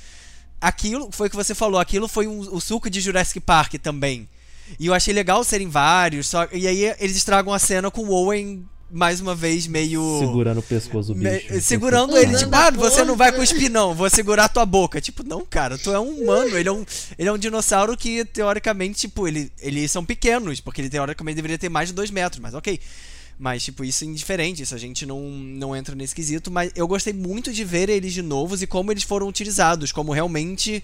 Aquilo 0.61 1.09
foi 1.13 1.27
o 1.27 1.31
que 1.31 1.37
você 1.37 1.55
falou, 1.55 1.81
aquilo 1.81 2.09
foi 2.09 2.27
um- 2.27 2.41
o 2.55 2.61
suco 2.61 2.89
de 2.89 3.01
Jurassic 3.01 3.41
Park 3.41 3.75
também. 3.75 4.29
E 4.79 4.87
eu 4.87 4.95
achei 4.95 5.15
legal 5.15 5.43
serem 5.45 5.69
vários, 5.69 6.27
só 6.29 6.47
e 6.53 6.67
aí 6.67 6.95
eles 6.99 7.17
estragam 7.17 7.53
a 7.53 7.59
cena 7.59 7.91
com 7.91 8.03
o 8.03 8.11
Owen 8.11 8.65
mais 8.91 9.21
uma 9.21 9.35
vez 9.35 9.67
meio 9.67 10.01
Segurando 10.21 10.59
o 10.59 10.63
pescoço 10.63 11.13
do 11.13 11.19
me- 11.19 11.29
bicho. 11.41 11.61
segurando 11.61 12.17
ele, 12.17 12.37
tipo, 12.37 12.55
ah, 12.55 12.71
você 12.71 13.05
não 13.05 13.17
vai 13.17 13.33
cuspir 13.33 13.69
não, 13.71 13.95
vou 13.95 14.09
segurar 14.09 14.49
tua 14.49 14.65
boca. 14.65 15.01
Tipo, 15.01 15.25
não, 15.25 15.45
cara, 15.45 15.77
tu 15.77 15.91
é 15.93 15.99
um 15.99 16.23
humano, 16.23 16.57
ele 16.57 16.69
é 16.69 16.73
um, 16.73 16.85
ele 17.19 17.29
é 17.29 17.33
um 17.33 17.39
dinossauro 17.39 17.97
que 17.97 18.25
teoricamente, 18.25 19.01
tipo, 19.01 19.27
ele, 19.27 19.51
eles 19.61 19.91
são 19.91 20.05
pequenos, 20.05 20.61
porque 20.61 20.81
ele 20.81 20.89
teoricamente 20.91 21.35
deveria 21.37 21.59
ter 21.59 21.69
mais 21.69 21.89
de 21.89 21.95
dois 21.95 22.11
metros, 22.13 22.41
mas 22.41 22.55
ok. 22.55 22.79
Mas, 23.39 23.65
tipo, 23.65 23.85
isso 23.85 24.03
é 24.05 24.07
indiferente, 24.07 24.63
isso 24.63 24.75
a 24.75 24.79
gente 24.79 25.05
não, 25.05 25.21
não 25.21 25.75
entra 25.77 25.95
nesse 25.95 26.15
quesito, 26.15 26.51
mas 26.51 26.71
eu 26.75 26.87
gostei 26.89 27.13
muito 27.13 27.53
de 27.53 27.65
ver 27.65 27.89
eles 27.91 28.15
de 28.15 28.23
novos 28.23 28.63
e 28.63 28.67
como 28.67 28.91
eles 28.93 29.03
foram 29.03 29.29
utilizados, 29.29 29.91
como 29.93 30.13
realmente... 30.13 30.83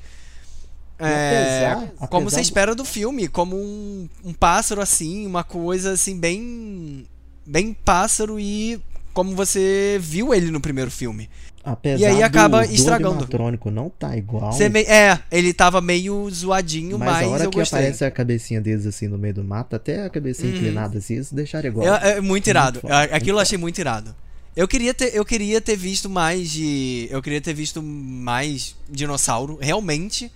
é, 1.06 1.72
apesar- 1.72 2.08
como 2.08 2.30
você 2.30 2.40
espera 2.40 2.74
do 2.74 2.84
filme, 2.84 3.28
como 3.28 3.56
um, 3.56 4.08
um 4.24 4.32
pássaro 4.32 4.80
assim, 4.80 5.26
uma 5.26 5.44
coisa 5.44 5.92
assim, 5.92 6.18
bem. 6.18 7.06
bem 7.46 7.74
pássaro 7.84 8.38
e 8.38 8.80
como 9.12 9.34
você 9.36 9.98
viu 10.00 10.32
ele 10.34 10.50
no 10.50 10.60
primeiro 10.60 10.90
filme. 10.90 11.28
Apesar 11.64 11.98
E 12.00 12.04
aí 12.06 12.22
acaba 12.24 12.66
do 12.66 12.72
estragando. 12.74 13.10
animatrônico 13.10 13.70
não 13.70 13.88
tá 13.88 14.16
igual. 14.16 14.50
Você 14.52 14.68
me- 14.68 14.82
É, 14.82 15.16
ele 15.30 15.52
tava 15.52 15.80
meio 15.80 16.28
zoadinho, 16.28 16.98
mas, 16.98 17.08
mas, 17.08 17.26
a 17.26 17.30
hora 17.30 17.48
que 17.48 17.56
gostei. 17.56 17.78
aparece 17.78 18.04
a 18.04 18.10
cabecinha 18.10 18.60
deles 18.60 18.84
assim 18.84 19.06
no 19.06 19.16
meio 19.16 19.34
do 19.34 19.44
mato, 19.44 19.76
até 19.76 20.04
a 20.04 20.10
cabecinha 20.10 20.50
Uhum. 20.50 20.56
inclinada 20.56 20.98
assim, 20.98 21.14
eles 21.14 21.30
deixaram 21.32 21.68
igual. 21.68 21.86
É, 21.86 22.16
é 22.16 22.20
muito 22.20 22.48
irado. 22.50 22.80
muito 22.82 22.92
Aquilo 23.14 23.38
eu 23.38 23.42
achei 23.42 23.56
muito 23.58 23.78
irado. 23.80 24.12
Eu 24.56 24.66
queria, 24.66 24.92
ter, 24.92 25.14
eu 25.14 25.24
queria 25.24 25.60
ter 25.60 25.76
visto 25.76 26.10
mais 26.10 26.50
de. 26.50 27.06
Eu 27.10 27.22
queria 27.22 27.40
ter 27.40 27.54
visto 27.54 27.80
mais 27.82 28.74
dinossauro, 28.90 29.56
realmente. 29.60 30.30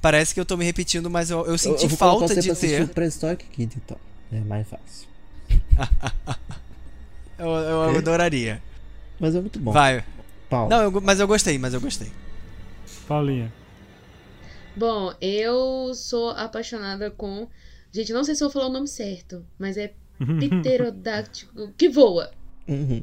Parece 0.00 0.32
que 0.32 0.40
eu 0.40 0.44
tô 0.44 0.56
me 0.56 0.64
repetindo, 0.64 1.10
mas 1.10 1.30
eu, 1.30 1.44
eu 1.46 1.58
senti 1.58 1.82
eu 1.84 1.88
vou 1.88 1.98
colocar 1.98 2.18
falta 2.28 2.34
você 2.34 2.40
de 2.40 2.54
ter. 2.54 2.82
o 2.82 2.88
Prehistoric 2.88 3.44
Kid, 3.46 3.76
então. 3.84 3.96
É 4.32 4.40
mais 4.40 4.66
fácil. 4.68 5.08
Eu, 7.38 7.46
eu 7.46 7.96
adoraria. 7.98 8.60
Mas 9.20 9.32
é 9.34 9.40
muito 9.40 9.60
bom. 9.60 9.70
Vai. 9.70 10.04
Paulo. 10.50 10.68
Não, 10.68 10.82
eu 10.82 11.00
mas 11.00 11.20
eu 11.20 11.28
gostei, 11.28 11.56
mas 11.56 11.72
eu 11.72 11.80
gostei. 11.80 12.10
Paulinha. 13.06 13.52
Bom, 14.74 15.14
eu 15.20 15.92
sou 15.94 16.30
apaixonada 16.30 17.10
com. 17.12 17.46
Gente, 17.92 18.12
não 18.12 18.24
sei 18.24 18.34
se 18.34 18.42
eu 18.42 18.48
vou 18.48 18.52
falar 18.54 18.66
o 18.66 18.72
nome 18.72 18.88
certo, 18.88 19.46
mas 19.56 19.76
é 19.76 19.92
pterodáctico 20.62 21.72
que 21.76 21.88
voa. 21.88 22.30
Uhum. 22.66 23.02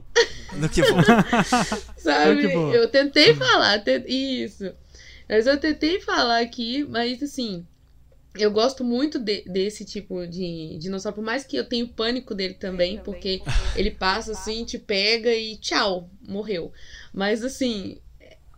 No 0.58 0.68
que 0.70 0.84
for. 0.84 1.02
Sabe? 1.98 2.42
que 2.42 2.48
voa. 2.54 2.74
eu 2.74 2.90
tentei 2.90 3.34
falar, 3.34 3.80
te- 3.80 4.04
isso. 4.08 4.72
Mas 5.28 5.48
eu 5.48 5.60
tentei 5.60 6.00
falar 6.02 6.40
aqui, 6.42 6.84
mas 6.90 7.22
assim, 7.24 7.66
eu 8.36 8.52
gosto 8.52 8.84
muito 8.84 9.18
de- 9.20 9.44
desse 9.46 9.84
tipo 9.86 10.26
de 10.28 10.78
dinossauro, 10.80 11.16
por 11.16 11.24
mais 11.24 11.44
que 11.46 11.56
eu 11.58 11.68
tenha 11.68 11.88
pânico 11.88 12.36
dele 12.36 12.54
também, 12.54 13.00
porque 13.00 13.42
ele 13.76 13.90
passa 13.92 14.32
assim, 14.34 14.64
te 14.66 14.78
pega 14.78 15.34
e 15.34 15.58
tchau, 15.58 16.10
morreu. 16.28 16.72
Mas 17.14 17.44
assim, 17.44 17.98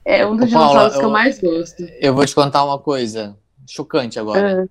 é 0.04 0.26
um 0.26 0.36
dos 0.36 0.52
Paula, 0.52 0.90
dinossauros 0.90 0.94
que 0.94 1.00
eu 1.00 1.04
eu- 1.04 1.10
mais 1.10 1.40
gosto. 1.40 1.84
Eu 2.02 2.14
vou 2.16 2.26
te 2.26 2.36
contar 2.36 2.64
uma 2.66 2.80
coisa 2.80 3.38
chocante 3.68 4.20
agora. 4.20 4.64
Ah. 4.64 4.68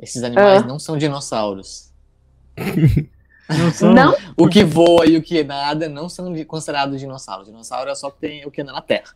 Esses 0.00 0.22
animais 0.22 0.62
Ah. 0.62 0.66
não 0.66 0.78
são 0.78 0.96
dinossauros. 0.98 1.90
Não 3.48 3.70
são? 3.72 3.92
Não? 3.92 4.16
O 4.36 4.48
que 4.48 4.64
voa 4.64 5.04
e 5.06 5.16
o 5.16 5.22
que 5.22 5.44
nada 5.44 5.86
não 5.88 6.08
são 6.08 6.32
de- 6.32 6.44
considerados 6.44 6.98
dinossauros. 6.98 7.46
Dinossauro 7.48 7.90
é 7.90 7.94
só 7.94 8.10
que 8.10 8.18
tem 8.20 8.46
o 8.46 8.50
que 8.50 8.62
anda 8.62 8.72
na 8.72 8.80
Terra. 8.80 9.14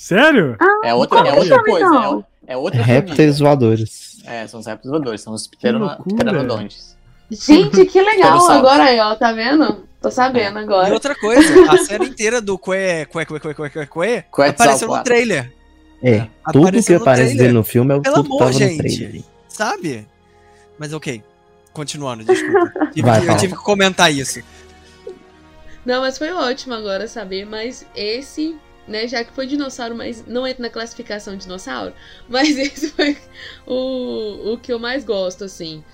Sério? 0.00 0.56
É 0.84 0.94
outra, 0.94 1.18
é 1.28 1.34
outra 1.34 1.60
coisa. 1.64 1.86
então? 1.86 2.24
É, 2.46 2.52
é 2.52 2.56
outra 2.56 2.80
Répteis 2.82 3.16
família. 3.38 3.44
voadores. 3.44 4.18
É, 4.24 4.46
são 4.46 4.60
os 4.60 4.66
répteis 4.66 4.90
voadores, 4.90 5.20
são 5.20 5.34
os 5.34 5.48
pteranodontes. 5.48 6.96
Gente, 7.30 7.84
que 7.84 8.00
legal! 8.00 8.48
Agora 8.48 8.84
aí, 8.84 9.00
ó, 9.00 9.14
tá 9.16 9.32
vendo? 9.32 9.84
Tô 10.00 10.08
sabendo 10.08 10.60
E 10.60 10.62
agora. 10.62 10.94
outra 10.94 11.16
coisa, 11.16 11.72
a 11.72 11.76
cena 11.78 12.04
inteira 12.04 12.40
do 12.40 12.56
Quê, 12.56 13.08
Quê, 13.10 13.24
Quê, 13.26 13.40
Quê, 13.40 13.54
Quê, 13.54 13.68
Quê, 13.86 14.24
Quê 14.32 14.42
apareceu 14.42 14.88
no 14.88 15.02
trailer, 15.02 15.52
É, 16.00 16.20
tudo 16.20 16.30
que 16.52 16.58
Apareceu 16.68 16.96
aparece 16.98 17.36
dele 17.36 17.52
no 17.52 17.64
filme 17.64 17.92
é 17.92 17.96
o 17.96 18.00
Pelo 18.00 18.14
tudo 18.16 18.24
que 18.26 18.30
amor, 18.30 18.38
tava 18.38 18.52
gente. 18.52 18.76
no 18.76 18.78
trailer. 18.96 19.22
sabe? 19.48 20.06
Mas 20.78 20.92
ok. 20.92 21.20
Continuando, 21.72 22.22
desculpa. 22.24 22.72
Tive 22.94 23.02
Vai, 23.08 23.18
eu 23.18 23.26
fala. 23.26 23.38
tive 23.38 23.56
que 23.56 23.62
comentar 23.64 24.12
isso. 24.12 24.40
Não, 25.84 26.00
mas 26.02 26.16
foi 26.18 26.30
ótimo 26.32 26.74
agora 26.74 27.08
saber, 27.08 27.44
mas 27.44 27.84
esse, 27.96 28.56
né, 28.88 29.06
já 29.06 29.22
que 29.22 29.32
foi 29.32 29.46
dinossauro, 29.46 29.94
mas 29.94 30.26
não 30.26 30.46
entra 30.46 30.62
na 30.62 30.70
classificação 30.70 31.34
de 31.36 31.42
dinossauro, 31.42 31.94
mas 32.28 32.56
esse 32.56 32.88
foi 32.90 33.16
o, 33.66 34.52
o 34.52 34.58
que 34.58 34.72
eu 34.72 34.78
mais 34.78 35.04
gosto, 35.04 35.44
assim, 35.44 35.84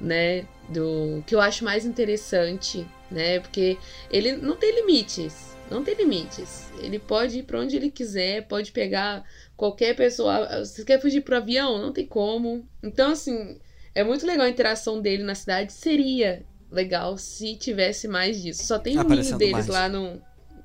né, 0.00 0.46
do 0.68 1.22
que 1.26 1.34
eu 1.34 1.40
acho 1.40 1.64
mais 1.64 1.86
interessante, 1.86 2.86
né, 3.10 3.40
porque 3.40 3.78
ele 4.10 4.32
não 4.32 4.56
tem 4.56 4.74
limites, 4.74 5.56
não 5.70 5.84
tem 5.84 5.94
limites, 5.94 6.70
ele 6.82 6.98
pode 6.98 7.38
ir 7.38 7.42
pra 7.44 7.60
onde 7.60 7.76
ele 7.76 7.90
quiser, 7.90 8.46
pode 8.48 8.72
pegar 8.72 9.24
qualquer 9.56 9.94
pessoa, 9.94 10.64
você 10.64 10.84
quer 10.84 11.00
fugir 11.00 11.20
pro 11.20 11.36
avião? 11.36 11.78
Não 11.78 11.92
tem 11.92 12.06
como, 12.06 12.66
então, 12.82 13.12
assim, 13.12 13.60
é 13.94 14.02
muito 14.02 14.26
legal 14.26 14.46
a 14.46 14.50
interação 14.50 15.00
dele 15.00 15.22
na 15.22 15.34
cidade, 15.34 15.72
seria 15.72 16.44
legal 16.70 17.18
se 17.18 17.56
tivesse 17.56 18.06
mais 18.06 18.40
disso. 18.40 18.64
Só 18.64 18.78
tem 18.78 18.98
um 18.98 19.02
ninho 19.02 19.36
deles 19.36 19.52
mais. 19.52 19.66
lá 19.66 19.88
num, 19.88 20.20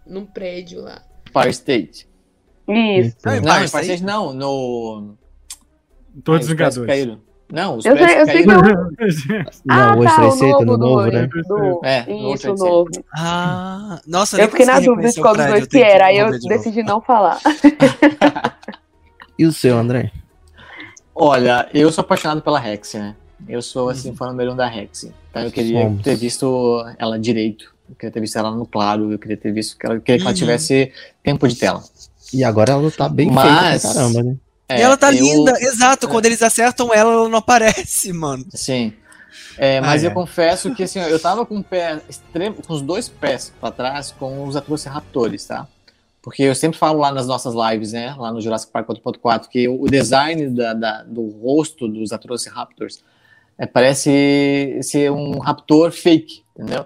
num 0.05 0.25
prédio 0.25 0.81
lá. 0.81 1.03
Empire 1.39 1.49
State. 1.51 2.07
Isso. 2.67 3.15
Não, 3.25 3.31
Não, 3.33 3.39
Empire 3.39 3.65
State? 3.65 3.85
State 3.85 4.03
não, 4.03 4.33
no. 4.33 5.15
Todos 6.23 6.41
Ah, 6.41 6.43
os 6.43 6.47
Vingadores. 6.49 7.17
Não, 7.51 7.77
os 7.77 7.85
Eu 7.85 7.95
sei- 7.95 8.21
eu 8.21 8.25
sei 8.25 8.43
que 8.43 8.49
eu- 8.49 8.55
Não, 9.65 9.75
ah, 9.75 9.95
hoje 9.95 10.15
tá, 10.15 10.57
o 10.57 10.65
no 10.65 10.65
do, 10.65 10.77
novo, 10.79 11.05
né? 11.11 11.27
do- 11.27 11.79
É, 11.83 12.03
no 12.07 12.33
isso, 12.33 12.41
Trade 12.43 12.61
o 12.61 12.65
novo. 12.65 12.89
Ah, 13.15 14.01
nossa, 14.07 14.41
Eu 14.41 14.49
fiquei 14.49 14.65
na 14.65 14.79
dúvida 14.79 15.11
de 15.11 15.21
qual 15.21 15.35
dos 15.35 15.45
dois 15.45 15.67
que 15.67 15.77
era, 15.77 16.07
aí 16.07 16.17
eu 16.17 16.25
de 16.25 16.31
novo. 16.33 16.47
decidi 16.47 16.81
não 16.81 16.99
falar. 17.01 17.37
E 19.37 19.45
o 19.45 19.51
seu, 19.51 19.77
André? 19.77 20.11
Olha, 21.13 21.69
eu 21.73 21.91
sou 21.91 22.01
apaixonado 22.01 22.41
pela 22.41 22.57
Rex, 22.59 22.93
né? 22.95 23.15
Eu 23.47 23.61
sou, 23.61 23.89
assim, 23.89 24.09
Uhum. 24.09 24.15
fã 24.15 24.27
número 24.27 24.53
um 24.53 24.55
da 24.55 24.65
Rex. 24.67 25.11
Então 25.29 25.43
eu 25.43 25.51
queria 25.51 25.83
Somos. 25.83 26.01
ter 26.01 26.15
visto 26.15 26.83
ela 26.97 27.19
direito. 27.19 27.74
Eu 27.89 27.95
queria 27.95 28.11
ter 28.11 28.19
visto 28.19 28.37
ela 28.37 28.51
no 28.51 28.65
claro. 28.65 29.11
Eu 29.11 29.19
queria 29.19 29.37
ter 29.37 29.51
visto 29.51 29.77
que 29.77 29.85
ela, 29.85 29.99
queria 29.99 30.17
que 30.17 30.23
ela 30.23 30.31
Uhum. 30.31 30.35
tivesse 30.37 30.91
tempo 31.23 31.47
de 31.47 31.55
tela. 31.55 31.83
E 32.33 32.43
agora 32.43 32.71
ela 32.73 32.91
tá 32.91 33.07
bem 33.07 33.29
Mas- 33.31 33.81
feita 33.81 33.93
pra 33.93 33.93
caramba, 33.93 34.23
né? 34.23 34.35
É, 34.67 34.79
e 34.79 34.81
ela 34.81 34.97
tá 34.97 35.13
eu- 35.13 35.23
linda, 35.23 35.51
exato. 35.61 36.07
Quando 36.07 36.25
eles 36.25 36.41
acertam 36.41 36.91
ela, 36.93 37.13
ela 37.13 37.29
não 37.29 37.37
aparece, 37.37 38.11
mano. 38.11 38.45
Sim. 38.53 38.93
É, 39.57 39.79
mas 39.79 40.03
Ah, 40.03 40.07
eu 40.07 40.11
é. 40.11 40.13
confesso 40.13 40.73
que 40.73 40.83
assim, 40.83 40.99
eu 40.99 41.19
tava 41.19 41.45
com 41.45 41.59
o 41.59 41.63
pé 41.63 42.01
extremo, 42.09 42.55
com 42.61 42.73
os 42.73 42.81
dois 42.81 43.07
pés 43.07 43.53
pra 43.61 43.71
trás 43.71 44.11
com 44.11 44.45
os 44.47 44.55
Atrociraptors, 44.55 45.45
tá? 45.45 45.67
Porque 46.21 46.41
eu 46.43 46.55
sempre 46.55 46.77
falo 46.79 46.99
lá 46.99 47.11
nas 47.11 47.27
nossas 47.27 47.53
lives, 47.53 47.93
né? 47.93 48.13
Lá 48.17 48.31
no 48.33 48.41
Jurassic 48.41 48.71
Park 48.71 48.87
4.4, 48.87 49.47
que 49.47 49.67
o 49.67 49.85
design 49.87 50.49
da, 50.49 50.73
da- 50.73 51.03
do 51.03 51.29
rosto 51.29 51.87
dos 51.87 52.11
Atrociraptors 52.11 53.03
é, 53.57 53.65
parece 53.65 54.79
ser 54.81 55.11
um 55.11 55.37
raptor 55.39 55.91
fake, 55.91 56.41
entendeu? 56.57 56.85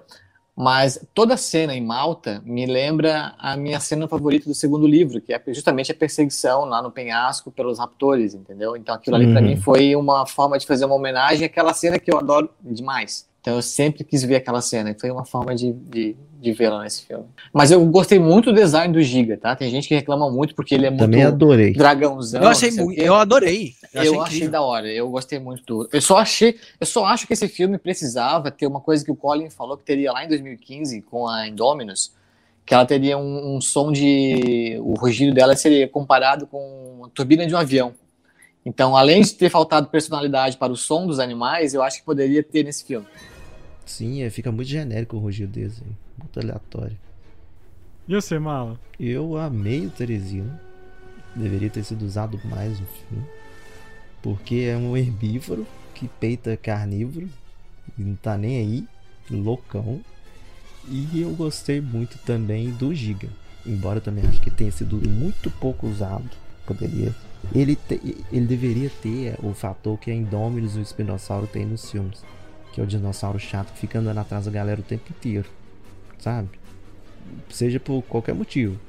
Mas 0.61 0.99
toda 1.13 1.35
a 1.35 1.37
cena 1.37 1.73
em 1.73 1.79
Malta 1.79 2.43
me 2.45 2.65
lembra 2.65 3.33
a 3.39 3.55
minha 3.55 3.79
cena 3.79 4.09
favorita 4.09 4.49
do 4.49 4.53
segundo 4.53 4.85
livro, 4.85 5.21
que 5.21 5.33
é 5.33 5.41
justamente 5.53 5.89
a 5.89 5.95
perseguição 5.95 6.65
lá 6.65 6.81
no 6.81 6.91
penhasco 6.91 7.49
pelos 7.49 7.79
raptores, 7.79 8.33
entendeu? 8.33 8.75
Então 8.75 8.93
aquilo 8.93 9.15
ali 9.15 9.25
Uhum. 9.27 9.41
mim 9.41 9.55
foi 9.55 9.95
uma 9.95 10.25
forma 10.25 10.59
de 10.59 10.67
fazer 10.67 10.83
uma 10.83 10.95
homenagem 10.95 11.45
àquela 11.45 11.73
cena 11.73 11.97
que 11.97 12.11
eu 12.11 12.17
adoro 12.17 12.49
demais. 12.61 13.28
Então 13.41 13.55
eu 13.55 13.61
sempre 13.61 14.03
quis 14.03 14.23
ver 14.23 14.35
aquela 14.35 14.61
cena, 14.61 14.91
e 14.91 14.99
foi 14.99 15.09
uma 15.09 15.23
forma 15.23 15.55
de, 15.55 15.71
de, 15.71 16.15
de 16.41 16.51
vê-la 16.51 16.83
nesse 16.83 17.05
filme. 17.05 17.23
Mas 17.53 17.71
eu 17.71 17.83
gostei 17.85 18.19
muito 18.19 18.51
do 18.51 18.55
design 18.55 18.93
do 18.93 19.01
Giga, 19.01 19.37
tá? 19.37 19.55
Tem 19.55 19.69
gente 19.71 19.87
que 19.87 19.95
reclama 19.95 20.29
muito 20.29 20.53
porque 20.53 20.75
ele 20.75 20.85
é 20.85 20.89
muito 20.89 21.01
Também 21.01 21.23
adorei. 21.23 21.73
dragãozão. 21.73 22.41
Eu 22.41 22.49
achei 22.49 22.71
muito, 22.71 22.99
eu 22.99 23.15
adorei. 23.15 23.73
Eu, 23.93 24.03
Eu, 24.03 24.21
achei 24.21 24.37
achei 24.37 24.47
da 24.49 24.61
hora, 24.61 24.87
eu 24.87 25.09
gostei 25.09 25.39
muito 25.39 25.63
do. 25.65 25.89
Eu 25.91 26.01
só 26.01 26.17
achei, 26.17 26.57
eu 26.79 26.85
só 26.85 27.05
acho 27.05 27.25
que 27.25 27.33
esse 27.33 27.47
filme 27.47 27.77
precisava 27.77 28.51
ter 28.51 28.67
uma 28.67 28.81
coisa 28.81 29.05
que 29.05 29.11
o 29.11 29.15
Colin 29.15 29.49
falou 29.49 29.77
que 29.77 29.85
teria 29.85 30.11
lá 30.11 30.25
em 30.25 30.27
2015 30.27 31.01
com 31.03 31.25
a 31.25 31.47
Indominus, 31.47 32.11
que 32.65 32.73
ela 32.73 32.85
teria 32.85 33.17
um, 33.17 33.55
um 33.55 33.61
som 33.61 33.89
de. 33.89 34.77
O 34.81 34.95
rugido 34.95 35.33
dela 35.33 35.55
seria 35.55 35.87
comparado 35.87 36.45
com 36.45 37.03
a 37.05 37.09
turbina 37.09 37.47
de 37.47 37.55
um 37.55 37.57
avião. 37.57 37.93
Então, 38.69 38.95
além 38.95 39.23
de 39.23 39.33
ter 39.33 39.49
faltado 39.49 39.87
personalidade 39.87 40.55
para 40.55 40.71
o 40.71 40.77
som 40.77 41.07
dos 41.07 41.17
animais, 41.17 41.73
eu 41.73 41.81
acho 41.81 41.97
que 41.97 42.05
poderia 42.05 42.43
ter 42.43 42.63
nesse 42.63 42.85
filme. 42.85 43.07
Sim, 43.83 44.21
é, 44.21 44.29
fica 44.29 44.51
muito 44.51 44.67
genérico 44.67 45.17
o 45.17 45.19
rugido 45.19 45.51
desse. 45.53 45.81
Muito 46.15 46.39
aleatório. 46.39 46.95
E 48.07 48.13
você, 48.13 48.37
Mala? 48.37 48.79
Eu 48.99 49.35
amei 49.37 49.87
o 49.87 49.89
Teresino. 49.89 50.59
Deveria 51.35 51.71
ter 51.71 51.83
sido 51.83 52.05
usado 52.05 52.39
mais 52.45 52.79
no 52.79 52.85
filme. 52.85 53.25
Porque 54.21 54.67
é 54.69 54.77
um 54.77 54.95
herbívoro 54.95 55.65
que 55.95 56.07
peita 56.07 56.55
carnívoro. 56.55 57.27
E 57.97 58.03
não 58.03 58.15
tá 58.15 58.37
nem 58.37 58.59
aí. 58.59 58.87
Loucão. 59.31 59.99
E 60.87 61.21
eu 61.21 61.31
gostei 61.31 61.81
muito 61.81 62.19
também 62.19 62.69
do 62.69 62.93
Giga. 62.93 63.29
Embora 63.65 63.97
eu 63.97 64.03
também 64.03 64.25
acho 64.27 64.39
que 64.41 64.51
tenha 64.51 64.71
sido 64.71 64.97
muito 65.09 65.49
pouco 65.49 65.87
usado. 65.87 66.29
poderia. 66.67 67.15
Ele, 67.53 67.75
te, 67.75 68.23
ele 68.31 68.45
deveria 68.45 68.91
ter 69.01 69.35
o 69.41 69.53
fator 69.53 69.97
que 69.97 70.11
a 70.11 70.13
Indominus 70.13 70.75
e 70.75 70.79
o 70.79 70.81
Espinossauro 70.81 71.47
tem 71.47 71.65
nos 71.65 71.89
filmes. 71.89 72.23
Que 72.73 72.81
é 72.81 72.83
o 72.83 72.87
dinossauro 72.87 73.39
chato 73.39 73.73
que 73.73 73.79
fica 73.79 73.99
andando 73.99 74.19
atrás 74.19 74.45
da 74.45 74.51
galera 74.51 74.79
o 74.79 74.83
tempo 74.83 75.11
inteiro. 75.11 75.49
Sabe? 76.19 76.49
Seja 77.49 77.79
por 77.79 78.01
qualquer 78.03 78.35
motivo. 78.35 78.79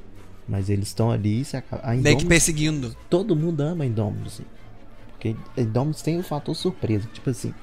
Mas 0.48 0.68
eles 0.68 0.88
estão 0.88 1.10
ali 1.10 1.40
e 1.40 1.44
se 1.44 1.56
acaba. 1.56 1.82
A 1.82 1.90
Meio 1.90 2.02
que 2.02 2.08
Indominus, 2.10 2.28
perseguindo. 2.28 2.96
todo 3.08 3.36
mundo 3.36 3.60
ama 3.60 3.84
a 3.84 3.86
Indominus. 3.86 4.42
Porque 5.10 5.36
a 5.56 5.60
Indominus 5.60 6.02
tem 6.02 6.18
o 6.18 6.22
fator 6.22 6.54
surpresa. 6.54 7.08
Tipo 7.12 7.30
assim, 7.30 7.54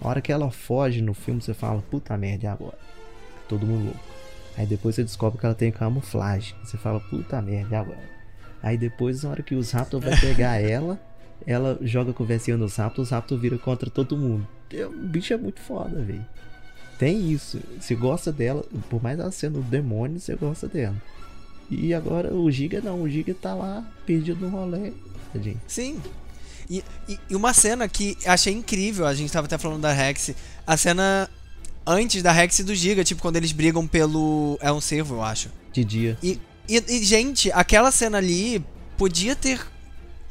a 0.00 0.08
hora 0.08 0.20
que 0.20 0.32
ela 0.32 0.50
foge 0.50 1.02
no 1.02 1.14
filme, 1.14 1.40
você 1.40 1.54
fala, 1.54 1.82
puta 1.82 2.16
merda, 2.16 2.44
e 2.46 2.48
agora? 2.48 2.78
Todo 3.48 3.66
mundo 3.66 3.84
louco. 3.84 4.00
Aí 4.56 4.66
depois 4.66 4.94
você 4.94 5.04
descobre 5.04 5.38
que 5.38 5.46
ela 5.46 5.54
tem 5.54 5.70
camuflagem. 5.70 6.54
Você 6.64 6.76
fala, 6.76 7.00
puta 7.00 7.40
merda, 7.40 7.74
e 7.74 7.78
agora? 7.78 8.11
Aí 8.62 8.78
depois, 8.78 9.22
na 9.22 9.30
hora 9.30 9.42
que 9.42 9.54
os 9.54 9.70
Raptors 9.70 10.04
vai 10.04 10.18
pegar 10.18 10.56
ela, 10.62 11.00
ela 11.46 11.78
joga 11.82 12.12
conversinha 12.12 12.56
nos 12.56 12.76
Raptors, 12.76 13.08
os 13.08 13.12
Raptors 13.12 13.40
vira 13.40 13.58
contra 13.58 13.90
todo 13.90 14.16
mundo. 14.16 14.46
O 14.72 15.06
bicho 15.06 15.32
é 15.34 15.36
muito 15.36 15.60
foda, 15.60 16.00
velho. 16.02 16.24
Tem 16.98 17.30
isso. 17.32 17.58
Você 17.80 17.94
gosta 17.94 18.30
dela, 18.30 18.64
por 18.88 19.02
mais 19.02 19.18
ela 19.18 19.32
sendo 19.32 19.58
um 19.58 19.62
demônio, 19.62 20.20
você 20.20 20.36
gosta 20.36 20.68
dela. 20.68 20.96
E 21.68 21.92
agora 21.92 22.32
o 22.32 22.50
Giga 22.50 22.80
não, 22.80 23.02
o 23.02 23.08
Giga 23.08 23.34
tá 23.34 23.54
lá 23.54 23.84
perdido 24.06 24.46
no 24.46 24.48
rolê. 24.48 24.92
Tadinho. 25.32 25.60
Sim. 25.66 26.00
E, 26.70 26.84
e, 27.08 27.18
e 27.30 27.36
uma 27.36 27.52
cena 27.52 27.88
que 27.88 28.16
achei 28.26 28.52
incrível, 28.52 29.06
a 29.06 29.14
gente 29.14 29.32
tava 29.32 29.46
até 29.46 29.58
falando 29.58 29.80
da 29.80 29.92
Rex, 29.92 30.34
a 30.66 30.76
cena 30.76 31.28
antes 31.86 32.22
da 32.22 32.30
Rex 32.30 32.58
e 32.58 32.64
do 32.64 32.74
Giga, 32.74 33.02
tipo, 33.02 33.20
quando 33.20 33.36
eles 33.36 33.52
brigam 33.52 33.86
pelo. 33.86 34.58
É 34.60 34.72
um 34.72 34.80
servo, 34.80 35.16
eu 35.16 35.22
acho. 35.22 35.50
De 35.72 35.84
dia. 35.84 36.16
E, 36.22 36.38
e, 36.68 36.82
e, 36.88 37.04
gente, 37.04 37.50
aquela 37.52 37.90
cena 37.90 38.18
ali 38.18 38.64
podia 38.96 39.34
ter. 39.34 39.60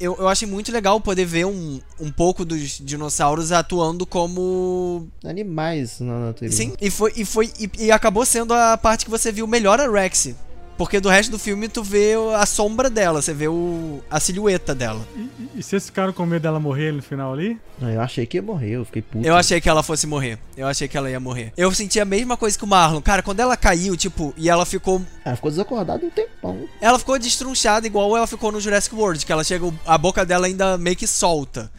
Eu, 0.00 0.16
eu 0.18 0.28
achei 0.28 0.48
muito 0.48 0.72
legal 0.72 1.00
poder 1.00 1.24
ver 1.24 1.46
um, 1.46 1.80
um 2.00 2.10
pouco 2.10 2.44
dos 2.44 2.78
dinossauros 2.78 3.52
atuando 3.52 4.04
como. 4.04 5.08
Animais 5.24 6.00
na 6.00 6.26
natureza. 6.26 6.56
Sim, 6.56 6.74
e 6.80 6.90
foi. 6.90 7.12
E, 7.16 7.24
foi 7.24 7.52
e, 7.58 7.86
e 7.86 7.92
acabou 7.92 8.26
sendo 8.26 8.52
a 8.52 8.76
parte 8.76 9.04
que 9.04 9.10
você 9.10 9.30
viu 9.30 9.46
melhor 9.46 9.80
a 9.80 9.90
Rex. 9.90 10.34
Porque 10.76 11.00
do 11.00 11.08
resto 11.08 11.30
do 11.30 11.38
filme 11.38 11.68
tu 11.68 11.82
vê 11.82 12.14
a 12.36 12.46
sombra 12.46 12.88
dela, 12.88 13.20
você 13.20 13.32
vê 13.34 13.46
o, 13.46 14.02
a 14.10 14.18
silhueta 14.18 14.74
dela. 14.74 15.06
E, 15.14 15.20
e, 15.20 15.50
e 15.56 15.62
vocês 15.62 15.86
ficaram 15.86 16.12
com 16.12 16.24
medo 16.24 16.42
dela 16.42 16.58
morrer 16.58 16.92
no 16.92 17.02
final 17.02 17.32
ali? 17.32 17.58
Não, 17.78 17.90
eu 17.90 18.00
achei 18.00 18.26
que 18.26 18.38
ia 18.38 18.42
morrer, 18.42 18.70
eu 18.70 18.84
fiquei 18.84 19.02
puto. 19.02 19.24
Eu 19.26 19.36
achei 19.36 19.60
que 19.60 19.68
ela 19.68 19.82
fosse 19.82 20.06
morrer. 20.06 20.38
Eu 20.56 20.66
achei 20.66 20.88
que 20.88 20.96
ela 20.96 21.10
ia 21.10 21.20
morrer. 21.20 21.52
Eu 21.56 21.72
senti 21.72 22.00
a 22.00 22.04
mesma 22.04 22.36
coisa 22.36 22.56
que 22.56 22.64
o 22.64 22.66
Marlon. 22.66 23.00
Cara, 23.00 23.22
quando 23.22 23.40
ela 23.40 23.56
caiu, 23.56 23.96
tipo, 23.96 24.32
e 24.36 24.48
ela 24.48 24.64
ficou. 24.64 25.02
Ela 25.24 25.36
ficou 25.36 25.50
desacordada 25.50 26.04
um 26.04 26.10
tempão. 26.10 26.68
Ela 26.80 26.98
ficou 26.98 27.18
destrunchada 27.18 27.86
igual 27.86 28.16
ela 28.16 28.26
ficou 28.26 28.50
no 28.50 28.60
Jurassic 28.60 28.94
World, 28.94 29.24
que 29.24 29.32
ela 29.32 29.44
chega. 29.44 29.72
A 29.86 29.98
boca 29.98 30.24
dela 30.24 30.46
ainda 30.46 30.78
meio 30.78 30.96
que 30.96 31.06
solta. 31.06 31.70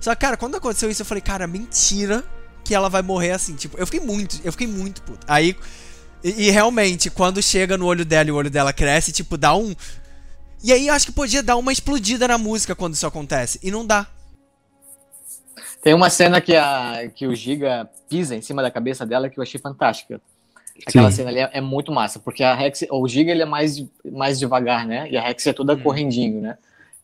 Só 0.00 0.14
que, 0.14 0.20
cara, 0.20 0.36
quando 0.36 0.56
aconteceu 0.56 0.90
isso, 0.90 1.02
eu 1.02 1.06
falei, 1.06 1.20
cara, 1.20 1.46
mentira 1.46 2.24
que 2.64 2.74
ela 2.74 2.88
vai 2.88 3.02
morrer 3.02 3.32
assim. 3.32 3.54
Tipo, 3.54 3.78
eu 3.78 3.86
fiquei 3.86 4.00
muito, 4.00 4.40
eu 4.42 4.52
fiquei 4.52 4.66
muito 4.66 5.02
puto. 5.02 5.24
Aí. 5.28 5.56
E, 6.22 6.46
e 6.46 6.50
realmente, 6.50 7.10
quando 7.10 7.42
chega 7.42 7.76
no 7.76 7.86
olho 7.86 8.04
dela 8.04 8.28
e 8.28 8.32
o 8.32 8.36
olho 8.36 8.50
dela 8.50 8.72
cresce, 8.72 9.12
tipo, 9.12 9.36
dá 9.36 9.54
um. 9.54 9.74
E 10.62 10.72
aí 10.72 10.88
acho 10.88 11.06
que 11.06 11.12
podia 11.12 11.42
dar 11.42 11.56
uma 11.56 11.72
explodida 11.72 12.26
na 12.26 12.36
música 12.36 12.74
quando 12.74 12.94
isso 12.94 13.06
acontece. 13.06 13.60
E 13.62 13.70
não 13.70 13.86
dá. 13.86 14.06
Tem 15.82 15.94
uma 15.94 16.10
cena 16.10 16.40
que, 16.40 16.56
a, 16.56 17.08
que 17.14 17.26
o 17.26 17.34
Giga 17.34 17.88
pisa 18.08 18.34
em 18.34 18.42
cima 18.42 18.62
da 18.62 18.70
cabeça 18.70 19.06
dela 19.06 19.28
que 19.28 19.38
eu 19.38 19.42
achei 19.42 19.60
fantástica. 19.60 20.20
Aquela 20.86 21.10
Sim. 21.10 21.18
cena 21.18 21.30
ali 21.30 21.38
é, 21.40 21.50
é 21.54 21.60
muito 21.60 21.92
massa, 21.92 22.18
porque 22.18 22.42
a 22.42 22.54
Rex, 22.54 22.84
o 22.90 23.06
Giga 23.08 23.30
ele 23.30 23.42
é 23.42 23.46
mais, 23.46 23.84
mais 24.04 24.38
devagar, 24.38 24.86
né? 24.86 25.08
E 25.10 25.16
a 25.16 25.22
Rex 25.22 25.46
é 25.46 25.52
toda 25.52 25.74
Hum. 25.74 25.80
correndinho, 25.80 26.40
né? 26.40 26.58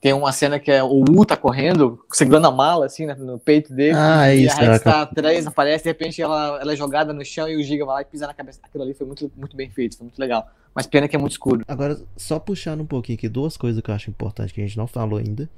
Tem 0.05 0.13
uma 0.13 0.33
cena 0.33 0.61
que 0.61 0.71
é 0.71 0.83
o 0.85 1.03
U 1.03 1.25
tá 1.25 1.35
correndo, 1.35 2.05
segurando 2.13 2.47
a 2.47 2.51
mala, 2.51 2.85
assim, 2.85 3.07
né, 3.07 3.15
no 3.15 3.39
peito 3.39 3.73
dele. 3.73 3.97
Ah, 3.97 4.29
é 4.29 4.37
e 4.37 4.45
isso. 4.45 4.55
a 4.55 4.61
Rex 4.61 4.85
tá 4.85 5.01
atrás, 5.01 5.47
aparece, 5.47 5.85
de 5.85 5.89
repente 5.89 6.21
ela, 6.21 6.61
ela 6.61 6.75
é 6.75 6.77
jogada 6.77 7.11
no 7.15 7.25
chão 7.25 7.49
e 7.49 7.57
o 7.57 7.63
Giga 7.63 7.87
vai 7.87 7.95
lá 7.95 8.03
e 8.03 8.05
pisa 8.05 8.27
na 8.27 8.35
cabeça. 8.35 8.61
Aquilo 8.63 8.85
ali 8.85 8.93
foi 8.93 9.07
muito, 9.07 9.33
muito 9.35 9.57
bem 9.57 9.71
feito, 9.71 9.97
foi 9.97 10.05
muito 10.05 10.19
legal. 10.19 10.47
Mas 10.75 10.87
pena 10.87 11.09
que 11.09 11.17
é 11.17 11.19
muito 11.19 11.33
escuro. 11.33 11.65
Agora, 11.67 11.99
só 12.19 12.39
puxando 12.39 12.83
um 12.83 12.87
pouquinho 12.87 13.17
aqui, 13.17 13.31
duas 13.31 13.57
coisas 13.57 13.81
que 13.81 13.91
eu 13.91 13.95
acho 13.95 14.11
importante 14.11 14.53
que 14.53 14.61
a 14.61 14.67
gente 14.67 14.77
não 14.77 14.87
falou 14.87 15.19
ainda. 15.19 15.49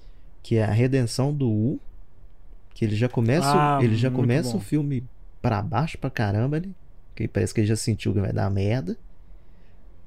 Que 0.45 0.59
é 0.59 0.63
a 0.63 0.71
redenção 0.71 1.35
do 1.35 1.51
U. 1.51 1.81
Que 2.73 2.85
ele 2.85 2.95
já 2.95 3.09
começa, 3.09 3.51
Ah, 3.53 3.81
ele 3.83 3.97
já 3.97 4.13
começa 4.13 4.53
bom. 4.53 4.59
o 4.59 4.61
filme 4.61 5.03
pra 5.43 5.61
baixo 5.61 5.99
pra 5.99 6.09
caramba 6.09 6.59
ali. 6.59 6.73
Que 7.17 7.27
parece 7.27 7.53
que 7.53 7.59
ele 7.63 7.67
já 7.67 7.75
sentiu 7.75 8.15
que 8.15 8.21
vai 8.21 8.33
dar 8.33 8.49
merda. 8.49 8.97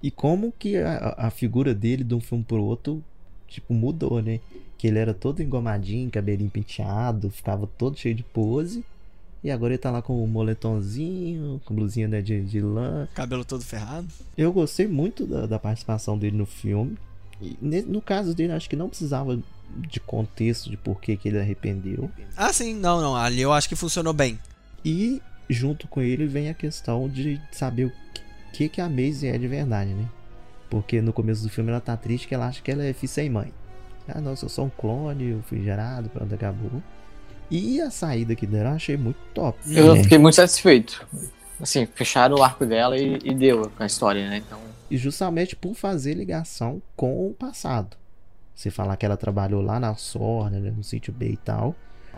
E 0.02 0.10
como 0.10 0.54
que 0.58 0.78
a, 0.78 1.16
a 1.18 1.30
figura 1.30 1.76
dele 1.76 2.06
de 2.06 2.16
um 2.16 2.22
filme 2.22 2.46
pro 2.46 2.64
outro, 2.64 3.04
tipo, 3.50 3.74
mudou, 3.74 4.22
né? 4.22 4.40
Que 4.78 4.88
ele 4.88 5.00
era 5.00 5.14
todo 5.14 5.42
engomadinho, 5.42 6.10
cabelinho 6.10 6.50
penteado, 6.50 7.30
ficava 7.30 7.68
todo 7.68 7.98
cheio 7.98 8.16
de 8.16 8.24
pose. 8.24 8.84
E 9.44 9.50
agora 9.50 9.74
ele 9.74 9.78
tá 9.78 9.90
lá 9.90 10.02
com 10.02 10.22
o 10.22 10.28
moletomzinho, 10.28 11.62
com 11.64 11.74
blusinha 11.74 12.08
né, 12.08 12.22
de, 12.22 12.42
de 12.44 12.60
lã. 12.60 13.08
Cabelo 13.14 13.46
todo 13.46 13.64
ferrado. 13.64 14.08
Eu 14.38 14.52
gostei 14.52 14.88
muito 14.88 15.26
da, 15.26 15.46
da 15.46 15.58
participação 15.58 16.18
dele 16.18 16.38
no 16.38 16.46
filme. 16.46 16.98
E 17.42 17.58
no 17.88 18.02
caso 18.02 18.36
dele, 18.36 18.52
acho 18.52 18.70
que 18.70 18.76
não 18.76 18.90
precisava 18.90 19.40
de 19.78 20.00
contexto 20.00 20.70
de 20.70 20.76
por 20.76 21.00
que, 21.00 21.16
que 21.16 21.30
ele 21.30 21.40
arrependeu. 21.40 22.10
Ah, 22.36 22.52
sim, 22.52 22.74
não, 22.74 23.00
não. 23.02 23.16
Ali 23.16 23.42
eu 23.42 23.54
acho 23.54 23.70
que 23.70 23.76
funcionou 23.76 24.14
bem. 24.14 24.38
E 24.84 25.22
junto 25.50 25.88
com 25.88 26.02
ele 26.02 26.28
vem 26.28 26.50
a 26.50 26.54
questão 26.54 27.08
de 27.08 27.42
saber 27.52 27.86
o 27.86 27.94
que, 28.52 28.68
que 28.68 28.82
a 28.82 28.90
Maisie 28.90 29.30
é 29.30 29.38
de 29.38 29.48
verdade, 29.48 29.94
né? 29.94 30.06
Porque 30.70 31.02
no 31.02 31.12
começo 31.12 31.42
do 31.44 31.50
filme 31.50 31.72
ela 31.72 31.82
tá 31.82 31.98
triste 31.98 32.28
que 32.28 32.36
ela 32.36 32.48
acha 32.48 32.62
que 32.62 32.70
ela 32.72 32.84
é 32.84 32.94
filha 32.94 33.12
sem 33.12 33.30
mãe. 33.30 33.52
Ah, 34.08 34.22
nossa, 34.22 34.46
eu 34.46 34.50
sou 34.50 34.66
um 34.66 34.70
clone, 34.70 35.30
eu 35.32 35.42
fui 35.44 35.62
gerado, 35.64 36.10
pronto, 36.10 36.34
acabou. 36.34 36.82
E 37.50 37.82
a 37.82 37.90
saída 37.90 38.36
que 38.36 38.46
deram 38.46 38.72
eu 38.72 38.76
achei 38.76 38.98
muito 38.98 39.18
top. 39.34 39.58
Eu 39.68 39.96
né? 39.96 40.04
fiquei 40.04 40.18
muito 40.18 40.36
satisfeito. 40.36 41.06
Assim, 41.60 41.86
fecharam 41.88 42.38
o 42.38 42.44
arco 42.44 42.66
dela 42.66 42.98
e, 42.98 43.20
e 43.24 43.34
deu 43.34 43.70
com 43.76 43.84
a 43.84 43.86
história, 43.86 44.28
né? 44.30 44.38
Então, 44.38 44.60
E 44.90 44.98
justamente 44.98 45.56
por 45.56 45.74
fazer 45.74 46.14
ligação 46.14 46.82
com 46.96 47.28
o 47.28 47.34
passado. 47.34 47.98
Você 48.56 48.70
falar 48.70 48.96
que 48.98 49.06
ela 49.06 49.18
trabalhou 49.18 49.62
lá 49.62 49.80
na 49.80 49.96
Sorna, 49.96 50.60
né, 50.60 50.72
no 50.76 50.84
sítio 50.84 51.12
B 51.14 51.30
e 51.32 51.38
tal. 51.38 51.76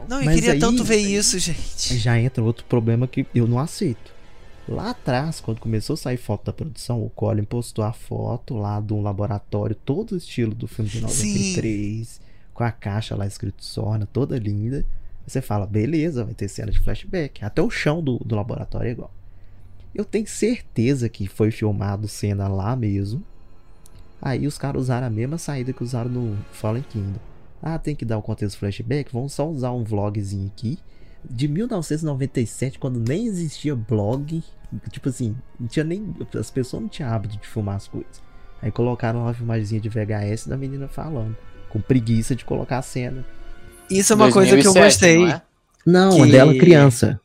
Não, 0.10 0.20
eu 0.20 0.26
Mas 0.26 0.36
queria 0.36 0.54
aí- 0.54 0.60
tanto 0.60 0.84
ver 0.84 0.98
isso, 1.06 1.38
gente. 1.40 1.98
Já 1.98 2.20
entra 2.20 2.44
outro 2.44 2.66
problema 2.66 3.08
que 3.08 3.26
eu 3.34 3.48
não 3.48 3.60
aceito. 3.60 4.12
Lá 4.68 4.92
atrás, 4.92 5.42
quando 5.42 5.60
começou 5.60 5.96
a 5.96 5.98
sair 5.98 6.18
foto 6.18 6.46
da 6.46 6.54
produção, 6.54 7.04
o 7.04 7.10
Colin 7.10 7.44
postou 7.44 7.84
a 7.84 7.92
foto 7.92 8.56
lá 8.56 8.80
de 8.80 8.94
um 8.94 9.02
laboratório, 9.02 9.76
todo 9.76 10.16
estilo 10.16 10.54
do 10.54 10.68
filme 10.68 10.90
de 10.90 11.02
93, 11.02 12.22
com 12.54 12.64
a 12.64 12.72
caixa 12.72 13.16
lá 13.16 13.26
escrito 13.26 13.66
Sorna, 13.66 14.06
toda 14.06 14.38
linda. 14.38 14.86
Você 15.26 15.42
fala, 15.42 15.66
beleza, 15.66 16.24
vai 16.24 16.34
ter 16.34 16.48
cena 16.48 16.72
de 16.72 16.80
flashback. 16.80 17.44
Até 17.44 17.62
o 17.62 17.70
chão 17.70 18.04
do, 18.04 18.18
do 18.20 18.36
laboratório 18.36 18.88
é 18.88 18.92
igual. 18.92 19.12
Eu 19.94 20.06
tenho 20.06 20.28
certeza 20.28 21.10
que 21.10 21.28
foi 21.28 21.52
filmado 21.52 22.08
cena 22.08 22.48
lá 22.48 22.76
mesmo. 22.76 23.24
Aí 24.22 24.48
os 24.48 24.58
caras 24.58 24.84
usaram 24.84 25.08
a 25.08 25.10
mesma 25.10 25.38
saída 25.38 25.74
que 25.74 25.84
usaram 25.84 26.10
no 26.10 26.38
Fallen 26.52 26.84
Kingdom. 26.84 27.20
Ah, 27.62 27.78
tem 27.78 27.96
que 27.96 28.06
dar 28.06 28.18
o 28.18 28.22
contexto 28.22 28.58
flashback? 28.58 29.12
Vamos 29.12 29.34
só 29.34 29.50
usar 29.50 29.72
um 29.72 29.84
vlogzinho 29.84 30.48
aqui. 30.48 30.80
De 31.30 31.48
1997, 31.48 32.80
quando 32.80 33.00
nem 33.00 33.28
existia 33.28 33.76
blog. 33.76 34.44
Tipo 34.90 35.10
assim, 35.10 35.36
não 35.60 35.68
tinha 35.68 35.84
nem. 35.84 36.14
As 36.38 36.50
pessoas 36.50 36.82
não 36.84 36.90
tinham 36.90 37.12
hábito 37.12 37.38
de 37.38 37.48
filmar 37.48 37.76
as 37.76 37.88
coisas. 37.88 38.22
Aí 38.62 38.72
colocaram 38.72 39.22
uma 39.22 39.34
filmagemzinha 39.34 39.82
de 39.82 39.90
VHS 39.90 40.48
da 40.48 40.58
menina 40.58 40.88
falando. 40.88 41.36
Com 41.70 41.80
preguiça 41.82 42.36
de 42.36 42.44
colocar 42.46 42.78
a 42.78 42.82
cena. 42.82 43.26
Isso 43.90 44.14
é 44.14 44.16
uma 44.16 44.32
coisa 44.32 44.52
que 44.58 44.68
eu 44.68 44.74
2007, 44.74 44.84
gostei. 44.84 45.18
não 45.18 45.28
é? 45.28 45.42
Não, 45.86 46.16
Que- 46.18 46.22
é 46.22 46.32
dela 46.32 46.54
criança. 46.56 47.20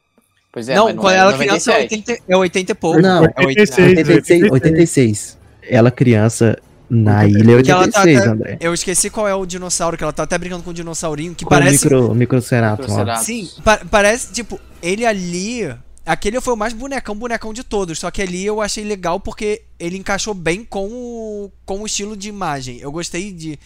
Pois 0.52 0.68
é, 0.68 0.74
não, 0.74 0.86
mas 0.86 0.96
quando 0.96 1.12
é 1.12 1.16
ela 1.18 1.32
criança 1.36 1.70
é 1.72 1.74
97. 1.82 1.94
80, 1.94 2.22
é 2.28 2.36
80 2.36 2.72
e 2.72 2.74
pouco. 2.74 3.00
Não, 3.02 3.24
é 3.24 3.28
80, 3.28 3.60
86. 3.82 4.08
86, 4.08 4.50
86. 4.50 5.38
Ela 5.62 5.90
criança 5.90 6.58
na 6.88 7.26
ilha 7.26 7.58
é 7.58 7.62
Que 7.62 7.70
ela 7.70 7.88
tá 7.90 8.00
86, 8.02 8.18
até- 8.20 8.28
André. 8.30 8.58
Eu 8.60 8.72
esqueci 8.74 9.10
qual 9.10 9.26
é 9.28 9.34
o 9.34 9.44
dinossauro, 9.46 9.96
que 9.96 10.02
ela 10.04 10.12
tá 10.12 10.22
até 10.22 10.36
brincando 10.38 10.62
com 10.62 10.70
um 10.70 10.74
dinossaurinho, 10.74 11.34
que 11.34 11.44
Com 11.44 11.50
parece. 11.50 11.84
micro, 11.84 12.14
microceratops. 12.14 12.86
Microceratops. 12.88 13.26
Sim, 13.26 13.48
pa- 13.64 13.80
parece, 13.90 14.32
tipo, 14.32 14.60
ele 14.82 15.04
ali. 15.06 15.74
Aquele 16.04 16.40
foi 16.40 16.54
o 16.54 16.56
mais 16.56 16.72
bonecão, 16.72 17.16
bonecão 17.16 17.52
de 17.52 17.64
todos. 17.64 17.98
Só 17.98 18.10
que 18.12 18.22
ali 18.22 18.46
eu 18.46 18.60
achei 18.62 18.84
legal 18.84 19.18
porque 19.18 19.62
ele 19.78 19.96
encaixou 19.98 20.32
bem 20.34 20.64
com 20.64 20.86
o, 20.88 21.50
com 21.64 21.80
o 21.82 21.86
estilo 21.86 22.16
de 22.16 22.28
imagem. 22.28 22.78
Eu 22.78 22.92
gostei 22.92 23.32
de. 23.32 23.58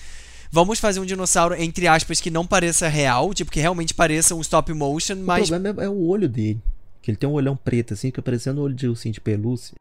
Vamos 0.50 0.78
fazer 0.80 0.98
um 1.00 1.04
dinossauro, 1.04 1.54
entre 1.54 1.86
aspas, 1.86 2.20
que 2.20 2.30
não 2.30 2.46
pareça 2.46 2.88
real, 2.88 3.32
tipo, 3.34 3.50
que 3.52 3.60
realmente 3.60 3.92
pareça 3.94 4.34
um 4.34 4.40
stop 4.40 4.72
motion, 4.72 5.14
O 5.14 5.18
mas. 5.18 5.48
problema 5.50 5.82
é, 5.82 5.84
é 5.84 5.88
o 5.88 6.06
olho 6.08 6.28
dele. 6.28 6.58
Que 7.02 7.10
ele 7.10 7.16
tem 7.18 7.28
um 7.28 7.32
olhão 7.34 7.54
preto, 7.56 7.94
assim, 7.94 8.08
fica 8.08 8.20
parecendo 8.22 8.60
o 8.60 8.64
olho 8.64 8.74
de 8.74 8.88
ursinho 8.88 9.12
de 9.14 9.20
pelúcia. 9.20 9.74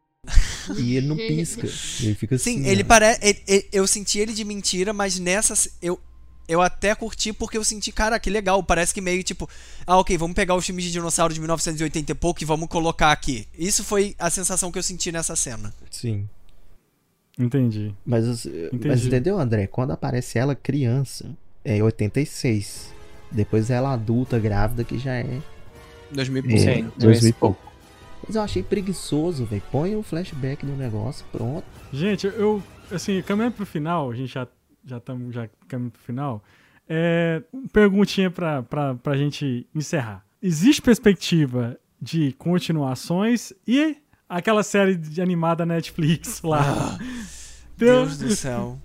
E 0.78 0.96
ele 0.96 1.08
não 1.08 1.16
pisca. 1.18 1.68
Ele 2.02 2.16
fica 2.16 2.36
assim. 2.36 2.64
Sim, 2.64 2.68
ele 2.68 2.84
parece. 2.84 3.20
Eu 3.72 3.88
senti 3.88 4.20
ele 4.20 4.34
de 4.34 4.44
mentira, 4.44 4.94
mas 4.94 5.18
nessa. 5.20 5.54
Eu, 5.82 6.00
eu 6.48 6.62
até 6.62 6.94
curti 6.96 7.32
porque 7.32 7.58
eu 7.58 7.64
senti, 7.64 7.91
cara, 7.91 8.20
que 8.20 8.30
legal. 8.30 8.62
Parece 8.64 8.94
que 8.94 9.02
meio 9.02 9.24
tipo. 9.24 9.50
Ah, 9.86 9.98
ok, 9.98 10.18
vamos 10.18 10.36
pegar 10.36 10.56
os 10.56 10.66
filmes 10.66 10.86
de 10.86 10.91
dinossauro 10.91 11.34
de 11.34 11.40
1980 11.40 12.12
e 12.12 12.16
pouco 12.16 12.41
e 12.41 12.46
vamos 12.46 12.68
colocar 12.70 13.12
aqui. 13.12 13.48
Isso 13.58 13.84
foi 13.84 14.16
a 14.20 14.30
sensação 14.30 14.72
que 14.72 14.78
eu 14.80 14.84
senti 14.84 15.12
nessa 15.12 15.36
cena. 15.36 15.74
Sim. 15.90 16.28
Entendi. 17.38 17.94
Mas, 18.06 18.28
os- 18.28 18.46
mas 18.46 18.74
Entendi. 18.74 19.08
entendeu, 19.08 19.40
André? 19.40 19.66
Quando 19.66 19.91
aparece 19.91 20.38
ela 20.38 20.54
criança, 20.56 21.34
é 21.64 21.78
em 21.78 21.82
86. 21.82 22.94
Depois 23.32 23.70
ela 23.70 23.94
adulta, 23.94 24.38
grávida, 24.40 24.84
que 24.84 24.98
já 24.98 25.14
é, 25.14 25.40
2000 26.12 26.44
é 26.48 26.58
Sim, 26.58 26.91
2000 26.98 27.30
e 27.30 27.34
pouco. 27.34 27.69
Mas 28.30 28.35
eu 28.35 28.43
achei 28.43 28.61
preguiçoso, 28.61 29.43
velho. 29.43 29.64
Põe 29.72 29.95
o 29.95 30.03
flashback 30.03 30.64
no 30.64 30.76
negócio, 30.77 31.26
pronto. 31.31 31.65
Gente, 31.91 32.27
eu, 32.27 32.61
assim, 32.91 33.23
caminhando 33.23 33.53
pro 33.56 33.65
final, 33.65 34.11
a 34.11 34.15
gente 34.15 34.31
já 34.31 34.47
já 34.85 34.97
estamos 34.97 35.34
já 35.34 35.49
caminhando 35.68 35.93
pro 35.93 36.01
final. 36.03 36.43
É, 36.88 37.41
uma 37.51 37.68
perguntinha 37.73 38.30
pra, 38.30 38.61
pra, 38.61 38.93
pra 38.93 39.18
gente 39.18 39.65
encerrar. 39.73 40.23
Existe 40.41 40.80
perspectiva 40.80 41.76
de 41.99 42.31
continuações 42.34 43.51
e 43.68 43.97
aquela 44.30 44.61
série 44.61 44.95
de 44.95 45.22
animada 45.22 45.65
Netflix 45.65 46.41
lá? 46.43 46.97
Tem- 47.77 47.88
Deus 47.88 48.18
do 48.19 48.30
céu. 48.35 48.77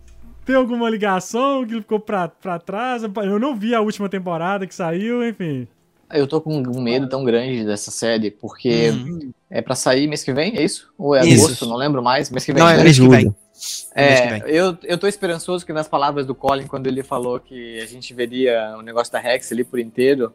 Tem 0.47 0.57
alguma 0.57 0.89
ligação 0.89 1.67
que 1.67 1.75
ficou 1.81 2.01
pra, 2.01 2.29
pra 2.29 2.59
trás? 2.59 3.03
Eu 3.03 3.39
não 3.39 3.55
vi 3.55 3.75
a 3.75 3.81
última 3.83 4.09
temporada 4.09 4.67
que 4.67 4.75
saiu, 4.75 5.27
enfim. 5.27 5.69
Eu 6.13 6.27
tô 6.27 6.39
com 6.41 6.59
um 6.59 6.83
medo 6.83 7.09
tão 7.09 7.25
grande 7.25 7.65
dessa 7.65 7.91
série, 7.91 8.31
porque 8.31 8.91
Hum. 8.91 9.33
É 9.51 9.61
pra 9.61 9.75
sair 9.75 10.07
mês 10.07 10.25
que 10.25 10.33
vem, 10.33 10.57
é 10.57 10.63
isso? 10.63 10.93
Ou 10.99 11.15
é 11.15 11.25
Isso. 11.25 11.47
agosto? 11.47 11.67
Não 11.67 11.77
lembro 11.77 12.03
mais. 12.03 12.31
Mês 12.31 12.45
que 12.45 12.53
vem. 12.53 12.63
Não, 12.63 12.69
é 12.69 12.77
né? 12.77 12.85
mês 12.85 12.99
que 12.99 13.09
vem. 13.09 13.35
É, 13.95 14.39
vem. 14.41 14.51
eu, 14.51 14.77
eu 14.83 14.99
tô 14.99 15.07
esperançoso 15.07 15.65
que 15.65 15.73
nas 15.73 15.87
palavras 15.87 16.27
do 16.27 16.35
Colin, 16.35 16.67
quando 16.67 16.87
ele 16.87 17.03
falou 17.03 17.39
que 17.39 17.81
a 17.81 17.87
gente 17.87 18.13
veria 18.13 18.75
o 18.77 18.83
negócio 18.83 19.13
da 19.13 19.21
Rex 19.21 19.53
ali 19.53 19.63
por 19.63 19.79
inteiro, 19.79 20.33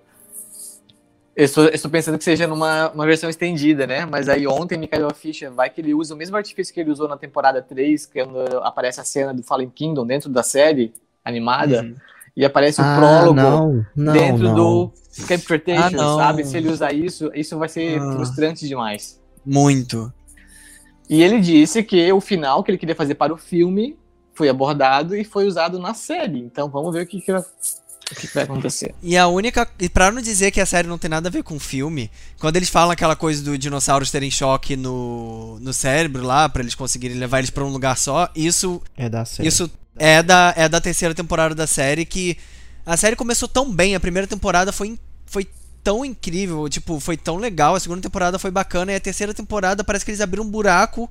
eu 1.36 1.46
estou, 1.46 1.66
eu 1.66 1.74
estou 1.74 1.92
pensando 1.92 2.18
que 2.18 2.24
seja 2.24 2.48
numa 2.48 2.90
uma 2.90 3.06
versão 3.06 3.30
estendida, 3.30 3.86
né? 3.86 4.06
Mas 4.06 4.30
aí 4.30 4.48
ontem 4.48 4.78
me 4.78 4.88
caiu 4.88 5.08
a 5.08 5.14
ficha, 5.14 5.50
vai 5.50 5.70
que 5.70 5.82
ele 5.82 5.94
usa 5.94 6.14
o 6.14 6.18
mesmo 6.18 6.36
artifício 6.36 6.74
que 6.74 6.80
ele 6.80 6.92
usou 6.92 7.08
na 7.08 7.18
temporada 7.18 7.62
3, 7.62 8.06
quando 8.08 8.40
aparece 8.64 9.00
a 9.00 9.06
cena 9.06 9.34
do 9.34 9.44
Fallen 9.44 9.70
Kingdom 9.70 10.06
dentro 10.06 10.30
da 10.30 10.44
série 10.44 10.94
animada, 11.24 11.84
Uhum. 11.84 11.96
E 12.36 12.46
aparece 12.46 12.80
o 12.82 12.84
ah, 12.84 12.96
prólogo 12.98 13.34
não, 13.34 13.86
não, 13.96 14.14
dentro 14.14 14.44
não. 14.44 14.56
do 14.56 14.92
Interpretation, 15.20 15.84
Ah, 15.84 15.90
não. 15.92 16.18
sabe? 16.18 16.46
Se 16.46 16.56
ele 16.58 16.70
usar 16.70 16.94
isso, 16.94 17.30
isso 17.36 17.58
vai 17.58 17.68
ser 17.68 18.00
Ah. 18.00 18.12
frustrante 18.14 18.68
demais. 18.68 19.20
Muito. 19.46 20.12
E 21.10 21.22
ele 21.22 21.40
disse 21.42 21.84
que 21.84 22.12
o 22.14 22.22
final 22.22 22.64
que 22.64 22.72
ele 22.72 22.78
queria 22.78 22.96
fazer 22.96 23.16
para 23.16 23.34
o 23.34 23.38
filme 23.38 23.98
foi 24.34 24.48
abordado 24.48 25.16
e 25.16 25.24
foi 25.26 25.46
usado 25.48 25.80
na 25.80 25.94
série. 25.94 26.40
Então 26.40 26.70
vamos 26.70 26.94
ver 26.94 27.02
o 27.04 27.08
que, 27.08 27.20
que, 27.20 27.32
vai- 27.34 27.42
o 27.42 28.16
que 28.16 28.28
que 28.28 28.34
vai 28.34 28.44
acontecer. 28.44 28.94
E 29.02 29.18
a 29.18 29.28
única. 29.28 29.68
E 29.80 29.90
pra 29.90 30.12
não 30.12 30.22
dizer 30.22 30.52
que 30.52 30.62
a 30.62 30.66
série 30.66 30.88
não 30.88 30.98
tem 31.00 31.10
nada 31.10 31.28
a 31.28 31.32
ver 31.32 31.44
com 31.44 31.56
o 31.56 31.60
filme, 31.60 32.10
quando 32.40 32.56
eles 32.56 32.70
falam 32.70 32.92
aquela 32.92 33.16
coisa 33.16 33.44
do 33.44 33.58
dinossauros 33.58 34.12
terem 34.12 34.32
choque 34.32 34.78
no, 34.78 35.60
no 35.60 35.74
cérebro 35.74 36.24
lá, 36.24 36.48
pra 36.48 36.62
eles 36.62 36.76
conseguirem 36.76 37.18
levar 37.18 37.40
eles 37.40 37.50
pra 37.50 37.66
um 37.66 37.70
lugar 37.70 37.98
só, 37.98 38.30
isso 38.36 38.82
É 38.96 39.10
da 39.10 39.26
série. 39.26 39.50
Isso 39.50 39.70
é 40.00 40.24
da, 40.24 40.54
é 40.56 40.68
da 40.70 40.82
terceira 40.82 41.14
temporada 41.14 41.54
da 41.54 41.68
série 41.68 42.06
que 42.06 42.38
a 42.86 42.98
série 42.98 43.16
começou 43.16 43.48
tão 43.48 43.72
bem, 43.72 43.94
a 43.96 44.00
primeira 44.00 44.26
temporada 44.28 44.72
foi, 44.72 44.98
foi 45.26 45.48
tão 45.84 46.04
incrível, 46.04 46.68
tipo, 46.70 47.00
foi 47.00 47.16
tão 47.18 47.36
legal, 47.38 47.76
a 47.76 47.80
segunda 47.80 48.02
temporada 48.02 48.40
foi 48.40 48.50
bacana 48.50 48.92
e 48.92 48.96
a 48.96 49.00
terceira 49.00 49.34
temporada 49.34 49.84
parece 49.84 50.04
que 50.06 50.12
eles 50.12 50.22
abriram 50.22 50.46
um 50.46 50.50
buraco 50.50 51.10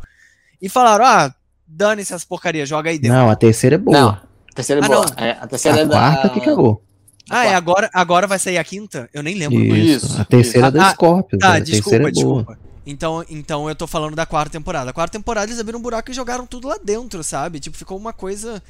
e 0.61 0.69
falaram: 0.69 1.05
"Ah, 1.05 1.35
dane-se 1.67 2.13
essa 2.13 2.27
porcaria, 2.27 2.67
joga 2.67 2.91
aí 2.91 2.99
dentro". 2.99 3.17
Não, 3.17 3.31
a 3.31 3.37
terceira 3.37 3.77
é 3.77 3.79
boa. 3.79 3.97
Não, 4.01 4.09
a 4.11 4.55
terceira 4.55 4.81
é 4.81 4.85
Ah, 4.85 4.89
boa. 4.89 5.07
não. 5.17 5.25
É, 5.25 5.31
a 5.41 5.47
terceira 5.47 5.79
a 5.79 5.81
é 5.83 5.85
da. 5.87 5.91
quarta 5.93 6.29
que 6.31 6.41
cagou. 6.41 6.83
ah, 7.31 7.45
é 7.47 7.55
agora, 7.55 7.89
agora 7.93 8.27
vai 8.27 8.39
sair 8.39 8.59
a 8.59 8.65
quinta? 8.65 9.09
Eu 9.13 9.23
nem 9.23 9.37
lembro. 9.37 9.59
mais. 9.59 9.85
Isso. 9.85 10.07
Isso, 10.07 10.21
A 10.21 10.25
terceira 10.25 10.67
é 10.67 10.71
isso. 10.71 10.79
da 10.79 10.87
Ah, 10.89 10.91
Scorpion. 10.93 11.39
Tá, 11.39 11.53
a 11.55 11.59
desculpa, 11.61 11.83
terceira 11.91 12.09
é 12.09 12.11
desculpa. 12.13 12.59
Então, 12.91 13.25
então 13.29 13.69
eu 13.69 13.75
tô 13.75 13.87
falando 13.87 14.17
da 14.17 14.25
quarta 14.25 14.53
temporada. 14.53 14.91
A 14.91 14.95
quarta 14.95 15.19
temporada 15.19 15.47
eles 15.47 15.61
abriram 15.61 15.79
um 15.79 15.83
buraco 15.83 16.11
e 16.11 16.15
jogaram 16.15 16.47
tudo 16.47 16.69
lá 16.69 16.79
dentro, 16.83 17.23
sabe? 17.23 17.61
Tipo, 17.61 17.77
ficou 17.77 17.99
uma 17.99 18.13
coisa 18.13 18.63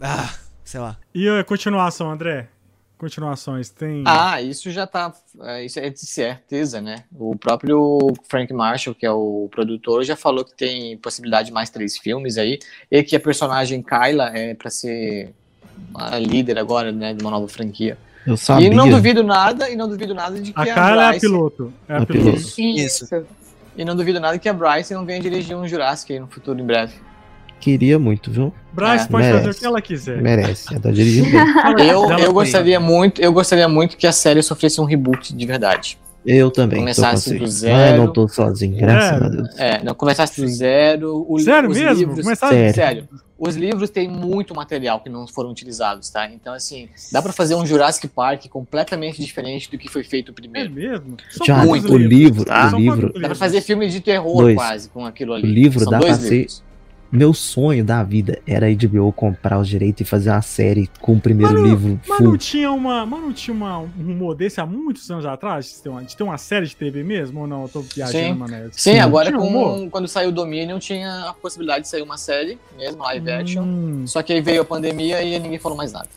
ah, 0.00 0.32
sei 0.64 0.80
lá. 0.80 0.96
E 1.14 1.28
a 1.28 1.44
continuação, 1.44 2.10
André? 2.10 2.48
Continuações, 2.96 3.70
tem. 3.70 4.02
Ah, 4.06 4.40
isso 4.42 4.70
já 4.70 4.86
tá. 4.86 5.12
é, 5.40 5.64
Isso 5.64 5.78
é 5.78 5.88
de 5.88 6.00
certeza, 6.00 6.80
né? 6.80 7.04
O 7.12 7.36
próprio 7.36 8.12
Frank 8.28 8.52
Marshall, 8.52 8.94
que 8.94 9.06
é 9.06 9.10
o 9.10 9.48
produtor, 9.50 10.04
já 10.04 10.16
falou 10.16 10.44
que 10.44 10.54
tem 10.54 10.96
possibilidade 10.98 11.48
de 11.48 11.52
mais 11.52 11.70
três 11.70 11.96
filmes 11.96 12.36
aí. 12.36 12.58
E 12.90 13.02
que 13.02 13.16
a 13.16 13.20
personagem 13.20 13.82
Kyla 13.82 14.30
é 14.36 14.54
pra 14.54 14.70
ser 14.70 15.34
a 15.94 16.18
líder 16.18 16.58
agora, 16.58 16.92
né? 16.92 17.14
De 17.14 17.22
uma 17.22 17.30
nova 17.30 17.48
franquia. 17.48 17.96
Eu 18.26 18.36
sabia. 18.36 18.66
E 18.66 18.70
não 18.70 18.88
duvido 18.88 19.22
nada, 19.22 19.70
e 19.70 19.76
não 19.76 19.88
duvido 19.88 20.14
nada 20.14 20.38
de 20.40 20.52
que 20.52 20.58
a 20.58 20.62
a, 20.62 20.66
Kyla 20.66 20.80
é 21.02 21.06
a 21.06 21.08
Bryce- 21.10 21.20
piloto. 21.26 21.72
É 21.88 21.92
a 21.94 21.96
A 21.98 22.06
piloto. 22.06 22.30
piloto. 22.54 22.60
Isso. 22.60 23.06
E 23.76 23.84
não 23.84 23.96
duvido 23.96 24.20
nada 24.20 24.38
que 24.38 24.48
a 24.48 24.52
Bryce 24.52 24.92
não 24.92 25.06
venha 25.06 25.20
dirigir 25.20 25.56
um 25.56 25.66
Jurassic 25.66 26.12
aí 26.12 26.20
no 26.20 26.26
futuro 26.26 26.60
em 26.60 26.64
breve. 26.66 26.92
Queria 27.60 27.98
muito, 27.98 28.30
viu? 28.30 28.52
Bryce 28.72 29.04
É, 29.04 29.08
pode 29.08 29.24
fazer 29.26 29.38
merece. 29.40 29.58
o 29.58 29.60
que 29.60 29.66
ela 29.66 29.80
quiser. 29.82 30.22
Merece. 30.22 30.66
Ela 30.70 30.80
tá 30.80 30.90
dirigindo 30.92 31.28
Eu, 31.78 32.10
eu 32.18 32.32
gostaria 32.32 32.80
muito, 32.80 33.20
eu 33.20 33.32
gostaria 33.32 33.68
muito 33.68 33.96
que 33.96 34.06
a 34.06 34.12
série 34.12 34.42
sofresse 34.42 34.80
um 34.80 34.84
reboot 34.84 35.34
de 35.34 35.46
verdade. 35.46 35.98
Eu 36.24 36.50
também. 36.50 36.80
Começasse 36.80 37.32
com 37.32 37.38
do. 37.38 37.44
Ah, 37.44 37.48
zero. 37.48 37.96
não 37.98 38.12
tô 38.12 38.28
sozinho, 38.28 38.76
graças 38.76 39.22
É. 39.22 39.24
a 39.24 39.28
Deus. 39.28 39.48
É, 39.58 39.82
não 39.84 39.94
começasse 39.94 40.38
do 40.40 40.46
zero. 40.48 41.24
O, 41.28 41.38
Sério 41.38 41.70
mesmo? 41.70 41.88
Livros, 41.94 42.22
Começar 42.24 42.48
Sério. 42.50 42.74
Sério. 42.74 43.08
Os 43.42 43.56
livros 43.56 43.88
têm 43.88 44.06
muito 44.06 44.54
material 44.54 45.00
que 45.00 45.08
não 45.08 45.26
foram 45.26 45.50
utilizados, 45.50 46.10
tá? 46.10 46.30
Então, 46.30 46.52
assim, 46.52 46.90
dá 47.10 47.22
pra 47.22 47.32
fazer 47.32 47.54
um 47.54 47.64
Jurassic 47.64 48.06
Park 48.08 48.46
completamente 48.48 49.18
diferente 49.24 49.70
do 49.70 49.78
que 49.78 49.88
foi 49.88 50.04
feito 50.04 50.30
É 50.30 50.34
primeiro. 50.34 50.70
mesmo? 50.70 51.16
São 51.30 51.46
Já, 51.46 51.64
o 51.64 51.74
livro, 51.96 52.44
tá? 52.44 52.70
o 52.74 52.78
livro, 52.78 53.12
Dá 53.18 53.28
pra 53.28 53.34
fazer 53.34 53.62
filme 53.62 53.88
de 53.88 53.98
terror 54.02 54.42
Dois. 54.42 54.54
quase 54.56 54.90
com 54.90 55.06
aquilo 55.06 55.32
ali. 55.32 55.44
O 55.44 55.46
livro 55.46 55.80
São 55.80 55.90
dá 55.90 55.98
dois 56.00 56.18
pra 56.18 56.28
ser- 56.28 56.34
livros. 56.34 56.62
Meu 57.10 57.34
sonho 57.34 57.84
da 57.84 58.02
vida 58.04 58.38
era 58.46 58.66
a 58.66 58.70
HBO 58.70 59.12
comprar 59.12 59.58
os 59.58 59.68
direitos 59.68 60.00
e 60.02 60.04
fazer 60.04 60.30
uma 60.30 60.42
série 60.42 60.88
com 61.00 61.14
o 61.14 61.20
primeiro 61.20 61.60
livro 61.62 62.00
Mas 62.06 62.18
full. 62.18 62.28
não 62.28 62.36
tinha 62.36 62.70
uma. 62.70 63.04
Mas 63.04 63.20
não 63.20 63.32
tinha 63.32 63.54
uma, 63.54 63.78
um 63.78 63.88
rumor 63.98 64.34
desse 64.34 64.60
há 64.60 64.66
muitos 64.66 65.10
anos 65.10 65.26
atrás? 65.26 65.66
De 65.72 65.82
ter 65.82 65.88
uma, 65.88 66.02
de 66.04 66.16
ter 66.16 66.22
uma 66.22 66.38
série 66.38 66.66
de 66.66 66.76
TV 66.76 67.02
mesmo? 67.02 67.40
Ou 67.40 67.46
não? 67.46 67.62
Eu 67.62 67.68
tô 67.68 67.80
viajando, 67.80 68.18
Sim. 68.18 68.32
mané. 68.34 68.68
Sim, 68.72 68.92
Sim. 68.92 68.98
agora 69.00 69.32
com, 69.32 69.90
quando 69.90 70.06
saiu 70.06 70.28
o 70.28 70.32
Dominion 70.32 70.78
tinha 70.78 71.30
a 71.30 71.32
possibilidade 71.32 71.82
de 71.82 71.88
sair 71.88 72.02
uma 72.02 72.16
série, 72.16 72.58
mesmo, 72.78 73.02
live 73.02 73.30
action. 73.30 73.62
Hum, 73.64 74.04
Só 74.06 74.22
que 74.22 74.32
aí 74.32 74.40
veio 74.40 74.62
a 74.62 74.64
pandemia 74.64 75.22
e 75.22 75.38
ninguém 75.38 75.58
falou 75.58 75.76
mais 75.76 75.92
nada. 75.92 76.08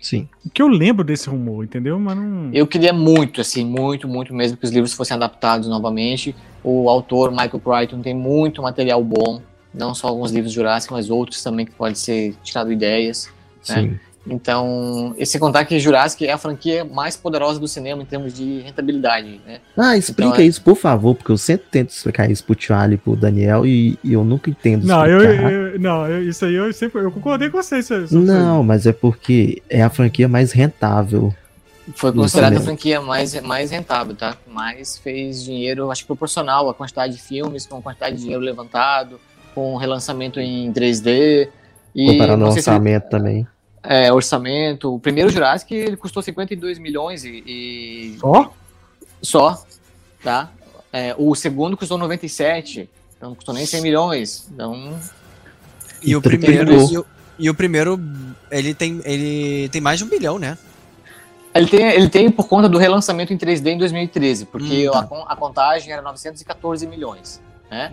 Sim. 0.00 0.26
que 0.54 0.62
eu 0.62 0.68
lembro 0.68 1.04
desse 1.04 1.28
rumor, 1.28 1.64
entendeu? 1.64 1.98
Mas 1.98 2.16
não. 2.16 2.50
Eu 2.54 2.66
queria 2.66 2.92
muito, 2.92 3.40
assim, 3.40 3.64
muito, 3.66 4.08
muito 4.08 4.34
mesmo 4.34 4.56
que 4.56 4.64
os 4.64 4.70
livros 4.70 4.94
fossem 4.94 5.14
adaptados 5.14 5.68
novamente. 5.68 6.34
O 6.64 6.88
autor, 6.88 7.30
Michael 7.30 7.60
Crichton, 7.60 8.00
tem 8.00 8.14
muito 8.14 8.62
material 8.62 9.02
bom. 9.04 9.42
Não 9.72 9.94
só 9.94 10.08
alguns 10.08 10.30
livros 10.32 10.52
Jurassic, 10.52 10.92
mas 10.92 11.10
outros 11.10 11.42
também 11.42 11.64
que 11.66 11.72
pode 11.72 11.98
ser 11.98 12.34
tirado 12.42 12.72
ideias. 12.72 13.28
Sim. 13.62 13.98
Então, 14.26 15.14
e 15.16 15.24
sem 15.24 15.40
contar 15.40 15.64
que 15.64 15.78
Jurassic 15.80 16.26
é 16.26 16.32
a 16.32 16.38
franquia 16.38 16.84
mais 16.84 17.16
poderosa 17.16 17.58
do 17.58 17.66
cinema 17.66 18.02
em 18.02 18.04
termos 18.06 18.34
de 18.34 18.60
rentabilidade, 18.60 19.40
né? 19.46 19.60
Ah, 19.76 19.96
explica 19.96 20.28
Então, 20.32 20.40
é- 20.40 20.44
isso, 20.44 20.60
por 20.62 20.76
favor, 20.76 21.14
porque 21.14 21.32
eu 21.32 21.38
sempre 21.38 21.66
tento 21.70 21.90
explicar 21.90 22.30
isso 22.30 22.44
pro 22.44 22.54
Charlie 22.58 22.96
e 22.96 22.98
pro 22.98 23.16
Daniel 23.16 23.64
e, 23.66 23.98
e 24.04 24.12
eu 24.12 24.22
nunca 24.22 24.50
entendo 24.50 24.86
Não, 24.86 25.06
eu, 25.06 25.22
eu- 25.22 25.80
não, 25.80 26.06
eu- 26.06 26.22
isso 26.28 26.44
aí 26.44 26.54
eu 26.54 26.70
sempre. 26.72 27.00
Eu 27.02 27.10
concordei 27.10 27.48
com 27.48 27.62
você. 27.62 27.78
isso- 27.78 27.94
isso- 27.94 28.14
Não, 28.18 28.62
mas 28.62 28.86
é 28.86 28.92
porque 28.92 29.62
é 29.70 29.82
a 29.82 29.88
franquia 29.90 30.28
mais 30.28 30.52
rentável. 30.52 31.34
Foi 31.94 32.12
considerada 32.12 32.58
a 32.58 32.60
franquia 32.60 33.00
mais, 33.00 33.40
mais 33.40 33.70
rentável, 33.70 34.14
tá? 34.14 34.36
Mais 34.46 34.96
fez 34.98 35.42
dinheiro, 35.42 35.90
acho 35.90 36.02
que 36.02 36.06
proporcional 36.06 36.68
à 36.68 36.74
quantidade 36.74 37.14
de 37.16 37.20
filmes, 37.22 37.66
com 37.66 37.78
a 37.78 37.82
quantidade 37.82 38.16
de 38.16 38.22
dinheiro 38.22 38.42
levantado, 38.44 39.18
com 39.60 39.76
relançamento 39.76 40.40
em 40.40 40.72
3D. 40.72 41.48
E 41.94 42.06
comparando 42.06 42.42
o 42.44 42.46
não 42.46 42.52
sei 42.52 42.62
se- 42.62 42.70
orçamento 42.70 43.08
também. 43.10 43.46
é, 43.82 44.10
orçamento. 44.12 44.94
O 44.94 44.98
primeiro 44.98 45.28
Jurassic 45.30 45.74
ele 45.74 45.96
custou 45.96 46.22
52 46.22 46.78
milhões 46.78 47.24
e, 47.24 47.42
e 47.46 48.18
Ó, 48.22 48.48
só, 49.20 49.62
tá? 50.22 50.50
É, 50.92 51.14
o 51.18 51.34
segundo 51.34 51.76
custou 51.76 51.98
97, 51.98 52.88
então 53.16 53.28
não 53.30 53.36
custou 53.36 53.54
nem 53.54 53.66
100 53.66 53.82
milhões. 53.82 54.48
Então, 54.52 54.98
E 56.02 56.16
o 56.16 56.22
primeiro 56.22 56.72
e 56.90 56.98
o, 56.98 57.06
e 57.38 57.50
o 57.50 57.54
primeiro 57.54 58.00
ele 58.50 58.72
tem 58.74 59.00
ele 59.04 59.68
tem 59.68 59.80
mais 59.80 59.98
de 59.98 60.04
um 60.04 60.08
bilhão, 60.08 60.38
né? 60.38 60.56
ele 61.52 61.66
tem, 61.66 61.82
ele 61.84 62.08
tem 62.08 62.30
por 62.30 62.46
conta 62.48 62.68
do 62.68 62.78
relançamento 62.78 63.32
em 63.32 63.36
3D 63.36 63.66
em 63.72 63.78
2013, 63.78 64.46
porque 64.46 64.88
Hum, 64.88 64.92
tá. 64.92 65.08
a, 65.28 65.32
a 65.32 65.36
contagem 65.36 65.92
era 65.92 66.00
914 66.00 66.86
milhões, 66.86 67.40
né? 67.70 67.90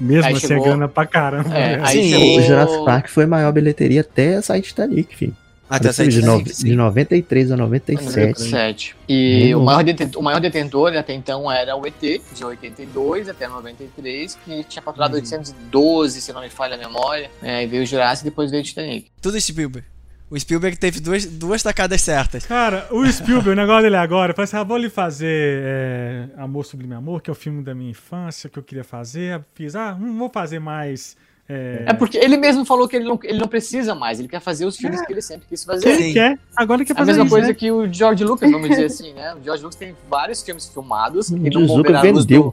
Mesmo 0.00 0.26
Aí 0.26 0.34
assim, 0.34 0.46
chegou- 0.48 0.64
é 0.64 0.68
grana 0.68 0.88
pra 0.88 1.06
caramba. 1.06 1.54
É, 1.56 1.76
né? 1.76 1.82
aí 1.84 2.02
Sim, 2.02 2.10
chegou... 2.10 2.38
O 2.38 2.42
Jurassic 2.42 2.84
Park 2.84 3.08
foi 3.08 3.24
a 3.24 3.26
maior 3.28 3.52
bilheteria 3.52 4.00
até 4.02 4.40
sair 4.42 4.62
Titanic, 4.62 5.16
filho. 5.16 5.36
Até 5.68 5.90
de, 6.06 6.20
no- 6.22 6.42
de 6.42 6.76
93 6.76 7.50
a 7.50 7.56
97. 7.56 8.06
97. 8.06 8.96
E 9.08 9.54
Hum. 9.54 9.60
o 9.60 9.64
maior, 9.64 9.82
detentor, 9.82 10.20
o 10.20 10.24
maior 10.24 10.38
detentor 10.38 10.94
até 10.94 11.14
então 11.14 11.50
era 11.50 11.74
o 11.74 11.86
ET, 11.86 11.94
de 12.00 12.44
82 12.44 13.28
até 13.30 13.48
93, 13.48 14.38
que 14.44 14.62
tinha 14.64 14.82
faturado 14.82 15.14
Uhum. 15.16 15.20
812, 15.22 16.20
se 16.20 16.32
não 16.34 16.42
me 16.42 16.50
falha 16.50 16.74
a 16.74 16.78
memória. 16.78 17.30
É, 17.42 17.56
aí 17.56 17.66
veio 17.66 17.82
o 17.82 17.86
Jurassic 17.86 18.26
e 18.26 18.30
depois 18.30 18.50
veio 18.50 18.62
o 18.62 18.64
Titanic. 18.64 19.06
Tudo 19.22 19.40
Spielberg. 19.40 19.86
O 20.34 20.40
Spielberg 20.40 20.76
teve 20.76 20.98
duas, 20.98 21.24
duas 21.26 21.62
tacadas 21.62 22.00
certas. 22.00 22.44
Cara, 22.44 22.88
o 22.90 23.06
Spielberg, 23.06 23.50
o 23.50 23.54
negócio 23.54 23.84
dele 23.84 23.94
agora, 23.94 24.32
eu 24.32 24.34
falei 24.34 24.46
assim, 24.46 24.56
ah, 24.56 24.64
vou 24.64 24.76
lhe 24.76 24.90
fazer 24.90 25.62
é, 25.62 26.28
Amor 26.36 26.64
Sublime 26.64 26.94
Amor, 26.94 27.22
que 27.22 27.30
é 27.30 27.32
o 27.32 27.36
filme 27.36 27.62
da 27.62 27.72
minha 27.72 27.92
infância 27.92 28.50
que 28.50 28.58
eu 28.58 28.62
queria 28.64 28.82
fazer. 28.82 29.40
Fiz, 29.54 29.76
ah, 29.76 29.96
não 29.98 30.18
vou 30.18 30.28
fazer 30.28 30.58
mais 30.58 31.16
É, 31.48 31.84
É 31.86 31.92
porque 31.92 32.18
ele 32.18 32.36
mesmo 32.36 32.64
falou 32.64 32.88
que 32.88 32.96
ele 32.96 33.04
não, 33.04 33.16
ele 33.22 33.38
não 33.38 33.46
precisa 33.46 33.94
mais, 33.94 34.18
ele 34.18 34.26
quer 34.26 34.40
fazer 34.40 34.66
os 34.66 34.76
filmes 34.76 35.00
que 35.02 35.12
ele 35.12 35.22
sempre 35.22 35.46
quis 35.48 35.62
fazer. 35.62 35.88
ele 35.88 36.12
quer, 36.12 36.36
agora 36.56 36.80
ele 36.80 36.86
quer 36.86 36.94
A 36.94 36.96
fazer 36.96 37.12
mesma 37.12 37.24
isso, 37.26 37.32
coisa 37.32 37.48
né? 37.48 37.54
que 37.54 37.70
o 37.70 37.92
George 37.92 38.24
Lucas, 38.24 38.50
vamos 38.50 38.68
dizer 38.68 38.86
assim, 38.86 39.12
né? 39.12 39.34
O 39.34 39.44
George 39.44 39.62
Lucas 39.62 39.78
tem 39.78 39.94
vários 40.10 40.42
filmes 40.42 40.66
filmados 40.66 41.30
e 41.30 41.48
não 41.48 41.62
Lucas 41.76 41.94
a 41.94 42.00
vendeu. 42.02 42.52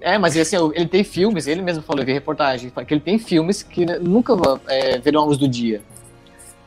É, 0.00 0.18
mas 0.18 0.36
assim, 0.36 0.56
ele 0.74 0.88
tem 0.88 1.04
filmes, 1.04 1.46
ele 1.46 1.62
mesmo 1.62 1.84
falou, 1.84 2.02
eu 2.02 2.06
vi 2.06 2.12
reportagem, 2.12 2.72
que 2.84 2.94
ele 2.94 3.00
tem 3.00 3.16
filmes 3.16 3.62
que 3.62 3.86
nunca 4.00 4.32
é, 4.66 4.98
verão 4.98 5.22
a 5.22 5.26
luz 5.26 5.38
do 5.38 5.46
dia. 5.46 5.80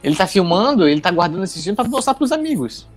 Ele 0.03 0.15
tá 0.15 0.25
filmando, 0.27 0.87
ele 0.87 1.01
tá 1.01 1.11
guardando 1.11 1.43
esses 1.43 1.61
filmes 1.63 1.75
pra 1.75 1.87
mostrar 1.87 2.13
pros 2.13 2.31
amigos. 2.31 2.87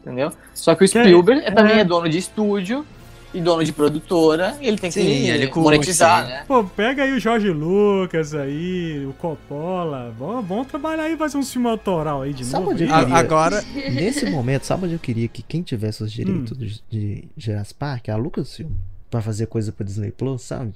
Entendeu? 0.00 0.32
Só 0.54 0.74
que 0.74 0.84
o 0.84 0.88
Que- 0.88 1.00
Spielberg 1.00 1.42
é, 1.44 1.50
também 1.50 1.74
é. 1.76 1.80
é 1.80 1.84
dono 1.84 2.08
de 2.08 2.16
estúdio 2.18 2.86
e 3.34 3.40
dono 3.40 3.62
de 3.64 3.72
produtora, 3.72 4.56
e 4.62 4.66
ele 4.68 4.78
tem 4.78 4.88
que 4.88 4.98
Sim, 5.00 5.28
ele 5.28 5.48
curte, 5.48 5.64
monetizar, 5.64 6.24
sim. 6.24 6.30
né? 6.32 6.44
Pô, 6.46 6.64
pega 6.64 7.02
aí 7.02 7.12
o 7.12 7.18
Jorge 7.20 7.50
Lucas 7.50 8.32
aí, 8.32 9.04
o 9.04 9.12
Coppola. 9.14 10.14
Vamos, 10.18 10.46
vamos 10.46 10.66
trabalhar 10.68 11.02
aí, 11.02 11.16
fazer 11.16 11.36
um 11.36 11.42
filme 11.42 11.68
autoral 11.68 12.22
aí 12.22 12.32
de 12.32 12.44
Sabe 12.46 12.64
novo. 12.66 12.76
queria- 12.78 12.94
agora, 12.96 13.62
Nesse 13.92 14.30
momento, 14.30 14.64
sabe 14.64 14.84
onde 14.86 14.94
eu 14.94 14.98
queria 14.98 15.28
que 15.28 15.42
quem 15.42 15.60
tivesse 15.62 16.02
os 16.02 16.10
direitos 16.10 16.52
Hum. 16.52 16.56
de, 16.60 16.80
de 16.88 17.28
Jurassic 17.36 17.74
Park, 17.78 18.08
a 18.08 18.16
Lucasfilm, 18.16 18.70
pra 19.10 19.20
fazer 19.20 19.46
coisa 19.46 19.70
pro 19.72 19.84
Disney 19.84 20.12
Plus, 20.12 20.40
sabe? 20.42 20.72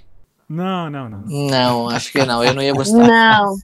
Não, 0.48 0.90
não, 0.90 1.08
não. 1.08 1.22
Não, 1.26 1.88
acho 1.88 2.10
que 2.12 2.22
não, 2.26 2.42
eu 2.44 2.52
não 2.52 2.62
ia 2.62 2.74
gostar. 2.74 2.98
Não, 3.06 3.56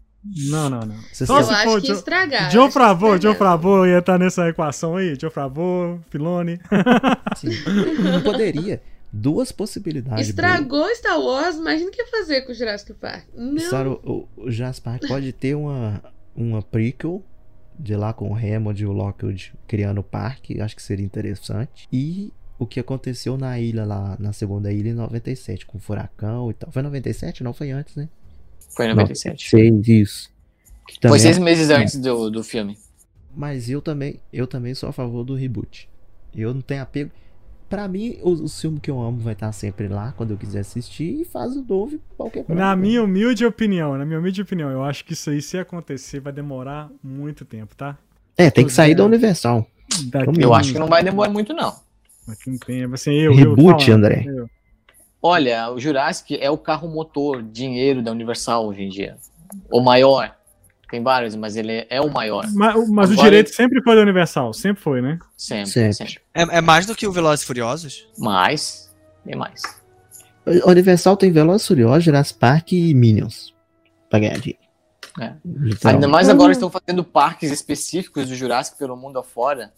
Não, 0.51 0.69
não, 0.70 0.81
não. 0.81 0.97
Você 1.12 1.27
Só 1.27 1.39
eu 1.40 1.44
se 1.44 1.48
for 1.51 1.55
acho 1.57 1.81
que 1.81 1.86
Joe- 1.89 1.97
estragar. 1.97 2.51
Joe 2.51 2.70
Favreau, 2.70 3.20
Joe. 3.20 3.35
Favreau 3.35 3.86
ia 3.86 3.98
estar 3.98 4.19
nessa 4.19 4.48
equação 4.48 4.97
aí. 4.97 5.16
Joe 5.20 5.31
Favreau, 5.31 6.01
Filone. 6.11 6.59
Sim. 7.36 7.51
Não 8.03 8.23
poderia. 8.23 8.82
Duas 9.12 9.51
possibilidades. 9.53 10.28
Estragou 10.28 10.86
Star 10.94 11.19
Wars, 11.19 11.57
imagina 11.57 11.89
o 11.89 11.93
que 11.93 12.03
ia 12.03 12.09
fazer 12.09 12.43
com 12.43 12.53
o 12.53 12.55
Jurassic 12.55 12.93
Park. 12.94 13.24
Não. 13.35 13.59
Sara, 13.61 13.90
o, 13.90 14.28
o 14.36 14.51
Jurassic 14.51 14.85
Park 14.85 15.07
pode 15.07 15.32
ter 15.32 15.55
uma, 15.55 16.03
uma 16.35 16.61
prequel 16.61 17.24
de 17.78 17.94
lá 17.94 18.12
com 18.12 18.31
o 18.31 18.35
Hammond 18.35 18.82
e 18.82 18.86
o 18.86 18.93
Lockwood 18.93 19.55
criando 19.66 19.98
o 19.98 20.03
parque, 20.03 20.61
acho 20.61 20.74
que 20.77 20.82
seria 20.82 21.05
interessante. 21.05 21.89
E 21.93 22.32
o 22.59 22.66
que 22.66 22.81
aconteceu 22.81 23.36
na 23.39 23.59
ilha 23.61 23.85
lá, 23.85 24.16
na 24.19 24.32
segunda 24.32 24.73
ilha 24.73 24.90
em 24.90 24.94
97, 24.94 25.66
com 25.66 25.78
o 25.78 25.81
furacão 25.81 26.51
e 26.51 26.55
tal. 26.55 26.70
Foi 26.73 26.82
97? 26.82 27.44
Não, 27.44 27.53
foi 27.53 27.70
antes, 27.70 27.94
né? 27.97 28.09
Foi 28.77 28.86
em 28.86 28.89
97. 28.90 29.48
Seis, 29.51 29.89
isso. 29.89 30.31
Que 30.86 31.09
Foi 31.09 31.19
seis 31.19 31.39
meses 31.39 31.70
antes 31.70 31.97
do, 31.97 32.31
do 32.31 32.44
filme. 32.44 32.77
Mas 33.36 33.69
eu 33.69 33.82
também, 33.82 34.20
eu 34.32 34.47
também 34.47 34.74
sou 34.74 34.89
a 34.89 34.93
favor 34.93 35.24
do 35.24 35.35
reboot. 35.35 35.89
Eu 36.35 36.53
não 36.55 36.61
tenho 36.61 36.82
apego. 36.82 37.11
Pra 37.69 37.89
mim, 37.89 38.16
o, 38.23 38.44
o 38.44 38.48
filme 38.48 38.78
que 38.78 38.89
eu 38.90 39.03
amo 39.03 39.19
vai 39.19 39.32
estar 39.32 39.51
sempre 39.53 39.89
lá 39.89 40.12
quando 40.16 40.31
eu 40.31 40.36
quiser 40.36 40.61
assistir 40.61 41.20
e 41.20 41.24
faz 41.24 41.57
o 41.57 41.62
novo 41.69 41.98
qualquer 42.16 42.44
coisa. 42.44 42.61
Na 42.61 42.77
minha 42.77 43.03
humilde 43.03 43.44
opinião, 43.44 43.98
na 43.98 44.05
minha 44.05 44.20
humilde 44.20 44.40
opinião, 44.40 44.70
eu 44.70 44.85
acho 44.85 45.05
que 45.05 45.15
isso 45.15 45.31
aí, 45.31 45.43
se 45.43 45.59
acontecer, 45.59 46.20
vai 46.20 46.32
demorar 46.32 46.89
muito 47.03 47.44
tempo, 47.44 47.74
tá? 47.74 47.98
É, 48.39 48.51
tem 48.51 48.65
que 48.65 48.73
sair 48.73 48.93
É. 48.93 48.94
da 48.94 49.05
Universal. 49.05 49.66
Daqui 50.05 50.40
Eu 50.40 50.55
acho 50.55 50.73
que 50.73 50.78
não 50.78 50.86
vai 50.86 51.03
demorar 51.03 51.31
muito, 51.31 51.53
não. 51.53 51.74
Daqui 52.28 52.51
um 52.51 52.59
tempo, 52.59 52.94
assim, 52.94 53.12
eu. 53.15 53.35
Reboot, 53.35 53.61
eu 53.61 53.78
falando, 53.78 54.05
André. 54.05 54.24
eu- 54.27 54.51
Olha, 55.27 55.70
o 55.73 55.81
Jurassic 55.81 56.36
é 56.40 56.48
o 56.51 56.57
carro 56.57 56.89
motor, 56.89 57.43
dinheiro 57.43 58.01
da 58.01 58.12
Universal 58.12 58.66
hoje 58.69 58.82
em 58.82 58.89
dia. 58.89 59.16
O 59.70 59.81
maior. 59.81 60.36
Tem 60.89 61.03
vários, 61.03 61.35
mas 61.35 61.57
ele 61.57 61.85
é 61.90 62.01
o 62.01 62.09
maior. 62.09 62.44
Mas, 62.55 62.89
mas 62.89 63.11
o 63.11 63.12
Agora- 63.15 63.24
direito 63.28 63.51
sempre 63.53 63.82
foi 63.82 63.97
da 63.97 64.03
Universal, 64.03 64.53
sempre 64.53 64.81
foi, 64.81 65.03
né? 65.03 65.19
Sempre, 65.36 65.66
Sempre. 65.70 65.93
sempre. 65.94 66.20
é, 66.32 66.43
é 66.43 66.61
mais 66.61 66.86
do 66.86 66.94
que 66.94 67.07
o 67.09 67.12
Velozes 67.12 67.43
e 67.43 67.47
Furiosos? 67.47 68.09
Mais, 68.16 68.94
bem 69.24 69.35
mais. 69.36 69.62
A 70.65 70.70
Universal 70.70 71.16
tem 71.16 71.32
Velozes 71.32 71.65
e 71.65 71.69
Furiosos, 71.69 72.05
Jurassic 72.05 72.39
Park 72.39 72.70
e 72.73 72.94
Minions. 72.94 73.53
Pra 74.09 74.20
ganhar 74.20 74.39
dinheiro. 74.39 74.61
É. 75.20 75.32
Ainda 75.89 76.07
mais 76.07 76.28
agora 76.28 76.53
estão 76.53 76.70
fazendo 76.70 77.03
parques 77.03 77.51
específicos 77.51 78.28
do 78.28 78.36
Jurassic 78.36 78.78
pelo 78.78 78.97
mundo 78.97 79.19
afora. 79.19 79.73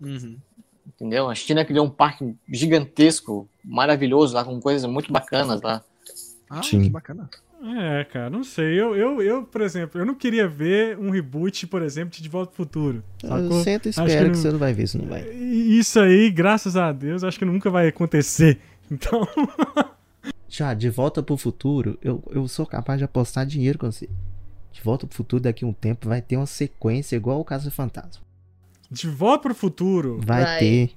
Uhum. 0.00 0.36
Entendeu? 0.86 1.28
A 1.30 1.34
China 1.34 1.64
criou 1.64 1.86
um 1.86 1.90
parque 1.90 2.34
gigantesco, 2.48 3.48
maravilhoso, 3.64 4.34
lá 4.34 4.44
com 4.44 4.60
coisas 4.60 4.88
muito 4.90 5.12
bacanas 5.12 5.60
lá. 5.62 5.82
Ah, 6.50 6.62
Sim. 6.62 6.82
que 6.82 6.90
bacana. 6.90 7.28
É, 7.64 8.04
cara, 8.04 8.28
não 8.28 8.42
sei. 8.42 8.78
Eu, 8.78 8.96
eu, 8.96 9.22
eu, 9.22 9.44
por 9.44 9.60
exemplo, 9.60 10.00
eu 10.00 10.04
não 10.04 10.14
queria 10.16 10.48
ver 10.48 10.98
um 10.98 11.10
reboot, 11.10 11.66
por 11.68 11.80
exemplo, 11.80 12.10
de 12.10 12.20
De 12.22 12.28
Volta 12.28 12.48
pro 12.52 12.56
Futuro. 12.64 13.04
Sacou? 13.20 13.62
Senta 13.62 13.88
e 13.88 13.90
espera 13.90 14.08
que, 14.10 14.18
que 14.18 14.28
não- 14.28 14.34
você 14.34 14.50
não 14.50 14.58
vai 14.58 14.72
ver 14.74 14.86
se 14.88 14.98
não 14.98 15.06
vai. 15.06 15.28
Isso 15.30 16.00
aí, 16.00 16.28
graças 16.30 16.76
a 16.76 16.90
Deus, 16.90 17.22
acho 17.22 17.38
que 17.38 17.44
nunca 17.44 17.70
vai 17.70 17.88
acontecer. 17.88 18.58
Então, 18.90 19.26
Já, 20.48 20.74
de 20.74 20.90
volta 20.90 21.22
pro 21.22 21.36
futuro, 21.38 21.98
eu, 22.02 22.22
eu 22.30 22.46
sou 22.46 22.66
capaz 22.66 22.98
de 22.98 23.04
apostar 23.04 23.46
dinheiro 23.46 23.78
com 23.78 23.90
você. 23.90 24.06
De 24.70 24.82
volta 24.82 25.06
pro 25.06 25.16
futuro, 25.16 25.42
daqui 25.42 25.64
a 25.64 25.68
um 25.68 25.72
tempo, 25.72 26.08
vai 26.08 26.20
ter 26.20 26.36
uma 26.36 26.44
sequência 26.46 27.16
igual 27.16 27.40
o 27.40 27.44
Caso 27.44 27.70
Fantasma. 27.70 28.22
De 28.92 29.08
Volta 29.08 29.42
pro 29.48 29.54
Futuro. 29.54 30.20
Vai, 30.24 30.44
Vai. 30.44 30.58
ter. 30.58 30.90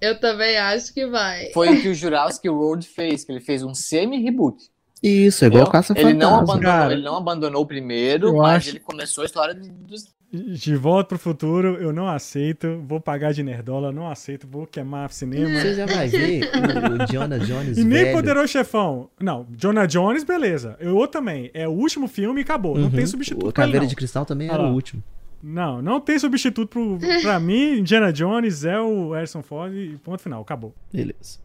Eu 0.00 0.18
também 0.20 0.56
acho 0.58 0.92
que 0.92 1.06
vai. 1.06 1.50
Foi 1.52 1.68
o 1.78 1.80
que 1.80 1.88
o 1.88 1.94
Jurassic 1.94 2.46
World 2.48 2.86
fez, 2.86 3.24
que 3.24 3.32
ele 3.32 3.40
fez 3.40 3.62
um 3.62 3.72
semi-reboot. 3.74 4.56
Isso, 5.02 5.44
é 5.44 5.48
igual? 5.48 5.70
Caso 5.70 5.92
ele 5.96 6.14
não, 6.14 6.34
abandonou, 6.36 6.60
Cara, 6.62 6.92
ele 6.92 7.02
não 7.02 7.16
abandonou 7.16 7.62
o 7.62 7.66
primeiro, 7.66 8.28
eu 8.28 8.36
mas 8.36 8.56
acho- 8.56 8.70
ele 8.70 8.80
começou 8.80 9.22
a 9.22 9.26
história 9.26 9.54
dos 9.54 10.12
De 10.32 10.74
Volta 10.76 11.10
pro 11.10 11.18
Futuro, 11.18 11.76
eu 11.76 11.92
não 11.92 12.08
aceito. 12.08 12.82
Vou 12.86 13.00
pagar 13.00 13.32
de 13.32 13.42
nerdola, 13.42 13.92
não 13.92 14.10
aceito. 14.10 14.46
Vou 14.50 14.66
queimar 14.66 15.10
cinema. 15.12 15.48
Você 15.60 15.74
já 15.74 15.86
vai 15.86 16.08
ver 16.08 16.50
o, 16.50 17.02
o 17.02 17.06
Jonah 17.06 17.38
Jones 17.38 17.78
E 17.78 17.84
nem 17.84 18.04
velho. 18.04 18.16
Poderoso 18.16 18.48
Chefão. 18.48 19.08
Não, 19.20 19.46
Jonah 19.56 19.86
Jones, 19.86 20.24
beleza. 20.24 20.76
Eu 20.80 20.96
outro 20.96 21.20
também. 21.20 21.50
É 21.54 21.68
o 21.68 21.72
último 21.72 22.08
filme 22.08 22.40
e 22.40 22.44
acabou. 22.44 22.74
Não 22.76 22.84
Uhum. 22.84 22.90
tem 22.90 23.06
substituto 23.06 23.44
O 23.44 23.46
ele, 23.46 23.52
Caveira 23.52 23.80
não. 23.80 23.86
de 23.86 23.94
Cristal 23.94 24.26
também 24.26 24.50
Ah 24.50 24.54
era 24.54 24.62
lá. 24.64 24.70
o 24.70 24.74
último. 24.74 25.02
Não, 25.46 25.82
não 25.82 26.00
tem 26.00 26.18
substituto 26.18 26.68
pro, 26.70 26.98
pra 27.20 27.38
mim. 27.38 27.78
Indiana 27.80 28.10
Jones 28.12 28.64
é 28.64 28.80
o 28.80 29.12
Harrison 29.12 29.42
Ford 29.42 29.74
e 29.74 29.98
ponto 30.02 30.22
final. 30.22 30.40
Acabou. 30.40 30.74
Beleza. 30.92 31.38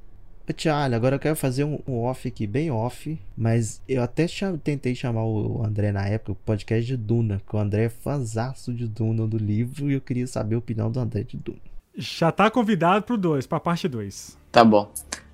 Ô, 0.50 0.54
Thiago, 0.54 0.96
agora 0.96 1.16
eu 1.18 1.20
quero 1.20 1.36
fazer 1.36 1.64
um, 1.66 1.80
um 1.88 2.00
off 2.00 2.28
aqui, 2.28 2.48
bem 2.48 2.72
off, 2.72 3.20
mas 3.38 3.82
eu 3.88 4.02
até 4.02 4.28
cha- 4.28 4.58
tentei 4.64 4.96
chamar 4.96 5.24
o 5.26 5.64
André 5.64 5.92
na 5.92 6.08
época, 6.08 6.32
o 6.32 6.36
podcast 6.36 6.86
de 6.88 6.96
Duna, 6.98 7.40
porque 7.44 7.56
o 7.56 7.60
André 7.60 7.84
é 7.84 7.90
fãzaço 7.90 8.74
de 8.74 8.88
Duna 8.88 9.28
do 9.28 9.38
livro 9.38 9.92
e 9.92 9.94
eu 9.94 10.02
queria 10.02 10.26
saber 10.26 10.56
a 10.56 10.60
opinião 10.60 10.90
do 10.90 11.00
André 11.00 11.24
de 11.24 11.38
Duna. 11.38 11.60
Já 11.96 12.32
tá 12.32 12.50
convidado 12.50 13.04
pro 13.06 13.18
2, 13.18 13.46
pra 13.46 13.60
parte 13.60 13.88
2. 13.88 14.38
Tá 14.52 14.64
bom. 14.64 14.90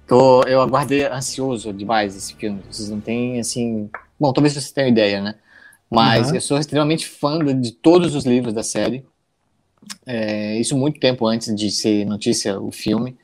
Tô, 0.07 0.41
eu 0.43 0.59
aguardei 0.61 1.05
ansioso 1.05 1.71
demais 1.71 2.15
esse 2.15 2.33
filme. 2.35 2.61
Vocês 2.69 2.89
não 2.89 2.99
têm, 2.99 3.39
assim. 3.39 3.89
Bom, 4.19 4.33
talvez 4.33 4.53
vocês 4.53 4.71
tenham 4.71 4.89
ideia, 4.89 5.21
né? 5.21 5.35
Mas 5.89 6.29
Uhum. 6.29 6.35
eu 6.35 6.41
sou 6.41 6.57
extremamente 6.57 7.07
fã 7.07 7.39
de- 7.39 7.71
todos 7.71 8.15
os 8.15 8.25
livros 8.25 8.53
da 8.53 8.63
série. 8.63 9.05
É, 10.05 10.57
isso 10.59 10.75
muito 10.77 10.99
tempo 10.99 11.27
antes 11.27 11.53
de 11.55 11.69
ser 11.71 12.05
notícia 12.05 12.59
o 12.59 12.71
filme. 12.71 13.17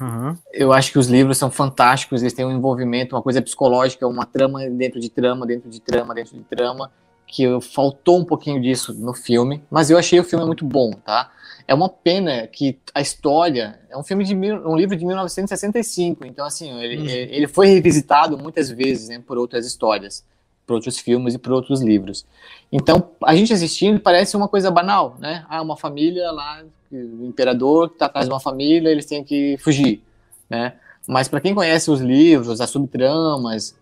Aham. 0.00 0.38
Eu 0.52 0.72
acho 0.72 0.92
que 0.92 0.98
os 0.98 1.08
livros 1.08 1.36
são 1.36 1.50
fantásticos, 1.50 2.22
eles 2.22 2.32
têm 2.32 2.44
um 2.44 2.52
envolvimento, 2.52 3.14
uma 3.14 3.22
coisa 3.22 3.42
psicológica, 3.42 4.06
uma 4.06 4.24
trama 4.24 4.68
dentro 4.70 4.98
de 5.00 5.08
trama, 5.08 5.46
dentro 5.46 5.68
de 5.68 5.80
trama, 5.80 6.14
dentro 6.14 6.36
de 6.36 6.42
trama, 6.44 6.90
que 7.26 7.44
faltou 7.60 8.18
um 8.18 8.24
pouquinho 8.24 8.60
disso 8.60 8.92
no 8.94 9.12
filme, 9.14 9.62
mas 9.70 9.90
eu 9.90 9.98
achei 9.98 10.18
o 10.18 10.24
filme 10.24 10.44
muito 10.44 10.64
bom, 10.64 10.90
tá? 10.92 11.30
É 11.68 11.74
uma 11.74 11.88
pena 11.88 12.46
que 12.48 12.78
a 12.92 13.00
história 13.00 13.78
é 13.88 13.96
um 13.96 14.02
filme 14.02 14.24
de 14.24 14.34
mil- 14.34 14.66
um 14.68 14.74
livro 14.76 14.96
de 14.96 15.04
1965, 15.04 16.24
então 16.26 16.44
assim 16.44 16.72
ele, 16.80 16.96
Uhum. 16.96 17.06
ele 17.06 17.46
foi 17.46 17.68
revisitado 17.68 18.36
muitas 18.36 18.68
vezes 18.70 19.08
né, 19.08 19.22
por 19.24 19.38
outras 19.38 19.64
histórias, 19.66 20.24
por 20.70 20.74
outros 20.74 21.00
filmes 21.00 21.34
e 21.34 21.38
por 21.38 21.52
outros 21.52 21.82
livros. 21.82 22.24
Então 22.70 23.10
a 23.24 23.34
gente 23.34 23.52
assistindo 23.52 23.98
parece 23.98 24.36
uma 24.36 24.46
coisa 24.46 24.70
banal, 24.70 25.16
né? 25.18 25.44
Ah, 25.48 25.60
uma 25.60 25.76
família 25.76 26.30
lá, 26.30 26.62
o 26.92 27.26
imperador 27.26 27.88
que 27.88 27.96
está 27.96 28.06
atrás 28.06 28.28
de 28.28 28.32
uma 28.32 28.38
família, 28.38 28.88
eles 28.88 29.04
têm 29.04 29.24
que 29.24 29.56
fugir, 29.58 30.00
né? 30.48 30.74
Mas 31.08 31.26
para 31.26 31.40
quem 31.40 31.52
conhece 31.56 31.90
os 31.90 32.00
livros, 32.00 32.60
as 32.60 32.70
subtramas, 32.70 33.76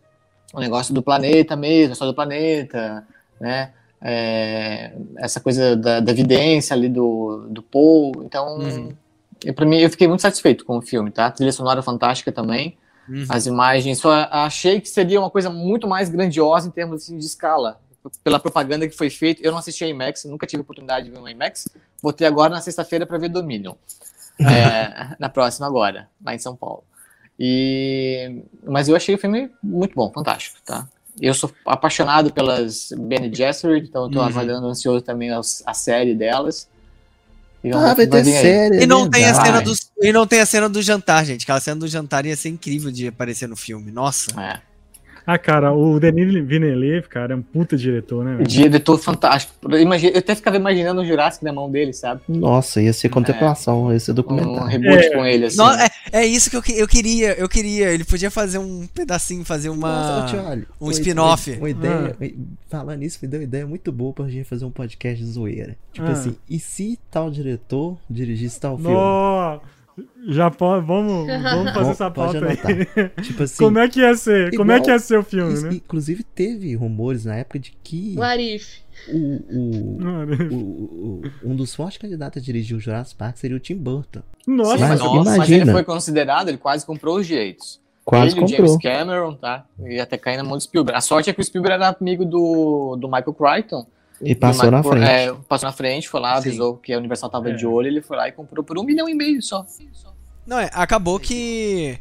o 0.55 0.61
negócio 0.61 0.95
do 0.95 1.03
planeta 1.03 1.55
mesmo, 1.55 1.91
a 1.91 1.93
história 1.93 2.13
do 2.13 2.17
planeta, 2.17 3.07
né? 3.39 3.73
É, 4.01 4.93
essa 5.19 5.41
coisa 5.41 5.77
da, 5.77 6.01
da 6.01 6.11
evidência 6.11 6.73
ali 6.75 6.89
do, 6.89 7.49
do 7.51 7.63
Paul. 7.63 8.13
Então, 8.25 8.57
Uhum. 8.61 8.95
pra 9.55 9.67
mim, 9.67 9.77
eu 9.79 9.91
fiquei 9.91 10.09
muito 10.09 10.23
satisfeito 10.23 10.65
com 10.65 10.79
o 10.79 10.81
filme, 10.81 11.11
tá? 11.11 11.27
A 11.27 11.31
trilha 11.31 11.53
sonora 11.53 11.83
fantástica 11.83 12.33
também. 12.33 12.79
Uhum. 13.09 13.25
As 13.29 13.47
imagens, 13.47 13.99
só 13.99 14.11
achei 14.31 14.81
que 14.81 14.89
seria 14.89 15.19
uma 15.19 15.31
coisa 15.31 15.49
muito 15.51 15.87
mais 15.89 16.09
grandiosa 16.09 16.69
em 16.69 16.71
termos 16.71 17.03
assim, 17.03 17.17
de 17.19 17.25
escala. 17.25 17.81
Pela 18.23 18.39
propaganda 18.39 18.87
que 18.89 18.97
foi 18.97 19.11
feita, 19.11 19.41
eu 19.45 19.51
não 19.51 19.59
assisti 19.59 19.85
a 19.85 19.89
IMAX, 19.89 20.25
nunca 20.25 20.47
tive 20.47 20.61
a 20.61 20.63
oportunidade 20.63 21.07
de 21.07 21.11
ver 21.13 21.19
um 21.19 21.29
IMAX. 21.29 21.69
Vou 22.03 22.13
ter 22.13 22.27
agora 22.27 22.51
na 22.55 22.61
sexta-feira 22.61 23.05
para 23.07 23.19
ver 23.19 23.29
Dominion. 23.29 23.75
É, 24.41 25.17
na 25.19 25.29
próxima 25.29 25.67
agora, 25.67 26.09
lá 26.25 26.33
em 26.33 26.39
São 26.39 26.55
Paulo. 26.55 26.85
E, 27.39 28.43
mas 28.65 28.89
eu 28.89 28.95
achei 28.97 29.15
o 29.15 29.19
filme 29.19 29.51
muito 29.63 29.95
bom, 29.95 30.11
fantástico, 30.13 30.59
tá? 30.65 30.87
Eu 31.21 31.35
sou 31.35 31.51
apaixonado 31.67 32.33
pelas 32.33 32.93
Bene 32.97 33.35
Gesserit, 33.35 33.89
então 33.89 34.09
tô 34.11 34.21
Uhum. 34.21 34.27
aguardando 34.27 34.67
ansioso 34.69 35.03
também 35.03 35.31
as- 35.31 35.63
a, 35.67 35.75
série 35.75 36.15
delas. 36.15 36.69
E 37.63 37.73
Ah, 37.73 37.95
vai 37.95 38.07
ter 38.07 38.25
série. 38.25 38.83
E 38.83 38.87
não, 38.87 39.09
tem 39.11 39.25
a 39.25 39.35
cena 39.35 39.61
do, 39.61 39.73
e 40.01 40.13
não 40.13 40.27
tem 40.27 40.41
a 40.41 40.47
cena 40.47 40.69
do 40.69 40.81
jantar, 40.81 41.25
gente. 41.25 41.43
Aquela 41.43 41.61
cena 41.61 41.81
do 41.81 41.89
jantar 41.89 42.25
ia 42.25 42.37
ser 42.37 42.51
incrível 42.51 42.91
de 42.91 43.09
aparecer 43.09 43.49
no 43.49 43.57
filme. 43.57 43.91
Nossa. 43.91 44.31
É. 44.41 44.68
Ah, 45.31 45.37
cara, 45.37 45.75
o 45.75 46.01
Denis 46.01 46.33
Villeneuve, 46.47 47.07
cara, 47.07 47.35
é 47.35 47.37
um 47.37 47.43
puta 47.43 47.77
diretor, 47.77 48.25
né? 48.25 48.37
velho? 48.37 48.49
Diretor 48.49 48.97
fantástico. 48.99 49.53
Eu, 49.71 49.79
imagino, 49.79 50.13
eu 50.15 50.21
até 50.21 50.35
ficava 50.35 50.57
imaginando 50.57 51.03
o 51.03 51.05
Jurassic 51.05 51.45
na 51.45 51.53
mão 51.53 51.71
dele, 51.71 51.93
sabe? 51.93 52.23
Nossa, 52.27 52.81
ia 52.81 52.95
ser 52.95 53.11
contemplação, 53.11 53.93
ia 53.93 54.01
ser 54.01 54.13
Um 54.13 54.15
documentário. 54.15 54.65
reboot 54.65 55.05
É. 55.05 55.11
com 55.15 55.27
ele, 55.27 55.45
assim. 55.45 55.59
Não, 55.59 55.71
é, 55.71 55.89
é 56.13 56.25
isso 56.25 56.49
que 56.49 56.57
eu, 56.57 56.63
eu 56.79 56.89
queria, 56.89 57.35
eu 57.39 57.47
queria. 57.47 57.91
Ele 57.91 58.05
podia 58.05 58.31
fazer 58.31 58.57
um 58.57 58.87
pedacinho, 58.87 59.45
fazer 59.45 59.69
uma. 59.69 60.23
Nossa, 60.23 60.33
Thiago, 60.35 60.63
um 60.81 60.91
spin-off. 60.91 61.51
Uma, 61.51 61.59
uma 61.59 61.71
ideia, 61.71 62.17
falando 62.71 62.99
nisso, 63.01 63.19
me 63.21 63.29
deu 63.29 63.41
uma 63.41 63.45
ideia 63.45 63.67
muito 63.67 63.93
boa 63.93 64.15
pra 64.15 64.29
gente 64.29 64.45
fazer 64.49 64.65
um 64.65 64.71
podcast 64.71 65.23
de 65.23 65.31
zoeira. 65.31 65.77
Tipo 65.93 66.07
Ah. 66.07 66.13
assim, 66.13 66.37
e 66.49 66.59
se 66.59 66.99
tal 67.11 67.31
diretor 67.31 67.99
dirigisse 68.09 68.59
tal 68.59 68.79
filme? 68.79 68.95
Já 70.29 70.51
pode, 70.51 70.87
vamos, 70.87 71.27
vamos 71.43 71.73
fazer 71.73 71.91
essa 71.91 72.11
pauta 72.11 72.39
aí. 72.47 73.23
Tipo 73.23 73.43
assim, 73.43 73.65
Como 73.65 73.79
é 73.79 73.89
que 73.89 74.01
ia 74.01 74.15
ser? 74.15 74.55
Como 74.57 74.71
é 74.73 74.77
igual- 74.77 74.85
que 74.85 74.91
ia 74.91 74.99
ser 74.99 75.19
o 75.19 75.23
filme, 75.23 75.53
isso- 75.55 75.67
né? 75.67 75.75
inclusive 75.75 76.23
teve 76.23 76.75
rumores 76.75 77.25
na 77.25 77.37
época 77.37 77.59
de 77.59 77.73
que 77.83 78.15
O 78.17 78.23
Arif. 78.23 78.81
o, 79.09 79.17
o, 79.17 79.99
o- 80.53 81.21
o- 81.23 81.23
um 81.51 81.57
dos 81.57 81.75
fortes 81.75 81.99
candidatos 81.99 82.43
a 82.43 82.45
dirigir 82.45 82.77
o 82.77 82.81
Jurassic 82.81 83.17
Park 83.17 83.37
seria 83.37 83.57
o 83.57 83.61
Tim 83.61 83.77
Burton. 83.77 84.21
Nossa, 84.47 84.79
mas, 84.79 85.01
Mas 85.01 85.13
mas 85.25 85.35
imagina. 85.37 85.63
ele 85.65 85.73
foi 85.73 85.85
considerado, 85.85 86.49
ele 86.49 86.59
quase 86.59 86.85
comprou 86.87 87.17
os 87.19 87.27
direitos. 87.27 87.81
Quase 88.05 88.33
ele, 88.35 88.41
o 88.41 88.43
comprou. 88.47 88.67
James 88.69 88.83
Cameron, 88.83 89.35
tá? 89.35 89.67
E 89.85 90.01
até 90.01 90.17
cair 90.17 90.39
na 90.39 90.45
mão 90.45 90.57
do 90.57 90.63
Spielberg. 90.63 90.97
A 90.97 91.01
sorte 91.03 91.29
é 91.29 91.33
que 91.35 91.41
o 91.41 91.45
Spielberg 91.45 91.75
era 91.83 91.95
amigo 92.01 92.25
do, 92.25 92.97
do 92.97 93.07
Michael 93.07 93.35
Crichton. 93.35 93.87
E 94.21 94.35
passou 94.35 94.71
na 94.71 94.83
frente. 94.83 95.05
É, 95.07 95.33
passou 95.49 95.69
na 95.69 95.73
frente, 95.73 96.09
foi 96.09 96.21
lá, 96.21 96.41
Sim. 96.41 96.49
avisou 96.49 96.77
que 96.77 96.93
a 96.93 96.99
Universal 96.99 97.31
tava 97.31 97.51
É. 97.51 97.55
de 97.55 97.67
olho, 97.67 97.87
ele 97.89 98.03
foi 98.03 98.17
lá 98.17 98.29
e 98.29 98.33
comprou 98.33 98.65
por 98.65 98.79
um 98.79 98.83
milhão 98.83 99.09
e 99.09 99.15
meio 99.15 99.41
só. 99.43 99.65
Não, 100.47 100.59
é, 100.59 100.71
acabou 100.73 101.19
que. 101.21 101.99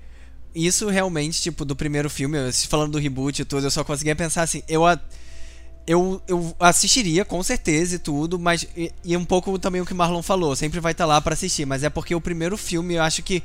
Isso 0.55 0.89
realmente, 0.89 1.39
tipo, 1.41 1.63
do 1.63 1.75
primeiro 1.75 2.09
filme, 2.09 2.37
eu- 2.37 2.51
falando 2.67 2.93
do 2.93 2.97
reboot 2.97 3.41
e 3.41 3.45
tudo, 3.45 3.67
eu 3.67 3.71
só 3.71 3.83
conseguia 3.83 4.15
pensar 4.15 4.41
assim, 4.43 4.63
eu. 4.67 4.85
a- 4.85 4.99
Eu, 5.89 6.21
eu 6.27 6.53
assistiria, 6.59 7.23
com 7.23 7.41
certeza 7.41 7.95
e 7.95 7.99
tudo, 7.99 8.37
mas. 8.37 8.67
E, 8.75 8.91
e 9.05 9.15
um 9.15 9.23
pouco 9.23 9.57
também 9.57 9.79
o 9.79 9.85
que 9.85 9.93
o 9.93 9.95
Marlon 9.95 10.21
falou, 10.21 10.53
sempre 10.53 10.81
vai 10.81 10.91
estar 10.91 11.05
lá 11.05 11.21
pra 11.21 11.31
assistir, 11.33 11.65
mas 11.65 11.81
é 11.81 11.89
porque 11.89 12.13
o 12.13 12.19
primeiro 12.19 12.57
filme 12.57 12.95
eu 12.95 13.03
acho 13.03 13.23
que. 13.23 13.41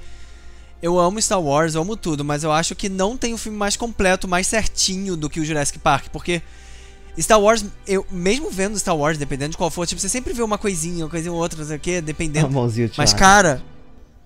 Eu 0.83 0.99
amo 0.99 1.23
Star 1.23 1.41
Wars, 1.41 1.77
eu 1.77 1.83
amo 1.83 1.97
tudo, 1.97 2.25
mas 2.25 2.43
eu 2.43 2.51
acho 2.51 2.75
que 2.75 2.89
não 2.89 3.17
tem 3.17 3.33
um 3.33 3.39
filme 3.39 3.57
mais 3.57 3.77
completo, 3.77 4.27
mais 4.27 4.49
certinho 4.49 5.17
do 5.17 5.31
que 5.31 5.39
o 5.39 5.45
Jurassic 5.45 5.79
Park, 5.79 6.07
porque 6.13 6.43
Star 7.21 7.41
Wars, 7.41 7.65
eu 7.87 8.07
mesmo 8.11 8.51
vendo 8.51 8.79
Star 8.79 8.97
Wars, 8.97 9.19
dependendo 9.19 9.51
de 9.51 9.57
qual 9.57 9.71
for, 9.71 9.87
tipo, 9.87 10.01
você 10.01 10.09
sempre 10.09 10.33
vê 10.33 10.43
uma 10.43 10.57
coisinha, 10.59 11.05
uma 11.05 11.11
coisinha 11.11 11.33
ou 11.33 11.39
outra, 11.39 11.59
não 11.61 11.67
sei 11.67 11.77
o 11.77 11.81
quê, 11.81 12.01
dependendo. 12.01 12.51
mãozinha, 12.51 12.91
Mas, 12.97 13.13
cara, 13.13 13.63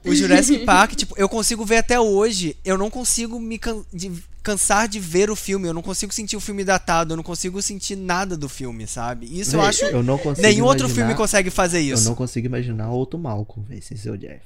o 0.05 0.15
Jurassic 0.15 0.61
Park, 0.67 0.93
tipo, 0.95 1.15
eu 1.19 1.29
consigo 1.29 1.65
ver 1.65 1.79
até 1.79 1.99
hoje. 1.99 2.57
Eu 2.65 2.79
não 2.79 2.89
consigo 2.89 3.41
me 3.41 3.59
can- 3.59 3.83
de- 3.93 4.13
cansar 4.41 4.87
de 4.87 5.01
ver 5.01 5.29
o 5.31 5.35
filme. 5.35 5.67
Eu 5.67 5.75
não 5.75 5.83
consigo 5.83 6.13
sentir 6.15 6.37
o 6.37 6.41
filme 6.41 6.63
datado. 6.63 7.13
Eu 7.13 7.17
não 7.17 7.25
consigo 7.25 7.61
sentir 7.61 7.97
nada 7.97 8.37
do 8.37 8.49
filme, 8.49 8.87
sabe? 8.87 9.27
Isso 9.37 9.57
eu 9.57 9.61
acho. 9.63 9.85
eu 9.87 10.05
não 10.05 10.17
consigo 10.17 10.47
Nenhum 10.47 10.65
outro 10.67 10.89
filme 10.89 11.13
consegue 11.17 11.51
fazer 11.51 11.81
Eu 11.83 11.95
isso. 11.95 12.05
não 12.09 12.15
consigo 12.15 12.47
imaginar 12.47 12.91
outro 12.91 13.19
Malcolm, 13.19 13.67
sem 13.83 13.97
ser 13.97 14.11
o 14.11 14.17
Jeff. 14.17 14.43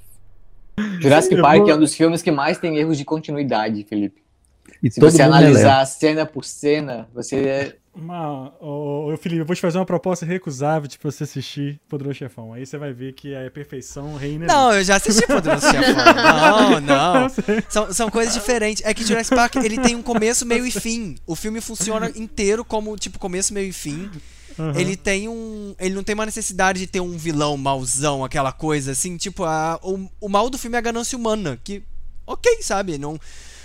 Jurassic 0.98 1.34
Eu 1.34 1.42
Park 1.42 1.68
é 1.68 1.74
um 1.74 1.78
dos 1.78 1.94
filmes 1.94 2.22
que 2.22 2.30
mais 2.30 2.56
tem 2.56 2.78
erros 2.78 2.96
de 2.96 3.04
continuidade, 3.04 3.84
Felipe. 3.84 4.19
E 4.82 4.90
Se 4.90 5.00
todo 5.00 5.10
você 5.10 5.22
mundo 5.22 5.34
analisar 5.34 5.84
cena 5.86 6.24
por 6.24 6.44
cena, 6.44 7.08
você. 7.14 7.76
Uma, 7.92 8.54
ô, 8.60 9.12
ô, 9.12 9.16
Felipe, 9.16 9.40
eu 9.40 9.44
vou 9.44 9.54
te 9.54 9.60
fazer 9.60 9.76
uma 9.76 9.84
proposta 9.84 10.24
recusável 10.24 10.88
de 10.88 10.96
pra 10.96 11.10
você 11.10 11.24
assistir 11.24 11.80
Poderoso 11.88 12.18
Chefão. 12.18 12.52
Aí 12.52 12.64
você 12.64 12.78
vai 12.78 12.92
ver 12.92 13.12
que 13.14 13.34
a 13.34 13.50
perfeição 13.50 14.14
reina. 14.14 14.46
Não, 14.46 14.72
eu 14.72 14.84
já 14.84 14.96
assisti 14.96 15.26
Poderoso 15.26 15.66
Chefão. 15.70 15.94
Não, 16.14 16.80
não. 16.80 17.28
São, 17.68 17.92
são 17.92 18.10
coisas 18.10 18.32
diferentes. 18.32 18.82
É 18.86 18.94
que 18.94 19.04
Jurassic 19.04 19.34
Park, 19.34 19.56
ele 19.56 19.78
tem 19.78 19.96
um 19.96 20.02
começo, 20.02 20.46
meio 20.46 20.64
e 20.64 20.70
fim. 20.70 21.16
O 21.26 21.34
filme 21.34 21.60
funciona 21.60 22.10
inteiro 22.14 22.64
como, 22.64 22.96
tipo, 22.96 23.18
começo, 23.18 23.52
meio 23.52 23.68
e 23.68 23.72
fim. 23.72 24.08
Aham. 24.58 24.78
Ele 24.78 24.96
tem 24.96 25.28
um. 25.28 25.74
Ele 25.78 25.94
não 25.94 26.02
tem 26.02 26.14
uma 26.14 26.26
necessidade 26.26 26.78
de 26.78 26.86
ter 26.86 27.00
um 27.00 27.16
vilão 27.16 27.56
mauzão, 27.56 28.24
aquela 28.24 28.52
coisa 28.52 28.92
assim. 28.92 29.16
Tipo, 29.16 29.44
a, 29.44 29.78
o, 29.82 30.08
o 30.20 30.28
mal 30.28 30.48
do 30.48 30.58
filme 30.58 30.76
é 30.76 30.78
a 30.78 30.82
ganância 30.82 31.18
humana. 31.18 31.58
Que. 31.62 31.82
Ok, 32.26 32.62
sabe? 32.62 32.96
Não, 32.98 33.18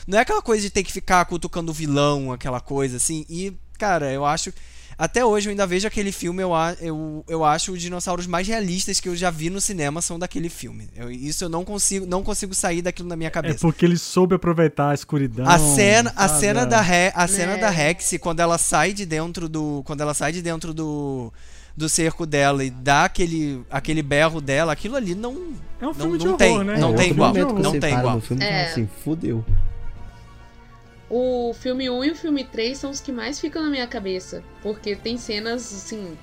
não 0.08 0.18
é 0.18 0.22
aquela 0.22 0.42
coisa 0.42 0.62
de 0.62 0.70
ter 0.70 0.84
que 0.84 0.92
ficar 0.92 1.24
cutucando 1.26 1.72
o 1.72 1.74
vilão, 1.74 2.32
aquela 2.32 2.60
coisa 2.60 2.98
assim. 2.98 3.26
E, 3.30 3.54
cara, 3.78 4.12
eu 4.12 4.26
acho. 4.26 4.54
Até 4.98 5.26
hoje 5.26 5.48
eu 5.48 5.52
ainda 5.52 5.68
vejo 5.68 5.86
aquele 5.86 6.10
filme, 6.10 6.42
eu, 6.42 6.56
a- 6.56 6.74
eu, 6.80 7.22
eu 7.28 7.44
acho 7.44 7.74
os 7.74 7.82
dinossauros 7.82 8.26
mais 8.26 8.48
realistas 8.48 8.98
que 9.02 9.10
eu 9.10 9.16
já 9.16 9.30
vi 9.30 9.50
no 9.50 9.60
cinema 9.60 10.02
são 10.02 10.18
daquele 10.18 10.48
filme. 10.48 10.88
Eu- 10.96 11.12
isso 11.12 11.44
eu 11.44 11.50
não 11.50 11.66
consigo, 11.66 12.06
não 12.06 12.24
consigo 12.24 12.54
sair 12.56 12.82
daquilo 12.82 13.10
na 13.10 13.18
minha 13.18 13.28
É 13.28 13.32
cabeça. 13.32 13.58
porque 13.60 13.84
ele 13.84 13.98
soube 13.98 14.36
aproveitar 14.36 14.92
a 14.92 14.94
escuridão. 14.94 15.46
A 15.50 15.60
cena, 15.60 16.14
a 16.16 16.30
sabe? 16.30 16.40
cena 16.40 16.66
da 16.66 16.80
Re, 16.80 17.12
a 17.14 17.28
cena 17.28 17.54
É. 17.54 17.58
da 17.58 17.70
Rex 17.70 18.14
quando 18.22 18.40
ela 18.40 18.58
sai 18.58 18.94
de 18.94 19.06
dentro 19.06 19.50
do, 19.50 19.84
quando 19.86 20.00
ela 20.00 20.14
sai 20.14 20.32
de 20.32 20.42
dentro 20.42 20.74
do 20.74 21.34
do 21.78 21.90
cerco 21.90 22.26
dela 22.26 22.64
e 22.64 22.70
dá 22.70 23.04
aquele 23.04 23.62
aquele 23.70 24.02
berro 24.02 24.40
dela, 24.40 24.72
aquilo 24.72 24.96
ali 24.96 25.14
não 25.14 25.34
É 25.82 25.84
um 25.84 25.88
não- 25.88 25.94
filme 25.94 26.18
de 26.18 26.24
não 26.24 26.36
horror, 26.36 26.38
tem, 26.38 26.64
né? 26.64 26.78
não 26.78 26.94
É 26.94 26.96
tem 26.96 27.10
igual, 27.12 27.34
de 27.34 27.40
não 27.42 27.78
tem 27.78 27.94
igual. 27.94 28.16
no 28.16 28.22
filme 28.22 28.46
É. 28.46 28.68
assim, 28.72 28.88
fudeu. 29.04 29.44
O 31.10 31.54
filme 31.54 31.90
1 31.90 32.04
e 32.06 32.12
o 32.12 32.16
filme 32.16 32.44
3 32.44 32.78
são 32.78 32.90
os 32.90 33.00
que 33.00 33.12
mais 33.12 33.40
ficam 33.40 33.62
na 33.64 33.70
minha 33.70 33.86
cabeça. 33.88 34.44
Porque 34.64 34.96
tem 34.96 35.18
cenas, 35.18 35.62
assim, 35.74 36.18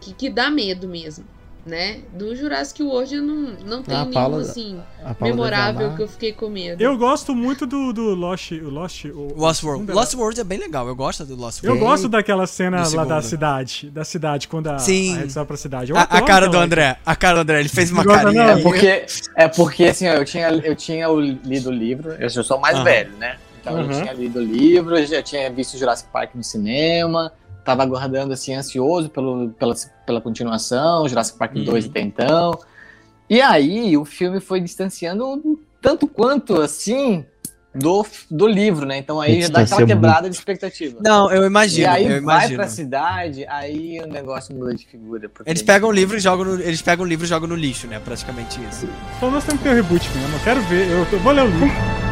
que, 0.00 0.14
que 0.14 0.30
dá 0.30 0.50
medo 0.50 0.88
mesmo, 0.88 1.26
né? 1.66 1.98
Do 2.14 2.34
Jurassic 2.34 2.82
World 2.82 3.14
eu 3.16 3.22
não, 3.22 3.36
não 3.66 3.82
tem 3.82 3.94
Ah, 3.94 4.00
a 4.00 4.04
nenhum, 4.04 4.14
Paula- 4.14 4.40
assim, 4.40 4.80
memorável 5.20 5.94
que 5.94 6.02
eu 6.02 6.08
fiquei 6.08 6.32
com 6.32 6.48
medo. 6.48 6.80
Eu 6.82 6.96
gosto 6.96 7.34
muito 7.34 7.66
do, 7.66 7.92
do 7.92 8.14
Lost. 8.14 8.52
O 8.52 8.70
Lost, 8.70 9.04
o, 9.04 9.34
Lost 9.36 9.62
World. 9.62 9.92
Lost 9.92 10.14
World 10.14 10.40
é 10.40 10.44
bem 10.44 10.58
legal, 10.58 10.88
eu 10.88 10.96
gosto 10.96 11.26
do 11.26 11.36
Lost 11.36 11.62
Eu 11.62 11.68
World. 11.72 11.80
Tem- 11.84 11.88
gosto 11.90 12.08
daquela 12.08 12.46
cena 12.46 12.82
do 12.82 12.96
lá 12.96 13.04
da 13.04 13.20
cidade. 13.20 13.90
Da 13.90 14.04
cidade, 14.06 14.48
quando 14.48 14.68
a, 14.68 14.78
Sim. 14.78 15.18
a 15.22 15.26
vai 15.26 15.44
pra 15.44 15.56
cidade. 15.58 15.90
Eu 15.90 15.98
A, 15.98 16.02
a 16.02 16.22
cara 16.22 16.48
do 16.48 16.56
André, 16.56 16.96
a 17.04 17.14
cara 17.14 17.34
do 17.36 17.40
André, 17.42 17.60
ele 17.60 17.68
fez 17.68 17.90
uma 17.90 18.02
não? 18.04 18.40
É 18.48 18.62
porque, 18.62 19.04
é 19.36 19.48
porque 19.48 19.84
assim, 19.84 20.08
ó, 20.08 20.14
eu 20.14 20.24
tinha, 20.24 20.48
eu 20.48 20.74
tinha 20.74 21.06
lido 21.44 21.68
o 21.68 21.72
livro, 21.72 22.12
eu 22.12 22.30
sou 22.30 22.56
o 22.56 22.60
mais 22.62 22.78
velho, 22.82 23.12
né? 23.18 23.36
Então 23.70 23.80
Aham. 23.82 23.92
eu 23.92 24.00
tinha 24.02 24.12
lido 24.12 24.38
o 24.38 24.42
livro, 24.42 24.96
eu 24.98 25.06
já 25.06 25.22
tinha 25.22 25.50
visto 25.50 25.76
Jurassic 25.78 26.10
Park 26.10 26.34
no 26.34 26.42
cinema, 26.44 27.32
tava 27.64 27.82
aguardando 27.82 28.32
assim, 28.32 28.54
ansioso 28.54 29.08
pelo, 29.10 29.50
pela, 29.50 29.74
pela 30.06 30.20
continuação, 30.20 31.08
Jurassic 31.08 31.38
Park 31.38 31.54
Uhum. 31.56 31.64
2 31.64 31.86
até 31.86 32.00
então. 32.00 32.58
E 33.28 33.40
aí 33.40 33.96
o 33.96 34.04
filme 34.04 34.40
foi 34.40 34.60
distanciando 34.60 35.26
um 35.26 35.56
tanto 35.82 36.06
quanto 36.06 36.60
assim 36.60 37.24
do, 37.74 38.04
do 38.30 38.46
livro, 38.48 38.86
né? 38.86 38.96
Então 38.96 39.20
aí 39.20 39.42
já 39.42 39.48
dá 39.48 39.60
aquela 39.60 39.86
quebrada 39.86 40.28
de 40.30 40.34
expectativa. 40.34 40.98
Não, 41.04 41.30
eu 41.30 41.44
e 41.44 41.46
imagino, 41.46 41.90
aí 41.90 42.04
eu 42.04 42.08
vai 42.08 42.18
imagino. 42.18 42.56
pra 42.56 42.66
cidade, 42.68 43.46
aí 43.46 44.00
o 44.02 44.06
negócio 44.06 44.56
muda 44.56 44.74
de 44.74 44.86
figura. 44.86 45.28
porque- 45.28 45.48
Eles 45.48 45.62
pegam 45.62 45.90
o 45.90 45.92
livro 45.92 46.16
e 46.16 46.20
jogam 46.20 46.44
no, 46.46 46.54
eles 46.60 46.80
pegam 46.80 47.04
o 47.04 47.08
livro 47.08 47.26
e 47.26 47.28
jogam 47.28 47.46
no 47.46 47.54
lixo, 47.54 47.86
né? 47.86 48.00
Praticamente 48.02 48.58
isso. 48.64 48.88
Então 49.18 49.30
nós 49.30 49.44
temos 49.44 49.62
que 49.62 49.68
ter 49.68 49.74
o 49.74 49.76
reboot 49.76 50.08
mesmo. 50.16 50.34
Eu 50.36 50.40
quero 50.42 50.60
ver. 50.62 50.90
Eu, 50.90 51.06
tô- 51.10 51.18
vou 51.18 51.32
ler 51.32 51.42
o 51.42 51.46
livro. 51.46 52.07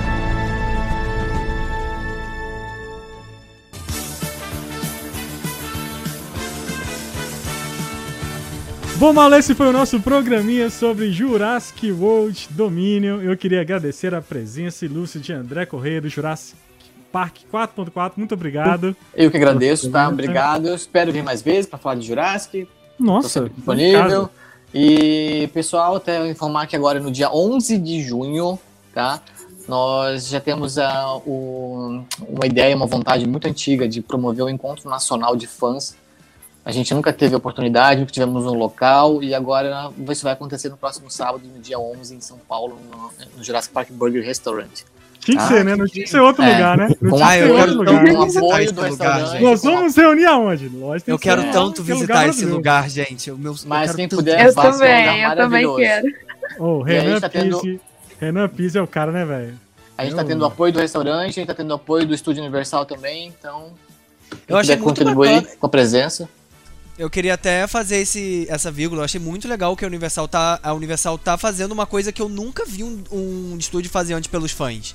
Bom, 8.99 9.13
Mal, 9.13 9.33
esse 9.35 9.55
foi 9.55 9.67
o 9.69 9.73
nosso 9.73 10.01
programinha 10.01 10.71
sobre 10.71 11.13
Jurassic 11.13 11.93
World 11.93 12.49
Dominion. 12.51 13.21
Eu 13.21 13.37
queria 13.37 13.61
agradecer 13.61 14.15
a 14.15 14.23
presença 14.23 14.87
ilustre 14.87 15.21
de 15.21 15.33
André 15.35 15.67
Correia 15.67 16.01
do 16.01 16.09
Jurassic 16.09 16.57
Park 17.13 17.37
4.4. 17.53 18.13
Muito 18.17 18.33
obrigado. 18.35 18.97
Eu 19.15 19.31
que 19.31 19.37
agradeço, 19.37 19.91
tá? 19.91 20.09
Obrigado. 20.09 20.69
Eu 20.69 20.75
espero 20.75 21.13
vir 21.13 21.23
mais 21.23 21.43
vezes 21.43 21.67
pra 21.67 21.79
falar 21.79 21.97
de 21.97 22.07
Jurassic. 22.07 22.67
Nossa, 22.99 23.51
disponível. 23.55 24.31
E, 24.73 25.49
pessoal, 25.53 25.97
até 25.97 26.27
informar 26.31 26.67
que 26.67 26.75
agora 26.75 26.99
no 26.99 27.11
dia 27.11 27.31
11 27.31 27.77
de 27.79 28.03
junho, 28.03 28.59
tá? 28.95 29.21
Nós 29.69 30.29
já 30.29 30.41
temos 30.41 30.79
ah, 30.79 31.17
o- 31.27 32.03
uma 32.29 32.47
ideia, 32.47 32.75
uma 32.75 32.87
vontade 32.87 33.27
muito 33.29 33.47
antiga 33.47 33.87
de 33.87 34.01
promover 34.01 34.45
o 34.45 34.49
Encontro 34.49 34.89
Nacional 34.89 35.37
de 35.37 35.47
Fãs. 35.47 35.95
A 36.67 36.73
gente 36.73 36.93
nunca 36.93 37.13
teve 37.13 37.33
oportunidade, 37.37 38.01
nunca 38.01 38.11
tivemos 38.13 38.45
um 38.45 38.55
local, 38.55 39.23
e 39.23 39.33
agora 39.33 39.89
isso 40.11 40.25
vai 40.25 40.33
acontecer 40.33 40.69
no 40.69 40.77
próximo 40.77 41.09
sábado, 41.09 41.43
no 41.47 41.61
dia 41.63 41.79
11, 41.79 42.17
em 42.17 42.21
São 42.21 42.39
Paulo, 42.39 42.77
no, 42.91 43.13
no 43.39 43.45
Jurassic 43.45 43.73
Park 43.73 43.89
Burger 43.93 44.25
Restaurant. 44.25 44.81
Tinha 45.21 45.37
que 45.39 45.43
Ah, 45.45 45.47
ser, 45.47 45.65
né? 45.65 45.77
Não 45.77 45.87
tinha 45.87 46.05
que 46.05 46.11
ser 46.11 46.19
outro 46.21 46.43
É. 46.43 46.53
lugar, 46.53 46.77
né? 46.77 46.89
Não 47.01 47.11
Com 47.11 47.17
tinha 47.19 47.29
Ah, 47.29 47.37
que 47.37 47.43
eu 47.43 47.47
ser 47.47 47.55
quero 47.55 47.71
outro 47.71 47.85
tanto 47.85 47.91
lugar. 47.91 48.05
com 48.05 48.23
apoio 48.23 48.63
esse 48.65 48.73
do 48.73 48.81
lugar, 48.81 48.91
restaurante. 48.91 49.31
gente. 49.31 49.43
Nós 49.43 49.63
vamos 49.63 49.97
reunir 49.97 50.27
aonde? 50.27 50.69
Tem 50.69 51.13
Eu 51.13 51.19
que 51.19 51.23
quero 51.23 51.53
tanto 51.53 51.83
visitar 51.85 52.29
esse 52.29 52.45
lugar, 52.45 52.91
gente. 52.91 53.31
O 53.31 53.39
meu, 53.39 53.53
eu 53.53 53.59
Mas 53.67 53.87
quero 53.87 53.97
quem 53.97 54.09
puder, 54.09 54.47
Eu 54.47 54.53
faça 54.53 54.69
um 54.69 54.73
também, 54.73 55.23
eu 55.23 55.37
também 55.37 55.77
quero. 55.77 56.07
Aí 56.07 56.83
Renan 56.85 57.21
tá 57.21 57.29
tendo- 57.29 57.61
Pise. 57.61 57.81
Renan 58.21 58.49
Pise 58.49 58.79
é 58.79 58.83
o 58.83 58.87
cara, 58.89 59.13
né, 59.13 59.25
velho? 59.25 59.55
A 59.99 60.05
gente 60.05 60.15
tá 60.17 60.23
Eu- 60.23 60.27
tendo 60.27 60.43
o 60.43 60.45
apoio 60.47 60.73
do 60.73 60.79
restaurante, 60.81 61.31
a 61.31 61.33
gente 61.33 61.47
tá 61.47 61.55
tendo 61.55 61.73
apoio 61.75 62.07
do 62.07 62.15
Estúdio 62.15 62.43
Universal 62.43 62.85
também, 62.87 63.29
então. 63.29 63.71
Eu 64.49 64.57
achei 64.57 64.75
muito 64.77 64.85
contribuir 64.85 65.37
bacana. 65.37 65.57
com 65.61 65.67
a 65.67 65.69
presença. 65.69 66.29
Eu 66.99 67.11
queria 67.11 67.35
até 67.35 67.67
fazer 67.67 67.97
esse, 67.99 68.47
essa 68.49 68.71
vírgula. 68.71 69.03
Eu 69.03 69.05
achei 69.05 69.21
muito 69.21 69.47
legal 69.47 69.77
que 69.77 69.85
a 69.85 69.89
Universal 69.89 70.27
tá, 70.27 70.59
a 70.63 70.73
Universal 70.73 71.19
tá 71.19 71.37
fazendo 71.37 71.73
uma 71.73 71.85
coisa 71.85 72.11
que 72.11 72.23
eu 72.23 72.29
nunca 72.29 72.65
vi 72.65 72.83
um, 72.83 73.05
um 73.13 73.57
estúdio 73.59 73.91
fazer 73.91 74.15
antes 74.15 74.31
pelos 74.31 74.51
fãs. 74.51 74.95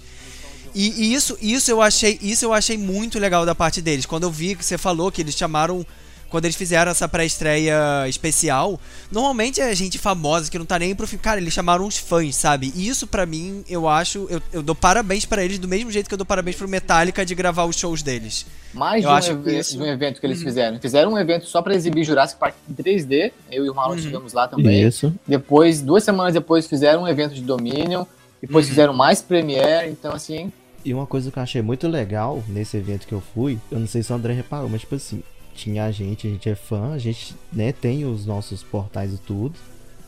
E, 0.74 1.04
e 1.04 1.14
isso, 1.14 1.38
isso 1.40 1.70
eu 1.70 1.82
achei, 1.82 2.18
isso 2.22 2.46
eu 2.46 2.54
achei 2.54 2.78
muito 2.78 3.20
legal 3.20 3.46
da 3.46 3.54
parte 3.54 3.82
deles. 3.82 4.06
Quando 4.06 4.24
eu 4.24 4.32
vi 4.32 4.56
que 4.56 4.66
você 4.66 4.80
falou 4.80 5.12
que 5.12 5.22
eles 5.22 5.36
chamaram 5.36 5.86
quando 6.32 6.46
eles 6.46 6.56
fizeram 6.56 6.90
essa 6.90 7.08
pré-estreia 7.08 8.08
especial, 8.08 8.80
normalmente 9.12 9.60
é 9.62 9.76
gente 9.76 9.98
famosa 10.00 10.50
que 10.50 10.58
não 10.58 10.66
tá 10.66 10.80
nem 10.80 10.96
pro 10.96 11.06
filme. 11.08 11.22
Cara, 11.22 11.40
eles 11.40 11.54
chamaram 11.54 11.86
uns 11.86 11.98
fãs, 11.98 12.36
sabe? 12.36 12.72
E 12.76 12.88
isso 12.88 13.06
para 13.06 13.26
mim, 13.26 13.64
eu 13.70 13.88
acho, 13.88 14.26
eu, 14.30 14.42
eu 14.54 14.64
dou 14.64 14.74
parabéns 14.74 15.26
para 15.26 15.44
eles 15.44 15.60
do 15.60 15.68
mesmo 15.68 15.92
jeito 15.92 16.08
que 16.08 16.14
eu 16.14 16.18
dou 16.18 16.26
parabéns 16.26 16.56
pro 16.56 16.68
Metallica 16.68 17.26
de 17.26 17.36
gravar 17.36 17.66
os 17.66 17.76
shows 17.78 18.02
deles. 18.02 18.46
Mais 18.74 19.02
de 19.02 19.08
um, 19.08 19.12
acho 19.12 19.32
ev- 19.32 19.48
isso- 19.60 19.78
de 19.78 19.84
um 19.84 19.86
evento 19.86 20.20
que 20.22 20.26
eles 20.26 20.42
fizeram. 20.42 20.80
Fizeram 20.80 21.14
um 21.14 21.18
evento 21.18 21.46
só 21.46 21.62
pra 21.62 21.76
exibir 21.76 22.04
Jurassic 22.06 22.40
Park 22.40 22.56
em 22.70 22.74
3D. 22.74 23.32
Eu 23.52 23.66
e 23.66 23.70
o 23.70 23.76
Marlon 23.76 23.96
estivemos 23.96 24.32
lá 24.34 24.48
também. 24.48 24.82
Isso. 24.88 25.14
Depois, 25.28 25.82
duas 25.82 26.04
semanas 26.04 26.34
depois, 26.34 26.66
fizeram 26.68 27.04
um 27.04 27.08
evento 27.08 27.34
de 27.36 27.42
Dominion. 27.42 28.06
Depois 28.42 28.68
fizeram 28.68 28.94
mais 28.94 29.22
Premiere. 29.22 29.90
Então, 29.90 30.14
assim, 30.14 30.52
E 30.86 30.94
uma 30.94 31.06
coisa 31.06 31.30
que 31.30 31.38
eu 31.38 31.44
achei 31.44 31.62
muito 31.62 31.88
legal 31.88 32.44
nesse 32.48 32.76
evento 32.78 33.06
que 33.06 33.14
eu 33.14 33.22
fui, 33.36 33.60
eu 33.70 33.78
não 33.80 33.86
sei 33.88 34.02
se 34.02 34.12
o 34.12 34.16
André 34.16 34.34
reparou, 34.34 34.68
mas 34.70 34.82
tipo 34.82 34.96
assim, 34.96 35.22
tinha 35.56 35.86
a 35.86 35.92
gente, 35.92 36.28
a 36.28 36.30
gente 36.30 36.50
é 36.50 36.56
fã, 36.56 36.94
a 36.94 36.98
gente, 36.98 37.36
né, 37.52 37.72
tem 37.72 38.06
os 38.06 38.26
nossos 38.26 38.64
portais 38.64 39.14
e 39.14 39.18
tudo, 39.18 39.56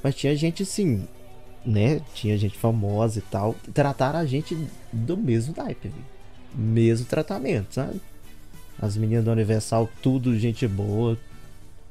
mas 0.03 0.15
tinha 0.15 0.35
gente 0.35 0.63
assim, 0.63 1.05
né, 1.65 2.01
tinha 2.13 2.37
gente 2.37 2.57
famosa 2.57 3.19
e 3.19 3.21
tal, 3.21 3.55
trataram 3.73 4.19
a 4.19 4.25
gente 4.25 4.57
do 4.91 5.15
mesmo 5.17 5.53
naipe, 5.55 5.91
mesmo 6.53 7.05
tratamento, 7.05 7.73
sabe? 7.73 8.01
As 8.81 8.97
meninas 8.97 9.23
da 9.25 9.31
Universal, 9.31 9.89
tudo 10.01 10.37
gente 10.37 10.67
boa, 10.67 11.17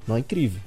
não 0.07 0.16
é 0.16 0.19
incrível. 0.19 0.61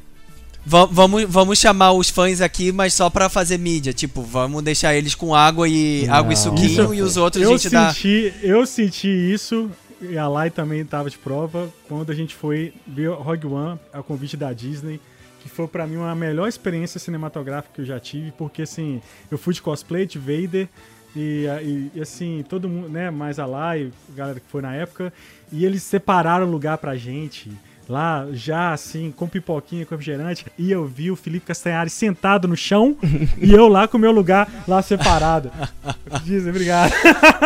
Va- 0.66 0.86
vamos, 0.86 1.26
vamos 1.30 1.60
chamar 1.60 1.92
os 1.92 2.10
fãs 2.10 2.42
aqui, 2.42 2.72
mas 2.72 2.94
só 2.96 3.08
pra 3.10 3.30
fazer 3.30 3.60
mídia. 3.60 3.94
Tipo, 3.94 4.24
vamos 4.24 4.64
deixar 4.64 4.96
eles 4.96 5.14
com 5.14 5.36
água 5.36 5.68
e 5.70 6.08
água 6.10 6.34
e 6.34 6.36
Não. 6.36 6.42
suquinho 6.44 6.66
Isso- 6.86 6.94
e 6.96 7.02
os 7.04 7.18
outros 7.18 7.44
a 7.44 7.46
Eu 7.46 7.58
gente 7.58 7.70
dá. 7.70 7.94
senti, 7.94 8.34
eu 8.42 8.66
senti 8.66 9.08
isso, 9.08 9.70
e 10.02 10.18
a 10.18 10.28
Lai 10.28 10.50
também 10.50 10.84
tava 10.86 11.10
de 11.10 11.18
prova, 11.18 11.70
quando 11.88 12.12
a 12.12 12.16
gente 12.16 12.36
foi 12.36 12.74
ver 12.86 13.10
Rogue 13.10 13.48
One, 13.48 13.80
a 13.94 14.02
convite 14.04 14.36
da 14.38 14.52
Disney, 14.54 15.00
que 15.42 15.50
foi 15.50 15.68
pra 15.68 15.86
mim 15.88 15.98
uma 15.98 16.16
melhor 16.16 16.48
experiência 16.48 17.00
cinematográfica 17.00 17.76
que 17.76 17.82
eu 17.82 17.86
já 17.86 18.00
tive, 18.00 18.32
porque 18.32 18.64
assim, 18.64 19.02
eu 19.32 19.38
fui 19.38 19.54
de 19.54 19.62
cosplay 19.62 20.06
de 20.06 20.18
Vader, 20.20 20.68
e, 21.16 21.46
e- 21.64 21.92
e, 21.96 22.02
assim, 22.02 22.44
todo 22.50 22.68
mundo, 22.68 22.90
né, 22.90 23.10
mais 23.10 23.40
a 23.40 23.46
Lai, 23.46 23.90
a 24.12 24.16
galera 24.18 24.40
que 24.40 24.48
foi 24.50 24.62
na 24.62 24.76
época, 24.76 25.14
e 25.52 25.64
eles 25.64 25.82
separaram 25.84 26.46
lugar 26.46 26.78
pra 26.78 26.96
gente. 26.98 27.50
Lá, 27.88 28.26
já 28.34 28.74
assim, 28.74 29.12
com 29.16 29.28
pipoquinha, 29.28 29.86
com 29.86 29.94
refrigerante, 29.96 30.46
e 30.58 30.72
eu 30.72 30.86
vi 30.86 31.12
o 31.12 31.16
Felipe 31.16 31.46
Castanhari 31.46 31.90
sentado 31.90 32.48
no 32.48 32.58
chão 32.58 32.98
e 33.40 33.52
eu 33.54 33.68
lá 33.68 33.88
com 33.88 33.98
o 33.98 34.00
meu 34.00 34.12
lugar 34.12 34.64
lá 34.68 34.82
separado. 34.82 35.52
Disney, 36.26 36.50
obrigado. 36.50 36.92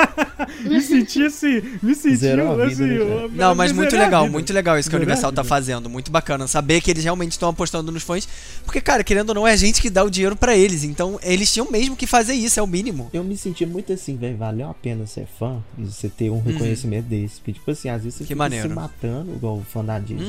me 0.64 0.82
senti 0.82 1.26
assim, 1.26 1.61
me 1.82 1.94
senti 1.95 2.16
Zerou 2.18 2.53
a 2.61 2.66
vida, 2.66 2.84
assim. 2.84 2.84
né, 2.86 2.98
eu- 2.98 3.30
Não, 3.34 3.53
mas 3.56 3.72
muito 3.72 3.95
legal, 3.95 4.30
muito 4.30 4.53
legal 4.53 4.78
isso 4.80 4.90
que 4.90 4.95
a 4.95 4.99
Zerei 4.99 5.11
a 5.11 5.16
Universal 5.16 5.32
tá 5.34 5.44
fazendo. 5.44 5.90
Muito 5.90 6.11
bacana. 6.11 6.48
Saber 6.48 6.82
que 6.82 6.90
eles 6.91 7.03
realmente 7.03 7.32
estão 7.34 7.49
apostando 7.49 7.91
nos 7.91 8.03
fãs. 8.03 8.28
Porque, 8.66 8.80
cara, 8.82 9.03
querendo 9.03 9.30
ou 9.30 9.36
não, 9.36 9.48
é 9.48 9.52
a 9.53 9.56
gente 9.57 9.82
que 9.82 9.90
dá 9.90 10.03
o 10.03 10.10
dinheiro 10.10 10.36
pra 10.36 10.56
eles. 10.56 10.84
Então, 10.84 11.20
eles 11.24 11.52
tinham 11.52 11.70
mesmo 11.70 11.95
que 11.95 12.07
fazer 12.07 12.34
isso, 12.34 12.60
é 12.60 12.64
o 12.64 12.68
mínimo. 12.68 13.10
Eu 13.14 13.24
me 13.24 13.36
senti 13.38 13.66
muito 13.66 13.91
assim, 13.94 14.16
velho, 14.16 14.38
valeu 14.38 14.70
a 14.70 14.74
pena 14.74 15.06
ser 15.06 15.28
fã 15.38 15.57
e 15.78 15.84
você 15.86 16.07
ter 16.10 16.30
um 16.30 16.41
reconhecimento 16.41 17.06
desse. 17.06 17.36
Porque, 17.38 17.53
tipo 17.53 17.70
assim, 17.72 17.90
às 17.90 18.03
vezes 18.03 18.16
você 18.18 18.24
Uhum. 18.24 18.28
Que 18.28 18.34
fica 18.34 18.38
maneiro. 18.44 18.70
se 18.70 18.76
matando, 18.76 19.34
igual 19.34 19.57
o 19.57 19.64
fã 19.64 19.84
da 19.84 19.98
Disney, 19.99 20.26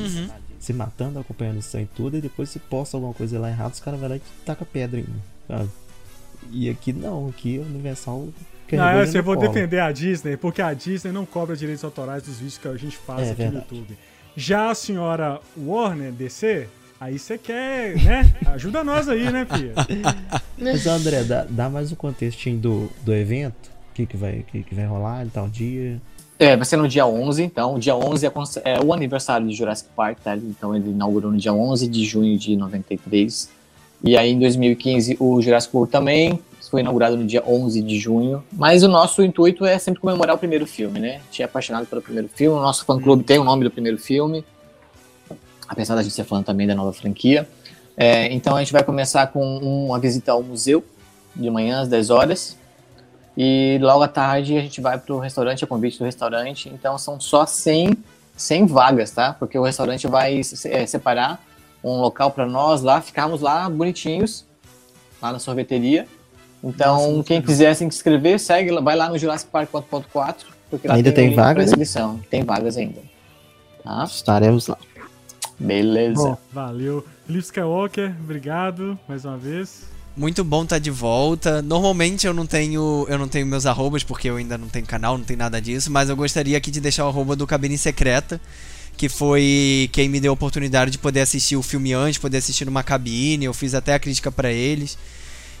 Se 0.59 0.73
matando, 0.73 1.19
acompanhando 1.19 1.57
o 1.57 1.61
sangue 1.61 1.89
e 1.91 1.95
tudo, 1.95 2.17
e 2.17 2.21
depois 2.21 2.49
se 2.49 2.59
posta 2.59 2.95
alguma 2.97 3.13
coisa 3.13 3.39
lá 3.39 3.49
errada, 3.49 3.73
os 3.73 3.79
caras 3.79 3.99
vão 3.99 4.09
lá 4.09 4.15
e 4.17 4.21
taca 4.45 4.63
pedra 4.65 4.99
em 4.99 5.03
mim, 5.03 5.21
sabe? 5.47 5.69
E 6.51 6.69
aqui 6.69 6.91
não, 6.93 7.29
aqui 7.29 7.57
a 7.59 7.61
Universal 7.61 8.19
Não, 8.19 8.33
carregou 8.67 9.13
eu, 9.15 9.23
vou 9.23 9.35
colo. 9.35 9.47
defender 9.47 9.79
a 9.79 9.91
Disney, 9.91 10.37
porque 10.37 10.61
a 10.61 10.73
Disney 10.73 11.11
não 11.11 11.25
cobra 11.25 11.55
direitos 11.55 11.83
autorais 11.83 12.23
dos 12.23 12.35
vídeos 12.37 12.57
que 12.57 12.67
a 12.67 12.75
gente 12.77 12.97
faz 12.97 13.27
É 13.27 13.31
aqui 13.31 13.43
verdade. 13.43 13.65
no 13.71 13.77
YouTube. 13.77 13.97
Já 14.35 14.71
a 14.71 14.75
senhora 14.75 15.39
Warner, 15.57 16.11
DC, 16.11 16.67
aí 16.99 17.19
você 17.19 17.37
quer, 17.37 17.95
né? 18.01 18.33
Ajuda 18.47 18.83
nós 18.83 19.09
aí, 19.09 19.29
né, 19.31 19.45
filha? 19.45 19.73
Mas 20.57 20.87
André, 20.87 21.23
dá, 21.23 21.45
dá 21.49 21.69
mais 21.69 21.91
um 21.91 21.95
contextinho 21.95 22.57
do, 22.57 22.89
do 23.03 23.13
evento, 23.13 23.69
o 23.91 23.93
que, 23.93 24.05
que, 24.05 24.15
vai, 24.17 24.45
que, 24.51 24.63
que 24.63 24.73
vai 24.75 24.85
rolar 24.85 25.25
em 25.25 25.29
tal 25.29 25.47
dia. 25.49 26.01
É, 26.41 26.57
vai 26.57 26.65
ser 26.65 26.75
no 26.75 26.87
dia 26.87 27.05
11, 27.05 27.43
então. 27.43 27.75
O 27.75 27.79
dia 27.79 27.95
11 27.95 28.25
é, 28.25 28.31
é 28.65 28.79
o 28.83 28.91
aniversário 28.91 29.47
de 29.47 29.53
Jurassic 29.53 29.91
Park, 29.95 30.17
tá? 30.23 30.35
Então 30.35 30.75
ele 30.75 30.89
inaugurou 30.89 31.31
no 31.31 31.37
dia 31.37 31.53
11 31.53 31.87
de 31.87 32.03
junho 32.03 32.35
de 32.35 32.55
93. 32.55 33.47
E 34.03 34.17
aí 34.17 34.31
em 34.31 34.39
2015 34.39 35.17
o 35.19 35.39
Jurassic 35.39 35.75
World 35.75 35.91
também 35.91 36.39
foi 36.71 36.81
inaugurado 36.81 37.15
no 37.15 37.27
dia 37.27 37.43
11 37.45 37.83
de 37.83 37.99
junho. 37.99 38.43
Mas 38.51 38.81
o 38.81 38.87
nosso 38.87 39.21
intuito 39.21 39.67
é 39.67 39.77
sempre 39.77 40.01
comemorar 40.01 40.35
o 40.35 40.39
primeiro 40.39 40.65
filme, 40.65 40.99
né? 40.99 41.17
A 41.17 41.19
gente 41.25 41.43
é 41.43 41.45
apaixonado 41.45 41.85
pelo 41.85 42.01
primeiro 42.01 42.27
filme. 42.27 42.57
O 42.57 42.59
nosso 42.59 42.85
fã-clube 42.85 43.23
tem 43.23 43.37
o 43.37 43.43
nome 43.43 43.63
do 43.63 43.69
primeiro 43.69 43.99
filme. 43.99 44.43
Apesar 45.69 45.93
da 45.93 46.01
gente 46.01 46.15
ser 46.15 46.23
fã 46.23 46.41
também 46.41 46.65
da 46.65 46.73
nova 46.73 46.91
franquia. 46.91 47.47
É, 47.95 48.33
então 48.33 48.55
a 48.55 48.61
gente 48.61 48.73
vai 48.73 48.83
começar 48.83 49.27
com 49.27 49.59
uma 49.59 49.99
visita 49.99 50.31
ao 50.31 50.41
museu 50.41 50.83
de 51.35 51.51
manhã 51.51 51.81
às 51.81 51.87
10 51.87 52.09
horas. 52.09 52.57
E 53.37 53.77
logo 53.81 54.03
à 54.03 54.07
tarde 54.07 54.57
a 54.57 54.61
gente 54.61 54.81
vai 54.81 54.97
pro 54.97 55.17
restaurante, 55.19 55.63
a 55.63 55.67
convite 55.67 55.97
do 55.97 56.05
restaurante. 56.05 56.69
Então 56.69 56.97
são 56.97 57.19
só 57.19 57.45
100, 57.45 57.97
100 58.35 58.65
vagas, 58.65 59.11
tá? 59.11 59.33
Porque 59.33 59.57
o 59.57 59.63
restaurante 59.63 60.05
vai 60.07 60.43
se- 60.43 60.69
é, 60.69 60.85
separar 60.85 61.41
um 61.83 61.99
local 62.01 62.31
para 62.31 62.45
nós 62.45 62.81
lá, 62.81 63.01
ficarmos 63.01 63.41
lá 63.41 63.69
bonitinhos, 63.69 64.45
lá 65.21 65.31
na 65.31 65.39
sorveteria. 65.39 66.07
Então, 66.63 67.13
Nossa, 67.13 67.23
quem 67.23 67.41
quiser 67.41 67.73
se 67.75 67.83
inscrever, 67.83 68.39
segue, 68.39 68.69
lá- 68.69 68.81
vai 68.81 68.95
lá 68.95 69.09
no 69.09 69.17
Jurassic 69.17 69.49
Park 69.49 69.69
4.4, 69.71 70.45
porque 70.69 70.87
lá 70.87 70.93
Ainda 70.95 71.11
tem 71.11 71.33
pra 71.33 71.45
vagas? 71.45 71.69
inscrição. 71.69 72.19
Tem 72.29 72.43
vagas 72.43 72.77
ainda. 72.77 73.01
Tá? 73.83 74.03
Estaremos 74.03 74.67
lá. 74.67 74.77
Beleza. 75.59 76.21
Bom, 76.23 76.37
valeu. 76.51 77.05
Felipe 77.25 77.45
Skywalker, 77.45 78.15
obrigado 78.19 78.99
mais 79.07 79.25
uma 79.25 79.37
vez. 79.37 79.85
Muito 80.15 80.43
bom 80.43 80.63
estar 80.63 80.77
de 80.79 80.91
volta. 80.91 81.61
Normalmente 81.61 82.27
eu 82.27 82.33
não 82.33 82.45
tenho 82.45 83.05
eu 83.07 83.17
não 83.17 83.27
tenho 83.27 83.45
meus 83.45 83.65
arrobas 83.65 84.03
porque 84.03 84.29
eu 84.29 84.35
ainda 84.35 84.57
não 84.57 84.67
tenho 84.67 84.85
canal, 84.85 85.17
não 85.17 85.23
tem 85.23 85.37
nada 85.37 85.61
disso, 85.61 85.89
mas 85.89 86.09
eu 86.09 86.15
gostaria 86.15 86.57
aqui 86.57 86.69
de 86.69 86.81
deixar 86.81 87.05
o 87.05 87.07
arroba 87.07 87.35
do 87.35 87.47
Cabine 87.47 87.77
Secreta, 87.77 88.39
que 88.97 89.07
foi 89.07 89.89
quem 89.93 90.09
me 90.09 90.19
deu 90.19 90.31
a 90.31 90.33
oportunidade 90.33 90.91
de 90.91 90.97
poder 90.97 91.21
assistir 91.21 91.55
o 91.55 91.63
filme 91.63 91.93
antes, 91.93 92.17
poder 92.17 92.37
assistir 92.37 92.65
numa 92.65 92.83
cabine, 92.83 93.45
eu 93.45 93.53
fiz 93.53 93.73
até 93.73 93.93
a 93.93 93.99
crítica 93.99 94.31
pra 94.31 94.51
eles. 94.51 94.97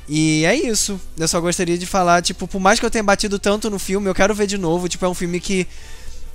E 0.07 0.43
é 0.45 0.53
isso. 0.53 0.99
Eu 1.17 1.27
só 1.27 1.39
gostaria 1.39 1.77
de 1.77 1.85
falar, 1.85 2.21
tipo, 2.21 2.45
por 2.45 2.59
mais 2.59 2.79
que 2.79 2.85
eu 2.85 2.91
tenha 2.91 3.03
batido 3.03 3.39
tanto 3.39 3.69
no 3.69 3.79
filme, 3.79 4.09
eu 4.09 4.15
quero 4.15 4.35
ver 4.35 4.47
de 4.47 4.57
novo, 4.57 4.89
tipo, 4.89 5.05
é 5.05 5.09
um 5.09 5.13
filme 5.13 5.39
que 5.39 5.65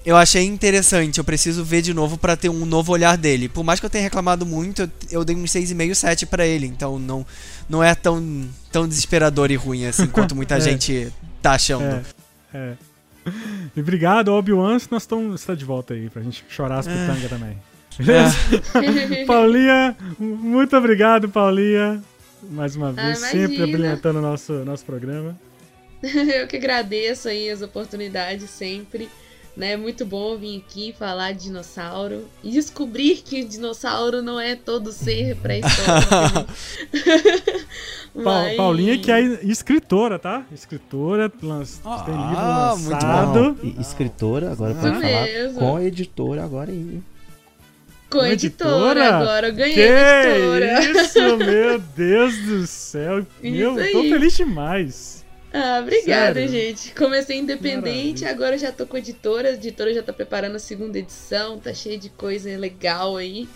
eu 0.07 0.17
achei 0.17 0.45
interessante, 0.45 1.19
eu 1.19 1.25
preciso 1.25 1.63
ver 1.65 1.83
de 1.83 1.93
novo 1.93 2.17
pra 2.17 2.37
ter 2.37 2.49
um 2.49 2.65
novo 2.65 2.93
olhar 2.93 3.17
dele. 3.19 3.49
Por 3.49 3.63
mais 3.65 3.79
que 3.81 3.85
eu 3.87 3.91
tenha 3.91 4.05
reclamado 4.05 4.47
muito, 4.47 4.83
eu, 4.83 4.91
eu 5.11 5.25
dei 5.25 5.37
uns 5.37 5.51
6,5, 5.51 5.95
7 5.95 6.27
pra 6.27 6.47
ele, 6.47 6.67
então 6.67 6.99
não 6.99 7.27
não 7.69 7.83
é 7.83 7.95
tão, 7.95 8.49
tão 8.71 8.87
desesperador 8.89 9.51
e 9.51 9.57
ruim 9.57 9.85
assim 9.87 10.07
quanto 10.07 10.35
muita 10.37 10.57
É. 10.57 10.61
gente 10.61 11.13
tá 11.43 11.53
achando. 11.53 11.83
É, 11.85 12.03
é. 12.55 12.73
E 13.77 13.81
obrigado, 13.81 14.29
Obi-Wan, 14.29 14.79
se 14.79 14.87
nós 14.91 15.03
estamos 15.03 15.45
tá 15.45 15.55
de 15.55 15.65
volta 15.65 15.93
aí, 15.95 16.09
pra 16.09 16.23
gente 16.23 16.45
chorar 16.49 16.79
as 16.79 16.87
pitangas 16.87 17.29
também. 17.29 17.59
Beleza? 17.99 18.37
Paulinha, 19.27 19.97
muito 20.19 20.77
obrigado, 20.77 21.29
Paulinha. 21.29 22.01
Mais 22.49 22.77
uma 22.77 22.93
vez, 22.93 23.21
Ah, 23.25 23.27
sempre 23.27 23.57
imagina. 23.57 23.65
abrilhantando 23.65 24.19
o 24.21 24.23
nosso, 24.23 24.53
nosso 24.65 24.85
programa. 24.85 25.37
Eu 26.03 26.47
que 26.47 26.57
agradeço 26.59 27.27
aí 27.29 27.51
as 27.51 27.63
oportunidades 27.63 28.49
sempre. 28.51 29.09
Né? 29.57 29.73
É 29.73 29.77
muito 29.77 30.05
bom 30.05 30.37
vir 30.37 30.59
aqui 30.59 30.95
falar 30.99 31.33
de 31.33 31.45
dinossauro 31.45 32.27
e 32.45 32.51
descobrir 32.51 33.23
que 33.25 33.41
o 33.43 33.49
dinossauro 33.49 34.21
não 34.21 34.39
é 34.39 34.55
todo 34.55 34.93
ser 34.93 35.35
pré-histórico. 35.37 36.47
Pa- 38.15 38.23
Mas- 38.23 38.57
Paulinha, 38.57 38.99
que 38.99 39.11
é 39.11 39.21
escritora, 39.45 40.19
tá? 40.19 40.45
Escritora, 40.53 41.31
lanç... 41.43 41.81
Ah, 41.85 42.03
tem 42.05 42.15
livro 42.15 42.77
muito 42.79 42.91
lançado. 42.91 43.59
E 43.63 43.81
escritora, 43.81 44.53
agora 44.53 44.73
Isso 44.73 44.81
pode 44.81 45.01
falar 45.01 45.23
mesmo. 45.25 45.59
com 45.59 45.81
editora 45.81 46.45
agora 46.45 46.71
ainda. 46.71 47.03
Com 48.09 48.19
Uma 48.19 48.29
editora, 48.33 49.01
editora? 49.01 49.15
agora, 49.17 49.49
eu 49.49 49.55
ganhei 49.55 49.75
Que 49.75 49.81
editora. 49.81 51.03
isso, 51.03 51.37
meu 51.39 51.79
Deus 51.79 52.37
do 52.39 52.67
céu. 52.67 53.27
Meu, 53.43 53.81
Isso 53.81 53.93
tô 53.93 53.99
aí. 54.01 54.11
feliz 54.11 54.37
demais. 54.37 55.16
Ah, 55.59 55.81
obrigada, 55.81 56.35
Sério? 56.35 56.49
gente. 56.49 56.93
Comecei 56.95 57.39
independente, 57.39 58.23
Maravilha. 58.25 58.31
agora 58.31 58.59
já 58.59 58.73
tô 58.73 58.87
com 58.87 58.97
a 58.97 58.99
editora. 58.99 59.49
A 59.51 59.53
editora 59.53 59.95
já 59.95 60.03
tá 60.03 60.13
preparando 60.13 60.57
a 60.57 60.59
segunda 60.59 60.99
edição, 60.99 61.59
tá 61.59 61.73
cheio 61.73 61.99
de 61.99 62.11
coisa 62.11 62.49
legal 62.59 63.17
aí 63.17 63.49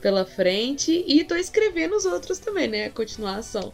pela 0.00 0.24
frente. 0.24 1.04
E 1.06 1.22
tô 1.24 1.34
escrevendo 1.36 1.94
os 1.96 2.04
outros 2.04 2.38
também, 2.38 2.66
né? 2.68 2.86
A 2.86 2.90
continuação. 2.90 3.72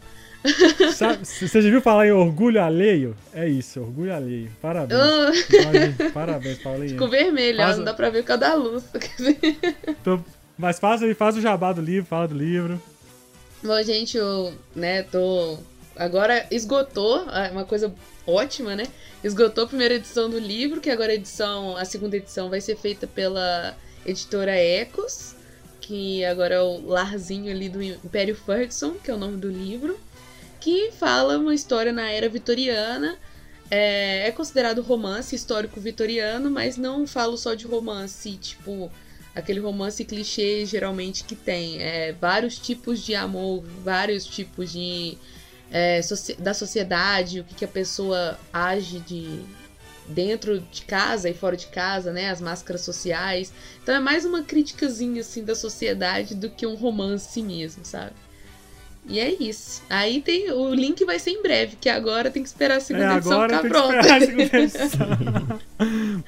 Sabe, 0.95 1.19
você 1.25 1.61
já 1.61 1.69
viu 1.69 1.81
falar 1.81 2.07
em 2.07 2.11
orgulho 2.11 2.61
alheio? 2.61 3.15
É 3.33 3.47
isso, 3.47 3.79
orgulho 3.79 4.13
alheio. 4.13 4.51
Parabéns. 4.61 4.99
Paulinha, 5.63 6.11
Parabéns, 6.13 6.57
Paulinha. 6.59 6.89
ficou 6.89 7.09
vermelho, 7.09 7.59
ó, 7.59 7.63
Faz- 7.63 7.77
não 7.77 7.83
dá 7.85 7.93
pra 7.93 8.09
ver 8.09 8.21
por 8.23 8.27
causa 8.27 8.39
da 8.41 8.53
luz. 8.55 8.83
Tô- 10.03 10.19
Mas 10.57 10.79
faz 10.79 11.01
faz 11.17 11.37
o 11.37 11.41
jabá 11.41 11.71
do 11.73 11.81
livro, 11.81 12.07
fala 12.09 12.27
do 12.27 12.35
livro. 12.35 12.81
Bom, 13.63 13.81
gente, 13.83 14.17
eu, 14.17 14.51
né, 14.75 15.03
tô 15.03 15.57
agora 16.01 16.47
esgotou, 16.49 17.29
é 17.29 17.51
uma 17.51 17.63
coisa 17.63 17.93
ótima, 18.25 18.75
né? 18.75 18.87
Esgotou 19.23 19.65
a 19.65 19.67
primeira 19.67 19.93
edição 19.93 20.29
do 20.29 20.39
livro, 20.39 20.81
que 20.81 20.89
agora 20.89 21.11
a 21.11 21.15
edição, 21.15 21.77
a 21.77 21.85
segunda 21.85 22.17
edição 22.17 22.49
vai 22.49 22.59
ser 22.59 22.75
feita 22.75 23.05
pela 23.05 23.77
editora 24.05 24.55
Ecos, 24.55 25.35
que 25.79 26.25
agora 26.25 26.55
é 26.55 26.61
o 26.61 26.87
larzinho 26.87 27.51
ali 27.51 27.69
do 27.69 27.81
Império 27.81 28.35
Ferguson, 28.35 28.93
que 28.93 29.11
é 29.11 29.13
o 29.13 29.17
nome 29.17 29.37
do 29.37 29.49
livro, 29.49 29.99
que 30.59 30.91
fala 30.91 31.37
uma 31.37 31.53
história 31.53 31.91
na 31.91 32.09
era 32.09 32.27
vitoriana. 32.27 33.17
É, 33.69 34.27
é 34.27 34.31
considerado 34.31 34.81
romance 34.81 35.35
histórico 35.35 35.79
vitoriano, 35.79 36.49
mas 36.49 36.77
não 36.77 37.07
falo 37.07 37.37
só 37.37 37.53
de 37.53 37.65
romance, 37.65 38.37
tipo 38.37 38.91
aquele 39.33 39.61
romance 39.61 40.03
clichê 40.03 40.65
geralmente 40.65 41.23
que 41.23 41.35
tem 41.35 41.81
é, 41.81 42.11
vários 42.11 42.59
tipos 42.59 42.99
de 42.99 43.15
amor, 43.15 43.63
vários 43.81 44.25
tipos 44.25 44.73
de 44.73 45.17
é, 45.71 46.01
da 46.37 46.53
sociedade, 46.53 47.39
o 47.39 47.43
que, 47.43 47.55
que 47.55 47.65
a 47.65 47.67
pessoa 47.67 48.37
age 48.51 48.99
de 48.99 49.41
dentro 50.07 50.59
de 50.59 50.81
casa 50.83 51.29
e 51.29 51.33
fora 51.33 51.55
de 51.55 51.67
casa, 51.67 52.11
né, 52.11 52.29
as 52.29 52.41
máscaras 52.41 52.81
sociais. 52.81 53.53
Então 53.81 53.95
é 53.95 53.99
mais 53.99 54.25
uma 54.25 54.43
criticazinha 54.43 55.21
assim 55.21 55.43
da 55.43 55.55
sociedade 55.55 56.35
do 56.35 56.49
que 56.49 56.67
um 56.67 56.75
romance 56.75 57.41
mesmo, 57.41 57.85
sabe? 57.85 58.13
E 59.07 59.19
é 59.19 59.31
isso. 59.31 59.81
Aí 59.89 60.21
tem 60.21 60.51
o 60.51 60.73
link 60.73 61.03
vai 61.05 61.17
ser 61.17 61.31
em 61.31 61.41
breve, 61.41 61.75
que 61.79 61.89
agora 61.89 62.29
tem 62.29 62.43
que 62.43 62.49
esperar 62.49 62.77
a 62.77 62.81
segunda 62.81 63.13
é, 63.13 63.17
edição 63.17 63.41
ficar 63.43 63.61
pronta. 63.61 64.07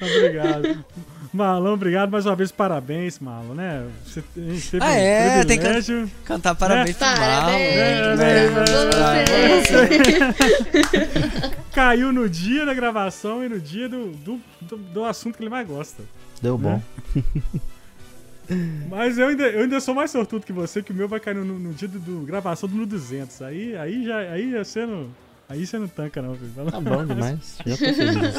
Obrigado. 0.00 0.84
Marlon, 1.34 1.74
obrigado 1.74 2.12
mais 2.12 2.24
uma 2.26 2.36
vez, 2.36 2.52
parabéns, 2.52 3.18
Marlon, 3.18 3.54
né? 3.54 3.84
Você 4.06 4.22
teve 4.22 4.78
ah, 4.80 4.94
é, 4.94 5.40
um 5.40 5.44
tem 5.44 5.58
que 5.58 5.64
can 5.64 6.08
cantar 6.24 6.54
parabéns 6.54 6.96
né? 6.96 7.08
pro 7.08 7.20
Marlon. 7.20 7.58
Caiu 11.74 12.12
no 12.12 12.28
dia 12.28 12.64
da 12.64 12.72
gravação 12.72 13.44
e 13.44 13.48
no 13.48 13.58
dia 13.58 13.88
do, 13.88 14.12
do, 14.12 14.40
do, 14.60 14.76
do 14.76 15.04
assunto 15.04 15.36
que 15.36 15.42
ele 15.42 15.50
mais 15.50 15.66
gosta. 15.66 16.04
Deu 16.40 16.56
bom. 16.56 16.80
Né? 17.18 17.42
Mas 18.88 19.18
eu 19.18 19.26
ainda, 19.26 19.48
eu 19.48 19.62
ainda 19.62 19.80
sou 19.80 19.92
mais 19.92 20.12
sortudo 20.12 20.46
que 20.46 20.52
você, 20.52 20.84
que 20.84 20.92
o 20.92 20.94
meu 20.94 21.08
vai 21.08 21.18
cair 21.18 21.34
no, 21.34 21.44
no 21.44 21.72
dia 21.72 21.88
do, 21.88 21.98
do 21.98 22.24
gravação 22.24 22.68
do 22.68 22.76
1200. 22.76 23.42
Aí, 23.42 23.76
aí 23.76 24.04
já 24.04 24.18
aí 24.18 24.52
você 24.52 24.86
não, 24.86 25.08
aí 25.48 25.66
você 25.66 25.80
não 25.80 25.88
tanca 25.88 26.22
não, 26.22 26.36
filho. 26.36 26.52
Tá 26.70 26.80
bom 26.80 27.04
demais. 27.04 27.58
Já 27.66 27.76
tô 27.76 27.92
feliz. 27.92 28.34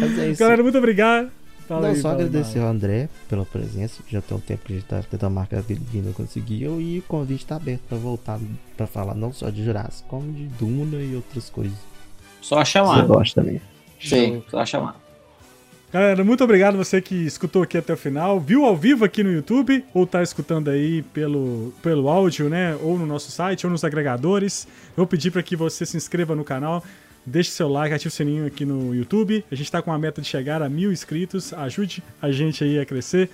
Mas 0.00 0.18
é 0.18 0.30
isso. 0.30 0.40
Galera, 0.40 0.60
muito 0.60 0.78
obrigado. 0.78 1.30
Fala 1.66 1.82
não, 1.82 1.88
aí, 1.88 1.96
só 1.96 2.10
agradecer 2.10 2.58
ao 2.58 2.68
André 2.68 3.08
pela 3.28 3.44
presença. 3.44 4.02
Já 4.08 4.20
tem 4.20 4.36
um 4.36 4.40
tempo 4.40 4.64
que 4.66 4.72
a 4.74 4.76
gente 4.76 4.86
tá 4.86 5.02
tentando 5.02 5.32
marcar 5.32 5.60
aquele 5.60 5.80
dia 5.80 6.02
não 6.02 6.12
conseguiu. 6.12 6.80
E 6.80 6.98
o 6.98 7.02
convite 7.02 7.46
tá 7.46 7.56
aberto 7.56 7.82
pra 7.88 7.96
voltar 7.96 8.38
pra 8.76 8.86
falar 8.86 9.14
não 9.14 9.32
só 9.32 9.48
de 9.48 9.64
Jurassic, 9.64 10.06
como 10.08 10.30
de 10.32 10.44
Duna 10.44 10.98
e 11.02 11.16
outras 11.16 11.48
coisas. 11.48 11.78
Só 12.42 12.62
chamar. 12.64 13.00
Você 13.00 13.06
gosta 13.06 13.40
também. 13.40 13.60
Sim, 13.98 14.42
só 14.50 14.64
chamar. 14.66 15.04
Galera, 15.90 16.24
muito 16.24 16.42
obrigado 16.42 16.76
você 16.76 17.00
que 17.00 17.14
escutou 17.14 17.62
aqui 17.62 17.78
até 17.78 17.92
o 17.92 17.96
final, 17.96 18.40
viu 18.40 18.64
ao 18.64 18.76
vivo 18.76 19.04
aqui 19.04 19.22
no 19.22 19.30
YouTube, 19.30 19.84
ou 19.94 20.04
tá 20.04 20.24
escutando 20.24 20.68
aí 20.68 21.02
pelo, 21.02 21.72
pelo 21.80 22.08
áudio, 22.08 22.50
né? 22.50 22.76
Ou 22.82 22.98
no 22.98 23.06
nosso 23.06 23.30
site, 23.30 23.64
ou 23.64 23.70
nos 23.70 23.84
agregadores. 23.84 24.66
Eu 24.88 24.96
vou 24.96 25.06
pedir 25.06 25.30
para 25.30 25.40
que 25.40 25.54
você 25.54 25.86
se 25.86 25.96
inscreva 25.96 26.34
no 26.34 26.42
canal 26.42 26.82
Deixe 27.26 27.50
seu 27.50 27.68
like, 27.68 27.94
ative 27.94 28.08
o 28.08 28.10
sininho 28.10 28.46
aqui 28.46 28.64
no 28.64 28.94
YouTube. 28.94 29.44
A 29.50 29.54
gente 29.54 29.66
está 29.66 29.80
com 29.80 29.92
a 29.92 29.98
meta 29.98 30.20
de 30.20 30.28
chegar 30.28 30.62
a 30.62 30.68
mil 30.68 30.92
inscritos. 30.92 31.52
Ajude 31.52 32.02
a 32.20 32.30
gente 32.30 32.62
aí 32.62 32.78
a 32.78 32.84
crescer 32.84 33.30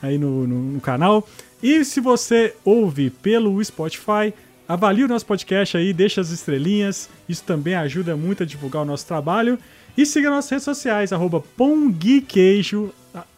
aí 0.00 0.18
no, 0.18 0.46
no, 0.46 0.72
no 0.72 0.80
canal. 0.80 1.26
E 1.62 1.84
se 1.84 2.00
você 2.00 2.54
ouve 2.64 3.10
pelo 3.10 3.62
Spotify, 3.64 4.32
avalie 4.68 5.04
o 5.04 5.08
nosso 5.08 5.26
podcast 5.26 5.76
aí, 5.76 5.92
deixa 5.92 6.20
as 6.20 6.30
estrelinhas. 6.30 7.08
Isso 7.28 7.44
também 7.44 7.74
ajuda 7.74 8.16
muito 8.16 8.42
a 8.42 8.46
divulgar 8.46 8.82
o 8.82 8.84
nosso 8.84 9.06
trabalho. 9.06 9.58
E 9.96 10.04
siga 10.04 10.28
nossas 10.28 10.50
redes 10.50 10.64
sociais, 10.64 11.12
arroba 11.12 11.40
Pongqueijo, 11.40 12.92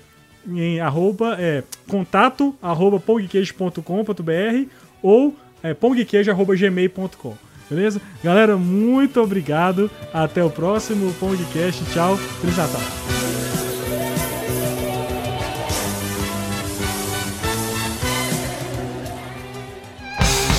em 0.46 0.80
arroba, 0.80 1.36
é, 1.38 1.62
contato 1.88 2.54
arroba 2.60 3.00
pongqueijo.com.br 3.00 4.68
ou 5.02 5.34
é, 5.62 5.72
pongqueijo.gmail.com. 5.72 7.34
Beleza? 7.70 8.00
Galera, 8.22 8.56
muito 8.56 9.20
obrigado. 9.20 9.90
Até 10.12 10.44
o 10.44 10.50
próximo 10.50 11.12
Pongcast. 11.14 11.84
Tchau. 11.92 12.16
Feliz 12.16 12.56
Natal. 12.56 13.63